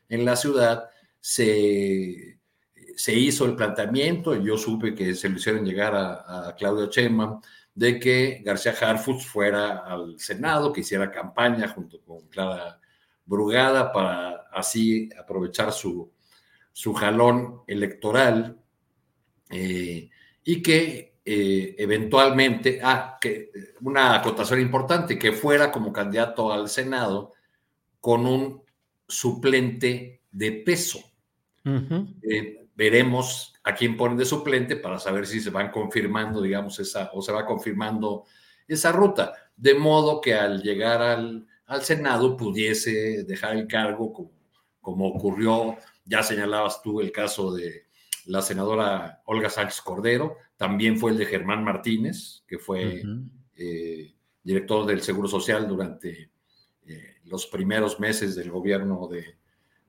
en 0.07 0.23
la 0.23 0.35
ciudad, 0.35 0.87
se 1.19 2.36
se 2.97 3.13
hizo 3.13 3.45
el 3.45 3.55
planteamiento, 3.55 4.35
y 4.35 4.43
yo 4.43 4.57
supe 4.57 4.95
que 4.95 5.13
se 5.13 5.29
lo 5.29 5.37
hicieron 5.37 5.63
llegar 5.63 5.93
a, 5.95 6.55
Claudio 6.57 6.87
Chema, 6.87 7.39
de 7.75 7.99
que 7.99 8.41
García 8.43 8.73
Harfuch 8.73 9.21
fuera 9.23 9.85
al 9.85 10.19
Senado, 10.19 10.73
que 10.73 10.81
hiciera 10.81 11.11
campaña 11.11 11.67
junto 11.67 12.01
con 12.01 12.27
Clara 12.27 12.79
Brugada 13.23 13.91
para 13.91 14.47
así 14.51 15.09
aprovechar 15.15 15.71
su, 15.71 16.11
su 16.73 16.91
jalón 16.95 17.61
electoral 17.67 18.59
eh, 19.51 20.09
y 20.43 20.61
que 20.63 21.19
eh, 21.23 21.75
eventualmente, 21.77 22.79
ah, 22.81 23.19
que 23.21 23.51
una 23.81 24.15
acotación 24.15 24.59
importante, 24.59 25.19
que 25.19 25.33
fuera 25.33 25.71
como 25.71 25.93
candidato 25.93 26.51
al 26.51 26.67
Senado 26.67 27.33
con 27.99 28.25
un 28.25 28.63
suplente 29.07 30.23
de 30.31 30.51
peso 30.53 30.99
veremos 32.77 33.53
a 33.63 33.73
quién 33.73 33.97
ponen 33.97 34.17
de 34.17 34.25
suplente 34.25 34.75
para 34.75 34.99
saber 34.99 35.25
si 35.25 35.41
se 35.41 35.49
van 35.49 35.71
confirmando, 35.71 36.41
digamos, 36.41 36.79
esa, 36.79 37.09
o 37.11 37.21
se 37.23 37.31
va 37.31 37.45
confirmando 37.45 38.25
esa 38.67 38.91
ruta. 38.91 39.33
De 39.55 39.73
modo 39.73 40.21
que 40.21 40.35
al 40.35 40.61
llegar 40.61 41.01
al, 41.01 41.47
al 41.65 41.81
Senado 41.81 42.37
pudiese 42.37 43.23
dejar 43.23 43.57
el 43.57 43.67
cargo 43.67 44.13
como, 44.13 44.31
como 44.79 45.07
ocurrió, 45.07 45.75
ya 46.05 46.21
señalabas 46.21 46.81
tú 46.83 47.01
el 47.01 47.11
caso 47.11 47.51
de 47.51 47.87
la 48.25 48.43
senadora 48.43 49.23
Olga 49.25 49.49
Sánchez 49.49 49.81
Cordero, 49.81 50.37
también 50.55 50.99
fue 50.99 51.11
el 51.11 51.17
de 51.17 51.25
Germán 51.25 51.63
Martínez, 51.63 52.43
que 52.47 52.59
fue 52.59 53.01
eh, 53.55 54.13
director 54.43 54.85
del 54.85 55.01
Seguro 55.01 55.27
Social 55.27 55.67
durante 55.67 56.29
eh, 56.85 57.15
los 57.23 57.47
primeros 57.47 57.99
meses 57.99 58.35
del 58.35 58.51
gobierno 58.51 59.07
de, 59.07 59.37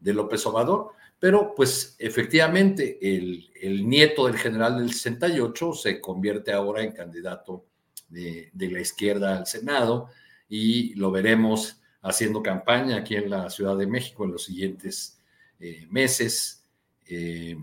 de 0.01 0.15
López 0.15 0.45
Obrador. 0.47 0.93
Pero 1.19 1.53
pues 1.55 1.97
efectivamente 1.99 2.99
el, 3.01 3.89
nieto 3.89 4.27
del 4.27 4.39
general 4.39 4.79
del 4.79 4.93
68 4.93 5.73
se 5.73 6.01
convierte 6.01 6.53
ahora 6.53 6.83
en 6.83 6.93
candidato 6.93 7.65
de, 8.09 8.51
la 8.55 8.81
izquierda 8.81 9.37
al 9.37 9.47
Senado 9.47 10.11
y 10.49 10.95
lo 10.95 11.11
veremos 11.11 11.81
haciendo 12.03 12.43
campaña 12.43 12.97
aquí 12.97 13.17
en 13.17 13.31
la 13.31 13.51
Ciudad 13.51 13.77
de 13.77 13.89
México 13.89 14.25
en 14.25 14.33
los 14.33 14.45
siguientes 14.45 15.21
eh, 15.59 15.87
meses 15.91 16.65
eh, 17.07 17.57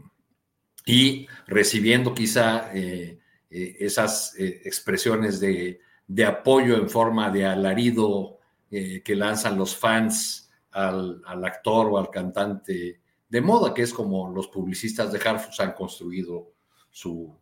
y 0.85 1.25
recibiendo 1.47 2.13
quizá 2.13 2.71
eh, 2.73 3.19
esas 3.49 4.33
expresiones 4.37 5.39
de, 5.39 5.79
apoyo 6.27 6.75
en 6.75 6.89
forma 6.89 7.31
de 7.31 7.45
alarido 7.45 8.37
que 8.69 9.15
lanzan 9.15 9.57
los 9.57 9.77
fans 9.77 10.44
al, 10.75 11.21
al 11.25 11.45
actor 11.45 11.87
o 11.87 11.97
al 11.97 12.09
cantante 12.09 13.01
de 13.29 13.41
moda, 13.41 13.73
que 13.73 13.81
es 13.81 13.93
como 13.93 14.29
los 14.29 14.49
publicistas 14.49 15.11
de 15.11 15.19
Harfus 15.19 15.59
han 15.59 15.73
construido 15.73 16.53
su, 16.91 17.35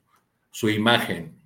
su 0.51 0.69
imagen. 0.69 1.38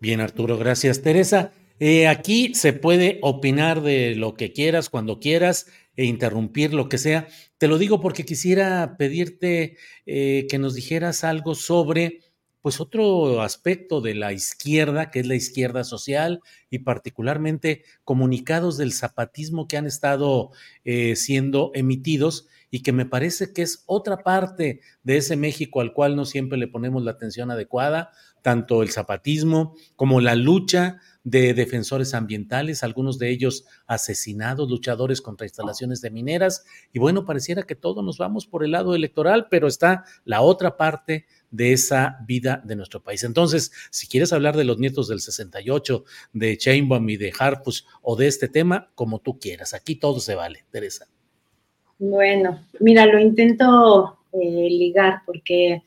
Bien, 0.00 0.20
Arturo, 0.20 0.56
gracias. 0.56 1.02
Teresa, 1.02 1.52
eh, 1.78 2.08
aquí 2.08 2.54
se 2.54 2.72
puede 2.72 3.18
opinar 3.22 3.82
de 3.82 4.14
lo 4.14 4.34
que 4.34 4.52
quieras, 4.52 4.88
cuando 4.88 5.20
quieras, 5.20 5.66
e 5.96 6.04
interrumpir 6.04 6.72
lo 6.72 6.88
que 6.88 6.98
sea. 6.98 7.28
Te 7.58 7.68
lo 7.68 7.76
digo 7.76 8.00
porque 8.00 8.24
quisiera 8.24 8.96
pedirte 8.98 9.76
eh, 10.06 10.46
que 10.48 10.58
nos 10.58 10.74
dijeras 10.74 11.24
algo 11.24 11.54
sobre 11.54 12.20
pues 12.62 12.80
otro 12.80 13.42
aspecto 13.42 14.00
de 14.00 14.14
la 14.14 14.32
izquierda, 14.32 15.10
que 15.10 15.20
es 15.20 15.26
la 15.26 15.34
izquierda 15.34 15.84
social, 15.84 16.40
y 16.68 16.80
particularmente 16.80 17.84
comunicados 18.04 18.76
del 18.76 18.92
zapatismo 18.92 19.66
que 19.66 19.76
han 19.76 19.86
estado 19.86 20.50
eh, 20.84 21.16
siendo 21.16 21.70
emitidos 21.74 22.48
y 22.70 22.82
que 22.82 22.92
me 22.92 23.06
parece 23.06 23.52
que 23.52 23.62
es 23.62 23.82
otra 23.86 24.22
parte 24.22 24.80
de 25.02 25.16
ese 25.16 25.36
México 25.36 25.80
al 25.80 25.92
cual 25.92 26.14
no 26.14 26.24
siempre 26.24 26.58
le 26.58 26.68
ponemos 26.68 27.02
la 27.02 27.10
atención 27.10 27.50
adecuada, 27.50 28.10
tanto 28.42 28.82
el 28.82 28.90
zapatismo 28.90 29.74
como 29.96 30.20
la 30.20 30.34
lucha 30.34 31.00
de 31.24 31.52
defensores 31.52 32.14
ambientales, 32.14 32.82
algunos 32.82 33.18
de 33.18 33.30
ellos 33.30 33.66
asesinados, 33.86 34.70
luchadores 34.70 35.20
contra 35.20 35.46
instalaciones 35.46 36.00
de 36.00 36.10
mineras. 36.10 36.64
Y 36.92 36.98
bueno, 36.98 37.26
pareciera 37.26 37.64
que 37.64 37.74
todos 37.74 38.04
nos 38.04 38.18
vamos 38.18 38.46
por 38.46 38.64
el 38.64 38.70
lado 38.70 38.94
electoral, 38.94 39.48
pero 39.50 39.66
está 39.66 40.04
la 40.24 40.40
otra 40.40 40.76
parte 40.76 41.26
de 41.50 41.72
esa 41.72 42.18
vida 42.26 42.62
de 42.64 42.76
nuestro 42.76 43.02
país. 43.02 43.24
Entonces, 43.24 43.72
si 43.90 44.06
quieres 44.06 44.32
hablar 44.32 44.56
de 44.56 44.64
los 44.64 44.78
nietos 44.78 45.08
del 45.08 45.20
68, 45.20 46.04
de 46.32 46.56
Chainbaum 46.56 47.08
y 47.08 47.16
de 47.16 47.32
Harpus 47.38 47.86
o 48.02 48.16
de 48.16 48.28
este 48.28 48.48
tema, 48.48 48.90
como 48.94 49.18
tú 49.18 49.38
quieras. 49.38 49.74
Aquí 49.74 49.96
todo 49.96 50.20
se 50.20 50.34
vale, 50.34 50.64
Teresa. 50.70 51.06
Bueno, 51.98 52.66
mira, 52.78 53.04
lo 53.06 53.18
intento 53.18 54.18
eh, 54.32 54.68
ligar 54.70 55.22
porque 55.26 55.82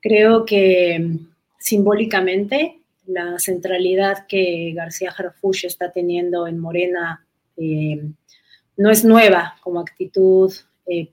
creo 0.00 0.44
que 0.44 1.18
simbólicamente 1.58 2.80
la 3.06 3.38
centralidad 3.38 4.26
que 4.26 4.72
García 4.74 5.12
Harfuch 5.16 5.64
está 5.64 5.90
teniendo 5.92 6.46
en 6.46 6.58
Morena 6.58 7.26
eh, 7.56 8.02
no 8.76 8.90
es 8.90 9.04
nueva 9.04 9.56
como 9.62 9.80
actitud 9.80 10.52
eh, 10.86 11.10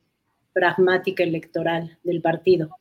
pragmática 0.54 1.24
electoral 1.24 1.98
del 2.04 2.22
partido. 2.22 2.78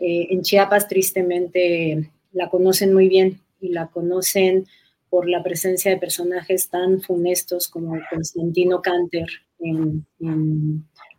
En 0.00 0.42
Chiapas, 0.42 0.88
tristemente, 0.88 2.10
la 2.32 2.48
conocen 2.48 2.94
muy 2.94 3.08
bien 3.08 3.40
y 3.60 3.68
la 3.68 3.88
conocen 3.88 4.66
por 5.10 5.28
la 5.28 5.42
presencia 5.42 5.90
de 5.90 5.98
personajes 5.98 6.70
tan 6.70 7.02
funestos 7.02 7.68
como 7.68 7.98
Constantino 8.08 8.80
Canter 8.80 9.26
en, 9.58 10.06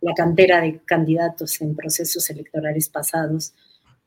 la 0.00 0.14
cantera 0.14 0.60
de 0.60 0.80
candidatos 0.84 1.60
en 1.60 1.76
procesos 1.76 2.28
electorales 2.30 2.88
pasados, 2.88 3.52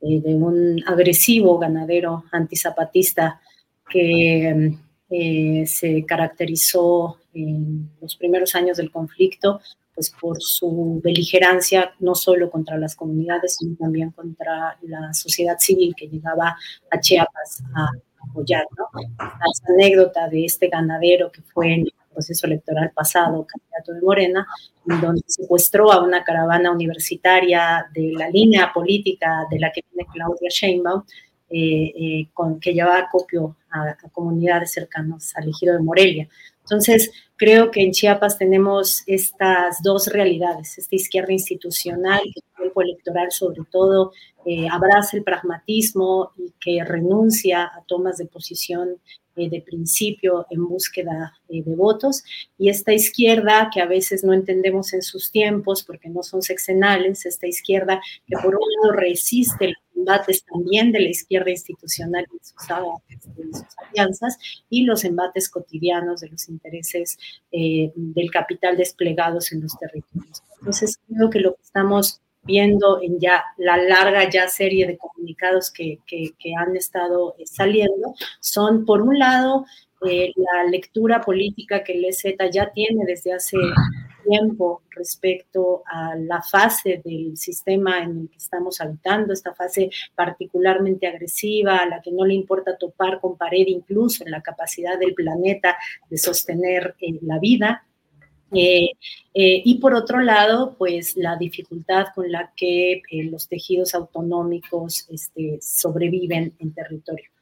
eh, 0.02 0.20
de 0.20 0.36
un 0.36 0.84
agresivo 0.86 1.58
ganadero 1.58 2.26
antizapatista 2.32 3.40
que 3.90 4.76
eh, 5.10 5.64
se 5.68 6.04
caracterizó 6.06 7.20
en 7.34 7.92
los 8.02 8.16
primeros 8.18 8.56
años 8.56 8.78
del 8.78 8.92
conflicto 8.92 9.62
pues 9.96 10.12
por 10.20 10.38
su 10.42 11.00
beligerancia 11.04 11.94
no 12.00 12.14
solo 12.16 12.52
contra 12.52 12.78
las 12.78 12.96
comunidades, 12.96 13.56
sino 13.58 13.76
también 13.78 14.12
contra 14.12 14.78
la 14.82 15.14
sociedad 15.14 15.58
civil 15.58 15.96
que 15.96 16.08
llegaba 16.08 16.58
a 16.92 17.00
Chiapas 17.00 17.64
a 17.74 17.88
apoyar, 18.30 18.66
¿no? 18.78 18.88
Esa 19.00 19.74
anécdota 19.74 20.28
de 20.28 20.46
este 20.46 20.68
ganadero 20.68 21.32
que 21.32 21.42
fue 21.42 21.74
en 21.74 21.82
el 21.82 21.94
proceso 22.14 22.48
electoral 22.48 22.92
pasado, 22.94 23.46
candidato 23.46 23.94
de 23.94 24.02
Morena, 24.02 24.48
en 24.90 25.02
donde 25.02 25.22
secuestró 25.28 25.92
a 25.92 26.04
una 26.04 26.24
caravana 26.24 26.72
universitaria 26.72 27.86
de 27.94 28.14
la 28.18 28.30
línea 28.30 28.72
política 28.74 29.46
de 29.50 29.60
la 29.60 29.72
que 29.72 29.82
viene 29.92 30.10
Claudia 30.12 30.50
Sheinbaum, 30.50 31.04
eh, 31.50 31.94
eh, 31.96 32.28
con, 32.34 32.60
que 32.60 32.74
llevaba 32.74 33.00
acopio 33.00 33.58
a, 33.70 33.90
a, 33.90 34.10
comunidades 34.12 34.72
cercanas 34.72 35.34
al 35.36 35.50
ejido 35.50 35.76
de 35.76 35.84
Morelia. 35.84 36.28
Entonces, 36.66 37.12
creo 37.36 37.70
que 37.70 37.82
en 37.82 37.92
Chiapas 37.92 38.40
tenemos 38.40 39.04
estas 39.06 39.84
dos 39.84 40.08
realidades, 40.08 40.80
esta 40.80 40.96
izquierda 40.96 41.32
institucional, 41.32 42.22
que 42.24 42.40
el 42.40 42.56
tiempo 42.58 42.82
electoral 42.82 43.32
sobre 43.32 43.62
todo 43.72 44.12
eh, 44.46 44.68
abraza 44.72 45.16
el 45.16 45.24
pragmatismo 45.24 46.32
y 46.38 46.54
que 46.60 46.84
renuncia 46.84 47.66
a 47.66 47.84
tomas 47.88 48.18
de 48.18 48.26
posición 48.26 48.98
eh, 49.36 49.48
de 49.48 49.62
principio 49.62 50.48
en 50.50 50.68
búsqueda 50.68 51.34
eh, 51.50 51.62
de 51.62 51.76
votos, 51.76 52.24
y 52.58 52.70
esta 52.70 52.94
izquierda 52.94 53.70
que 53.72 53.82
a 53.82 53.86
veces 53.86 54.24
no 54.24 54.34
entendemos 54.34 54.92
en 54.94 55.04
sus 55.04 55.30
tiempos 55.30 55.84
porque 55.84 56.10
no 56.10 56.24
son 56.24 56.42
sexenales, 56.42 57.28
esta 57.28 57.46
izquierda 57.46 58.02
que 58.26 58.38
por 58.42 58.56
un 58.56 58.68
lado 58.82 58.98
resiste 58.98 59.68
los 59.68 59.85
embates 59.96 60.44
también 60.46 60.92
de 60.92 61.02
la 61.02 61.10
izquierda 61.10 61.50
institucional 61.50 62.26
y 62.34 62.38
sus, 62.44 62.56
sus 62.62 63.66
alianzas 63.90 64.38
y 64.70 64.84
los 64.84 65.04
embates 65.04 65.50
cotidianos 65.50 66.22
de 66.22 66.30
los 66.30 66.50
intereses 66.50 67.18
eh, 67.52 67.92
del 67.96 68.32
capital 68.32 68.78
desplegados 68.78 69.52
en 69.52 69.62
los 69.62 69.78
territorios. 69.78 70.44
Entonces 70.60 71.00
creo 71.08 71.30
que 71.30 71.40
lo 71.40 71.56
que 71.56 71.62
estamos 71.64 72.22
viendo 72.44 73.02
en 73.02 73.20
ya 73.20 73.44
la 73.58 73.78
larga 73.78 74.30
ya 74.30 74.48
serie 74.48 74.86
de 74.86 74.98
comunicados 74.98 75.72
que, 75.72 76.00
han 76.58 76.76
estado 76.76 77.36
eh, 77.40 77.46
saliendo, 77.46 78.14
son 78.40 78.86
por 78.86 79.02
un 79.02 79.18
lado 79.18 79.66
eh, 80.08 80.32
la 80.36 80.70
lectura 80.70 81.22
política 81.22 81.84
que 81.84 81.94
el 81.94 82.06
EZ 82.06 82.24
ya 82.52 82.72
tiene 82.72 83.04
desde 83.06 83.34
hace 83.34 83.58
tiempo 84.28 84.84
respecto 84.90 85.84
a 85.86 86.16
la 86.16 86.42
fase 86.42 87.02
del 87.04 87.38
sistema 87.38 88.04
en 88.04 88.22
el 88.22 88.30
que 88.30 88.38
estamos 88.38 88.82
habitando, 88.82 89.34
esta 89.34 89.54
fase 89.54 89.90
particularmente 90.16 91.08
agresiva, 91.08 91.78
a 91.78 91.86
la 91.88 92.02
que 92.02 92.12
no 92.12 92.26
le 92.26 92.34
importa 92.34 92.78
topar 92.78 93.20
con 93.20 93.38
pared 93.38 93.66
incluso 93.68 94.24
en 94.24 94.32
la 94.32 94.42
capacidad 94.42 94.98
del 94.98 95.14
planeta 95.14 95.78
de 96.10 96.18
sostener 96.18 96.96
eh, 97.00 97.20
la 97.22 97.40
vida. 97.40 97.86
Eh, 98.52 98.92
eh, 99.34 99.62
y 99.66 99.80
por 99.80 99.94
otro 99.94 100.22
lado, 100.22 100.76
pues 100.78 101.18
la 101.18 101.36
dificultad 101.36 102.08
con 102.14 102.32
la 102.32 102.54
que 102.56 103.02
los 103.30 103.48
tejidos 103.48 103.96
autonómicos 103.96 105.08
este, 105.10 105.60
sobreviven 105.62 106.56
en 106.60 106.74
territorio. 106.74 107.35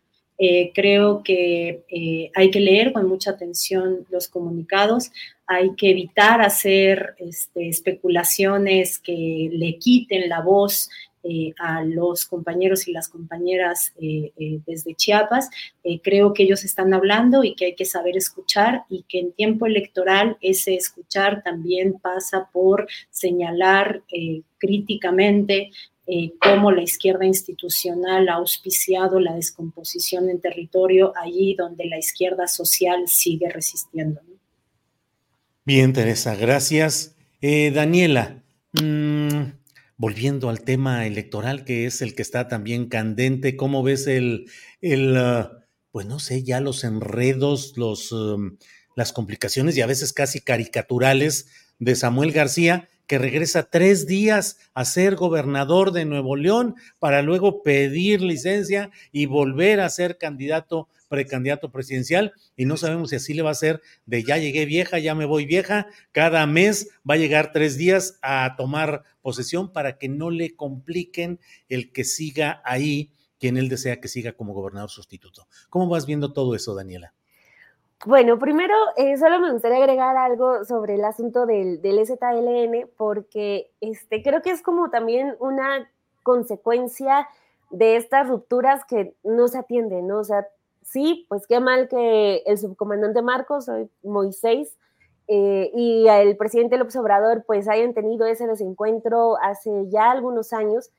Creo 0.73 1.23
que 1.23 2.31
hay 2.35 2.51
que 2.51 2.59
leer 2.59 2.91
con 2.91 3.07
mucha 3.07 3.31
atención 3.31 4.05
los 4.09 4.27
comunicados, 4.27 5.11
hay 5.45 5.75
que 5.75 5.91
evitar 5.91 6.41
hacer 6.41 7.15
este, 7.17 7.69
especulaciones 7.69 8.99
que 8.99 9.49
le 9.51 9.77
quiten 9.77 10.29
la 10.29 10.41
voz 10.41 10.89
eh, 11.25 11.53
a 11.57 11.85
los 11.85 12.25
compañeros 12.25 12.85
y 12.89 12.91
las 12.91 13.07
compañeras 13.07 13.93
eh, 13.97 14.33
eh, 14.35 14.59
desde 14.65 14.93
Chiapas. 14.93 15.49
creo 16.03 16.33
que 16.33 16.43
ellos 16.43 16.65
están 16.65 16.93
hablando 16.93 17.45
y 17.45 17.55
que 17.55 17.67
hay 17.67 17.75
que 17.75 17.85
saber 17.85 18.17
escuchar 18.17 18.83
y 18.89 19.05
que 19.07 19.19
en 19.19 19.31
tiempo 19.31 19.65
electoral 19.65 20.37
ese 20.41 20.75
escuchar 20.75 21.41
también 21.41 21.93
pasa 21.93 22.49
por 22.51 22.87
señalar 23.09 24.03
críticamente 24.57 25.71
cómo 26.39 26.71
la 26.71 26.81
izquierda 26.81 27.25
institucional 27.25 28.29
ha 28.29 28.35
auspiciado 28.35 29.19
la 29.19 29.35
descomposición 29.35 30.29
en 30.29 30.41
territorio 30.41 31.13
allí 31.15 31.55
donde 31.55 31.85
la 31.85 31.97
izquierda 31.97 32.47
social 32.47 33.07
sigue 33.07 33.49
resistiendo. 33.49 34.21
Bien, 35.65 35.93
Teresa, 35.93 36.35
gracias. 36.35 37.15
Daniela, 37.41 38.43
mmm, 38.73 39.43
volviendo 39.97 40.49
al 40.49 40.61
tema 40.61 41.05
electoral, 41.05 41.63
que 41.63 41.85
es 41.85 42.01
el 42.01 42.15
que 42.15 42.21
está 42.21 42.47
también 42.47 42.89
candente, 42.89 43.55
¿cómo 43.55 43.83
ves 43.83 44.07
el, 44.07 44.49
el 44.81 45.17
uh, 45.17 45.63
pues 45.93 46.07
no 46.07 46.19
sé, 46.19 46.43
ya 46.43 46.59
los 46.59 46.83
enredos, 46.83 47.77
los, 47.77 48.11
um, 48.11 48.57
las 48.95 49.13
complicaciones 49.13 49.77
y 49.77 49.81
a 49.81 49.85
veces 49.85 50.11
casi 50.11 50.41
caricaturales 50.41 51.47
de 51.77 51.95
Samuel 51.95 52.31
García, 52.31 52.89
que 53.13 53.19
regresa 53.19 53.69
tres 53.69 54.07
días 54.07 54.57
a 54.73 54.85
ser 54.85 55.15
gobernador 55.15 55.91
de 55.91 56.03
Nuevo 56.03 56.35
León 56.35 56.73
para 56.97 57.21
luego 57.21 57.61
pedir 57.61 58.23
licencia 58.23 58.89
y 59.11 59.27
volver 59.27 59.81
a 59.81 59.89
ser 59.89 60.17
candidato 60.17 60.89
precandidato 61.09 61.71
presidencial 61.71 62.33
y 62.55 62.65
no 62.65 62.75
sabemos 62.75 63.11
si 63.11 63.17
así 63.17 63.35
le 63.35 63.43
va 63.43 63.51
a 63.51 63.53
ser 63.53 63.83
de 64.07 64.23
ya 64.23 64.39
llegué 64.39 64.65
vieja, 64.65 64.97
ya 64.97 65.13
me 65.13 65.25
voy 65.25 65.45
vieja, 65.45 65.85
cada 66.11 66.47
mes 66.47 66.89
va 67.07 67.13
a 67.13 67.17
llegar 67.17 67.51
tres 67.53 67.77
días 67.77 68.17
a 68.23 68.55
tomar 68.57 69.03
posesión 69.21 69.71
para 69.71 69.99
que 69.99 70.09
no 70.09 70.31
le 70.31 70.55
compliquen 70.55 71.39
el 71.69 71.91
que 71.91 72.05
siga 72.05 72.63
ahí 72.65 73.13
quien 73.37 73.57
él 73.57 73.69
desea 73.69 74.01
que 74.01 74.07
siga 74.07 74.33
como 74.33 74.55
gobernador 74.55 74.89
sustituto. 74.89 75.47
¿Cómo 75.69 75.87
vas 75.87 76.07
viendo 76.07 76.33
todo 76.33 76.55
eso, 76.55 76.73
Daniela? 76.73 77.13
Bueno, 78.05 78.37
primero, 78.37 78.73
eh, 78.97 79.15
solo 79.17 79.39
me 79.39 79.51
gustaría 79.53 79.77
agregar 79.77 80.17
algo 80.17 80.65
sobre 80.65 80.95
el 80.95 81.05
asunto 81.05 81.45
del, 81.45 81.81
del 81.81 81.99
EZLN, 81.99 82.89
porque 82.97 83.71
este, 83.79 84.21
creo 84.21 84.41
que 84.41 84.51
es 84.51 84.61
como 84.61 84.89
también 84.89 85.37
una 85.39 85.89
consecuencia 86.21 87.29
de 87.69 87.95
estas 87.95 88.27
rupturas 88.27 88.83
que 88.83 89.15
no 89.23 89.47
se 89.47 89.59
atienden, 89.59 90.07
¿no? 90.07 90.19
O 90.19 90.23
sea, 90.25 90.45
sí, 90.81 91.25
pues 91.29 91.47
qué 91.47 91.61
mal 91.61 91.87
que 91.87 92.43
el 92.45 92.57
subcomandante 92.57 93.21
Marcos, 93.21 93.69
hoy 93.69 93.89
Moisés, 94.03 94.77
eh, 95.29 95.71
y 95.73 96.05
el 96.09 96.35
presidente 96.35 96.77
López 96.77 96.97
Obrador, 96.97 97.45
pues 97.47 97.69
hayan 97.69 97.93
tenido 97.93 98.25
ese 98.25 98.47
desencuentro 98.47 99.37
hace 99.41 99.87
ya 99.89 100.11
algunos 100.11 100.51
años, 100.51 100.91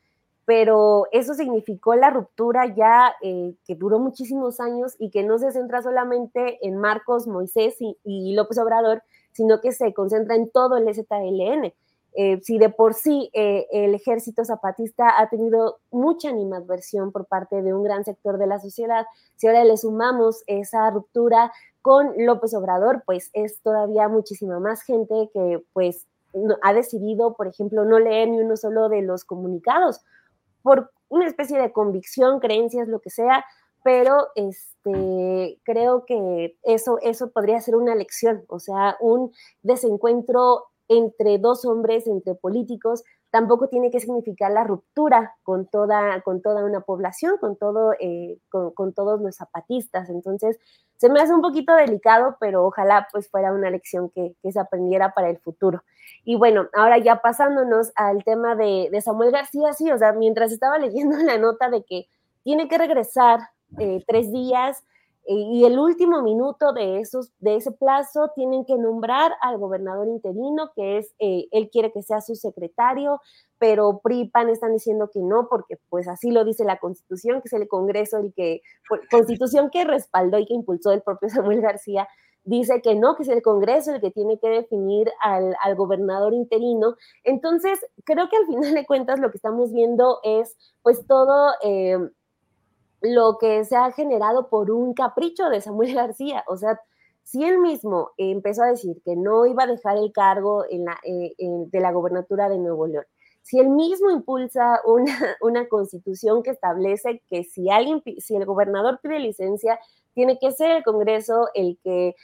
pero 0.47 1.07
eso 1.11 1.35
significó 1.35 1.95
la 1.95 2.11
ruptura 2.11 2.75
ya 2.75 3.15
eh, 3.23 3.55
que 3.67 3.75
duró 3.77 3.99
muchísimos 3.99 4.61
años 4.61 4.95
y 4.99 5.11
que 5.11 5.23
no 5.23 5.39
se 5.39 5.53
centra 5.53 5.83
solamente 5.83 6.59
en 6.67 6.77
Marcos, 6.77 7.27
Moisés 7.27 7.77
y, 7.81 8.35
López 8.35 8.59
Obrador, 8.59 9.03
sino 9.33 9.61
que 9.61 9.73
se 9.73 9.95
concentra 9.95 10.37
en 10.37 10.51
todo 10.51 10.77
el 10.77 10.93
ZLN. 10.95 11.73
Eh, 12.17 12.41
si 12.43 12.59
de 12.59 12.69
por 12.69 12.95
sí 12.95 13.31
eh, 13.33 13.67
el 13.73 13.93
ejército 13.95 14.45
zapatista 14.45 15.21
ha 15.21 15.29
tenido 15.29 15.79
mucha 15.91 16.29
animadversión 16.29 17.11
por 17.11 17.27
parte 17.27 17.61
de 17.61 17.75
un 17.75 17.83
gran 17.83 18.05
sector 18.05 18.39
de 18.39 18.47
la 18.47 18.61
sociedad, 18.61 19.07
si 19.37 19.49
ahora 19.49 19.65
le 19.65 19.77
sumamos 19.77 20.45
esa 20.47 20.91
ruptura 20.91 21.53
con 21.83 22.13
López 22.19 22.55
Obrador, 22.55 23.03
pues 23.05 23.31
es 23.33 23.61
todavía 23.63 24.09
muchísima 24.09 24.61
más 24.61 24.83
gente 24.83 25.31
que 25.33 25.65
pues 25.73 26.07
ha 26.63 26.73
decidido, 26.73 27.35
por 27.35 27.47
ejemplo, 27.47 27.85
no 27.85 27.99
leer 27.99 28.29
ni 28.29 28.41
uno 28.41 28.57
solo 28.57 28.89
de 28.89 29.03
los 29.03 29.25
comunicados 29.25 30.01
por 30.65 30.91
una 31.09 31.27
especie 31.27 31.61
de 31.61 31.73
convicción, 31.73 32.41
creencias, 32.41 32.89
lo 32.89 33.01
que 33.01 33.11
sea, 33.11 33.45
pero 33.85 34.29
este, 34.35 35.61
creo 35.63 36.07
que 36.07 36.57
eso, 36.63 36.99
eso 37.03 37.31
podría 37.31 37.61
ser 37.61 37.77
una 37.77 37.95
lección, 37.95 38.45
o 38.49 38.59
sea, 38.59 38.97
un 38.99 39.31
desencuentro 39.63 40.65
entre 40.89 41.39
dos 41.39 41.67
hombres, 41.67 42.07
entre 42.07 42.35
políticos, 42.35 43.05
tampoco 43.35 43.67
tiene 43.67 43.91
que 43.91 43.99
significar 43.99 44.53
la 44.53 44.63
ruptura 44.63 45.35
con 45.43 45.67
toda, 45.67 46.21
con 46.21 46.41
toda 46.41 46.65
una 46.65 46.83
población, 46.83 47.37
con, 47.41 47.57
todo, 47.57 47.93
eh, 47.99 48.39
con, 48.49 48.93
todos 48.93 49.21
los 49.21 49.35
zapatistas. 49.35 50.09
Entonces, 50.09 50.57
se 50.99 51.09
me 51.09 51.21
hace 51.21 51.35
un 51.35 51.43
poquito 51.43 51.75
delicado, 51.75 52.37
pero 52.39 52.65
ojalá 52.65 53.09
pues 53.11 53.29
fuera 53.29 53.53
una 53.53 53.71
lección 53.71 54.09
que, 54.11 54.37
se 54.49 54.61
aprendiera 54.61 55.15
para 55.15 55.31
el 55.31 55.39
futuro. 55.39 55.83
Y 56.23 56.37
bueno, 56.37 56.69
ahora 56.75 56.99
ya 56.99 57.17
pasándonos 57.17 57.91
al 57.97 58.23
tema 58.23 58.55
de, 58.55 58.89
Samuel 59.05 59.33
García, 59.33 59.73
sí, 59.73 59.91
o 59.91 59.99
sea, 59.99 60.13
mientras 60.13 60.53
estaba 60.53 60.79
leyendo 60.79 61.17
la 61.19 61.37
nota 61.37 61.69
de 61.71 61.83
que 61.83 62.07
tiene 62.45 62.69
que 62.69 62.79
regresar 62.79 63.41
eh, 63.81 64.05
tres 64.07 64.31
días, 64.31 64.85
y 65.27 65.65
el 65.65 65.79
último 65.79 66.23
minuto 66.23 66.73
de, 66.73 67.01
esos, 67.01 67.33
de 67.39 67.57
ese 67.57 67.73
plazo 67.73 68.31
tienen 68.35 68.65
que 68.67 68.77
nombrar 68.77 69.33
al 69.41 69.57
gobernador 69.59 70.07
interino, 70.07 70.71
que 70.77 70.99
es, 70.99 71.15
eh, 71.19 71.47
él 71.51 71.71
quiere 71.71 71.93
que 71.93 72.03
sea 72.03 72.21
su 72.21 72.35
secretario, 72.35 73.21
pero 73.59 74.01
PRI 74.03 74.29
PAN 74.29 74.51
están 74.51 74.75
diciendo 74.75 75.09
que 75.13 75.21
no, 75.21 75.49
porque 75.49 75.79
pues 75.89 76.09
así 76.09 76.31
lo 76.31 76.45
dice 76.45 76.65
la 76.65 76.79
Constitución, 76.79 77.41
que 77.41 77.47
es 77.49 77.53
el 77.55 77.69
Congreso 77.69 78.19
el 78.19 78.35
que, 78.35 78.61
Constitución 79.11 79.71
que 79.71 79.85
respaldó 79.85 80.39
y 80.39 80.47
que 80.47 80.55
impulsó 80.55 80.93
el 80.93 81.03
propio 81.03 81.29
Samuel 81.31 81.63
García, 81.63 82.07
dice 82.45 82.83
que 82.83 82.95
no, 82.95 83.17
que 83.17 83.23
es 83.23 83.31
el 83.31 83.41
Congreso 83.41 83.95
el 83.95 84.03
que 84.03 84.11
tiene 84.11 84.39
que 84.39 84.49
definir 84.51 85.11
al, 85.23 85.57
al 85.63 85.75
gobernador 85.75 86.35
interino. 86.35 86.97
Entonces, 87.23 87.81
creo 88.05 88.29
que 88.29 88.37
al 88.37 88.47
final 88.47 88.75
de 88.75 88.85
cuentas 88.85 89.19
lo 89.19 89.31
que 89.31 89.39
estamos 89.39 89.73
viendo 89.73 90.21
es 90.23 90.55
pues 90.83 91.07
todo... 91.07 91.53
Eh, 91.63 91.99
lo 93.05 93.39
que 93.39 93.65
se 93.65 93.77
ha 93.77 93.93
generado 93.93 94.49
por 94.49 94.71
un 94.71 94.95
capricho 94.95 95.49
de 95.49 95.61
Samuel 95.61 95.95
García. 95.95 96.45
O 96.49 96.57
sea, 96.57 96.81
si 97.23 97.45
él 97.45 97.59
mismo 97.59 98.11
empezó 98.17 98.65
a 98.65 98.71
decir 98.71 99.01
que 99.05 99.17
no 99.17 99.47
iba 99.47 99.65
a 99.65 99.69
dejar 99.69 99.97
el 99.97 100.13
cargo 100.13 100.65
en 100.69 100.85
la, 100.85 100.99
eh, 101.05 101.35
de 101.39 101.81
la 101.81 101.93
gobernatura 101.93 102.49
de 102.49 102.59
Nuevo 102.59 102.87
León 102.87 103.05
si 103.45 103.61
él 103.61 103.69
mismo 103.69 104.11
impulsa 104.11 104.81
una, 104.87 105.05
una 105.41 105.69
constitución 105.69 106.43
que 106.43 106.51
establece 106.51 107.23
que 107.29 107.45
si 107.45 107.71
alguien, 107.71 108.03
si 108.19 108.35
el 108.35 108.47
gobernador 108.47 108.99
pide 109.03 109.21
licencia, 109.21 109.79
tiene 110.15 110.39
que 110.39 110.51
ser 110.53 110.71
el 110.71 110.83
Congreso 110.83 111.49
el 111.55 111.79
que 111.85 112.17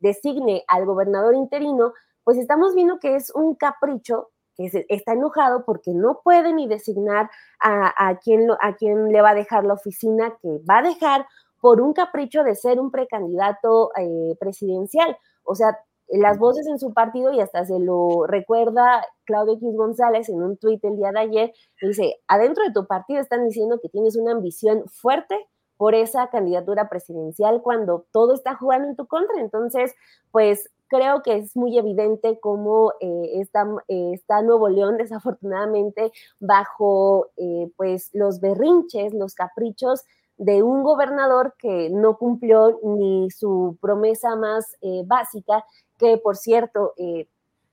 designe 0.00 0.64
al 0.68 0.86
gobernador 0.86 1.34
interino, 1.34 1.92
pues 2.24 2.38
estamos 2.38 2.74
viendo 2.74 2.98
que 2.98 3.14
es 3.14 3.30
un 3.30 3.54
capricho 3.54 4.30
que 4.56 4.86
está 4.88 5.12
enojado 5.12 5.64
porque 5.64 5.92
no 5.92 6.20
puede 6.22 6.52
ni 6.52 6.66
designar 6.66 7.30
a, 7.60 8.08
a, 8.08 8.18
quien, 8.18 8.48
a 8.60 8.74
quien 8.74 9.12
le 9.12 9.22
va 9.22 9.30
a 9.30 9.34
dejar 9.34 9.64
la 9.64 9.74
oficina, 9.74 10.36
que 10.40 10.60
va 10.68 10.78
a 10.78 10.82
dejar 10.82 11.26
por 11.60 11.80
un 11.80 11.92
capricho 11.92 12.44
de 12.44 12.54
ser 12.54 12.80
un 12.80 12.90
precandidato 12.90 13.90
eh, 13.96 14.36
presidencial. 14.38 15.16
O 15.44 15.54
sea, 15.54 15.78
las 16.08 16.38
voces 16.38 16.66
en 16.66 16.78
su 16.78 16.92
partido, 16.92 17.32
y 17.32 17.40
hasta 17.40 17.64
se 17.64 17.78
lo 17.78 18.26
recuerda 18.26 19.04
Claudio 19.24 19.54
X 19.54 19.76
González 19.76 20.28
en 20.28 20.42
un 20.42 20.56
tuit 20.56 20.84
el 20.84 20.96
día 20.96 21.10
de 21.10 21.18
ayer, 21.20 21.52
dice, 21.82 22.16
adentro 22.28 22.64
de 22.64 22.72
tu 22.72 22.86
partido 22.86 23.20
están 23.20 23.44
diciendo 23.44 23.80
que 23.82 23.88
tienes 23.88 24.16
una 24.16 24.32
ambición 24.32 24.84
fuerte 24.88 25.36
por 25.76 25.94
esa 25.94 26.28
candidatura 26.28 26.88
presidencial 26.88 27.60
cuando 27.62 28.06
todo 28.12 28.34
está 28.34 28.54
jugando 28.54 28.88
en 28.88 28.96
tu 28.96 29.06
contra. 29.06 29.40
Entonces, 29.40 29.94
pues 30.30 30.70
creo 30.88 31.22
que 31.22 31.36
es 31.36 31.56
muy 31.56 31.78
evidente 31.78 32.38
cómo 32.40 32.92
eh, 33.00 33.40
está, 33.40 33.66
eh, 33.88 34.12
está, 34.14 34.42
Nuevo 34.42 34.68
León 34.68 34.96
desafortunadamente 34.98 36.12
bajo 36.40 37.28
eh, 37.36 37.70
pues 37.76 38.10
los 38.12 38.40
berrinches, 38.40 39.14
los 39.14 39.34
caprichos 39.34 40.04
de 40.38 40.62
un 40.62 40.82
gobernador 40.82 41.54
que 41.58 41.88
no 41.90 42.18
cumplió 42.18 42.78
ni 42.82 43.30
su 43.30 43.78
promesa 43.80 44.36
más 44.36 44.76
básica, 45.06 45.64
que 45.96 46.18
por 46.18 46.36
cierto, 46.36 46.92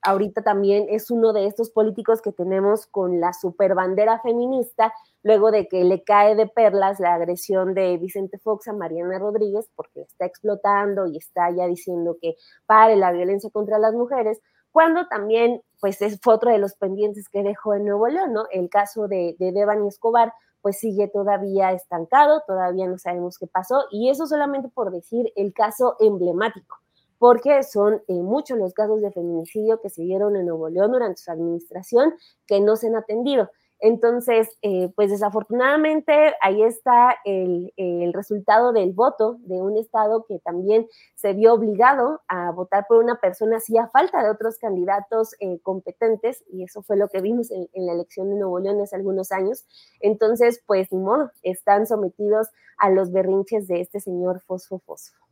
ahorita 0.03 0.43
también 0.43 0.87
es 0.89 1.09
uno 1.11 1.33
de 1.33 1.47
estos 1.47 1.69
políticos 1.69 2.21
que 2.21 2.31
tenemos 2.31 2.85
con 2.87 3.19
la 3.19 3.33
superbandera 3.33 4.19
feminista, 4.19 4.93
luego 5.23 5.51
de 5.51 5.67
que 5.67 5.83
le 5.83 6.03
cae 6.03 6.35
de 6.35 6.47
perlas 6.47 6.99
la 6.99 7.13
agresión 7.13 7.73
de 7.73 7.97
Vicente 7.97 8.37
Fox 8.39 8.67
a 8.67 8.73
Mariana 8.73 9.19
Rodríguez, 9.19 9.69
porque 9.75 10.01
está 10.01 10.25
explotando 10.25 11.07
y 11.07 11.17
está 11.17 11.49
ya 11.51 11.67
diciendo 11.67 12.17
que 12.21 12.35
pare 12.65 12.95
la 12.95 13.11
violencia 13.11 13.49
contra 13.49 13.79
las 13.79 13.93
mujeres, 13.93 14.41
cuando 14.71 15.07
también, 15.07 15.61
pues 15.79 16.01
es 16.01 16.19
otro 16.25 16.51
de 16.51 16.57
los 16.57 16.73
pendientes 16.75 17.29
que 17.29 17.43
dejó 17.43 17.75
en 17.75 17.85
Nuevo 17.85 18.07
León, 18.07 18.33
¿no? 18.33 18.45
El 18.51 18.69
caso 18.69 19.07
de, 19.07 19.35
de 19.39 19.51
Devani 19.51 19.87
Escobar, 19.87 20.33
pues 20.61 20.79
sigue 20.79 21.07
todavía 21.07 21.71
estancado, 21.73 22.41
todavía 22.47 22.87
no 22.87 22.97
sabemos 22.97 23.37
qué 23.37 23.47
pasó, 23.47 23.85
y 23.91 24.09
eso 24.09 24.25
solamente 24.25 24.69
por 24.69 24.91
decir 24.91 25.31
el 25.35 25.53
caso 25.53 25.95
emblemático 25.99 26.82
porque 27.19 27.63
son 27.63 28.01
eh, 28.07 28.13
muchos 28.13 28.57
los 28.57 28.73
casos 28.73 29.01
de 29.01 29.11
feminicidio 29.11 29.81
que 29.81 29.89
se 29.89 30.01
dieron 30.03 30.35
en 30.35 30.45
Nuevo 30.45 30.69
León 30.69 30.91
durante 30.91 31.21
su 31.21 31.31
administración 31.31 32.13
que 32.47 32.59
no 32.59 32.75
se 32.75 32.87
han 32.87 32.95
atendido. 32.95 33.49
Entonces, 33.85 34.47
eh, 34.61 34.93
pues 34.95 35.11
desafortunadamente 35.11 36.33
ahí 36.39 36.63
está 36.63 37.17
el, 37.25 37.73
resultado 38.13 38.71
del 38.71 38.93
voto 38.93 39.39
de 39.41 39.61
un 39.61 39.75
Estado 39.75 40.25
que 40.25 40.39
también 40.39 40.87
se 41.15 41.33
vio 41.33 41.53
obligado 41.53 42.21
a 42.29 42.51
votar 42.51 42.85
por 42.87 43.03
una 43.03 43.19
persona 43.19 43.57
así 43.57 43.77
a 43.77 43.89
falta 43.89 44.23
de 44.23 44.29
otros 44.29 44.57
candidatos 44.57 45.35
eh, 45.41 45.59
competentes, 45.63 46.45
y 46.49 46.63
eso 46.63 46.81
fue 46.81 46.95
lo 46.95 47.09
que 47.09 47.19
vimos 47.19 47.51
en, 47.51 47.67
la 47.73 47.91
elección 47.91 48.29
de 48.29 48.35
Nuevo 48.35 48.57
León 48.59 48.79
hace 48.79 48.95
algunos 48.95 49.33
años. 49.33 49.65
Entonces, 49.99 50.63
pues 50.65 50.89
ni 50.93 50.99
modo, 50.99 51.31
están 51.41 51.85
sometidos 51.85 52.47
a 52.77 52.89
los 52.89 53.11
berrinches 53.11 53.67
de 53.67 53.81
este 53.81 53.99
señor 53.99 54.39
Fosfo 54.39 54.79
Fosfo. 54.79 55.22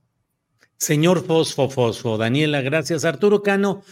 Señor 0.81 1.23
Fosfo 1.23 1.69
Fosfo, 1.69 2.17
Daniela, 2.17 2.61
gracias. 2.61 3.05
Arturo 3.05 3.43
Cano, 3.43 3.83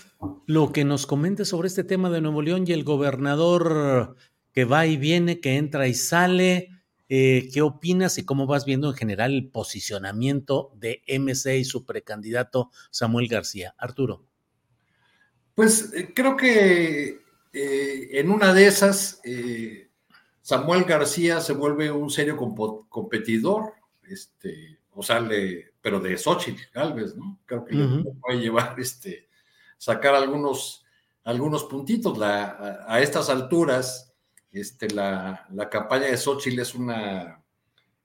lo 0.48 0.72
que 0.72 0.86
nos 0.86 1.06
comente 1.06 1.46
sobre 1.46 1.68
este 1.68 1.84
tema 1.84 2.10
de 2.10 2.20
Nuevo 2.20 2.42
León 2.42 2.64
y 2.66 2.72
el 2.72 2.84
gobernador 2.84 4.16
que 4.54 4.66
va 4.66 4.88
y 4.88 4.98
viene, 4.98 5.40
que 5.40 5.58
entra 5.58 5.88
y 5.88 5.94
sale. 5.94 6.70
Eh, 7.08 7.48
¿Qué 7.54 7.62
opinas 7.62 8.18
y 8.18 8.26
cómo 8.26 8.48
vas 8.48 8.66
viendo 8.66 8.90
en 8.90 8.96
general 8.96 9.36
el 9.36 9.52
posicionamiento 9.52 10.72
de 10.78 11.04
MC 11.08 11.60
y 11.60 11.64
su 11.64 11.86
precandidato 11.86 12.72
Samuel 12.90 13.28
García? 13.28 13.76
Arturo. 13.78 14.26
Pues 15.54 15.94
eh, 15.94 16.12
creo 16.16 16.36
que 16.36 17.22
eh, 17.54 18.10
en 18.14 18.32
una 18.32 18.52
de 18.52 18.66
esas, 18.66 19.22
Samuel 20.42 20.86
García 20.86 21.40
se 21.40 21.54
vuelve 21.54 21.92
un 21.92 22.10
serio 22.10 22.36
competidor, 22.36 23.74
este, 24.10 24.80
o 24.96 25.04
sale, 25.04 25.69
pero 25.82 26.00
de 26.00 26.18
Xochitl, 26.18 26.62
Galvez, 26.74 27.16
¿no? 27.16 27.40
Creo 27.46 27.66
que 27.66 27.76
le 27.76 28.12
puede 28.22 28.40
llevar, 28.40 28.76
este, 28.80 29.30
sacar 29.78 30.16
algunos, 30.16 30.86
algunos 31.24 31.64
puntitos. 31.64 32.18
La, 32.18 32.86
a, 32.88 33.00
estas 33.00 33.30
alturas, 33.30 34.14
este, 34.52 34.90
la, 34.90 35.48
campaña 35.72 36.08
de 36.08 36.18
Xochitl 36.18 36.60
es 36.60 36.76
una, 36.76 37.42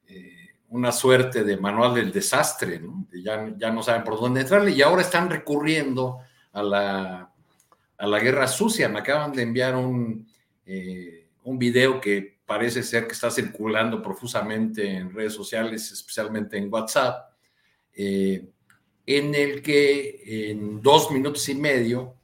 eh, 0.07 0.57
una 0.69 0.93
suerte 0.93 1.45
de 1.45 1.57
manual 1.57 1.95
del 1.95 2.13
desastre, 2.13 2.81
Ya, 3.13 3.53
ya, 3.57 3.71
no 3.71 3.83
saben 3.83 4.05
por 4.05 4.21
dónde 4.21 4.43
entrarle 4.43 4.71
y 4.71 4.83
ahora 4.83 5.03
están 5.03 5.29
recurriendo 5.29 6.19
a 6.53 6.63
la, 6.63 7.33
a 7.99 8.07
la 8.07 8.19
guerra 8.21 8.47
sucia. 8.47 8.89
Me 8.89 9.01
acaban 9.01 9.33
de 9.33 9.43
enviar 9.43 9.75
un, 9.75 10.29
eh, 10.65 11.31
un 11.43 11.59
video 11.59 12.01
que 12.01 12.39
parece 12.47 12.83
ser 12.83 13.07
que 13.07 13.13
está 13.15 13.31
circulando 13.31 14.03
profusamente 14.03 14.97
en 14.97 15.13
redes 15.13 15.33
sociales, 15.33 15.91
especialmente 15.93 16.57
en 16.59 16.73
WhatsApp, 16.73 17.34
eh, 17.95 18.49
en 19.07 19.35
el 19.35 19.63
que 19.63 20.51
en 20.51 20.83
dos 20.83 21.11
minutos 21.11 21.49
y 21.49 21.55
medio 21.55 22.17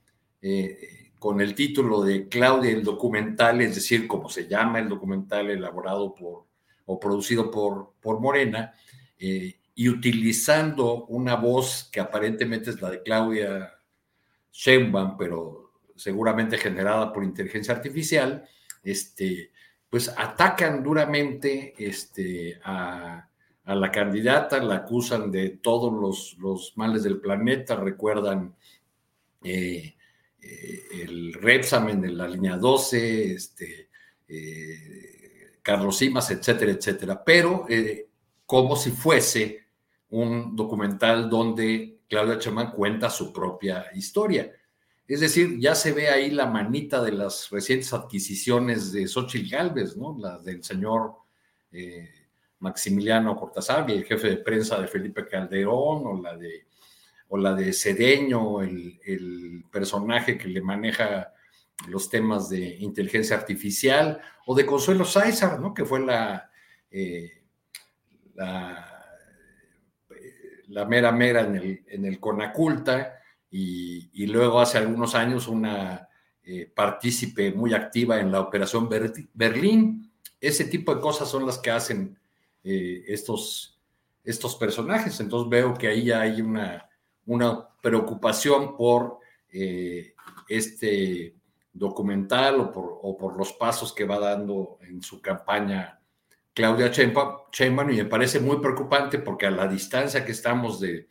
con 1.19 1.43
el 1.43 1.55
título 1.55 2.03
de 2.03 2.29
Claudia 2.29 2.71
el 2.71 2.83
documental, 2.83 3.61
es 3.61 3.75
decir, 3.75 4.09
como 4.09 4.31
se 4.31 4.49
llama 4.49 4.79
el 4.79 4.89
documental 4.89 5.51
elaborado 5.51 6.15
por 6.15 6.47
o 6.91 6.99
producido 6.99 7.53
por, 7.53 7.93
por 8.01 8.19
Morena, 8.19 8.75
eh, 9.17 9.61
y 9.77 9.89
utilizando 9.89 11.05
una 11.07 11.37
voz 11.37 11.89
que 11.93 12.01
aparentemente 12.01 12.71
es 12.71 12.83
la 12.83 12.91
de 12.91 13.03
Claudia 13.03 13.75
Sheinbaum, 14.51 15.17
pero 15.17 15.71
seguramente 15.95 16.59
generada 16.59 17.13
por 17.13 17.23
inteligencia 17.23 17.75
artificial, 17.75 18.45
este, 18.83 19.53
pues 19.89 20.13
atacan 20.17 20.83
duramente 20.83 21.75
este, 21.79 22.59
a, 22.65 23.30
la 23.65 23.91
candidata, 23.91 24.63
la 24.63 24.77
acusan 24.77 25.31
de 25.31 25.51
todos 25.51 25.93
los, 25.93 26.37
los 26.39 26.73
males 26.77 27.03
del 27.03 27.21
planeta, 27.21 27.77
recuerdan 27.77 28.55
eh, 29.43 29.95
eh, 30.41 30.83
el 31.03 31.35
Repsamen 31.35 32.05
en 32.05 32.17
la 32.17 32.29
línea 32.29 32.57
12, 32.57 33.33
este, 33.33 33.89
eh, 34.29 35.59
Carlos 35.63 35.99
Simas, 35.99 36.31
etcétera, 36.31 36.73
etcétera, 36.73 37.23
pero 37.23 37.67
como 38.47 38.75
si 38.77 38.91
fuese 38.91 39.67
un 40.11 40.57
documental 40.57 41.29
donde 41.31 42.01
Claudia 42.09 42.39
Chamán 42.39 42.73
cuenta 42.73 43.09
su 43.09 43.33
propia 43.33 43.87
historia. 43.95 44.51
Es 45.07 45.21
decir, 45.21 45.59
ya 45.59 45.75
se 45.75 45.93
ve 45.93 46.09
ahí 46.09 46.31
la 46.31 46.47
manita 46.47 47.03
de 47.03 47.13
las 47.13 47.51
recientes 47.51 47.93
adquisiciones 47.93 48.93
de 48.93 49.07
Xochitl 49.07 49.51
Galvez, 49.51 49.97
¿no? 49.97 50.17
La 50.19 50.39
del 50.39 50.65
señor 50.65 51.15
Maximiliano 52.61 53.37
Cortázar 53.37 53.89
y 53.91 53.95
el 53.95 54.05
jefe 54.05 54.29
de 54.31 54.37
prensa 54.37 54.81
de 54.81 54.87
Felipe 54.87 55.27
Calderón, 55.27 56.07
o 56.07 56.21
la 56.23 56.37
de 56.37 56.67
o 57.33 57.39
la 57.39 57.55
de 57.55 57.73
Cedeño, 57.73 58.61
el, 58.61 59.65
personaje 59.71 60.37
que 60.37 60.49
le 60.49 60.61
maneja 60.61 61.33
los 61.87 62.11
temas 62.11 62.49
de 62.49 62.77
inteligencia 62.81 63.37
artificial, 63.37 64.21
o 64.47 64.55
de 64.55 64.67
Consuelo 64.67 65.05
Sáizar, 65.05 65.61
¿no? 65.61 65.73
que 65.73 65.85
fue 65.85 66.01
la, 66.01 66.51
eh, 66.91 67.45
la, 68.35 68.85
mera 70.89 71.13
mera 71.13 71.43
en 71.43 71.55
el, 71.55 71.85
en 71.87 72.05
el 72.05 72.19
Conaculta, 72.19 73.21
y, 73.49 74.27
luego 74.27 74.61
hace 74.61 74.79
algunos 74.79 75.15
años 75.15 75.47
una 75.47 76.09
eh, 76.43 76.71
partícipe 76.75 77.53
muy 77.53 77.75
activa 77.75 78.19
en 78.19 78.33
la 78.33 78.41
Operación 78.41 78.89
Berlín. 79.35 80.13
Ese 80.41 80.65
tipo 80.65 80.95
de 80.95 81.01
cosas 81.01 81.29
son 81.29 81.47
las 81.47 81.59
que 81.59 81.71
hacen 81.71 82.19
eh, 82.65 83.05
estos, 83.07 83.81
estos 84.25 84.57
personajes. 84.57 85.19
Entonces 85.21 85.49
veo 85.49 85.75
que 85.75 85.89
ahí 85.89 86.11
hay 86.11 86.41
una 86.41 86.91
una 87.31 87.69
preocupación 87.81 88.77
por 88.77 89.19
eh, 89.53 90.15
este 90.49 91.37
documental 91.73 92.61
o 92.61 92.73
por, 92.73 92.99
o 93.03 93.17
por, 93.17 93.37
los 93.37 93.53
pasos 93.53 93.93
que 93.93 94.05
va 94.05 94.19
dando 94.19 94.79
en 94.83 95.01
su 95.01 95.23
campaña 95.23 96.01
Claudia 96.53 96.91
Sheinbaum 96.91 97.91
y 97.93 97.97
me 97.99 98.05
parece 98.07 98.41
muy 98.41 98.57
preocupante 98.57 99.21
porque 99.21 99.47
a 99.47 99.53
la 99.53 99.69
distancia 99.69 100.25
que 100.25 100.33
estamos 100.33 100.81
de, 100.81 101.09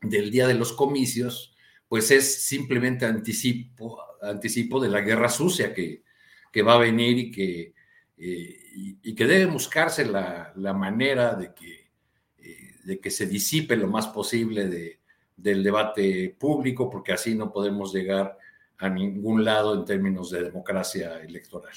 del 0.00 0.30
día 0.30 0.46
de 0.48 0.54
los 0.54 0.72
comicios, 0.72 1.54
pues 1.86 2.10
es 2.10 2.46
simplemente 2.46 3.04
anticipo, 3.04 4.02
anticipo 4.22 4.80
de 4.80 4.88
la 4.88 5.02
guerra 5.02 5.28
sucia 5.28 5.74
que, 5.74 6.02
que 6.50 6.62
va 6.62 6.74
a 6.74 6.78
venir 6.78 7.18
y 7.18 7.30
que, 7.30 7.74
eh, 8.18 8.98
y, 9.02 9.14
que 9.14 9.26
debe 9.26 9.46
buscarse 9.46 10.06
la, 10.06 10.52
la 10.56 10.72
manera 10.72 11.34
de 11.34 11.52
que, 11.52 11.90
eh, 12.38 12.74
de 12.84 12.98
que 12.98 13.10
se 13.10 13.26
disipe 13.26 13.76
lo 13.76 13.88
más 13.88 14.06
posible 14.08 14.68
de, 14.68 15.00
del 15.36 15.62
debate 15.62 16.34
público, 16.38 16.88
porque 16.88 17.12
así 17.12 17.34
no 17.34 17.52
podemos 17.52 17.92
llegar 17.92 18.38
a 18.78 18.88
ningún 18.88 19.44
lado 19.44 19.74
en 19.74 19.84
términos 19.84 20.30
de 20.30 20.44
democracia 20.44 21.20
electoral. 21.20 21.74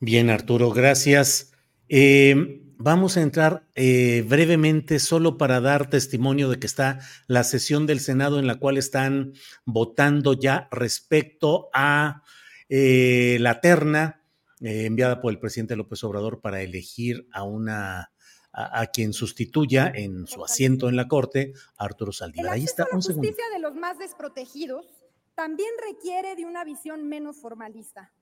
Bien, 0.00 0.30
Arturo, 0.30 0.70
gracias. 0.70 1.52
Eh, 1.88 2.62
vamos 2.78 3.16
a 3.16 3.22
entrar 3.22 3.66
brevemente 3.74 4.98
solo 4.98 5.38
para 5.38 5.60
dar 5.60 5.88
testimonio 5.88 6.48
de 6.48 6.58
que 6.58 6.66
está 6.66 7.00
la 7.26 7.44
sesión 7.44 7.86
del 7.86 8.00
Senado 8.00 8.38
en 8.38 8.46
la 8.46 8.56
cual 8.56 8.76
están 8.78 9.32
votando 9.64 10.32
ya 10.34 10.68
respecto 10.70 11.68
a 11.72 12.22
la 12.68 13.60
terna 13.60 14.25
enviada 14.60 15.20
por 15.20 15.32
el 15.32 15.38
presidente 15.38 15.76
López 15.76 16.02
Obrador 16.04 16.40
para 16.40 16.62
elegir 16.62 17.28
a 17.32 17.42
una 17.42 18.10
a, 18.56 18.86
quien 18.86 19.12
sustituya 19.12 19.92
en 19.94 20.26
su 20.26 20.42
asiento 20.42 20.88
en 20.88 20.96
la 20.96 21.06
Corte, 21.08 21.52
Arturo 21.76 22.10
Saldívar. 22.10 22.54
Ahí 22.54 22.64
está, 22.64 22.86
un 22.90 23.02
segundo. 23.02 23.26
La 23.26 23.28
justicia 23.28 23.54
de 23.54 23.60
los 23.60 23.74
más 23.74 23.98
desprotegidos 23.98 24.86
también 25.34 25.68
requiere 25.86 26.34
de 26.36 26.46
una 26.46 26.64
visión 26.64 27.06
menos 27.06 27.36
formalista. 27.36 28.14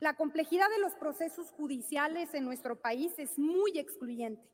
La 0.00 0.14
complejidad 0.14 0.68
de 0.70 0.80
los 0.80 0.94
procesos 0.94 1.52
judiciales 1.52 2.34
en 2.34 2.44
nuestro 2.44 2.80
país 2.80 3.12
es 3.18 3.38
muy 3.38 3.78
excluyente, 3.78 4.50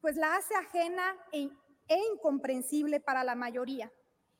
pues 0.00 0.16
la 0.16 0.34
hace 0.34 0.54
ajena 0.56 1.16
e, 1.32 1.50
e, 1.88 1.98
incomprensible 2.12 2.98
para 2.98 3.22
la 3.22 3.36
mayoría 3.36 3.92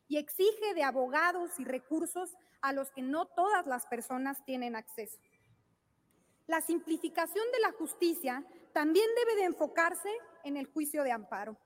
y 0.09 0.16
exige 0.16 0.74
de 0.74 0.82
abogados 0.82 1.59
y 1.59 1.65
recursos 1.65 2.31
a 2.61 2.73
los 2.73 2.90
que 2.90 3.02
no 3.02 3.27
todas 3.27 3.66
las 3.66 3.86
personas 3.86 4.44
tienen 4.44 4.74
acceso. 4.74 5.19
La 6.47 6.61
simplificación 6.61 7.45
de 7.53 7.61
la 7.61 7.73
justicia 7.73 8.45
también 8.73 9.07
debe 9.16 9.41
de 9.41 9.47
enfocarse 9.47 10.11
en 10.45 10.57
el 10.57 10.66
juicio 10.66 11.03
de 11.03 11.12
amparo, 11.12 11.57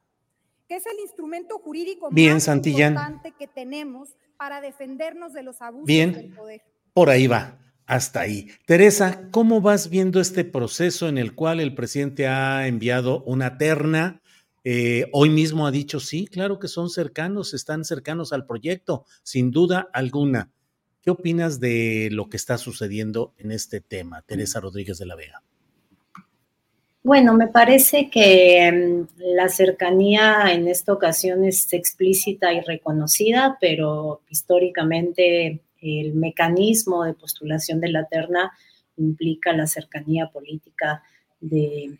que 0.68 0.76
es 0.76 0.86
el 0.86 1.00
instrumento 1.00 1.59
jurídico 1.59 2.10
más 2.10 2.48
importante 2.48 3.32
que 3.38 3.48
tenemos 3.48 4.10
para 4.36 4.60
defendernos 4.60 5.32
de 5.32 5.42
los 5.42 5.60
abusos 5.60 5.86
del 5.86 6.32
poder. 6.32 6.62
Por 6.92 7.10
ahí 7.10 7.26
va, 7.26 7.59
hasta 7.86 8.20
ahí. 8.20 8.50
Teresa, 8.66 9.28
¿cómo 9.32 9.60
vas 9.60 9.90
viendo 9.90 10.20
este 10.20 10.44
proceso 10.44 11.09
en 11.09 11.18
el 11.18 11.34
cual 11.34 11.59
el 11.59 11.74
presidente 11.74 12.28
ha 12.28 12.68
enviado 12.68 13.24
una 13.24 13.59
terna? 13.59 14.20
Eh, 14.62 15.09
hoy 15.12 15.30
mismo 15.30 15.66
ha 15.66 15.70
dicho, 15.70 15.98
sí, 15.98 16.26
claro 16.26 16.59
que 16.59 16.68
son 16.68 16.90
cercanos, 16.90 17.55
están 17.55 17.84
cercanos 17.84 18.32
al 18.32 18.46
proyecto, 18.46 19.06
sin 19.22 19.50
duda 19.50 19.88
alguna. 19.92 20.52
¿Qué 21.02 21.10
opinas 21.10 21.60
de 21.60 22.08
lo 22.10 22.28
que 22.28 22.36
está 22.36 22.58
sucediendo 22.58 23.32
en 23.38 23.52
este 23.52 23.80
tema, 23.80 24.22
Teresa 24.22 24.60
Rodríguez 24.60 24.98
de 24.98 25.06
la 25.06 25.14
Vega? 25.14 25.42
Bueno, 27.02 27.32
me 27.32 27.46
parece 27.46 28.10
que 28.10 28.70
mm, 28.70 29.20
la 29.34 29.48
cercanía 29.48 30.52
en 30.52 30.68
esta 30.68 30.92
ocasión 30.92 31.44
es 31.44 31.72
explícita 31.72 32.52
y 32.52 32.60
reconocida, 32.60 33.56
pero 33.60 34.20
históricamente 34.28 35.60
el 35.80 36.14
mecanismo 36.14 37.04
de 37.04 37.14
postulación 37.14 37.80
de 37.80 37.88
la 37.90 38.04
terna 38.04 38.52
implica 38.96 39.52
la 39.52 39.66
cercanía 39.66 40.28
política 40.28 41.02
de, 41.40 41.96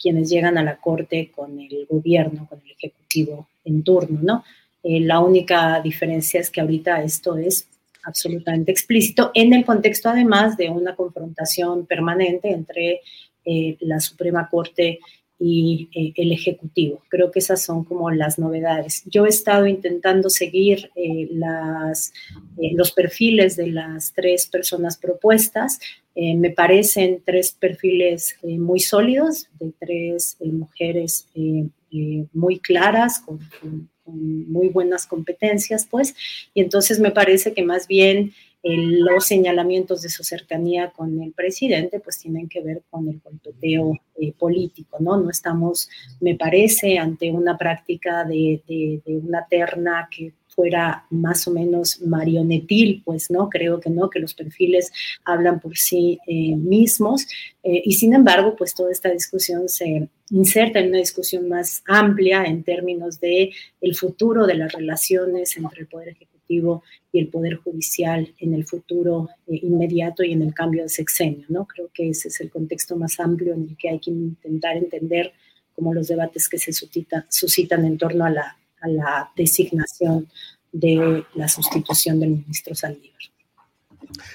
quienes 0.00 0.30
llegan 0.30 0.58
a 0.58 0.62
la 0.62 0.76
Corte 0.76 1.32
con 1.34 1.58
el 1.58 1.86
gobierno, 1.90 2.46
con 2.48 2.60
el 2.60 2.70
Ejecutivo 2.70 3.48
en 3.64 3.82
turno, 3.82 4.20
¿no? 4.22 4.44
Eh, 4.84 5.00
la 5.00 5.20
única 5.20 5.80
diferencia 5.80 6.40
es 6.40 6.50
que 6.50 6.60
ahorita 6.60 7.02
esto 7.02 7.36
es 7.36 7.66
absolutamente 8.04 8.72
explícito 8.72 9.30
en 9.34 9.52
el 9.52 9.64
contexto 9.64 10.08
además 10.08 10.56
de 10.56 10.70
una 10.70 10.94
confrontación 10.94 11.86
permanente 11.86 12.50
entre 12.50 13.00
eh, 13.44 13.76
la 13.80 13.98
Suprema 14.00 14.48
Corte 14.48 15.00
y 15.38 15.88
eh, 15.92 16.12
el 16.14 16.30
Ejecutivo. 16.30 17.02
Creo 17.08 17.32
que 17.32 17.40
esas 17.40 17.62
son 17.62 17.82
como 17.82 18.10
las 18.12 18.38
novedades. 18.38 19.02
Yo 19.06 19.26
he 19.26 19.28
estado 19.28 19.66
intentando 19.66 20.30
seguir 20.30 20.90
eh, 20.94 21.28
los 22.74 22.92
perfiles 22.92 23.56
de 23.56 23.66
las 23.68 24.12
tres 24.12 24.46
personas 24.46 24.96
propuestas. 24.96 25.80
me 26.14 26.50
parecen 26.50 27.22
tres 27.24 27.56
perfiles 27.58 28.36
muy 28.42 28.78
sólidos, 28.78 29.48
de 29.58 29.72
tres 29.80 30.36
mujeres 30.40 31.26
muy 32.32 32.60
claras, 32.60 33.20
con, 33.20 33.38
con, 33.60 33.88
muy 34.06 34.68
buenas 34.68 35.06
competencias, 35.06 35.86
pues. 35.90 36.14
Y 36.54 36.60
entonces 36.60 37.00
me 37.00 37.10
parece 37.10 37.54
que 37.54 37.62
más 37.62 37.86
bien 37.86 38.32
los 38.64 39.26
señalamientos 39.26 40.02
de 40.02 40.08
su 40.08 40.22
cercanía 40.22 40.90
con 40.90 41.20
el 41.20 41.32
presidente 41.32 41.98
pues 41.98 42.18
tienen 42.18 42.48
que 42.48 42.60
ver 42.60 42.82
con 42.90 43.08
el 43.08 43.20
golpeteo 43.20 43.98
eh, 44.20 44.32
político, 44.38 44.98
¿no? 45.00 45.16
No 45.16 45.30
estamos, 45.30 45.88
me 46.20 46.36
parece, 46.36 46.98
ante 46.98 47.32
una 47.32 47.58
práctica 47.58 48.24
de, 48.24 48.62
una 49.06 49.46
terna 49.48 50.08
que 50.10 50.32
fuera 50.54 51.06
más 51.10 51.46
o 51.48 51.50
menos 51.50 52.00
marionetil, 52.02 53.02
pues 53.04 53.30
no, 53.30 53.48
creo 53.48 53.80
que 53.80 53.90
no, 53.90 54.10
que 54.10 54.20
los 54.20 54.34
perfiles 54.34 54.92
hablan 55.24 55.60
por 55.60 55.76
sí 55.76 56.18
eh, 56.26 56.54
mismos 56.56 57.26
eh, 57.62 57.82
y 57.84 57.92
sin 57.92 58.14
embargo, 58.14 58.56
pues 58.56 58.74
toda 58.74 58.90
esta 58.90 59.10
discusión 59.10 59.68
se 59.68 60.08
inserta 60.30 60.80
en 60.80 60.88
una 60.88 60.98
discusión 60.98 61.48
más 61.48 61.82
amplia 61.86 62.44
en 62.44 62.64
términos 62.64 63.20
de 63.20 63.52
el 63.80 63.94
futuro 63.94 64.46
de 64.46 64.54
las 64.54 64.72
relaciones 64.72 65.56
entre 65.56 65.82
el 65.82 65.86
Poder 65.86 66.08
Ejecutivo 66.08 66.82
y 67.12 67.20
el 67.20 67.28
Poder 67.28 67.56
Judicial 67.56 68.34
en 68.38 68.54
el 68.54 68.66
futuro 68.66 69.28
eh, 69.46 69.60
inmediato 69.62 70.24
y 70.24 70.32
en 70.32 70.42
el 70.42 70.54
cambio 70.54 70.82
de 70.82 70.88
sexenio. 70.88 71.46
¿no? 71.48 71.66
Creo 71.66 71.88
que 71.94 72.08
ese 72.08 72.28
es 72.28 72.40
el 72.40 72.50
contexto 72.50 72.96
más 72.96 73.20
amplio 73.20 73.54
en 73.54 73.68
el 73.68 73.76
que 73.76 73.90
hay 73.90 74.00
que 74.00 74.10
intentar 74.10 74.76
entender 74.76 75.32
como 75.74 75.94
los 75.94 76.08
debates 76.08 76.48
que 76.48 76.58
se 76.58 76.72
suscitan 76.72 77.84
en 77.84 77.96
torno 77.96 78.26
a 78.26 78.30
la, 78.30 78.58
a 78.82 78.88
la 78.88 79.32
designación 79.36 80.28
de 80.72 81.24
la 81.34 81.48
sustitución 81.48 82.20
del 82.20 82.30
ministro 82.30 82.74
Saldívar. 82.74 83.18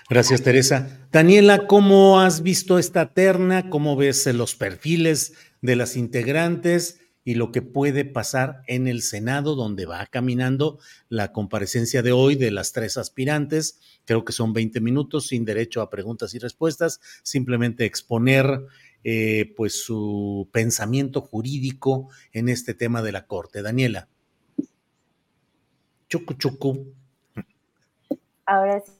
Gracias, 0.10 0.42
Teresa. 0.42 1.08
Daniela, 1.12 1.68
¿cómo 1.68 2.20
has 2.20 2.42
visto 2.42 2.80
esta 2.80 3.14
terna? 3.14 3.70
¿Cómo 3.70 3.96
ves 3.96 4.26
los 4.28 4.56
perfiles 4.56 5.34
de 5.62 5.76
las 5.76 5.96
integrantes? 5.96 7.00
y 7.28 7.36
lo 7.36 7.52
que 7.52 7.62
puede 7.62 8.06
pasar 8.06 8.62
en 8.68 8.88
el 8.88 9.02
Senado, 9.02 9.56
donde 9.56 9.86
va 9.86 10.06
caminando 10.06 10.80
la 11.10 11.34
comparecencia 11.34 12.02
de 12.02 12.14
hoy 12.14 12.36
de 12.36 12.52
las 12.52 12.72
tres 12.72 12.96
aspirantes. 12.96 13.82
Creo 14.06 14.24
que 14.24 14.32
son 14.32 14.54
20 14.54 14.80
minutos 14.80 15.28
sin 15.28 15.44
derecho 15.44 15.82
a 15.82 15.90
preguntas 15.90 16.34
y 16.36 16.40
respuestas, 16.40 17.02
simplemente 17.24 17.84
exponer 17.84 18.62
eh, 19.04 19.54
pues 19.58 19.84
su 19.84 20.48
pensamiento 20.54 21.20
jurídico 21.20 22.08
en 22.32 22.48
este 22.48 22.74
tema 22.74 23.02
de 23.02 23.12
la 23.12 23.28
Corte. 23.28 23.62
Daniela. 23.62 24.08
Chucu 26.08 26.34
chucu. 26.36 26.94
Ahora 28.46 28.82
sí. 28.82 28.92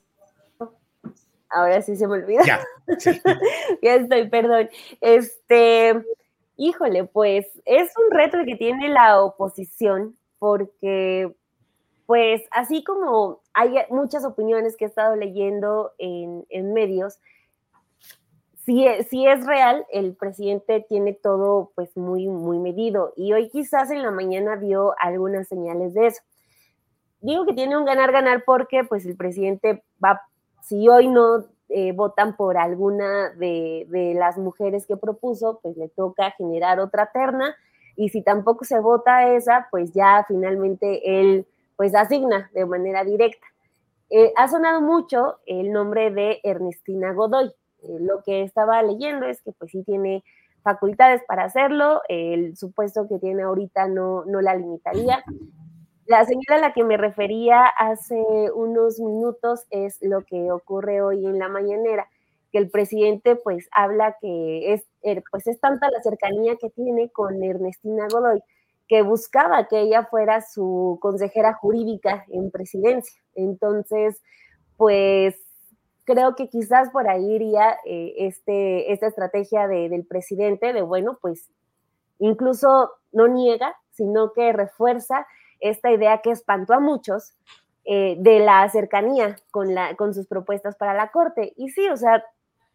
Ahora 1.50 1.82
sí 1.82 1.96
se 1.96 2.08
me 2.08 2.16
olvida. 2.16 2.44
Ya, 2.46 2.60
ya 3.82 3.96
estoy, 3.96 4.30
perdón. 4.30 4.70
Este, 5.00 5.96
Híjole, 6.60 7.04
pues 7.06 7.46
es 7.66 7.94
un 7.98 8.18
reto 8.18 8.40
que 8.44 8.56
tiene 8.56 8.90
la 8.90 9.22
oposición 9.22 10.18
porque, 10.40 11.32
pues 12.08 12.42
así 12.50 12.84
como 12.84 13.42
hay 13.54 13.76
muchas 13.92 14.26
opiniones 14.26 14.76
que 14.76 14.86
he 14.86 14.88
estado 14.88 15.16
leyendo 15.16 15.94
en, 16.00 16.74
medios, 16.74 17.20
si, 18.66 18.88
si, 19.08 19.28
es 19.28 19.46
real, 19.46 19.86
el 19.92 20.16
presidente 20.16 20.84
tiene 20.90 21.14
todo 21.14 21.72
pues 21.76 21.96
muy, 21.96 22.28
muy 22.28 22.58
medido 22.58 23.14
y 23.16 23.34
hoy 23.34 23.50
quizás 23.50 23.92
en 23.92 24.02
la 24.02 24.12
mañana 24.12 24.56
vio 24.56 24.96
algunas 25.00 25.48
señales 25.48 25.94
de 25.94 26.08
eso. 26.08 26.24
Digo 27.22 27.46
que 27.46 27.54
tiene 27.54 27.78
un 27.78 27.86
ganar-ganar 27.86 28.44
porque 28.46 28.84
pues 28.84 29.06
el 29.06 29.16
presidente 29.16 29.84
va, 30.04 30.22
si 30.62 30.88
hoy 30.88 31.08
no 31.08 31.46
eh, 31.70 31.92
votan 31.92 32.38
por 32.38 32.58
alguna 32.58 33.32
de, 33.32 34.14
las 34.16 34.38
mujeres 34.38 34.86
que 34.86 34.96
propuso, 34.96 35.60
pues 35.62 35.76
le 35.76 35.90
toca 35.90 36.32
generar 36.32 36.80
otra 36.80 37.12
terna 37.12 37.56
y 37.96 38.10
si 38.10 38.22
tampoco 38.22 38.64
se 38.64 38.80
vota 38.80 39.34
esa, 39.34 39.68
pues 39.72 39.92
ya 39.92 40.24
finalmente 40.28 41.20
él 41.20 41.46
pues 41.76 41.96
asigna 41.96 42.50
de 42.54 42.66
manera 42.66 43.04
directa. 43.04 43.46
Eh, 44.10 44.32
ha 44.38 44.48
sonado 44.48 44.82
mucho 44.82 45.40
el 45.46 45.72
nombre 45.74 46.12
de 46.12 46.40
Ernestina 46.44 47.12
Godoy. 47.12 47.48
Eh, 47.84 47.98
lo 48.00 48.24
que 48.24 48.44
estaba 48.44 48.82
leyendo 48.84 49.26
es 49.26 49.42
que 49.42 49.52
pues 49.52 49.72
sí 49.72 49.84
tiene 49.84 50.24
facultades 50.64 51.22
para 51.28 51.44
hacerlo, 51.44 52.02
el 52.08 52.56
supuesto 52.58 53.08
que 53.08 53.20
tiene 53.20 53.44
ahorita 53.44 53.88
no, 53.88 54.26
no 54.26 54.42
la 54.42 54.56
limitaría. 54.56 55.24
La 56.08 56.26
señora 56.26 56.56
a 56.56 56.60
la 56.60 56.74
que 56.74 56.86
me 56.86 56.96
refería 56.96 57.66
hace 57.66 58.16
unos 58.54 58.98
minutos 59.00 59.66
es 59.72 59.98
lo 60.02 60.24
que 60.24 60.52
ocurre 60.54 61.02
hoy 61.02 61.26
en 61.26 61.38
la 61.38 61.50
mañanera, 61.50 62.10
que 62.52 62.60
el 62.60 62.70
presidente 62.70 63.36
pues 63.36 63.68
habla 63.72 64.16
que 64.22 64.74
es, 64.74 64.86
er, 65.02 65.22
pues 65.30 65.48
es 65.48 65.60
tanta 65.60 65.90
la 65.92 66.02
cercanía 66.02 66.56
que 66.56 66.70
tiene 66.70 67.10
con 67.10 67.44
Ernestina 67.44 68.08
Godoy 68.10 68.42
que 68.88 69.02
buscaba 69.02 69.68
que 69.68 69.82
ella 69.82 70.06
fuera 70.06 70.42
su 70.42 70.98
consejera 71.02 71.54
jurídica 71.54 72.26
en 72.30 72.52
presidencia. 72.52 73.22
Entonces, 73.36 74.22
pues 74.78 75.36
creo 76.06 76.36
que 76.36 76.48
quizás 76.48 76.90
por 76.92 77.10
ahí 77.10 77.36
iría 77.36 77.78
eh, 77.86 78.14
este, 78.20 78.94
esta 78.94 79.08
estrategia 79.08 79.68
del 79.68 80.06
presidente 80.06 80.72
de, 80.72 80.82
bueno, 80.84 81.18
pues 81.22 81.50
incluso 82.20 82.92
no 83.12 83.28
niega, 83.28 83.76
sino 83.92 84.32
que 84.32 84.54
refuerza 84.54 85.28
esta 85.60 85.92
idea 85.92 86.22
que 86.22 86.32
espantó 86.32 86.74
a 86.74 86.80
muchos, 86.80 87.34
eh, 87.90 88.18
de 88.20 88.40
la 88.40 88.68
cercanía 88.70 89.38
con, 89.50 89.74
la, 89.74 89.96
con 89.96 90.14
sus 90.14 90.28
propuestas 90.28 90.76
para 90.76 90.94
la 90.94 91.10
Corte. 91.10 91.54
Y 91.56 91.70
sí, 91.70 91.88
o 91.88 91.96
sea, 91.96 92.22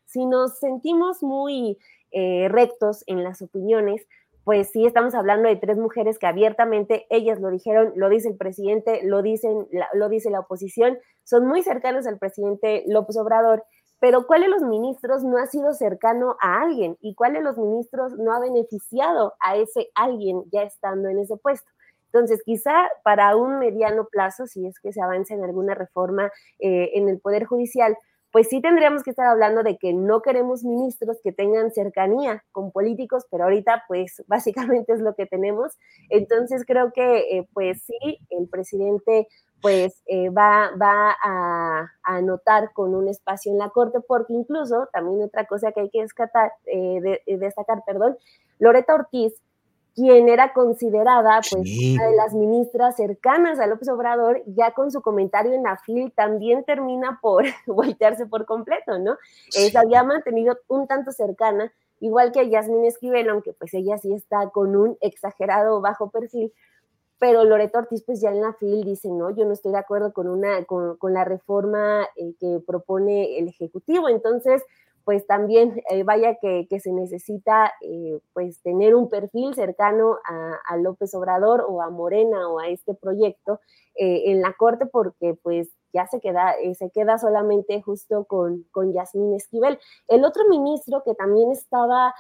si 0.07 0.25
nos 0.25 0.59
sentimos 0.59 1.23
muy 1.23 1.79
eh, 2.13 2.49
rectos 2.49 3.05
en 3.07 3.23
las 3.23 3.43
opiniones, 3.43 4.07
pues 4.45 4.71
sí 4.71 4.87
estamos 4.87 5.15
hablando 5.15 5.49
de 5.49 5.57
tres 5.57 5.77
mujeres 5.77 6.19
que 6.19 6.27
abiertamente 6.27 7.07
ellas 7.11 7.41
lo 7.41 7.51
dijeron, 7.51 7.93
lo 7.95 8.09
dice 8.09 8.29
el 8.29 8.37
presidente, 8.37 9.01
lo, 9.05 9.21
dicen, 9.21 9.69
lo 9.93 10.09
dice 10.09 10.31
la 10.31 10.41
oposición, 10.41 10.99
son 11.25 11.47
muy 11.47 11.63
cercanos 11.63 12.07
al 12.07 12.19
presidente 12.19 12.83
López 12.87 13.17
Obrador, 13.19 13.65
pero 14.01 14.27
¿cuál 14.27 14.41
de 14.41 14.49
los 14.49 14.63
ministros 14.63 15.23
no 15.23 15.37
ha 15.37 15.47
sido 15.47 15.75
cercano 15.75 16.37
a 16.41 16.61
alguien? 16.63 16.97
¿Y 17.01 17.15
cuál 17.15 17.35
de 17.35 17.41
los 17.41 17.57
ministros 17.57 18.15
no 18.15 18.33
ha 18.33 18.41
beneficiado 18.41 19.35
a 19.41 19.57
ese 19.57 19.91
alguien 19.95 20.43
ya 20.51 20.63
estando 20.63 21.09
en 21.09 21.19
ese 21.19 21.37
puesto? 21.37 21.71
Entonces, 22.13 22.43
quizá 22.45 22.75
para 23.03 23.37
un 23.37 23.59
mediano 23.59 24.07
plazo, 24.11 24.47
si 24.47 24.67
es 24.67 24.79
que 24.81 24.93
se 24.93 25.01
avanza 25.01 25.35
en 25.35 25.43
alguna 25.43 25.75
reforma 25.75 26.31
eh, 26.59 26.91
en 26.95 27.09
el 27.09 27.19
Poder 27.21 27.45
Judicial, 27.47 27.97
pues 28.33 28.49
sí 28.49 28.63
tendríamos 28.63 29.03
que 29.03 29.11
estar 29.11 29.27
hablando 29.27 29.63
de 29.63 29.77
que 29.77 29.93
no 29.93 30.23
queremos 30.23 30.65
ministros 30.65 31.19
que 31.23 31.33
tengan 31.33 31.71
cercanía 31.71 32.43
con 32.51 32.73
políticos, 32.73 33.27
pero 33.31 33.45
ahorita 33.45 33.85
pues 33.89 34.23
básicamente 34.27 34.93
es 34.95 35.01
lo 35.01 35.15
que 35.15 35.27
tenemos. 35.27 35.79
Entonces 36.09 36.65
creo 36.67 36.93
que 36.93 37.39
eh, 37.39 37.49
pues 37.53 37.85
sí, 37.85 38.19
el 38.31 38.49
presidente 38.49 39.29
pues 39.61 40.03
eh, 40.07 40.29
va, 40.31 40.71
a, 41.23 41.93
anotar 42.03 42.73
con 42.73 42.97
un 42.97 43.07
espacio 43.09 43.53
en 43.53 43.59
la 43.59 43.71
Corte, 43.71 44.01
porque 44.01 44.33
incluso 44.33 44.89
también 44.93 45.23
otra 45.23 45.47
cosa 45.47 45.71
que 45.71 45.83
hay 45.83 45.91
que 45.91 46.01
destacar, 46.01 46.53
perdón, 47.87 48.17
Loreta 48.59 48.95
Ortiz 48.95 49.41
quien 49.95 50.29
era 50.29 50.53
considerada 50.53 51.41
pues 51.51 51.69
una 51.95 52.07
de 52.07 52.17
las 52.17 52.33
ministras 52.33 52.97
cercanas 52.97 53.59
a 53.59 53.67
López 53.67 53.89
Obrador, 53.89 54.43
ya 54.47 54.73
con 54.73 54.91
su 54.91 55.03
comentario 55.03 55.53
en 55.53 55.65
la 55.65 55.77
FIL 55.77 56.13
también 56.13 56.65
termina 56.65 57.19
por 57.21 57.45
voltearse 57.67 58.27
por 58.27 58.47
completo, 58.47 58.99
¿no? 58.99 59.17
se 59.51 59.77
había 59.77 60.03
mantenido 60.03 60.59
un 60.69 60.87
tanto 60.87 61.13
cercana, 61.13 61.73
igual 62.01 62.33
que 62.33 62.41
a 62.41 62.45
Yasmín 62.45 62.85
Esquivel, 62.85 63.29
aunque 63.29 63.53
pues 63.53 63.75
ella 63.75 63.99
sí 63.99 64.13
está 64.13 64.51
con 64.51 64.77
un 64.77 64.97
exagerado 65.01 65.81
bajo 65.81 66.11
perfil, 66.11 66.53
pero 67.19 67.45
Loreto 67.45 67.79
Ortiz 67.79 68.03
pues 68.03 68.21
ya 68.21 68.31
en 68.31 68.41
la 68.41 68.55
FIL 68.55 68.85
dice, 68.85 69.09
no, 69.09 69.31
yo 69.31 69.45
no 69.45 69.53
estoy 69.53 69.73
de 69.73 69.79
acuerdo 69.79 70.13
con, 70.13 70.27
una, 70.27 70.65
con, 70.65 70.97
con 70.97 71.15
la 71.15 71.25
reforma 71.25 72.09
eh, 72.17 72.35
que 72.41 72.61
propone 72.67 73.39
el 73.39 73.49
Ejecutivo, 73.49 74.09
entonces 74.09 74.63
pues 75.05 75.27
también 75.27 75.83
eh, 75.91 76.03
vaya 76.05 76.37
que, 76.41 76.67
se 76.81 76.93
necesita 76.93 77.73
eh, 77.81 78.21
pues 78.33 78.61
tener 78.63 78.95
un 78.95 79.09
perfil 79.09 79.55
cercano 79.55 80.19
a, 80.25 80.77
López 80.77 81.15
Obrador 81.15 81.65
o 81.69 81.83
a 81.83 81.91
Morena 81.91 82.49
o 82.49 82.59
a 82.59 82.69
este 82.69 82.95
proyecto 82.95 83.61
eh, 83.95 84.31
en 84.33 84.41
la 84.41 84.55
corte 84.55 84.87
porque 84.87 85.35
pues 85.43 85.69
ya 85.93 86.07
se 86.07 86.21
queda, 86.21 86.55
se 86.79 86.91
queda 86.91 87.19
solamente 87.19 87.83
justo 87.83 88.25
con, 88.25 88.65
con 88.71 88.93
Yasmín 88.93 89.35
Esquivel. 89.35 89.79
El 90.09 90.25
otro 90.25 90.49
ministro 90.49 91.03
que 91.05 91.15
también 91.15 91.53
estaba 91.53 92.15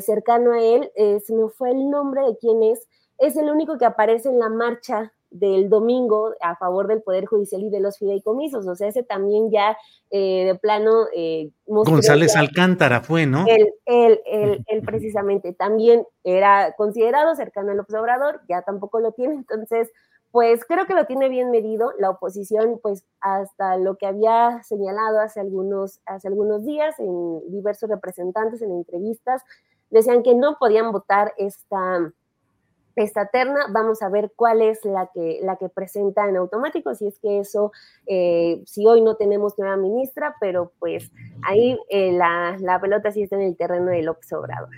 cercano 0.00 0.52
a 0.52 0.60
él, 0.60 0.92
se 0.94 1.34
me 1.34 1.48
fue 1.48 1.70
el 1.70 1.90
nombre 1.90 2.22
de 2.24 2.36
quién 2.36 2.62
es, 2.62 2.86
es 3.18 3.36
el 3.36 3.50
único 3.50 3.78
que 3.78 3.84
aparece 3.84 4.28
en 4.28 4.38
la 4.38 4.48
marcha 4.48 5.12
del 5.32 5.68
domingo 5.68 6.34
a 6.40 6.56
favor 6.56 6.86
del 6.86 7.02
Poder 7.02 7.26
Judicial 7.26 7.62
y 7.62 7.70
de 7.70 7.80
los 7.80 7.98
fideicomisos. 7.98 8.66
O 8.66 8.74
sea, 8.74 8.88
ese 8.88 9.02
también 9.02 9.50
ya 9.50 9.76
eh, 10.10 10.44
de 10.46 10.54
plano... 10.54 11.06
Eh, 11.14 11.50
González 11.66 12.36
Alcántara 12.36 13.00
fue, 13.00 13.26
¿no? 13.26 13.44
Él, 13.48 13.72
él, 13.86 14.20
él, 14.26 14.64
él, 14.66 14.82
precisamente 14.82 15.52
también 15.54 16.06
era 16.22 16.74
considerado 16.76 17.34
cercano 17.34 17.72
al 17.72 17.80
observador, 17.80 18.42
ya 18.48 18.62
tampoco 18.62 19.00
lo 19.00 19.12
tiene, 19.12 19.34
entonces, 19.34 19.90
pues 20.30 20.64
creo 20.66 20.86
que 20.86 20.94
lo 20.94 21.06
tiene 21.06 21.28
bien 21.28 21.50
medido. 21.50 21.92
La 21.98 22.10
oposición, 22.10 22.78
pues 22.82 23.04
hasta 23.20 23.76
lo 23.78 23.96
que 23.96 24.06
había 24.06 24.62
señalado 24.64 25.20
hace 25.20 25.40
algunos, 25.40 26.00
hace 26.06 26.28
algunos 26.28 26.64
días 26.64 26.98
en 26.98 27.50
diversos 27.50 27.88
representantes, 27.88 28.60
en 28.62 28.72
entrevistas, 28.72 29.42
decían 29.90 30.22
que 30.22 30.34
no 30.34 30.56
podían 30.58 30.92
votar 30.92 31.34
esta 31.36 32.12
esta 32.96 33.26
terna, 33.26 33.66
vamos 33.70 34.02
a 34.02 34.08
ver 34.08 34.32
cuál 34.36 34.62
es 34.62 34.84
la 34.84 35.10
que, 35.12 35.40
la 35.42 35.56
que 35.56 35.68
presenta 35.68 36.28
en 36.28 36.36
automático, 36.36 36.94
si 36.94 37.06
es 37.06 37.18
que 37.18 37.40
eso, 37.40 37.72
eh, 38.06 38.62
si 38.66 38.86
hoy 38.86 39.00
no 39.00 39.16
tenemos 39.16 39.58
nueva 39.58 39.76
ministra, 39.76 40.36
pero 40.40 40.72
pues 40.78 41.10
ahí 41.42 41.78
eh, 41.88 42.12
la, 42.12 42.56
la, 42.60 42.80
pelota 42.80 43.10
sí 43.10 43.22
está 43.22 43.36
en 43.36 43.42
el 43.42 43.56
terreno 43.56 43.86
de 43.86 44.02
López 44.02 44.32
Obrador. 44.32 44.70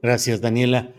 Gracias, 0.00 0.40
Daniela. 0.40 0.92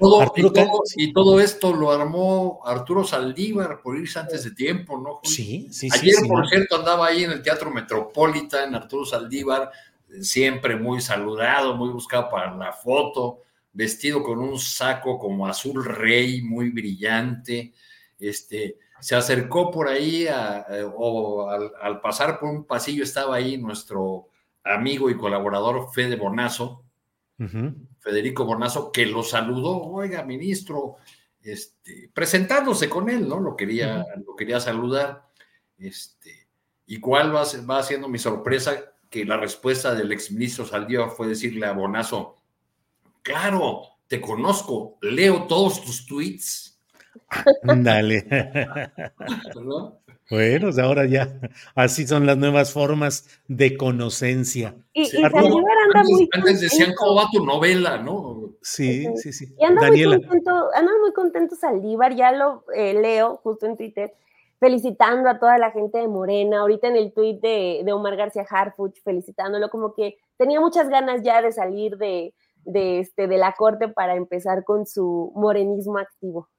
y, 0.95 1.13
todo, 1.13 1.39
esto 1.39 1.73
lo 1.73 1.91
armó 1.91 2.59
Arturo 2.65 3.05
Saldívar 3.05 3.81
por 3.81 3.97
irse 3.97 4.19
antes 4.19 4.43
de 4.43 4.51
tiempo, 4.51 4.97
¿no? 4.97 5.21
Sí, 5.23 5.67
sí, 5.71 5.87
Ayer, 5.91 6.15
por 6.27 6.47
cierto, 6.49 6.75
andaba 6.75 7.07
ahí 7.07 7.23
en 7.23 7.31
el 7.31 7.41
Teatro 7.41 7.71
Metropolitan, 7.71 8.75
Arturo 8.75 9.05
Saldívar, 9.05 9.71
siempre 10.21 10.75
muy 10.75 10.99
saludado, 10.99 11.75
muy 11.75 11.89
buscado 11.89 12.29
para 12.29 12.53
la 12.55 12.73
foto 12.73 13.39
vestido 13.79 14.21
con 14.21 14.39
un 14.39 14.59
saco 14.59 15.17
como 15.17 15.47
azul 15.47 15.85
rey, 15.85 16.41
muy 16.41 16.69
brillante. 16.69 17.73
Este, 18.19 18.77
se 18.99 19.15
acercó 19.15 19.71
por 19.71 19.87
ahí 19.87 20.27
o 20.97 21.49
al, 21.49 22.01
pasar 22.01 22.39
por 22.39 22.49
un 22.49 22.65
pasillo 22.65 23.05
estaba 23.05 23.37
ahí 23.37 23.57
nuestro 23.57 24.27
amigo 24.65 25.09
y 25.09 25.15
colaborador 25.15 25.93
Fede 25.93 26.17
Bonazo, 26.17 26.83
Federico 27.99 28.43
Bonazo, 28.43 28.91
que 28.91 29.05
lo 29.05 29.23
saludó, 29.23 29.81
oiga, 29.81 30.23
ministro, 30.23 30.97
este, 31.41 32.11
presentándose 32.13 32.89
con 32.89 33.09
él, 33.09 33.29
¿no? 33.29 33.39
Lo 33.39 33.55
quería, 33.55 34.05
lo 34.27 34.35
quería 34.35 34.59
saludar. 34.59 35.29
Este, 35.77 36.49
¿Y 36.85 36.99
cuál 36.99 37.33
va, 37.33 37.43
va 37.69 37.81
siendo 37.83 38.09
mi 38.09 38.19
sorpresa? 38.19 38.93
Que 39.09 39.23
la 39.23 39.37
respuesta 39.37 39.95
del 39.95 40.11
exministro 40.11 40.65
Saldívar 40.65 41.11
fue 41.11 41.29
decirle 41.29 41.65
a 41.65 41.71
Bonazo, 41.71 42.38
Claro, 43.29 43.83
te 44.07 44.19
conozco, 44.19 44.97
leo 45.01 45.43
todos 45.43 45.83
tus 45.83 46.07
tweets. 46.07 46.81
Dale. 47.61 48.25
Bueno, 50.31 50.69
ahora 50.81 51.05
ya, 51.05 51.39
así 51.75 52.07
son 52.07 52.25
las 52.25 52.37
nuevas 52.37 52.73
formas 52.73 53.41
de 53.47 53.77
conocencia. 53.77 54.75
Y, 54.93 55.15
anda 55.23 55.41
muy 55.41 56.29
antes 56.33 56.61
decían 56.61 56.93
cómo 56.95 57.15
va 57.15 57.27
tu 57.31 57.45
novela, 57.45 57.97
¿no? 57.97 58.55
Sí, 58.63 59.07
sí, 59.17 59.31
sí. 59.31 59.55
Y 59.59 59.63
anda 59.63 59.91
muy 59.91 60.03
contento, 60.03 60.51
anda 60.73 60.91
muy 60.99 61.13
contento 61.13 61.55
Saldívar, 61.55 62.15
ya 62.15 62.31
lo 62.31 62.63
eh, 62.75 62.95
leo 62.95 63.37
justo 63.43 63.67
en 63.67 63.77
Twitter, 63.77 64.11
felicitando 64.59 65.29
a 65.29 65.39
toda 65.39 65.59
la 65.59 65.69
gente 65.69 65.99
de 65.99 66.07
Morena, 66.07 66.61
ahorita 66.61 66.87
en 66.87 66.95
el 66.95 67.13
tweet 67.13 67.39
de, 67.41 67.81
de 67.85 67.93
Omar 67.93 68.15
García 68.15 68.45
Harfuch, 68.49 69.01
felicitándolo, 69.03 69.69
como 69.69 69.93
que 69.93 70.17
tenía 70.37 70.59
muchas 70.59 70.89
ganas 70.89 71.21
ya 71.21 71.43
de 71.43 71.51
salir 71.51 71.97
de, 71.97 72.33
de, 72.65 72.99
este, 72.99 73.27
de 73.27 73.37
la 73.37 73.53
corte 73.57 73.87
para 73.87 74.15
empezar 74.15 74.63
con 74.63 74.85
su 74.85 75.31
morenismo 75.35 75.97
activo. 75.97 76.49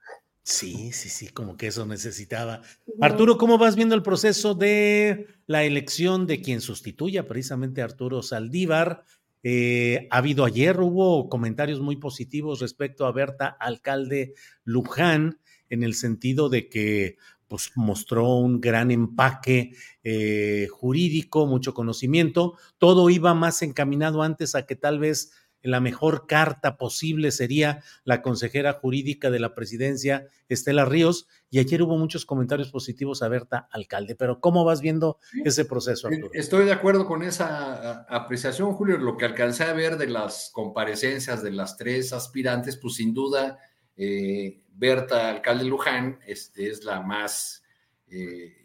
Sí, 0.42 0.92
sí, 0.92 1.08
sí, 1.08 1.28
como 1.28 1.56
que 1.56 1.68
eso 1.68 1.86
necesitaba. 1.86 2.62
Arturo, 3.00 3.36
¿cómo 3.36 3.58
vas 3.58 3.76
viendo 3.76 3.94
el 3.94 4.02
proceso 4.02 4.54
de 4.54 5.26
la 5.46 5.64
elección 5.64 6.26
de 6.26 6.40
quien 6.40 6.60
sustituya 6.60 7.28
precisamente 7.28 7.82
a 7.82 7.84
Arturo 7.84 8.22
Saldívar? 8.22 9.04
Eh, 9.42 10.08
ha 10.10 10.18
habido 10.18 10.44
ayer, 10.44 10.80
hubo 10.80 11.28
comentarios 11.28 11.80
muy 11.80 11.96
positivos 11.96 12.60
respecto 12.60 13.06
a 13.06 13.12
Berta 13.12 13.46
Alcalde 13.46 14.34
Luján, 14.64 15.38
en 15.68 15.82
el 15.82 15.94
sentido 15.94 16.48
de 16.48 16.68
que 16.68 17.16
pues, 17.46 17.72
mostró 17.74 18.36
un 18.36 18.60
gran 18.60 18.90
empaque 18.90 19.72
eh, 20.02 20.68
jurídico, 20.70 21.46
mucho 21.46 21.74
conocimiento. 21.74 22.56
Todo 22.78 23.10
iba 23.10 23.34
más 23.34 23.62
encaminado 23.62 24.22
antes 24.22 24.54
a 24.54 24.66
que 24.66 24.76
tal 24.76 24.98
vez 24.98 25.32
la 25.62 25.80
mejor 25.80 26.26
carta 26.26 26.76
posible 26.76 27.30
sería 27.30 27.82
la 28.04 28.22
consejera 28.22 28.72
jurídica 28.74 29.30
de 29.30 29.40
la 29.40 29.54
presidencia, 29.54 30.26
Estela 30.48 30.84
Ríos, 30.84 31.26
y 31.50 31.58
ayer 31.58 31.82
hubo 31.82 31.98
muchos 31.98 32.24
comentarios 32.24 32.70
positivos 32.70 33.22
a 33.22 33.28
Berta 33.28 33.68
Alcalde, 33.70 34.14
pero 34.14 34.40
¿cómo 34.40 34.64
vas 34.64 34.80
viendo 34.80 35.18
ese 35.44 35.64
proceso, 35.64 36.08
Arturo? 36.08 36.30
Estoy 36.32 36.64
de 36.64 36.72
acuerdo 36.72 37.06
con 37.06 37.22
esa 37.22 38.06
apreciación, 38.08 38.72
Julio, 38.72 38.98
lo 38.98 39.16
que 39.16 39.26
alcancé 39.26 39.64
a 39.64 39.72
ver 39.72 39.96
de 39.98 40.06
las 40.06 40.50
comparecencias 40.52 41.42
de 41.42 41.50
las 41.50 41.76
tres 41.76 42.12
aspirantes, 42.12 42.76
pues 42.76 42.94
sin 42.94 43.12
duda 43.12 43.58
eh, 43.96 44.62
Berta 44.72 45.28
Alcalde 45.28 45.64
Luján 45.64 46.20
este, 46.26 46.70
es 46.70 46.84
la 46.84 47.00
más... 47.00 47.62
Eh, 48.08 48.56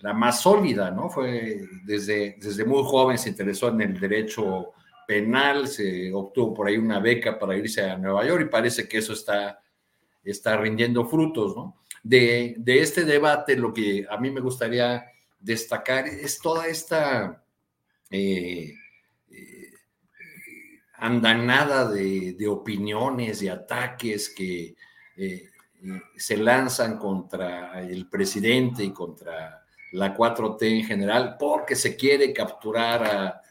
la 0.00 0.14
más 0.14 0.40
sólida, 0.40 0.90
¿no? 0.90 1.10
Fue 1.10 1.60
desde, 1.84 2.36
desde 2.40 2.64
muy 2.64 2.82
joven 2.84 3.18
se 3.18 3.28
interesó 3.28 3.68
en 3.68 3.82
el 3.82 4.00
derecho 4.00 4.72
penal, 5.10 5.66
se 5.66 6.12
obtuvo 6.12 6.54
por 6.54 6.68
ahí 6.68 6.76
una 6.76 7.00
beca 7.00 7.36
para 7.36 7.56
irse 7.56 7.82
a 7.82 7.98
Nueva 7.98 8.24
York 8.24 8.42
y 8.42 8.48
parece 8.48 8.86
que 8.86 8.98
eso 8.98 9.12
está, 9.12 9.60
está 10.22 10.56
rindiendo 10.56 11.04
frutos, 11.04 11.56
¿no? 11.56 11.82
De, 12.00 12.54
este 12.64 13.04
debate, 13.04 13.56
lo 13.56 13.74
que 13.74 14.06
a 14.08 14.16
mí 14.18 14.30
me 14.30 14.40
gustaría 14.40 15.04
destacar 15.40 16.06
es 16.06 16.38
toda 16.38 16.68
esta 16.68 17.42
eh, 18.08 18.72
eh, 19.32 19.72
andanada 20.94 21.90
de, 21.90 22.46
opiniones, 22.46 23.42
y 23.42 23.48
ataques 23.48 24.28
que 24.30 24.76
eh, 25.16 25.50
se 26.16 26.36
lanzan 26.36 26.98
contra 26.98 27.80
el 27.82 28.08
presidente 28.08 28.84
y 28.84 28.92
contra 28.92 29.64
la 29.90 30.16
4T 30.16 30.62
en 30.62 30.84
general, 30.84 31.34
porque 31.36 31.74
se 31.74 31.96
quiere 31.96 32.32
capturar 32.32 33.02
a, 33.02 33.42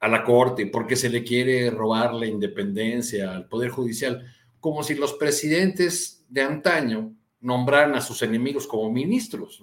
a 0.00 0.08
la 0.08 0.24
Corte, 0.24 0.66
porque 0.66 0.96
se 0.96 1.08
le 1.08 1.24
quiere 1.24 1.70
robar 1.70 2.14
la 2.14 2.26
independencia 2.26 3.34
al 3.34 3.48
Poder 3.48 3.70
Judicial, 3.70 4.26
como 4.60 4.82
si 4.82 4.94
los 4.94 5.14
presidentes 5.14 6.24
de 6.28 6.42
antaño 6.42 7.14
nombraran 7.40 7.94
a 7.94 8.00
sus 8.00 8.22
enemigos 8.22 8.66
como 8.66 8.90
ministros. 8.90 9.62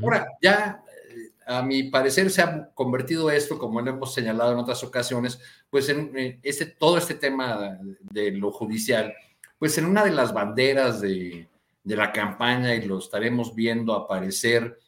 Ahora, 0.00 0.28
ya 0.40 0.82
eh, 0.88 1.32
a 1.46 1.62
mi 1.62 1.84
parecer 1.84 2.30
se 2.30 2.42
ha 2.42 2.70
convertido 2.74 3.30
esto, 3.30 3.58
como 3.58 3.80
lo 3.80 3.90
hemos 3.90 4.14
señalado 4.14 4.52
en 4.52 4.58
otras 4.58 4.82
ocasiones, 4.84 5.40
pues 5.68 5.88
en 5.88 6.16
eh, 6.16 6.38
este, 6.42 6.66
todo 6.66 6.96
este 6.96 7.14
tema 7.14 7.78
de 8.00 8.30
lo 8.30 8.52
judicial, 8.52 9.12
pues 9.58 9.76
en 9.78 9.86
una 9.86 10.04
de 10.04 10.12
las 10.12 10.32
banderas 10.32 11.00
de, 11.00 11.48
de 11.84 11.96
la 11.96 12.12
campaña 12.12 12.74
y 12.74 12.86
lo 12.86 12.98
estaremos 12.98 13.54
viendo 13.54 13.94
aparecer 13.94 14.78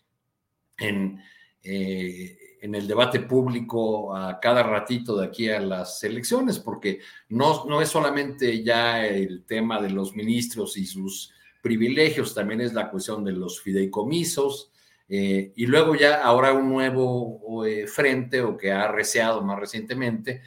en, 0.78 1.20
eh, 1.62 2.39
en 2.61 2.74
el 2.74 2.87
debate 2.87 3.20
público 3.20 4.15
a 4.15 4.41
cada 4.41 4.62
ratito 4.62 5.16
de 5.16 5.27
aquí 5.27 5.49
a 5.49 5.61
las 5.61 6.03
elecciones, 6.05 6.59
porque 6.59 7.01
no, 7.28 7.65
no 7.66 7.81
es 7.81 7.89
solamente 7.89 8.62
ya 8.62 9.07
el 9.07 9.45
tema 9.45 9.81
de 9.81 9.91
los 9.91 10.15
ministros 10.15 10.77
y 10.77 10.87
sus 10.87 11.33
privilegios, 11.62 12.35
también 12.35 12.61
es 12.61 12.73
la 12.73 12.91
cuestión 12.91 13.24
de 13.24 13.33
los 13.33 13.61
fideicomisos, 13.61 14.70
eh, 15.09 15.53
y 15.55 15.66
luego 15.66 15.95
ya 15.95 16.23
ahora 16.23 16.53
un 16.53 16.69
nuevo 16.69 17.65
eh, 17.65 17.87
frente 17.87 18.41
o 18.41 18.57
que 18.57 18.73
ha 18.73 18.85
arreciado 18.85 19.43
más 19.43 19.59
recientemente 19.59 20.43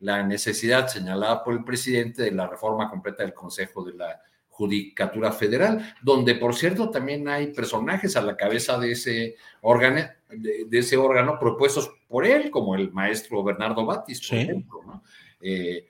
la 0.00 0.22
necesidad 0.22 0.88
señalada 0.88 1.42
por 1.42 1.54
el 1.54 1.64
presidente 1.64 2.22
de 2.22 2.30
la 2.30 2.46
reforma 2.46 2.88
completa 2.90 3.22
del 3.22 3.34
Consejo 3.34 3.84
de 3.84 3.94
la 3.94 4.22
Judicatura 4.56 5.32
Federal, 5.32 5.94
donde 6.00 6.34
por 6.34 6.54
cierto 6.54 6.88
también 6.88 7.28
hay 7.28 7.48
personajes 7.48 8.16
a 8.16 8.22
la 8.22 8.38
cabeza 8.38 8.78
de 8.78 8.92
ese 8.92 9.36
órgano, 9.60 10.08
de, 10.30 10.78
ese 10.78 10.96
órgano 10.96 11.38
propuestos 11.38 11.90
por 12.08 12.24
él, 12.24 12.50
como 12.50 12.74
el 12.74 12.90
maestro 12.90 13.44
Bernardo 13.44 13.84
Batis, 13.84 14.26
por 14.26 14.38
ejemplo, 14.38 15.02
eh, 15.42 15.86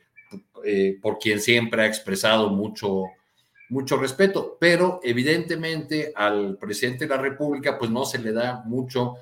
eh, 0.64 0.98
por 1.00 1.20
quien 1.20 1.38
siempre 1.40 1.82
ha 1.82 1.86
expresado 1.86 2.50
mucho, 2.50 3.04
mucho 3.68 3.98
respeto, 3.98 4.56
pero 4.58 4.98
evidentemente 5.04 6.12
al 6.16 6.58
presidente 6.58 7.06
de 7.06 7.14
la 7.14 7.22
República 7.22 7.78
pues 7.78 7.92
no 7.92 8.04
se 8.04 8.18
le 8.18 8.32
da 8.32 8.64
mucho 8.66 9.14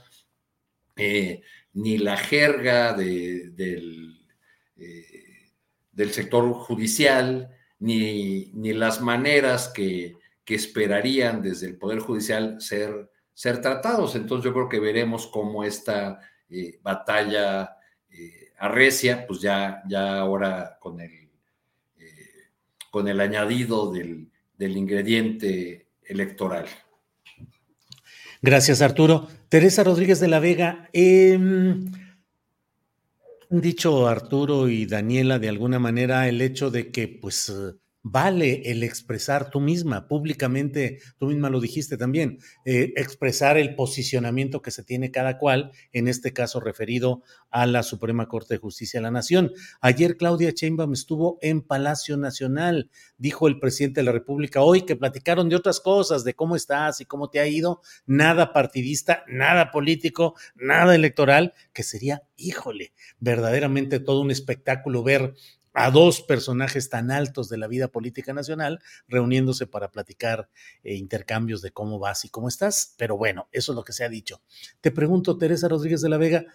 eh, 0.97 1.43
ni 1.75 1.99
la 1.99 2.17
jerga 2.17 2.95
del, 2.95 3.55
del 5.93 6.13
sector 6.13 6.51
judicial, 6.55 7.51
ni, 7.85 8.51
ni 8.55 8.73
las 8.73 9.03
maneras 9.03 9.69
que, 9.69 10.17
que, 10.43 10.55
esperarían 10.55 11.43
desde 11.43 11.67
el 11.67 11.77
Poder 11.77 11.99
Judicial 11.99 12.59
ser, 12.59 13.11
ser 13.35 13.61
tratados. 13.61 14.17
Entonces 14.17 14.47
yo 14.47 14.55
creo 14.55 14.71
que 14.71 14.81
veremos 14.81 15.27
cómo 15.27 15.65
esta 15.65 16.19
eh, 16.49 16.79
batalla 16.83 17.77
eh, 18.11 18.53
arrecia, 18.59 19.27
pues 19.27 19.43
ya, 19.43 19.83
ya 19.87 20.19
ahora 20.21 20.79
con 20.81 20.99
el, 20.99 21.29
eh, 21.99 22.49
con 22.91 23.07
el 23.07 23.21
añadido 23.21 23.93
del, 23.93 24.31
del 24.57 24.79
ingrediente 24.79 25.89
electoral. 26.05 26.65
Gracias, 28.41 28.81
Arturo. 28.81 29.29
Teresa 29.51 29.85
Rodríguez 29.85 30.21
de 30.21 30.29
la 30.29 30.41
Vega. 30.41 30.89
Eh, 30.95 31.39
dicho 33.61 34.09
Arturo 34.09 34.69
y 34.69 34.87
Daniela 34.87 35.39
de 35.39 35.49
alguna 35.49 35.79
manera 35.79 36.29
el 36.29 36.41
hecho 36.41 36.71
de 36.71 36.91
que 36.91 37.09
pues 37.09 37.51
vale 38.05 38.71
el 38.71 38.83
expresar 38.83 39.51
tú 39.51 39.61
misma, 39.61 40.07
públicamente, 40.07 41.01
tú 41.19 41.27
misma 41.29 41.49
lo 41.49 41.59
dijiste 41.59 41.97
también, 41.97 42.39
eh, 42.67 42.93
expresar 42.97 43.57
el 43.57 43.75
posicionamiento 43.75 44.61
que 44.61 44.71
se 44.71 44.85
tiene 44.85 45.11
cada 45.11 45.39
cual, 45.39 45.73
en 45.91 46.07
este 46.07 46.35
caso 46.35 46.61
referido 46.61 47.23
a 47.51 47.67
la 47.67 47.83
Suprema 47.83 48.29
Corte 48.29 48.55
de 48.55 48.59
Justicia 48.59 49.01
de 49.01 49.05
la 49.05 49.11
Nación. 49.11 49.53
Ayer 49.81 50.19
Claudia 50.19 50.51
Sheinbaum 50.51 50.93
estuvo 50.93 51.39
en 51.41 51.63
Palacio 51.63 52.19
Nacional, 52.19 52.91
dijo 53.17 53.49
el 53.49 53.59
presidente 53.59 54.03
de 54.03 54.05
la 54.05 54.13
República 54.13 54.61
hoy 54.61 54.83
que 54.83 54.97
platicaron 54.97 55.49
de 55.49 55.57
otras 55.57 55.81
cosas, 55.81 56.25
de 56.25 56.35
cómo 56.35 56.57
estás 56.57 57.01
y 57.01 57.07
cómo 57.07 57.31
te 57.31 57.41
ha 57.41 57.47
ido, 57.47 57.81
nada 58.05 58.53
partidista, 58.53 59.25
nada 59.29 59.71
político, 59.71 60.35
nada 60.55 60.95
electoral, 60.95 61.55
que 61.73 61.83
sería, 61.83 62.23
híjole, 62.37 62.93
verdaderamente 63.19 63.99
todo 63.99 64.21
un 64.21 64.31
espectáculo 64.31 65.03
ver 65.03 65.33
a 65.75 65.91
dos 65.91 66.23
personajes 66.23 66.89
tan 66.89 67.11
altos 67.11 67.49
de 67.49 67.59
la 67.59 67.67
vida 67.67 67.89
política 67.89 68.33
nacional 68.33 68.81
reuniéndose 69.09 69.67
para 69.67 69.91
platicar 69.91 70.49
eh, 70.85 70.95
intercambios 70.95 71.63
de 71.63 71.73
cómo 71.73 71.99
vas 71.99 72.25
y 72.25 72.29
cómo 72.31 72.49
estás. 72.49 72.95
Pero 72.97 73.19
bueno, 73.19 73.49
eso 73.51 73.73
es 73.73 73.77
lo 73.77 73.83
que 73.83 73.93
se 73.93 74.05
ha 74.05 74.09
dicho. 74.09 74.41
Te 74.81 74.93
pregunto, 74.93 75.37
Teresa 75.37 75.69
Rodríguez 75.69 76.01
de 76.01 76.09
la 76.09 76.17
Vega, 76.17 76.47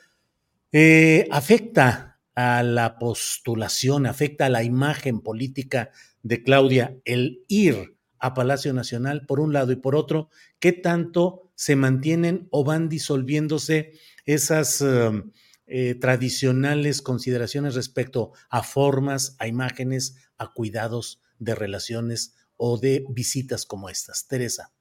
eh, 0.72 1.28
¿afecta 1.32 2.22
a 2.34 2.64
la 2.64 2.98
postulación, 2.98 4.06
afecta 4.06 4.46
a 4.46 4.50
la 4.50 4.64
imagen 4.64 5.20
política 5.20 5.92
de 6.24 6.42
Claudia 6.42 6.96
el 7.04 7.44
ir 7.50 7.98
a 8.20 8.34
Palacio 8.34 8.74
Nacional 8.74 9.26
por 9.26 9.42
un 9.42 9.52
lado 9.52 9.74
y 9.74 9.76
por 9.76 9.98
otro? 9.98 10.30
¿Qué 10.60 10.72
tanto 10.72 11.52
se 11.56 11.76
mantienen 11.76 12.48
o 12.52 12.64
van 12.64 12.88
disolviéndose 12.88 13.92
esas... 14.26 14.82
Eh, 14.82 15.24
eh, 15.72 15.94
tradicionales 15.94 17.04
consideraciones 17.04 17.76
respecto 17.76 18.32
a 18.50 18.64
formas, 18.64 19.36
a 19.40 19.48
imágenes, 19.48 20.18
a 20.40 20.52
cuidados 20.52 21.22
de 21.38 21.54
relaciones 21.54 22.36
o 22.58 22.80
de 22.80 23.06
visitas 23.10 23.68
como 23.68 23.88
estas. 23.88 24.28
Teresa. 24.28 24.72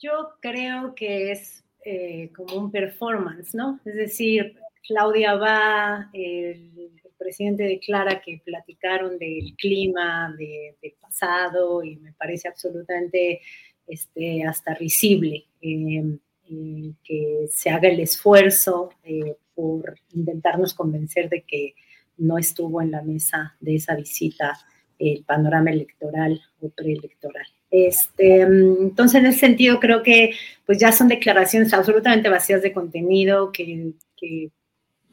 Yo 0.00 0.34
creo 0.40 0.96
que 0.96 1.30
es 1.30 1.64
eh, 1.84 2.32
como 2.34 2.56
un 2.56 2.72
performance, 2.72 3.54
¿no? 3.54 3.78
Es 3.84 3.94
decir, 3.94 4.58
Claudia 4.86 5.34
va, 5.34 6.10
el, 6.12 6.90
presidente 7.16 7.62
declara 7.62 8.20
que 8.20 8.42
platicaron 8.44 9.18
del 9.18 9.54
clima, 9.56 10.34
del 10.36 10.92
pasado, 11.00 11.84
y 11.84 11.96
me 11.96 12.12
parece 12.12 12.48
absolutamente 12.48 13.40
este, 13.86 14.44
hasta 14.44 14.74
risible. 14.74 15.46
Eh, 15.62 16.18
eh, 16.50 16.92
que 17.02 17.46
se 17.50 17.70
haga 17.70 17.88
el 17.88 18.00
esfuerzo 18.00 18.90
eh, 19.02 19.36
por 19.54 19.96
intentarnos 20.14 20.74
convencer 20.74 21.28
de 21.28 21.42
que 21.42 21.74
no 22.18 22.38
estuvo 22.38 22.82
en 22.82 22.90
la 22.90 23.02
mesa 23.02 23.56
de 23.60 23.76
esa 23.76 23.94
visita 23.94 24.58
el 24.98 25.24
panorama 25.24 25.70
electoral 25.70 26.40
o 26.60 26.68
preelectoral. 26.68 27.46
Este, 27.70 28.42
entonces, 28.42 29.20
en 29.20 29.26
ese 29.26 29.40
sentido, 29.40 29.80
creo 29.80 30.02
que 30.02 30.34
pues 30.64 30.78
ya 30.78 30.92
son 30.92 31.08
declaraciones 31.08 31.72
absolutamente 31.72 32.28
vacías 32.28 32.62
de 32.62 32.72
contenido 32.72 33.50
que, 33.50 33.92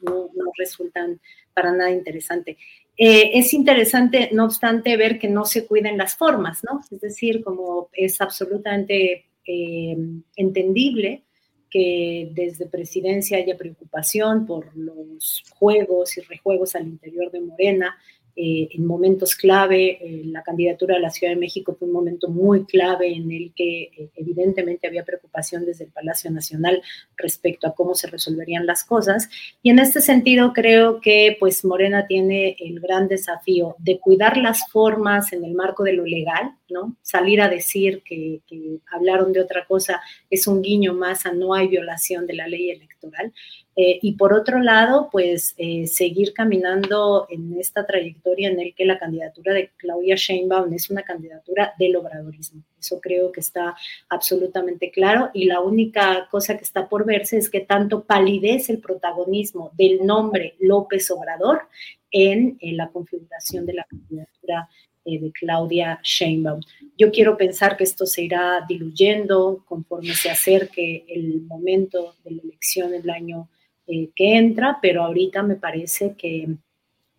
no, 0.02 0.28
resultan 0.58 1.20
para 1.54 1.72
nada 1.72 1.90
interesante. 1.90 2.56
Eh, 2.96 3.30
es 3.34 3.52
interesante, 3.54 4.30
no 4.32 4.44
obstante, 4.44 4.96
ver 4.96 5.18
que 5.18 5.28
no 5.28 5.44
se 5.44 5.66
cuiden 5.66 5.98
las 5.98 6.16
formas, 6.16 6.62
¿no? 6.62 6.80
Es 6.90 7.00
decir, 7.00 7.42
como 7.42 7.88
es 7.92 8.20
absolutamente 8.20 9.26
eh, 9.46 9.96
entendible 10.36 11.24
que 11.70 12.30
desde 12.32 12.66
presidencia 12.66 13.38
haya 13.38 13.56
preocupación 13.56 14.46
por 14.46 14.76
los 14.76 15.42
juegos 15.58 16.18
y 16.18 16.20
rejuegos 16.20 16.74
al 16.74 16.86
interior 16.86 17.30
de 17.32 17.40
Morena, 17.40 17.96
eh, 18.34 18.68
en 18.72 18.86
momentos 18.86 19.34
clave. 19.34 19.98
Eh, 20.00 20.22
la 20.26 20.42
candidatura 20.42 20.96
a 20.96 20.98
la 20.98 21.10
Ciudad 21.10 21.32
de 21.32 21.38
México 21.38 21.76
fue 21.78 21.86
un 21.86 21.94
momento 21.94 22.28
muy 22.28 22.64
clave 22.64 23.12
en 23.12 23.30
el 23.30 23.52
que 23.54 23.82
eh, 23.82 24.10
evidentemente 24.16 24.86
había 24.86 25.04
preocupación 25.04 25.66
desde 25.66 25.84
el 25.84 25.90
Palacio 25.90 26.30
Nacional 26.30 26.82
respecto 27.16 27.66
a 27.66 27.74
cómo 27.74 27.94
se 27.94 28.06
resolverían 28.06 28.66
las 28.66 28.84
cosas. 28.84 29.28
Y 29.62 29.70
en 29.70 29.78
este 29.78 30.00
sentido 30.00 30.52
creo 30.52 31.00
que 31.00 31.36
pues 31.38 31.64
Morena 31.64 32.06
tiene 32.06 32.56
el 32.58 32.80
gran 32.80 33.06
desafío 33.08 33.76
de 33.78 34.00
cuidar 34.00 34.36
las 34.36 34.68
formas 34.70 35.32
en 35.32 35.44
el 35.44 35.52
marco 35.52 35.84
de 35.84 35.92
lo 35.92 36.06
legal, 36.06 36.52
¿no? 36.70 36.96
Salir 37.02 37.42
a 37.42 37.48
decir 37.48 38.02
que, 38.02 38.40
que 38.46 38.78
hablaron 38.90 39.32
de 39.32 39.40
otra 39.40 39.66
cosa 39.66 40.00
es 40.30 40.46
un 40.46 40.62
guiño 40.62 40.94
más 40.94 41.26
a 41.26 41.32
no 41.32 41.54
hay 41.54 41.68
violación 41.68 42.26
de 42.26 42.34
la 42.34 42.46
ley 42.46 42.70
electoral 42.70 43.32
eh, 43.74 43.98
y 44.02 44.12
por 44.12 44.34
otro 44.34 44.60
lado, 44.60 45.08
pues 45.10 45.54
eh, 45.56 45.86
seguir 45.86 46.34
caminando 46.34 47.26
en 47.30 47.58
esta 47.58 47.86
trayectoria 47.86 48.50
en 48.50 48.60
el 48.60 48.74
que 48.74 48.84
la 48.84 48.98
candidatura 48.98 49.54
de 49.54 49.70
Claudia 49.78 50.14
Sheinbaum 50.14 50.72
es 50.74 50.90
una 50.90 51.02
candidatura 51.02 51.72
del 51.78 51.96
obradorismo. 51.96 52.62
Eso 52.78 53.00
creo 53.00 53.32
que 53.32 53.40
está 53.40 53.74
absolutamente 54.10 54.90
claro 54.90 55.30
y 55.32 55.46
la 55.46 55.60
única 55.60 56.28
cosa 56.30 56.56
que 56.56 56.64
está 56.64 56.88
por 56.88 57.06
verse 57.06 57.38
es 57.38 57.48
que 57.48 57.60
tanto 57.60 58.04
palidece 58.04 58.72
el 58.72 58.80
protagonismo 58.80 59.70
del 59.78 60.04
nombre 60.04 60.54
López 60.60 61.10
Obrador 61.10 61.62
en, 62.10 62.58
la 62.60 62.88
configuración 62.88 63.64
de 63.64 63.72
la 63.72 63.84
candidatura 63.84 64.68
eh, 65.06 65.18
de 65.18 65.32
Claudia 65.32 65.98
Sheinbaum. 66.02 66.60
Yo 66.98 67.10
quiero 67.10 67.38
pensar 67.38 67.78
que 67.78 67.84
esto 67.84 68.04
se 68.04 68.22
irá 68.22 68.66
diluyendo 68.68 69.64
conforme 69.66 70.12
se 70.12 70.30
acerque 70.30 71.06
el 71.08 71.40
momento 71.40 72.16
de 72.22 72.32
la 72.32 72.42
elección 72.42 72.92
el 72.92 73.08
año 73.08 73.48
eh, 73.86 74.10
que 74.14 74.36
entra, 74.36 74.78
pero 74.80 75.04
ahorita 75.04 75.42
me 75.42 75.56
parece 75.56 76.14
que 76.16 76.48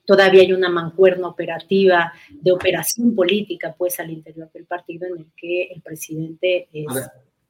todavía 0.06 0.42
hay 0.42 0.54
una 0.54 0.70
mancuerna 0.70 1.28
operativa 1.28 2.14
de 2.30 2.52
operación 2.52 3.16
política 3.16 3.76
pues 3.78 4.00
al 4.00 4.12
interior 4.12 4.52
del 4.54 4.66
partido 4.66 5.08
en 5.08 5.22
el 5.22 5.32
que 5.36 5.64
el 5.64 5.82
presidente 5.82 6.70
es 6.72 6.86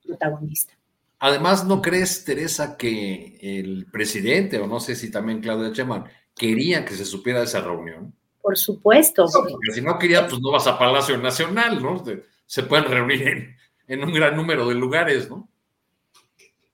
protagonista. 0.06 0.74
Además, 1.20 1.66
¿no 1.66 1.82
crees, 1.82 2.26
Teresa, 2.26 2.76
que 2.76 3.38
el 3.42 3.86
presidente, 3.92 4.60
o 4.60 4.68
no 4.68 4.80
sé 4.80 4.96
si 4.96 5.10
también 5.10 5.40
Claudia 5.40 5.70
Sheinbaum, 5.70 6.04
quería 6.36 6.84
que 6.84 6.96
se 6.96 7.06
supiera 7.06 7.40
de 7.40 7.46
esa 7.46 7.62
reunión? 7.62 8.14
Por 8.42 8.58
supuesto. 8.58 9.26
porque 9.32 9.74
si 9.74 9.82
no 9.82 9.98
quería, 9.98 10.28
pues 10.28 10.42
no 10.42 10.52
vas 10.52 10.68
a 10.68 10.78
Palacio 10.78 11.18
Nacional, 11.18 11.82
¿no? 11.82 12.04
Se 12.46 12.64
pueden 12.64 12.86
reunir 12.86 13.28
en, 13.28 13.56
en 13.88 14.04
un 14.04 14.12
gran 14.12 14.36
número 14.36 14.68
de 14.68 14.76
lugares, 14.76 15.30
¿no? 15.30 15.48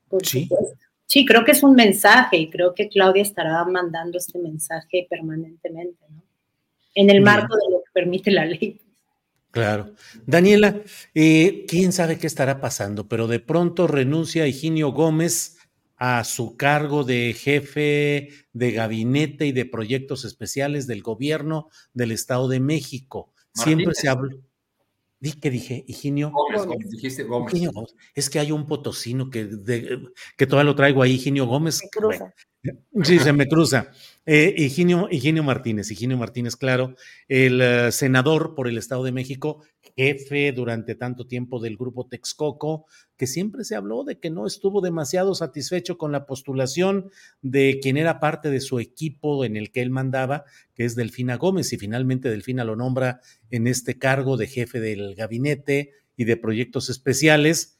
Por 0.08 0.26
sí. 0.26 0.48
Supuesto. 0.48 0.79
Sí, 1.10 1.26
creo 1.26 1.44
que 1.44 1.50
es 1.50 1.64
un 1.64 1.74
mensaje 1.74 2.36
y 2.36 2.50
creo 2.50 2.72
que 2.72 2.88
Claudia 2.88 3.22
estará 3.22 3.64
mandando 3.64 4.16
este 4.16 4.38
mensaje 4.38 5.08
permanentemente, 5.10 5.98
¿no? 6.08 6.22
En 6.94 7.10
el 7.10 7.20
marco 7.20 7.56
de 7.56 7.72
lo 7.72 7.78
que 7.80 7.90
permite 7.92 8.30
la 8.30 8.44
ley. 8.44 8.80
Claro. 9.50 9.92
Daniela, 10.24 10.82
eh, 11.12 11.64
quién 11.66 11.90
sabe 11.90 12.16
qué 12.16 12.28
estará 12.28 12.60
pasando, 12.60 13.08
pero 13.08 13.26
de 13.26 13.40
pronto 13.40 13.88
renuncia 13.88 14.46
Higinio 14.46 14.92
Gómez 14.92 15.58
a 15.96 16.22
su 16.22 16.56
cargo 16.56 17.02
de 17.02 17.34
jefe 17.36 18.28
de 18.52 18.70
gabinete 18.70 19.46
y 19.46 19.52
de 19.52 19.64
proyectos 19.64 20.24
especiales 20.24 20.86
del 20.86 21.02
gobierno 21.02 21.70
del 21.92 22.12
Estado 22.12 22.46
de 22.46 22.60
México. 22.60 23.34
Siempre 23.52 23.94
se 23.94 24.08
habló. 24.08 24.38
Di 25.20 25.32
que 25.32 25.50
dije, 25.50 25.84
Higinio. 25.86 26.30
Gómez, 26.30 26.88
dijiste 26.88 27.24
Gómez. 27.24 27.52
Es 28.14 28.30
que 28.30 28.38
hay 28.38 28.52
un 28.52 28.66
potosino 28.66 29.28
que, 29.28 29.50
que 30.36 30.46
todavía 30.46 30.70
lo 30.70 30.74
traigo 30.74 31.02
ahí, 31.02 31.12
Higinio 31.12 31.46
Gómez. 31.46 31.82
Sí, 33.02 33.18
se 33.18 33.32
me 33.32 33.48
cruza. 33.48 33.90
Eh, 34.26 34.54
Higinio, 34.56 35.42
Martínez, 35.42 35.90
Higinio 35.90 36.18
Martínez, 36.18 36.56
claro, 36.56 36.94
el 37.26 37.60
eh, 37.60 37.90
senador 37.90 38.54
por 38.54 38.68
el 38.68 38.78
Estado 38.78 39.02
de 39.02 39.12
México, 39.12 39.62
jefe 39.96 40.52
durante 40.52 40.94
tanto 40.94 41.26
tiempo 41.26 41.58
del 41.58 41.76
grupo 41.76 42.06
Texcoco, 42.06 42.86
que 43.16 43.26
siempre 43.26 43.64
se 43.64 43.76
habló 43.76 44.04
de 44.04 44.18
que 44.18 44.30
no 44.30 44.46
estuvo 44.46 44.80
demasiado 44.80 45.34
satisfecho 45.34 45.98
con 45.98 46.12
la 46.12 46.26
postulación 46.26 47.10
de 47.42 47.80
quien 47.82 47.96
era 47.96 48.20
parte 48.20 48.50
de 48.50 48.60
su 48.60 48.78
equipo 48.78 49.44
en 49.44 49.56
el 49.56 49.72
que 49.72 49.82
él 49.82 49.90
mandaba, 49.90 50.44
que 50.74 50.84
es 50.84 50.96
Delfina 50.96 51.36
Gómez, 51.36 51.72
y 51.72 51.78
finalmente 51.78 52.28
Delfina 52.28 52.64
lo 52.64 52.76
nombra 52.76 53.20
en 53.50 53.66
este 53.66 53.98
cargo 53.98 54.36
de 54.36 54.46
jefe 54.46 54.80
del 54.80 55.14
gabinete 55.14 55.92
y 56.16 56.24
de 56.24 56.36
proyectos 56.36 56.90
especiales, 56.90 57.78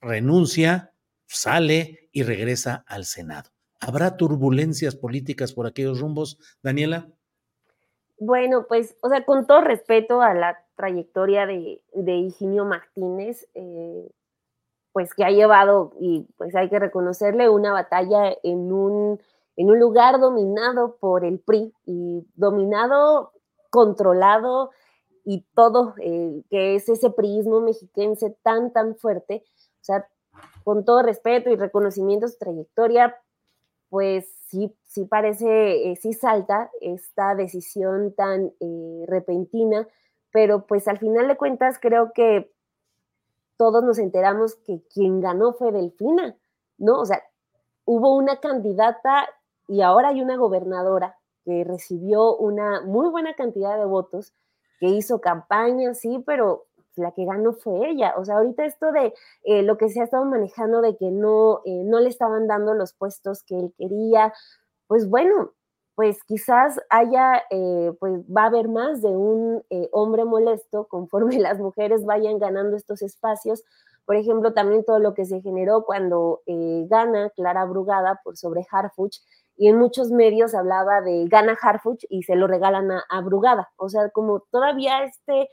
renuncia, 0.00 0.94
sale 1.26 2.08
y 2.12 2.22
regresa 2.22 2.84
al 2.88 3.04
Senado. 3.04 3.51
¿Habrá 3.84 4.16
turbulencias 4.16 4.94
políticas 4.94 5.52
por 5.52 5.66
aquellos 5.66 6.00
rumbos, 6.00 6.38
Daniela? 6.62 7.08
Bueno, 8.18 8.66
pues, 8.68 8.96
o 9.02 9.08
sea, 9.08 9.24
con 9.24 9.48
todo 9.48 9.60
respeto 9.60 10.22
a 10.22 10.34
la 10.34 10.64
trayectoria 10.76 11.46
de, 11.46 11.82
de 11.92 12.12
Higinio 12.14 12.64
Martínez, 12.64 13.48
eh, 13.54 14.08
pues 14.92 15.12
que 15.14 15.24
ha 15.24 15.30
llevado, 15.30 15.94
y 15.98 16.28
pues 16.36 16.54
hay 16.54 16.68
que 16.68 16.78
reconocerle, 16.78 17.48
una 17.48 17.72
batalla 17.72 18.32
en 18.44 18.72
un, 18.72 19.20
en 19.56 19.70
un 19.70 19.80
lugar 19.80 20.20
dominado 20.20 20.96
por 21.00 21.24
el 21.24 21.40
PRI 21.40 21.72
y 21.84 22.24
dominado, 22.34 23.32
controlado 23.70 24.70
y 25.24 25.44
todo, 25.54 25.94
eh, 26.00 26.44
que 26.50 26.76
es 26.76 26.88
ese 26.88 27.10
priismo 27.10 27.60
mexiquense 27.60 28.30
tan, 28.44 28.72
tan 28.72 28.94
fuerte. 28.94 29.42
O 29.80 29.84
sea, 29.84 30.06
con 30.62 30.84
todo 30.84 31.02
respeto 31.02 31.50
y 31.50 31.56
reconocimiento 31.56 32.26
a 32.26 32.28
su 32.28 32.38
trayectoria, 32.38 33.16
pues 33.92 34.26
sí, 34.48 34.74
sí 34.84 35.04
parece, 35.04 35.90
eh, 35.90 35.96
sí 35.96 36.14
salta 36.14 36.70
esta 36.80 37.34
decisión 37.34 38.14
tan 38.14 38.50
eh, 38.58 39.04
repentina, 39.06 39.86
pero 40.32 40.66
pues 40.66 40.88
al 40.88 40.96
final 40.96 41.28
de 41.28 41.36
cuentas 41.36 41.78
creo 41.78 42.14
que 42.14 42.50
todos 43.58 43.84
nos 43.84 43.98
enteramos 43.98 44.54
que 44.54 44.80
quien 44.94 45.20
ganó 45.20 45.52
fue 45.52 45.72
Delfina, 45.72 46.38
¿no? 46.78 47.00
O 47.00 47.04
sea, 47.04 47.22
hubo 47.84 48.16
una 48.16 48.40
candidata 48.40 49.28
y 49.68 49.82
ahora 49.82 50.08
hay 50.08 50.22
una 50.22 50.38
gobernadora 50.38 51.18
que 51.44 51.62
recibió 51.62 52.34
una 52.34 52.80
muy 52.80 53.10
buena 53.10 53.34
cantidad 53.34 53.76
de 53.76 53.84
votos, 53.84 54.32
que 54.80 54.86
hizo 54.86 55.20
campaña, 55.20 55.92
sí, 55.92 56.24
pero 56.24 56.64
la 56.96 57.12
que 57.12 57.24
ganó 57.24 57.52
fue 57.52 57.90
ella. 57.90 58.14
O 58.16 58.24
sea, 58.24 58.36
ahorita 58.36 58.64
esto 58.64 58.92
de 58.92 59.14
eh, 59.44 59.62
lo 59.62 59.76
que 59.76 59.88
se 59.88 60.00
ha 60.00 60.04
estado 60.04 60.24
manejando 60.24 60.80
de 60.80 60.96
que 60.96 61.10
no, 61.10 61.60
eh, 61.64 61.82
no 61.84 62.00
le 62.00 62.08
estaban 62.08 62.46
dando 62.46 62.74
los 62.74 62.94
puestos 62.94 63.42
que 63.42 63.58
él 63.58 63.74
quería, 63.78 64.32
pues 64.86 65.08
bueno, 65.08 65.52
pues 65.94 66.22
quizás 66.24 66.80
haya, 66.90 67.42
eh, 67.50 67.92
pues 68.00 68.20
va 68.24 68.44
a 68.44 68.46
haber 68.46 68.68
más 68.68 69.02
de 69.02 69.10
un 69.10 69.62
hombre 69.92 70.24
molesto 70.24 70.86
conforme 70.88 71.38
las 71.38 71.58
mujeres 71.58 72.04
vayan 72.04 72.38
ganando 72.38 72.76
estos 72.76 73.02
espacios. 73.02 73.62
Por 74.04 74.16
ejemplo, 74.16 74.52
también 74.52 74.84
todo 74.84 74.98
lo 74.98 75.14
que 75.14 75.24
se 75.24 75.40
generó 75.42 75.84
cuando 75.84 76.42
gana 76.46 77.30
Clara 77.30 77.64
Brugada 77.66 78.20
por 78.24 78.36
sobre 78.36 78.66
Harfuch, 78.68 79.20
y 79.56 79.68
en 79.68 79.78
muchos 79.78 80.10
medios 80.10 80.54
hablaba 80.54 81.02
de 81.02 81.26
gana 81.28 81.56
Harfuch 81.60 82.04
y 82.08 82.22
se 82.24 82.34
lo 82.34 82.46
regalan 82.48 82.90
a, 82.90 83.04
a 83.08 83.20
Brugada. 83.20 83.70
O 83.76 83.88
sea, 83.88 84.08
como 84.10 84.40
todavía 84.50 85.04
este 85.04 85.48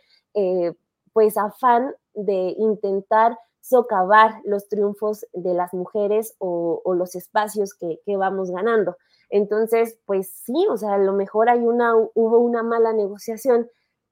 pues 1.20 1.36
afán 1.36 1.94
de 2.14 2.56
intentar 2.58 3.38
socavar 3.60 4.40
los 4.46 4.70
triunfos 4.70 5.28
de 5.34 5.54
las 5.54 5.74
mujeres 5.74 6.34
o, 6.40 6.82
los 6.96 7.14
espacios 7.14 7.74
que, 7.74 8.00
vamos 8.16 8.52
ganando. 8.52 8.96
Entonces, 9.30 10.00
pues 10.06 10.32
sí, 10.46 10.66
o 10.70 10.78
sea, 10.78 10.94
a 10.94 10.98
lo 10.98 11.12
mejor 11.12 11.50
hay 11.50 11.60
una, 11.60 11.94
hubo 11.94 12.40
una 12.40 12.64
mala 12.64 12.94
negociación, 12.94 13.70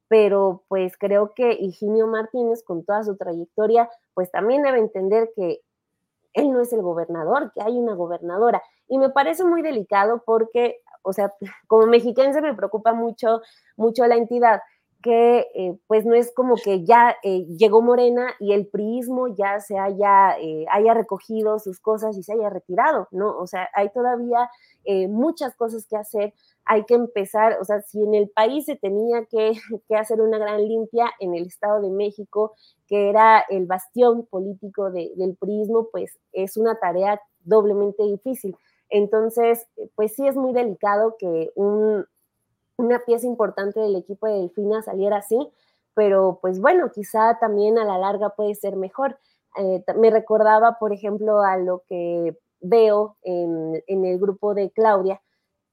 pero 0.10 0.66
pues 0.68 0.98
creo 0.98 1.34
que 1.34 1.54
Higinio 1.54 2.08
Martínez, 2.08 2.62
con 2.62 2.84
toda 2.84 3.06
su 3.06 3.16
trayectoria, 3.16 3.90
pues 4.14 4.30
también 4.30 4.64
debe 4.64 4.80
entender 4.80 5.32
que 5.34 5.62
él 6.34 6.52
no 6.52 6.60
es 6.60 6.74
el 6.74 6.82
gobernador, 6.82 7.54
que 7.54 7.62
hay 7.62 7.78
una 7.78 7.96
gobernadora. 7.96 8.62
Y 8.90 8.98
me 8.98 9.12
parece 9.12 9.46
muy 9.46 9.62
delicado 9.62 10.24
porque, 10.26 10.82
o 11.04 11.14
sea, 11.14 11.34
como 11.68 11.88
mexiquense 11.88 12.42
me 12.42 12.54
preocupa 12.54 12.92
mucho, 12.92 13.40
mucho 13.78 14.06
la 14.08 14.16
entidad, 14.16 14.60
eh, 15.12 15.78
pues 15.88 16.06
no 16.06 16.16
es 16.16 16.34
como 16.34 16.56
que 16.56 16.84
ya 16.84 17.16
eh, 17.24 17.46
llegó 17.58 17.82
Morena 17.82 18.34
y 18.40 18.54
el 18.54 18.68
priismo 18.68 19.28
ya 19.28 19.60
se 19.60 19.78
haya, 19.78 20.38
eh, 20.40 20.66
haya 20.72 20.94
recogido 20.94 21.60
sus 21.60 21.80
cosas 21.80 22.18
y 22.18 22.24
se 22.24 22.34
haya 22.34 22.50
retirado, 22.50 23.08
¿no? 23.12 23.38
O 23.38 23.48
sea, 23.48 23.70
hay 23.74 23.90
todavía 23.90 24.50
muchas 25.10 25.54
cosas 25.58 25.86
que 25.86 25.98
hacer, 25.98 26.34
hay 26.64 26.86
que 26.86 26.94
empezar, 26.94 27.58
o 27.60 27.66
sea, 27.66 27.82
si 27.82 28.02
en 28.02 28.14
el 28.14 28.30
país 28.30 28.66
se 28.66 28.78
tenía 28.78 29.26
que, 29.26 29.52
que, 29.90 29.96
hacer 29.96 30.22
una 30.22 30.38
gran 30.38 30.66
limpia 30.66 31.12
en 31.20 31.36
el 31.36 31.48
Estado 31.48 31.82
de 31.82 31.90
México, 31.90 32.54
que 32.88 33.10
era 33.10 33.44
el 33.50 33.66
bastión 33.66 34.26
político 34.26 34.90
del 34.90 35.36
priismo, 35.38 35.90
pues 35.92 36.18
es 36.32 36.56
una 36.56 36.80
tarea 36.80 37.22
doblemente 37.44 38.04
difícil. 38.04 38.56
Entonces, 38.90 39.68
pues 39.96 40.16
sí 40.16 40.26
es 40.26 40.38
muy 40.38 40.54
delicado 40.54 41.18
que 41.20 41.52
un, 41.56 42.06
una 42.78 43.00
pieza 43.00 43.26
importante 43.26 43.80
del 43.80 43.96
equipo 43.96 44.28
de 44.28 44.34
Delfina 44.34 44.82
saliera 44.82 45.18
así, 45.18 45.38
pero 45.94 46.40
pues 46.42 46.62
bueno, 46.62 46.92
quizá 46.92 47.40
también 47.40 47.80
a 47.80 47.84
la 47.84 47.98
larga 47.98 48.30
puede 48.30 48.54
ser 48.56 48.76
mejor. 48.76 49.18
Eh, 49.58 49.84
me 49.96 50.12
recordaba, 50.12 50.78
por 50.80 50.94
ejemplo, 50.94 51.42
a 51.42 51.58
lo 51.58 51.84
que 51.88 52.38
veo 52.62 53.18
en, 53.24 53.82
el 53.88 54.20
grupo 54.20 54.54
de 54.54 54.70
Claudia, 54.72 55.22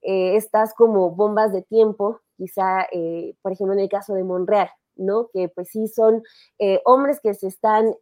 eh, 0.01 0.37
estas 0.37 0.75
como 0.75 1.11
bombas 1.11 1.53
de 1.53 1.63
tiempo, 1.63 2.21
quizá, 2.39 2.87
eh, 2.91 3.37
por 3.43 3.53
ejemplo, 3.53 3.75
en 3.75 3.81
el 3.81 3.89
caso 3.91 4.15
de 4.15 4.25
Monreal, 4.25 4.71
¿no? 4.97 5.29
Que 5.33 5.51
pues 5.51 5.69
sí 5.69 5.89
son 5.89 6.23
hombres 6.87 7.21
que 7.21 7.35
se 7.35 7.49
están 7.49 7.95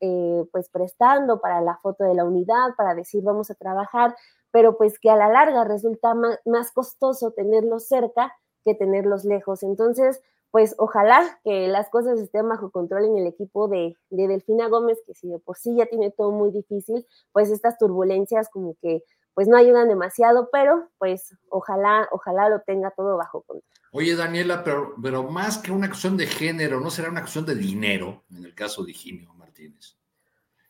pues 0.52 0.68
prestando 0.70 1.40
para 1.40 1.60
la 1.60 1.78
foto 1.78 2.04
de 2.04 2.14
la 2.14 2.24
unidad, 2.24 2.74
para 2.76 2.94
decir 2.94 3.22
vamos 3.24 3.50
a 3.50 3.54
trabajar, 3.54 4.14
pero 4.52 4.76
pues 4.76 4.98
que 5.00 5.10
a 5.10 5.16
la 5.16 5.28
larga 5.28 5.64
resulta 5.64 6.14
más 6.44 6.70
costoso 6.72 7.32
tenerlos 7.32 7.88
cerca 7.88 8.32
que 8.64 8.74
tenerlos 8.74 9.24
lejos. 9.24 9.62
Entonces, 9.62 10.20
pues 10.52 10.74
ojalá 10.78 11.40
que 11.44 11.66
las 11.66 11.88
cosas 11.88 12.20
estén 12.20 12.48
bajo 12.48 12.70
control 12.70 13.06
en 13.06 13.18
el 13.18 13.26
equipo 13.26 13.68
de, 13.68 13.96
Delfina 14.10 14.68
Gómez, 14.68 14.98
que 15.06 15.14
si 15.14 15.28
de 15.28 15.38
por 15.38 15.56
sí 15.56 15.74
ya 15.74 15.86
tiene 15.86 16.10
todo 16.10 16.30
muy 16.30 16.52
difícil, 16.52 17.06
pues 17.32 17.50
estas 17.50 17.78
turbulencias 17.78 18.50
como 18.50 18.76
que 18.80 19.02
pues 19.34 19.48
no 19.48 19.56
ayudan 19.56 19.88
demasiado, 19.88 20.50
pero 20.52 20.90
pues 20.98 21.34
ojalá, 21.48 22.06
ojalá 22.12 22.50
lo 22.50 22.60
tenga 22.60 22.90
todo 22.90 23.16
bajo 23.16 23.40
control. 23.42 23.64
Oye, 23.92 24.14
Daniela, 24.14 24.62
pero, 24.62 24.94
pero 25.02 25.22
más 25.22 25.56
que 25.56 25.72
una 25.72 25.88
cuestión 25.88 26.18
de 26.18 26.26
género, 26.26 26.80
¿no 26.80 26.90
será 26.90 27.08
una 27.08 27.22
cuestión 27.22 27.46
de 27.46 27.54
dinero 27.54 28.24
en 28.30 28.44
el 28.44 28.54
caso 28.54 28.84
de 28.84 28.90
Higinio 28.90 29.32
Martínez? 29.32 29.96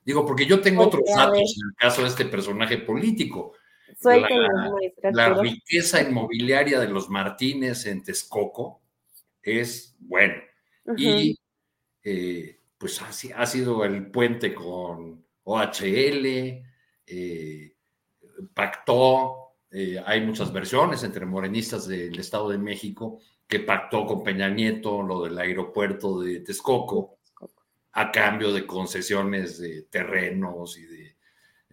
Digo, 0.04 0.24
porque 0.24 0.46
yo 0.46 0.60
tengo 0.60 0.84
otros 0.84 1.02
datos 1.08 1.38
en 1.38 1.68
el 1.70 1.76
caso 1.76 2.02
de 2.02 2.08
este 2.08 2.24
personaje 2.24 2.78
político 2.78 3.54
la, 5.12 5.34
riqueza 5.34 6.00
inmobiliaria 6.00 6.80
de 6.80 6.88
los 6.88 7.08
Martínez 7.08 7.86
en 7.86 8.02
Texcoco 8.02 8.82
es 9.42 9.96
bueno. 10.00 10.42
Y 10.96 11.38
eh, 12.02 12.58
pues 12.78 13.00
ha, 13.00 13.46
sido 13.46 13.84
el 13.84 14.10
puente 14.10 14.54
con 14.54 15.24
OHL, 15.44 16.62
eh, 17.06 17.74
pactó, 18.54 19.54
eh, 19.70 20.02
hay 20.04 20.20
muchas 20.20 20.52
versiones 20.52 21.02
entre 21.04 21.26
morenistas 21.26 21.86
del 21.86 22.18
Estado 22.18 22.50
de 22.50 22.58
México, 22.58 23.20
que 23.46 23.60
pactó 23.60 24.06
con 24.06 24.22
Peña 24.22 24.48
Nieto 24.48 25.02
lo 25.02 25.22
del 25.22 25.38
aeropuerto 25.38 26.20
de 26.20 26.40
Texcoco. 26.40 27.18
a 27.94 28.10
cambio 28.10 28.52
de 28.52 28.66
concesiones 28.66 29.58
de 29.58 29.82
terrenos 29.82 30.78
y 30.78 30.86
de, 30.86 31.11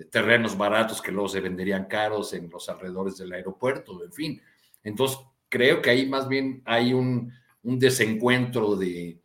terrenos 0.06 0.58
baratos 0.58 1.02
que 1.02 1.12
luego 1.12 1.30
se 1.30 1.42
venderían 1.42 1.86
caros 1.86 2.34
en 2.34 2.50
los 2.50 2.70
alrededores 2.70 3.18
del 3.18 3.34
aeropuerto, 3.34 4.04
en 4.04 4.12
fin. 4.12 4.42
Entonces, 4.84 5.20
creo 5.50 5.82
que 5.82 5.90
ahí 5.90 6.06
más 6.08 6.28
bien 6.28 6.62
hay 6.66 6.94
un, 6.94 7.32
desencuentro 7.62 8.76
de, 8.76 9.20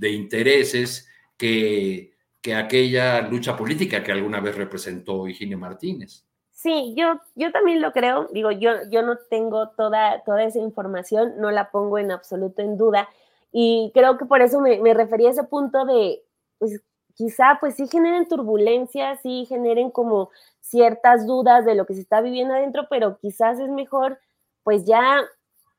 intereses 0.00 1.08
que, 1.36 2.14
que 2.40 2.54
aquella 2.54 3.20
lucha 3.22 3.56
política 3.56 4.02
que 4.02 4.12
alguna 4.12 4.40
vez 4.40 4.56
representó 4.56 5.26
Higinio 5.26 5.58
Martínez. 5.58 6.24
Sí, 6.60 6.94
yo, 6.94 7.18
yo 7.34 7.52
también 7.52 7.80
lo 7.80 7.90
creo. 7.92 8.28
Digo, 8.32 8.50
yo, 8.50 8.72
yo 8.90 9.02
no 9.02 9.16
tengo 9.30 9.70
toda, 9.70 10.22
toda 10.24 10.44
esa 10.44 10.58
información, 10.58 11.34
no 11.38 11.50
la 11.50 11.70
pongo 11.70 11.98
en 11.98 12.10
absoluto 12.10 12.60
en 12.60 12.76
duda. 12.76 13.08
Y 13.50 13.90
creo 13.94 14.18
que 14.18 14.26
por 14.26 14.42
eso 14.42 14.60
me, 14.60 14.78
me 14.78 14.92
refería 14.92 15.28
a 15.28 15.32
ese 15.32 15.44
punto 15.44 15.86
de, 15.86 16.22
pues 16.58 16.82
quizá 17.20 17.58
pues 17.60 17.74
sí 17.74 17.86
generen 17.86 18.26
turbulencias, 18.26 19.20
sí 19.22 19.44
generen 19.46 19.90
como 19.90 20.30
ciertas 20.62 21.26
dudas 21.26 21.66
de 21.66 21.74
lo 21.74 21.84
que 21.84 21.92
se 21.92 22.00
está 22.00 22.22
viviendo 22.22 22.54
adentro, 22.54 22.86
pero 22.88 23.18
quizás 23.18 23.60
es 23.60 23.68
mejor 23.68 24.18
pues 24.62 24.86
ya 24.86 25.20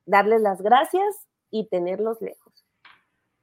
darles 0.06 0.42
las 0.42 0.62
gracias 0.62 1.04
y 1.50 1.68
tenerlos 1.68 2.22
lejos. 2.22 2.54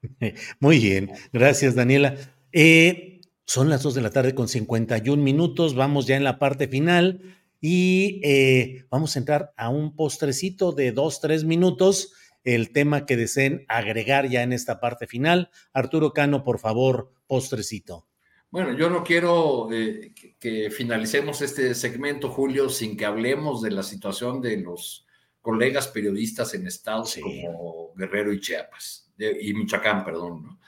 Muy 0.61 0.79
bien, 0.79 1.11
gracias 1.33 1.75
Daniela. 1.75 2.15
Eh, 2.53 3.19
son 3.43 3.69
las 3.69 3.83
dos 3.83 3.95
de 3.95 4.01
la 4.01 4.11
tarde 4.11 4.33
con 4.33 4.47
51 4.47 5.21
minutos, 5.21 5.75
vamos 5.75 6.07
ya 6.07 6.15
en 6.15 6.23
la 6.23 6.39
parte 6.39 6.69
final 6.69 7.21
y 7.59 8.21
eh, 8.23 8.85
vamos 8.89 9.13
a 9.13 9.19
entrar 9.19 9.53
a 9.57 9.67
un 9.67 9.97
postrecito 9.97 10.71
de 10.71 10.93
dos, 10.93 11.19
tres 11.19 11.43
minutos 11.43 12.13
el 12.43 12.71
tema 12.71 13.05
que 13.05 13.17
deseen 13.17 13.65
agregar 13.67 14.27
ya 14.27 14.43
en 14.43 14.53
esta 14.53 14.79
parte 14.79 15.07
final. 15.07 15.49
Arturo 15.73 16.13
Cano, 16.13 16.43
por 16.43 16.59
favor, 16.59 17.11
postrecito. 17.27 18.07
Bueno, 18.51 18.73
yo 18.73 18.89
no 18.89 19.03
quiero 19.03 19.71
eh, 19.71 20.11
que, 20.39 20.71
finalicemos 20.71 21.41
este 21.41 21.75
segmento, 21.75 22.29
Julio, 22.29 22.69
sin 22.69 22.97
que 22.97 23.05
hablemos 23.05 23.61
de 23.61 23.71
la 23.71 23.83
situación 23.83 24.41
de 24.41 24.57
los 24.57 25.05
colegas 25.39 25.87
periodistas 25.87 26.53
en 26.55 26.65
estados 26.65 27.17
como 27.21 27.93
Guerrero 27.95 28.33
y 28.33 28.39
Chiapas, 28.39 29.11
y 29.17 29.53
Michoacán, 29.53 30.03
perdón. 30.03 30.59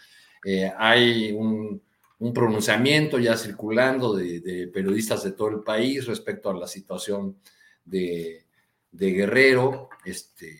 Eh, 0.45 0.71
hay 0.77 1.31
un, 1.31 1.81
pronunciamiento 2.35 3.17
ya 3.17 3.35
circulando 3.35 4.15
de, 4.15 4.69
periodistas 4.71 5.23
de 5.23 5.31
todo 5.31 5.49
el 5.49 5.63
país 5.63 6.05
respecto 6.05 6.51
a 6.51 6.53
la 6.53 6.67
situación 6.67 7.37
de, 7.83 8.45
de 8.91 9.11
Guerrero. 9.11 9.89
Este, 10.05 10.59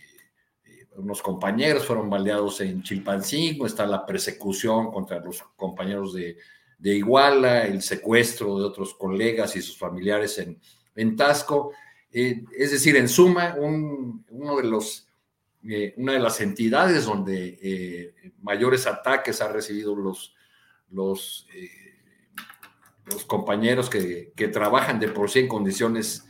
unos 0.96 1.22
compañeros 1.22 1.86
fueron 1.86 2.10
baleados 2.10 2.60
en 2.60 2.82
Chilpancingo, 2.82 3.66
está 3.66 3.86
la 3.86 4.04
persecución 4.04 4.90
contra 4.90 5.20
los 5.20 5.42
compañeros 5.56 6.14
de, 6.14 6.36
Iguala, 6.84 7.64
el 7.64 7.80
secuestro 7.80 8.58
de 8.58 8.64
otros 8.64 8.94
colegas 8.94 9.54
y 9.54 9.62
sus 9.62 9.78
familiares 9.78 10.36
en, 10.38 10.60
en 10.96 11.14
Tasco. 11.14 11.72
Eh, 12.10 12.42
es 12.58 12.72
decir, 12.72 12.96
en 12.96 13.08
suma, 13.08 13.54
uno 13.56 14.56
de 14.56 14.64
los, 14.64 15.06
eh, 15.68 15.94
una 15.96 16.14
de 16.14 16.18
las 16.18 16.40
entidades 16.40 17.04
donde 17.04 17.58
eh, 17.62 18.32
mayores 18.40 18.88
ataques 18.88 19.40
han 19.40 19.52
recibido 19.52 19.94
los, 19.94 20.34
los, 20.90 21.46
los 23.04 23.24
compañeros 23.26 23.88
que, 23.88 24.32
que, 24.34 24.48
trabajan 24.48 24.98
de 24.98 25.06
por 25.06 25.30
sí 25.30 25.38
en 25.38 25.48
condiciones 25.48 26.26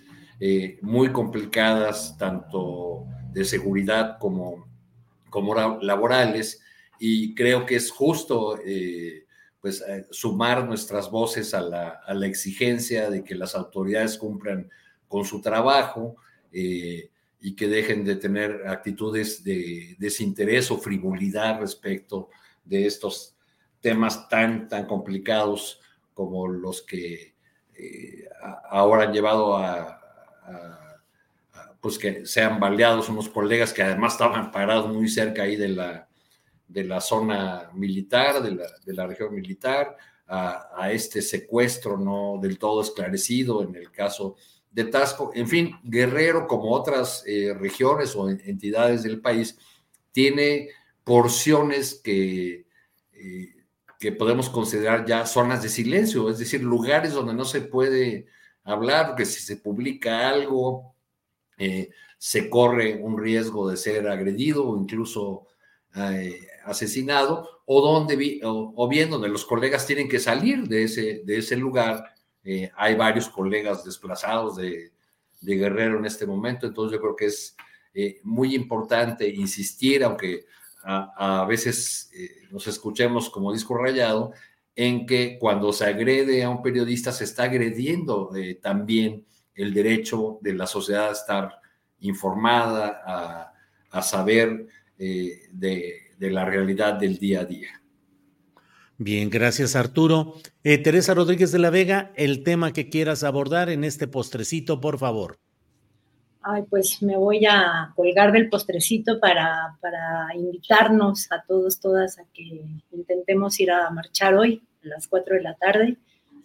muy 0.83 1.13
complicadas, 1.13 2.19
tanto 2.19 3.07
de 3.33 3.45
seguridad 3.45 4.19
como, 4.19 4.67
como 5.31 5.55
laborales. 5.81 6.61
Y 6.99 7.35
creo 7.35 7.67
que 7.67 7.77
es 7.77 7.91
justo 7.91 8.59
eh, 8.65 9.27
pues 9.61 9.83
eh, 9.87 10.07
sumar 10.11 10.65
nuestras 10.67 11.11
voces 11.11 11.55
a 11.55 11.61
la, 11.61 11.89
a 12.07 12.15
la, 12.15 12.27
exigencia 12.27 13.11
de 13.11 13.25
que 13.25 13.35
las 13.35 13.55
autoridades 13.55 14.19
cumplan 14.19 14.69
con 15.09 15.25
su 15.25 15.41
trabajo 15.41 16.17
eh, 16.53 17.11
y 17.41 17.55
que 17.57 17.69
dejen 17.69 18.05
de 18.05 18.17
tener 18.17 18.67
actitudes 18.69 19.43
de 19.43 19.97
desinterés 19.99 20.71
o 20.71 20.79
frivolidad 20.79 21.61
respecto 21.61 22.29
de 22.65 22.87
estos 22.87 23.37
temas 23.81 24.29
tan, 24.29 24.69
tan 24.69 24.87
complicados 24.87 25.81
como 26.15 26.47
los 26.47 26.83
que 26.83 27.33
ahora 28.71 29.05
han 29.05 29.13
llevado 29.13 29.57
a 29.57 30.03
pues 31.83 31.99
que 31.99 32.25
sean 32.25 32.61
baleados 32.61 33.09
unos 33.09 33.29
colegas 33.29 33.73
que 33.73 33.83
además 33.83 34.13
estaban 34.13 34.53
parados 34.53 34.89
muy 34.95 35.09
cerca 35.09 35.43
ahí 35.43 35.57
de 35.57 35.69
la, 35.69 36.09
de 36.69 36.85
la 36.85 37.01
zona 37.01 37.71
militar, 37.75 38.41
de 38.41 38.53
la, 38.53 38.67
de 38.87 38.95
la 38.95 39.07
región 39.09 39.35
militar, 39.35 39.97
a, 40.29 40.91
este 40.93 41.21
secuestro 41.21 41.99
no 41.99 42.39
del 42.41 42.57
todo 42.57 42.81
esclarecido 42.81 43.63
en 43.65 43.75
el 43.75 43.91
caso 43.91 44.37
de 44.71 44.85
Tasco. 44.85 45.33
En 45.35 45.49
fin, 45.49 45.77
Guerrero, 45.83 46.47
como 46.47 46.71
otras 46.71 47.25
eh, 47.27 47.53
regiones 47.53 48.15
o 48.15 48.31
entidades 48.31 49.03
del 49.03 49.21
país, 49.21 49.59
tiene 50.13 50.69
porciones 51.03 52.01
que, 52.03 52.65
eh, 53.13 53.55
que 53.99 54.13
podemos 54.13 54.49
considerar 54.49 55.05
ya 55.05 55.27
zonas 55.27 55.65
de 55.65 55.69
silencio, 55.69 56.31
es 56.31 56.39
decir, 56.39 56.63
lugares 56.63 57.13
donde 57.13 57.35
no 57.35 57.45
se 57.45 57.61
puede 57.61 58.27
hablar, 58.63 59.17
que 59.17 59.27
si 59.27 59.41
se 59.41 59.57
publica 59.57 60.29
algo, 60.29 60.92
eh, 61.65 61.91
se 62.19 62.51
corre 62.51 62.97
un 62.97 63.17
riesgo 63.17 63.71
de 63.71 63.77
ser 63.77 64.09
agredido 64.09 64.69
o 64.69 64.77
incluso 64.77 65.47
eh, 65.95 66.41
asesinado, 66.65 67.63
o, 67.67 67.81
donde, 67.81 68.41
o, 68.43 68.89
bien 68.89 69.11
donde 69.11 69.29
los 69.29 69.45
colegas 69.45 69.87
tienen 69.87 70.09
que 70.09 70.19
salir 70.19 70.67
de 70.67 70.85
ese, 70.85 71.23
de 71.25 71.39
ese 71.39 71.57
lugar. 71.57 72.05
Eh, 72.43 72.69
hay 72.77 72.97
varios 72.97 73.29
colegas 73.29 73.85
desplazados 73.85 74.57
de, 74.57 74.91
Guerrero 75.45 75.99
en 75.99 76.05
este 76.05 76.25
momento, 76.25 76.67
entonces 76.67 76.97
yo 76.97 77.01
creo 77.03 77.17
que 77.17 77.27
es 77.27 77.57
muy 78.23 78.55
importante 78.55 79.29
insistir, 79.29 80.05
aunque 80.05 80.45
a, 80.85 81.45
veces 81.49 82.13
nos 82.53 82.69
escuchemos 82.69 83.29
como 83.29 83.53
disco 83.53 83.77
rayado, 83.77 84.33
en 84.77 85.05
que 85.05 85.39
cuando 85.41 85.73
se 85.73 85.85
agrede 85.85 86.45
a 86.45 86.51
un 86.51 86.63
periodista 86.63 87.11
se 87.11 87.25
está 87.25 87.43
agrediendo 87.43 88.31
también 88.61 89.27
el 89.55 89.75
derecho 89.75 90.39
de 90.41 90.55
la 90.55 90.67
sociedad 90.67 91.09
a 91.09 91.13
estar 91.13 91.61
informada, 92.01 93.53
a, 93.91 94.03
saber 94.03 94.67
eh, 94.99 95.43
de, 95.53 96.13
la 96.19 96.45
realidad 96.45 96.95
del 96.95 97.19
día 97.19 97.41
a 97.41 97.45
día. 97.45 97.83
Bien, 98.99 99.29
gracias 99.29 99.77
Arturo. 99.77 100.35
Eh, 100.63 100.79
Teresa 100.79 101.15
Rodríguez 101.15 101.53
de 101.53 101.59
la 101.59 101.71
Vega, 101.71 102.13
el 102.17 102.43
tema 102.43 102.73
que 102.73 102.89
quieras 102.89 103.25
abordar 103.25 103.69
en 103.69 103.85
este 103.85 104.07
postrecito, 104.07 104.81
por 104.81 104.99
favor. 104.99 105.39
Ay, 106.41 106.63
pues 106.69 107.03
me 107.03 107.17
voy 107.17 107.45
a 107.47 107.93
colgar 107.95 108.33
del 108.33 108.49
postrecito 108.49 109.21
para, 109.21 109.77
para 109.81 110.35
invitarnos 110.35 111.31
a 111.31 111.43
todos, 111.47 111.79
todas, 111.79 112.19
a 112.19 112.25
que 112.33 112.65
intentemos 112.91 113.61
ir 113.61 113.71
a 113.71 113.91
marchar 113.91 114.35
hoy 114.35 114.63
a 114.83 114.89
las 114.89 115.07
4 115.07 115.37
de 115.37 115.43
la 115.43 115.55
tarde 115.55 115.99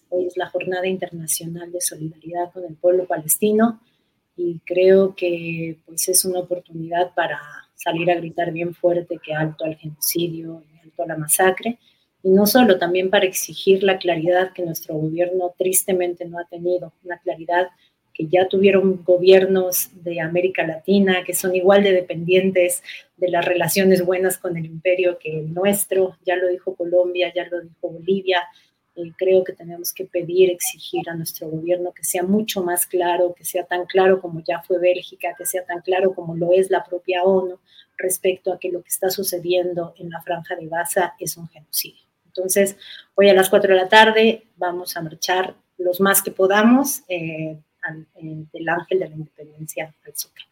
Hoy 0.10 0.26
es 0.26 0.38
la 0.38 0.50
Jornada 0.50 0.88
Internacional 0.88 1.72
de 1.72 1.82
Solidaridad 1.82 2.52
con 2.54 2.64
el 2.66 2.76
Pueblo 2.76 3.06
Palestino 3.06 3.82
y 4.36 4.60
creo 4.66 5.16
que 5.16 5.80
pues, 5.86 6.08
es 6.08 6.24
una 6.24 6.40
oportunidad 6.40 7.14
para 7.14 7.40
salir 7.76 8.10
a 8.12 8.16
gritar 8.16 8.52
bien 8.52 8.74
fuerte 8.74 9.20
que 9.24 9.34
alto 9.34 9.66
al 9.66 9.76
genocidio 9.76 10.64
y 10.74 10.80
alto 10.80 11.04
a 11.04 11.08
la 11.08 11.18
masacre. 11.18 11.78
Y 12.24 12.30
no 12.30 12.46
solo, 12.46 12.78
también 12.78 13.10
para 13.10 13.26
exigir 13.26 13.84
la 13.84 13.98
claridad 13.98 14.54
que 14.54 14.64
nuestro 14.64 14.96
gobierno 14.96 15.54
tristemente 15.58 16.26
no 16.26 16.40
ha 16.40 16.46
tenido, 16.46 16.94
una 17.04 17.20
claridad 17.20 17.68
que 18.14 18.28
ya 18.28 18.48
tuvieron 18.48 19.04
gobiernos 19.04 19.92
de 20.04 20.20
América 20.22 20.66
Latina 20.66 21.24
que 21.24 21.36
son 21.36 21.56
igual 21.56 21.84
de 21.84 21.92
dependientes 21.92 22.82
de 23.16 23.30
las 23.30 23.46
relaciones 23.46 24.04
buenas 24.04 24.40
con 24.40 24.58
el 24.58 24.66
imperio 24.66 25.20
que 25.20 25.40
el 25.40 25.54
nuestro, 25.54 26.18
ya 26.26 26.36
lo 26.36 26.48
dijo 26.48 26.76
Colombia, 26.76 27.32
ya 27.34 27.48
lo 27.48 27.62
dijo 27.62 27.92
Bolivia, 27.92 28.42
creo 29.18 29.44
que 29.44 29.54
tenemos 29.54 29.94
que 29.94 30.06
pedir, 30.06 30.50
exigir 30.50 31.10
a 31.10 31.16
nuestro 31.16 31.50
gobierno 31.50 31.92
que 31.94 32.04
sea 32.04 32.24
mucho 32.24 32.64
más 32.64 32.86
claro, 32.86 33.34
que 33.36 33.46
sea 33.46 33.66
tan 33.66 33.86
claro 33.86 34.22
como 34.22 34.42
ya 34.44 34.62
fue 34.62 34.80
Bélgica, 34.80 35.36
que 35.38 35.46
sea 35.46 35.66
tan 35.66 35.82
claro 35.82 36.14
como 36.14 36.36
lo 36.36 36.52
es 36.54 36.70
la 36.70 36.84
propia 36.84 37.24
ONU 37.24 37.60
respecto 37.98 38.54
a 38.54 38.60
que 38.60 38.72
lo 38.72 38.82
que 38.82 38.90
está 38.90 39.10
sucediendo 39.10 39.94
en 39.98 40.10
la 40.10 40.22
franja 40.22 40.56
de 40.56 40.68
Gaza 40.68 41.14
es 41.20 41.38
un 41.38 41.48
genocidio. 41.48 42.04
Entonces, 42.26 42.78
hoy 43.16 43.30
a 43.30 43.34
las 43.34 43.50
4 43.50 43.74
de 43.74 43.80
la 43.80 43.90
tarde 43.90 44.44
vamos 44.58 44.96
a 44.96 45.02
marchar 45.02 45.56
los 45.78 46.00
más 46.00 46.22
que 46.22 46.32
podamos 46.32 47.04
eh, 47.08 47.58
del 48.54 48.70
Ángel 48.70 49.00
de 49.00 49.10
la 49.10 49.16
Independencia 49.16 49.94
al 50.06 50.16
Zócalo. 50.16 50.48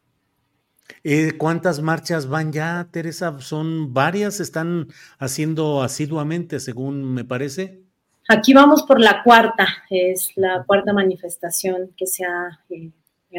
Eh, 1.03 1.33
¿Cuántas 1.37 1.81
marchas 1.81 2.27
van 2.27 2.51
ya, 2.51 2.87
Teresa? 2.91 3.39
¿Son 3.39 3.93
varias? 3.93 4.39
¿Están 4.39 4.87
haciendo 5.17 5.81
asiduamente, 5.81 6.59
según 6.59 7.13
me 7.13 7.23
parece? 7.23 7.84
Aquí 8.27 8.53
vamos 8.53 8.83
por 8.83 8.99
la 8.99 9.21
cuarta, 9.23 9.67
es 9.89 10.31
la 10.35 10.63
cuarta 10.65 10.93
manifestación 10.93 11.91
que 11.95 12.07
se 12.07 12.25
ha 12.25 12.59
eh, 12.69 12.91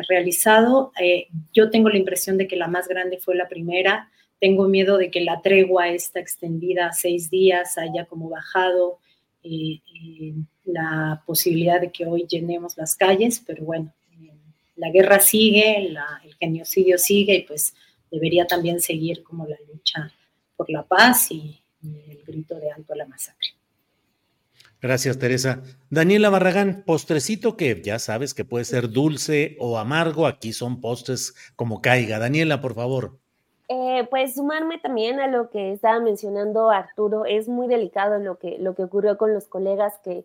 realizado. 0.08 0.92
Eh, 1.00 1.26
yo 1.52 1.70
tengo 1.70 1.88
la 1.88 1.98
impresión 1.98 2.38
de 2.38 2.46
que 2.46 2.56
la 2.56 2.68
más 2.68 2.86
grande 2.86 3.18
fue 3.18 3.34
la 3.34 3.48
primera. 3.48 4.10
Tengo 4.38 4.68
miedo 4.68 4.96
de 4.96 5.10
que 5.10 5.22
la 5.22 5.40
tregua 5.42 5.88
esta 5.88 6.20
extendida 6.20 6.92
seis 6.92 7.30
días 7.30 7.78
haya 7.78 8.04
como 8.04 8.28
bajado 8.28 8.98
la 10.64 11.22
posibilidad 11.24 11.80
de 11.80 11.92
que 11.92 12.04
hoy 12.04 12.26
llenemos 12.28 12.76
las 12.76 12.96
calles, 12.96 13.42
pero 13.46 13.64
bueno, 13.64 13.92
la 14.76 14.90
guerra 14.90 15.20
sigue, 15.20 15.78
el 15.78 15.98
genocidio 16.38 16.98
sigue 16.98 17.36
y 17.36 17.42
pues 17.42 17.74
debería 18.10 18.46
también 18.46 18.80
seguir 18.80 19.22
como 19.22 19.46
la 19.46 19.56
lucha 19.72 20.12
por 20.56 20.70
la 20.70 20.82
paz 20.82 21.30
y, 21.30 21.60
el 21.82 22.20
grito 22.26 22.58
de 22.58 22.72
alto 22.72 22.94
a 22.94 22.96
la 22.96 23.06
masacre. 23.06 23.50
Gracias, 24.82 25.18
Teresa. 25.18 25.62
Daniela 25.90 26.28
Barragán, 26.30 26.82
postrecito 26.86 27.56
que 27.56 27.80
ya 27.82 27.98
sabes 27.98 28.34
que 28.34 28.44
puede 28.44 28.64
ser 28.64 28.90
dulce 28.90 29.56
o 29.58 29.78
amargo, 29.78 30.26
aquí 30.26 30.52
son 30.52 30.80
postres 30.80 31.34
como 31.56 31.80
caiga. 31.80 32.18
Daniela, 32.18 32.60
por 32.60 32.74
favor. 32.74 33.18
Eh, 33.68 34.06
pues 34.10 34.34
sumarme 34.34 34.78
también 34.78 35.18
a 35.18 35.26
lo 35.26 35.50
que 35.50 35.72
estaba 35.72 35.98
mencionando 35.98 36.70
Arturo, 36.70 37.24
es 37.24 37.48
muy 37.48 37.66
delicado 37.66 38.18
lo 38.18 38.38
que, 38.38 38.58
lo 38.58 38.76
que 38.76 38.84
ocurrió 38.84 39.18
con 39.18 39.34
los 39.34 39.48
colegas 39.48 39.94
que 40.04 40.24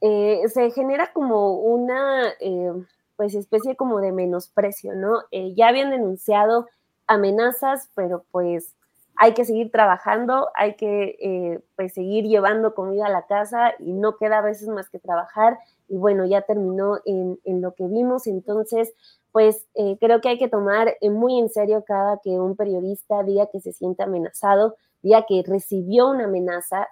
eh, 0.00 0.42
se 0.48 0.70
genera 0.70 1.12
como 1.12 1.54
una 1.54 2.28
eh, 2.38 2.70
pues 3.16 3.34
especie 3.34 3.74
como 3.74 4.00
de 4.00 4.12
menosprecio, 4.12 4.94
¿no? 4.94 5.22
ya 5.32 5.68
habían 5.68 5.90
denunciado 5.90 6.68
amenazas, 7.08 7.90
pero 7.96 8.24
pues 8.30 8.74
hay 9.16 9.34
que 9.34 9.44
seguir 9.44 9.70
trabajando, 9.70 10.48
hay 10.54 10.74
que 10.74 11.16
eh, 11.20 11.60
pues 11.76 11.94
seguir 11.94 12.24
llevando 12.24 12.74
comida 12.74 13.06
a 13.06 13.10
la 13.10 13.26
casa 13.26 13.74
y 13.78 13.92
no 13.92 14.16
queda 14.16 14.38
a 14.38 14.42
veces 14.42 14.68
más 14.68 14.88
que 14.88 14.98
trabajar 14.98 15.58
y 15.88 15.96
bueno, 15.96 16.24
ya 16.24 16.42
terminó 16.42 16.98
en, 17.04 17.38
lo 17.60 17.74
que 17.74 17.86
vimos, 17.86 18.26
entonces 18.26 18.92
pues 19.32 19.66
eh, 19.74 19.96
creo 20.00 20.20
que 20.20 20.28
hay 20.28 20.38
que 20.38 20.48
tomar 20.48 20.96
eh, 21.00 21.10
muy 21.10 21.38
en 21.38 21.48
serio 21.48 21.84
cada 21.86 22.18
que 22.22 22.30
un 22.30 22.56
periodista 22.56 23.22
diga 23.22 23.46
que 23.46 23.60
se 23.60 23.72
siente 23.72 24.02
amenazado, 24.02 24.76
diga 25.02 25.24
que 25.26 25.42
recibió 25.46 26.08
una 26.08 26.24
amenaza, 26.24 26.88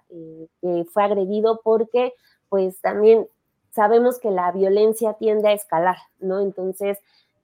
que 0.60 0.84
fue 0.92 1.02
agredido 1.02 1.60
porque 1.64 2.12
pues 2.48 2.80
también 2.80 3.26
sabemos 3.70 4.18
que 4.18 4.30
la 4.30 4.52
violencia 4.52 5.14
tiende 5.14 5.48
a 5.48 5.52
escalar, 5.52 5.96
¿no? 6.20 6.40
Entonces, 6.40 6.98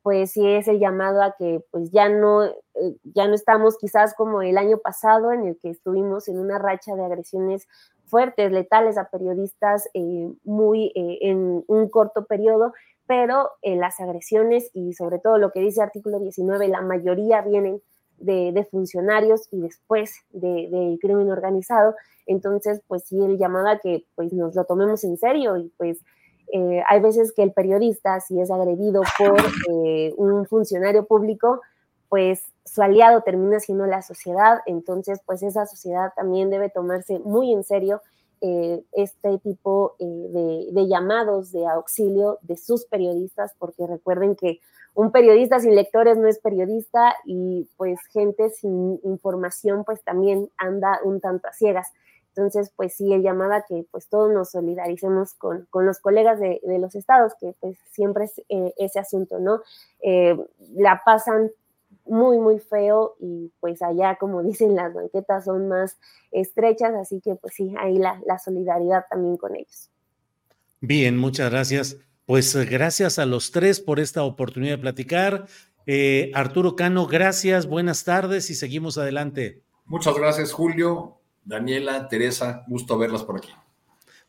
pues 0.09 0.31
sí 0.31 0.41
es 0.49 0.67
el 0.69 0.79
llamado 0.79 1.21
a 1.23 1.35
que 1.39 1.63
pues 1.71 1.91
ya 1.91 2.09
no, 2.09 2.43
eh, 2.47 2.55
ya 3.15 3.29
no 3.29 3.35
estamos 3.35 3.77
quizás 3.77 4.15
como 4.15 4.41
el 4.41 4.57
año 4.57 4.79
pasado 4.79 5.33
en 5.33 5.45
el 5.45 5.59
que 5.59 5.69
estuvimos 5.69 6.29
en 6.29 6.39
una 6.39 6.59
racha 6.59 6.97
de 6.97 7.05
agresiones 7.05 7.69
fuertes, 8.07 8.51
letales 8.51 8.97
a 8.97 9.11
periodistas 9.11 9.87
eh, 9.93 10.33
muy 10.45 10.93
eh, 10.95 11.19
en 11.21 11.63
un 11.67 11.91
corto 11.91 12.25
periodo, 12.25 12.73
pero 13.07 13.51
las 13.63 14.01
agresiones 14.01 14.71
y 14.73 14.95
sobre 14.95 15.19
todo 15.19 15.37
lo 15.37 15.53
que 15.53 15.61
dice 15.61 15.83
artículo 15.83 16.19
19, 16.21 16.69
la 16.69 16.81
mayoría 16.81 17.43
vienen 17.43 17.83
de, 18.17 18.67
funcionarios 18.71 19.47
y 19.51 19.61
después 19.61 20.25
del 20.31 20.71
de 20.71 20.99
crimen 21.03 21.31
organizado. 21.31 21.95
Entonces, 22.25 22.81
pues 22.89 23.05
sí, 23.05 23.23
el 23.23 23.37
llamado 23.37 23.69
a 23.69 23.79
que 23.79 24.07
pues 24.15 24.33
nos 24.33 24.55
lo 24.55 24.65
tomemos 24.65 25.05
en 25.05 25.19
serio 25.19 25.59
y 25.59 25.71
pues 25.77 26.01
eh, 26.53 26.83
hay 26.87 27.01
veces 27.01 27.33
que 27.33 27.43
el 27.43 27.53
periodista, 27.53 28.21
si 28.21 28.41
es 28.41 28.51
agredido 28.51 29.03
por 29.19 29.41
eh, 29.71 30.15
un 30.17 30.47
funcionario 30.47 31.07
público, 31.07 31.61
pues 32.09 32.43
su 32.65 32.83
aliado 32.83 33.23
termina 33.23 33.61
siendo 33.61 33.87
la 33.87 34.03
sociedad, 34.03 34.61
entonces 34.67 35.21
pues 35.27 35.43
esa 35.43 35.67
sociedad 35.67 36.13
también 36.17 36.51
debe 36.51 36.71
tomarse 36.71 37.19
muy 37.19 37.53
en 37.53 37.65
serio 37.65 38.01
eh, 38.41 38.83
este 38.93 39.39
tipo 39.39 39.97
de, 39.99 40.69
de, 40.71 40.87
llamados 40.87 41.51
de 41.51 41.67
auxilio 41.67 42.39
de 42.43 42.57
sus 42.57 42.87
periodistas, 42.87 43.53
porque 43.59 43.87
recuerden 43.87 44.37
que 44.37 44.61
un 44.95 45.13
periodista 45.13 45.61
sin 45.61 45.75
lectores 45.75 46.17
no 46.19 46.29
es 46.29 46.39
periodista 46.39 47.15
y 47.25 47.69
pues 47.77 47.99
gente 48.13 48.51
sin 48.51 49.01
información 49.05 49.85
pues 49.85 50.03
también 50.03 50.51
anda 50.57 51.01
un 51.05 51.21
tanto 51.21 51.49
a 51.49 51.53
ciegas. 51.53 51.89
Entonces, 52.35 52.73
pues 52.77 52.95
sí, 52.95 53.13
el 53.13 53.23
llamada 53.23 53.65
que 53.69 53.85
pues 53.91 54.09
todos 54.09 54.33
nos 54.33 54.51
solidaricemos 54.51 55.35
con, 55.35 55.67
los 55.73 55.99
colegas 55.99 56.39
de, 56.39 56.61
los 56.79 56.95
estados, 56.95 57.33
que 57.41 57.55
pues 57.61 57.79
siempre 57.91 58.25
es 58.25 58.39
eh, 58.49 58.73
ese 58.77 59.01
asunto, 59.01 59.41
¿no? 59.41 59.63
Eh, 60.01 60.39
la 60.75 61.03
pasan 61.05 61.51
muy, 62.09 62.39
muy 62.39 62.59
feo 62.59 63.17
y 63.21 63.53
pues 63.61 63.83
allá, 63.83 64.17
como 64.17 64.43
dicen, 64.45 64.75
las 64.75 64.93
banquetas 64.93 65.45
son 65.45 65.69
más 65.69 65.99
estrechas, 66.31 66.95
así 66.95 67.21
que 67.21 67.35
pues 67.37 67.55
sí, 67.55 67.75
ahí 67.79 67.99
la, 67.99 68.39
solidaridad 68.45 69.05
también 69.11 69.37
con 69.37 69.57
ellos. 69.57 69.91
Bien, 70.81 71.17
muchas 71.17 71.51
gracias. 71.51 71.97
Pues 72.25 72.55
gracias 72.69 73.19
a 73.19 73.27
los 73.27 73.51
tres 73.53 73.81
por 73.81 74.01
esta 74.01 74.23
oportunidad 74.23 74.75
de 74.75 74.83
platicar. 74.83 75.47
Eh, 75.87 76.31
Arturo 76.35 76.77
Cano, 76.77 77.07
gracias, 77.07 77.67
buenas 77.67 78.05
tardes 78.05 78.51
y 78.51 78.55
seguimos 78.55 78.99
adelante. 78.99 79.63
Muchas 79.87 80.15
gracias, 80.15 80.53
Julio. 80.53 81.18
Daniela, 81.49 82.09
Teresa, 82.09 82.63
gusto 82.67 82.99
verlas 82.99 83.25
por 83.25 83.39
aquí. 83.39 83.49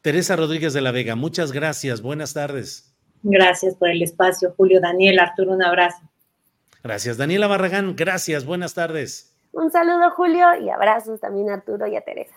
Teresa 0.01 0.37
Rodríguez 0.37 0.71
de 0.71 0.79
la 0.79 0.91
Vega, 0.91 1.15
muchas 1.15 1.51
gracias, 1.51 2.01
buenas 2.01 2.33
tardes. 2.33 2.95
Gracias 3.23 3.75
por 3.75 3.89
el 3.89 4.01
espacio, 4.01 4.53
Julio, 4.55 4.79
Daniel, 4.79 5.19
Arturo, 5.19 5.51
un 5.51 5.61
abrazo. 5.61 5.99
Gracias, 6.81 7.17
Daniela 7.17 7.47
Barragán, 7.47 7.97
gracias, 7.97 8.45
buenas 8.45 8.73
tardes. 8.73 9.35
Un 9.51 9.69
saludo, 9.69 10.11
Julio, 10.11 10.47
y 10.63 10.69
abrazos 10.69 11.19
también 11.19 11.49
a 11.49 11.55
Arturo 11.55 11.87
y 11.87 11.97
a 11.97 12.01
Teresa. 12.01 12.35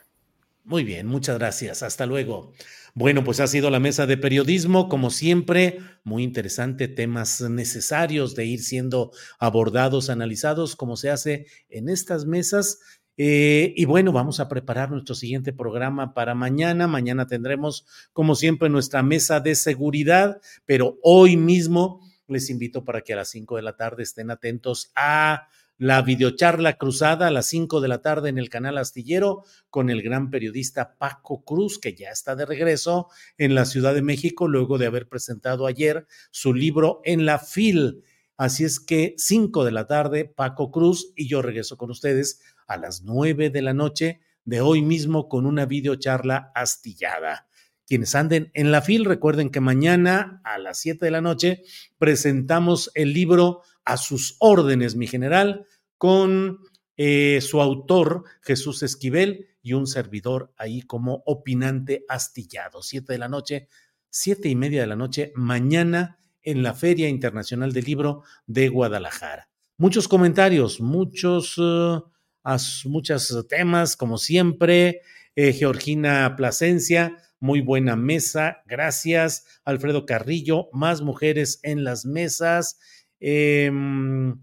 Muy 0.65 0.83
bien, 0.83 1.07
muchas 1.07 1.39
gracias, 1.39 1.85
hasta 1.85 2.05
luego. 2.05 2.53
Bueno, 2.95 3.23
pues 3.23 3.39
ha 3.39 3.47
sido 3.47 3.71
la 3.71 3.79
mesa 3.79 4.07
de 4.07 4.17
periodismo, 4.17 4.89
como 4.89 5.11
siempre, 5.11 5.79
muy 6.03 6.25
interesante, 6.25 6.89
temas 6.89 7.41
necesarios 7.41 8.35
de 8.35 8.47
ir 8.47 8.61
siendo 8.61 9.13
abordados, 9.39 10.11
analizados, 10.11 10.75
como 10.75 10.97
se 10.97 11.11
hace 11.11 11.47
en 11.69 11.89
estas 11.89 12.27
mesas 12.27 12.81
eh, 13.17 13.75
y 13.77 13.85
bueno, 13.85 14.13
vamos 14.13 14.41
a 14.41 14.49
preparar 14.49 14.91
nuestro 14.91 15.15
siguiente 15.15 15.53
programa 15.53 16.15
para 16.15 16.35
mañana. 16.35 16.87
Mañana 16.87 17.27
tendremos, 17.27 17.87
como 18.13 18.35
siempre, 18.35 18.69
nuestra 18.69 19.03
mesa 19.03 19.41
de 19.41 19.55
seguridad, 19.55 20.41
pero 20.65 20.99
hoy 21.03 21.37
mismo 21.37 22.01
les 22.27 22.49
invito 22.51 22.85
para 22.85 23.03
que 23.03 23.13
a 23.13 23.17
las 23.17 23.29
5 23.31 23.57
de 23.57 23.63
la 23.63 23.77
tarde 23.77 24.03
estén 24.03 24.31
atentos 24.31 24.91
a 24.95 25.49
la 25.79 26.01
videocharla 26.01 26.79
cruzada 26.79 27.27
a 27.27 27.31
las 27.31 27.47
5 27.47 27.81
de 27.81 27.89
la 27.89 28.03
tarde 28.03 28.29
en 28.29 28.39
el 28.39 28.49
canal 28.49 28.79
Astillero 28.79 29.43
con 29.69 29.91
el 29.91 30.01
gran 30.03 30.31
periodista 30.31 30.97
Paco 30.97 31.45
Cruz, 31.45 31.79
que 31.79 31.95
ya 31.95 32.11
está 32.11 32.37
de 32.37 32.47
regreso 32.47 33.09
en 33.37 33.55
la 33.55 33.65
Ciudad 33.65 33.93
de 33.93 34.03
México 34.03 34.47
luego 34.47 34.79
de 34.79 34.87
haber 34.87 35.09
presentado 35.09 35.67
ayer 35.67 36.07
su 36.31 36.55
libro 36.55 37.01
en 37.05 37.27
la 37.27 37.39
FIL. 37.39 38.05
Así 38.37 38.65
es 38.65 38.81
que 38.81 39.15
5 39.17 39.65
de 39.65 39.73
la 39.73 39.87
tarde, 39.87 40.25
Paco 40.25 40.71
Cruz 40.71 41.13
y 41.17 41.29
yo 41.29 41.43
regreso 41.43 41.77
con 41.77 41.91
ustedes 41.91 42.41
a 42.73 42.77
las 42.79 43.03
9 43.03 43.51
de 43.51 43.63
la 43.63 43.75
noche 43.75 44.21
de 44.45 44.61
hoy 44.61 44.83
mismo 44.83 45.29
con 45.29 45.47
una 45.47 45.67
videocharla 45.67 46.51
astillada. 46.55 47.47
Quienes 47.87 48.15
anden 48.15 48.51
en 48.55 48.73
la 48.73 48.81
FIL, 48.81 49.05
recuerden 49.05 49.51
que 49.51 49.61
mañana 49.61 50.41
a 50.45 50.59
las 50.59 50.79
7 50.79 51.05
de 51.05 51.11
la 51.11 51.21
noche 51.21 51.63
presentamos 51.99 52.91
el 52.95 53.13
libro 53.13 53.63
A 53.85 53.99
sus 53.99 54.37
órdenes, 54.39 54.97
mi 54.97 55.07
general, 55.07 55.67
con 55.99 56.61
eh, 56.97 57.41
su 57.43 57.61
autor, 57.61 58.25
Jesús 58.41 58.83
Esquivel, 58.83 59.49
y 59.61 59.75
un 59.75 59.87
servidor 59.87 60.53
ahí 60.57 60.83
como 60.83 61.23
opinante 61.27 62.05
astillado. 62.09 62.83
7 62.83 63.13
de 63.13 63.19
la 63.19 63.29
noche, 63.29 63.69
siete 64.09 64.49
y 64.49 64.57
media 64.57 64.81
de 64.81 64.87
la 64.87 64.97
noche, 64.97 65.33
mañana 65.37 66.19
en 66.43 66.63
la 66.63 66.75
Feria 66.75 67.09
Internacional 67.09 67.73
del 67.73 67.85
Libro 67.85 68.23
de 68.47 68.69
Guadalajara. 68.69 69.51
Muchos 69.77 70.09
comentarios, 70.09 70.81
muchos... 70.81 71.57
Eh, 71.59 72.01
a 72.45 72.57
muchos 72.87 73.47
temas, 73.49 73.97
como 73.97 74.19
siempre. 74.19 75.03
Eh, 75.35 75.53
Georgina 75.53 76.37
Plasencia, 76.37 77.17
muy 77.41 77.61
buena 77.61 77.97
mesa, 77.97 78.63
gracias. 78.67 79.47
Alfredo 79.65 80.05
Carrillo, 80.07 80.69
más 80.73 81.01
mujeres 81.01 81.59
en 81.63 81.85
las 81.85 82.05
mesas. 82.05 82.79
Em, 83.19 84.39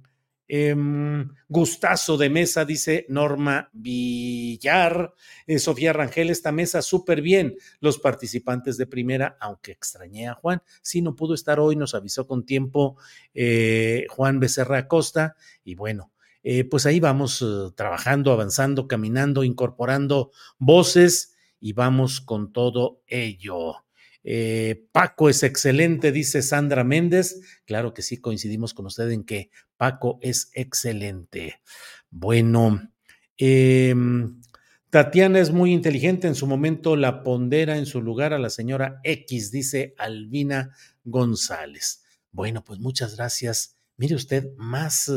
em, 0.47 1.29
gustazo 1.47 2.17
de 2.17 2.29
mesa, 2.29 2.65
dice 2.65 3.05
Norma 3.07 3.69
Villar. 3.71 5.13
Eh, 5.45 5.59
Sofía 5.59 5.93
Rangel, 5.93 6.29
esta 6.31 6.51
mesa 6.51 6.81
súper 6.81 7.21
bien. 7.21 7.55
Los 7.79 7.99
participantes 7.99 8.77
de 8.77 8.87
primera, 8.87 9.37
aunque 9.39 9.71
extrañé 9.71 10.27
a 10.27 10.33
Juan, 10.33 10.63
si 10.81 11.01
no 11.01 11.15
pudo 11.15 11.35
estar 11.35 11.59
hoy, 11.59 11.75
nos 11.75 11.93
avisó 11.93 12.25
con 12.25 12.45
tiempo 12.45 12.97
eh, 13.33 14.07
Juan 14.09 14.39
Becerra 14.39 14.79
Acosta. 14.79 15.35
Y 15.63 15.75
bueno, 15.75 16.11
eh, 16.43 16.63
pues 16.63 16.85
ahí 16.85 16.99
vamos 16.99 17.41
eh, 17.41 17.71
trabajando, 17.75 18.31
avanzando, 18.31 18.87
caminando, 18.87 19.43
incorporando 19.43 20.31
voces 20.57 21.35
y 21.59 21.73
vamos 21.73 22.21
con 22.21 22.53
todo 22.53 23.01
ello. 23.07 23.83
Eh, 24.23 24.85
Paco 24.91 25.29
es 25.29 25.43
excelente, 25.43 26.11
dice 26.11 26.41
Sandra 26.41 26.83
Méndez. 26.83 27.41
Claro 27.65 27.93
que 27.93 28.01
sí, 28.01 28.17
coincidimos 28.17 28.73
con 28.73 28.85
usted 28.85 29.09
en 29.11 29.23
que 29.23 29.49
Paco 29.77 30.19
es 30.21 30.49
excelente. 30.53 31.61
Bueno, 32.09 32.89
em, 33.37 34.41
Tatiana 34.89 35.39
es 35.39 35.51
muy 35.51 35.71
inteligente, 35.73 36.27
en 36.27 36.35
su 36.35 36.47
momento 36.47 36.95
la 36.95 37.23
pondera 37.23 37.77
en 37.77 37.85
su 37.85 38.01
lugar 38.01 38.33
a 38.33 38.39
la 38.39 38.49
señora 38.49 38.99
X, 39.03 39.51
dice 39.51 39.93
Albina 39.97 40.73
González. 41.03 42.03
Bueno, 42.31 42.63
pues 42.63 42.79
muchas 42.79 43.15
gracias. 43.15 43.77
Mire 43.97 44.15
usted, 44.15 44.49
más 44.57 45.09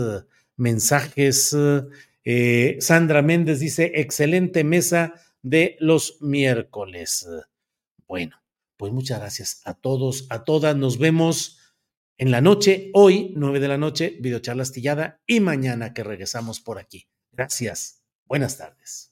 mensajes. 0.56 1.56
Eh, 2.24 2.76
Sandra 2.80 3.22
Méndez 3.22 3.60
dice, 3.60 3.92
excelente 3.96 4.64
mesa 4.64 5.14
de 5.42 5.76
los 5.80 6.18
miércoles. 6.20 7.26
Bueno, 8.06 8.36
pues 8.76 8.92
muchas 8.92 9.20
gracias 9.20 9.62
a 9.64 9.74
todos, 9.74 10.26
a 10.30 10.44
todas. 10.44 10.76
Nos 10.76 10.98
vemos 10.98 11.58
en 12.18 12.30
la 12.30 12.40
noche, 12.40 12.90
hoy, 12.94 13.32
9 13.36 13.60
de 13.60 13.68
la 13.68 13.78
noche, 13.78 14.16
videocharla 14.20 14.62
astillada 14.62 15.20
y 15.26 15.40
mañana 15.40 15.92
que 15.92 16.04
regresamos 16.04 16.60
por 16.60 16.78
aquí. 16.78 17.08
Gracias. 17.32 18.04
Buenas 18.26 18.58
tardes. 18.58 19.11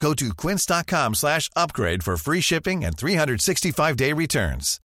Go 0.00 0.14
to 0.14 0.32
quince.com 0.32 1.14
slash 1.14 1.50
upgrade 1.56 2.02
for 2.04 2.16
free 2.16 2.40
shipping 2.40 2.84
and 2.84 2.96
365-day 2.96 4.12
returns. 4.12 4.80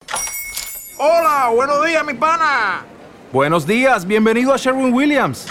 Hola, 0.98 1.50
buenos 1.54 1.84
días, 1.86 2.04
mi 2.04 2.14
pana. 2.14 2.84
Buenos 3.32 3.66
días, 3.66 4.06
bienvenido 4.06 4.52
a 4.52 4.58
Sherwin 4.58 4.92
Williams. 4.92 5.46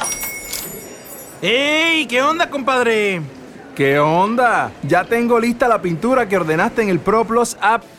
¡Ey! 1.41 2.05
¿Qué 2.07 2.21
onda, 2.21 2.49
compadre? 2.49 3.21
¿Qué 3.75 3.99
onda? 3.99 4.71
Ya 4.84 5.03
tengo 5.05 5.39
lista 5.39 5.67
la 5.67 5.81
pintura 5.81 6.27
que 6.27 6.38
ordenaste 6.38 6.81
en 6.84 6.89
el 6.89 6.99
ProPlus 6.99 7.57
app. 7.61 7.84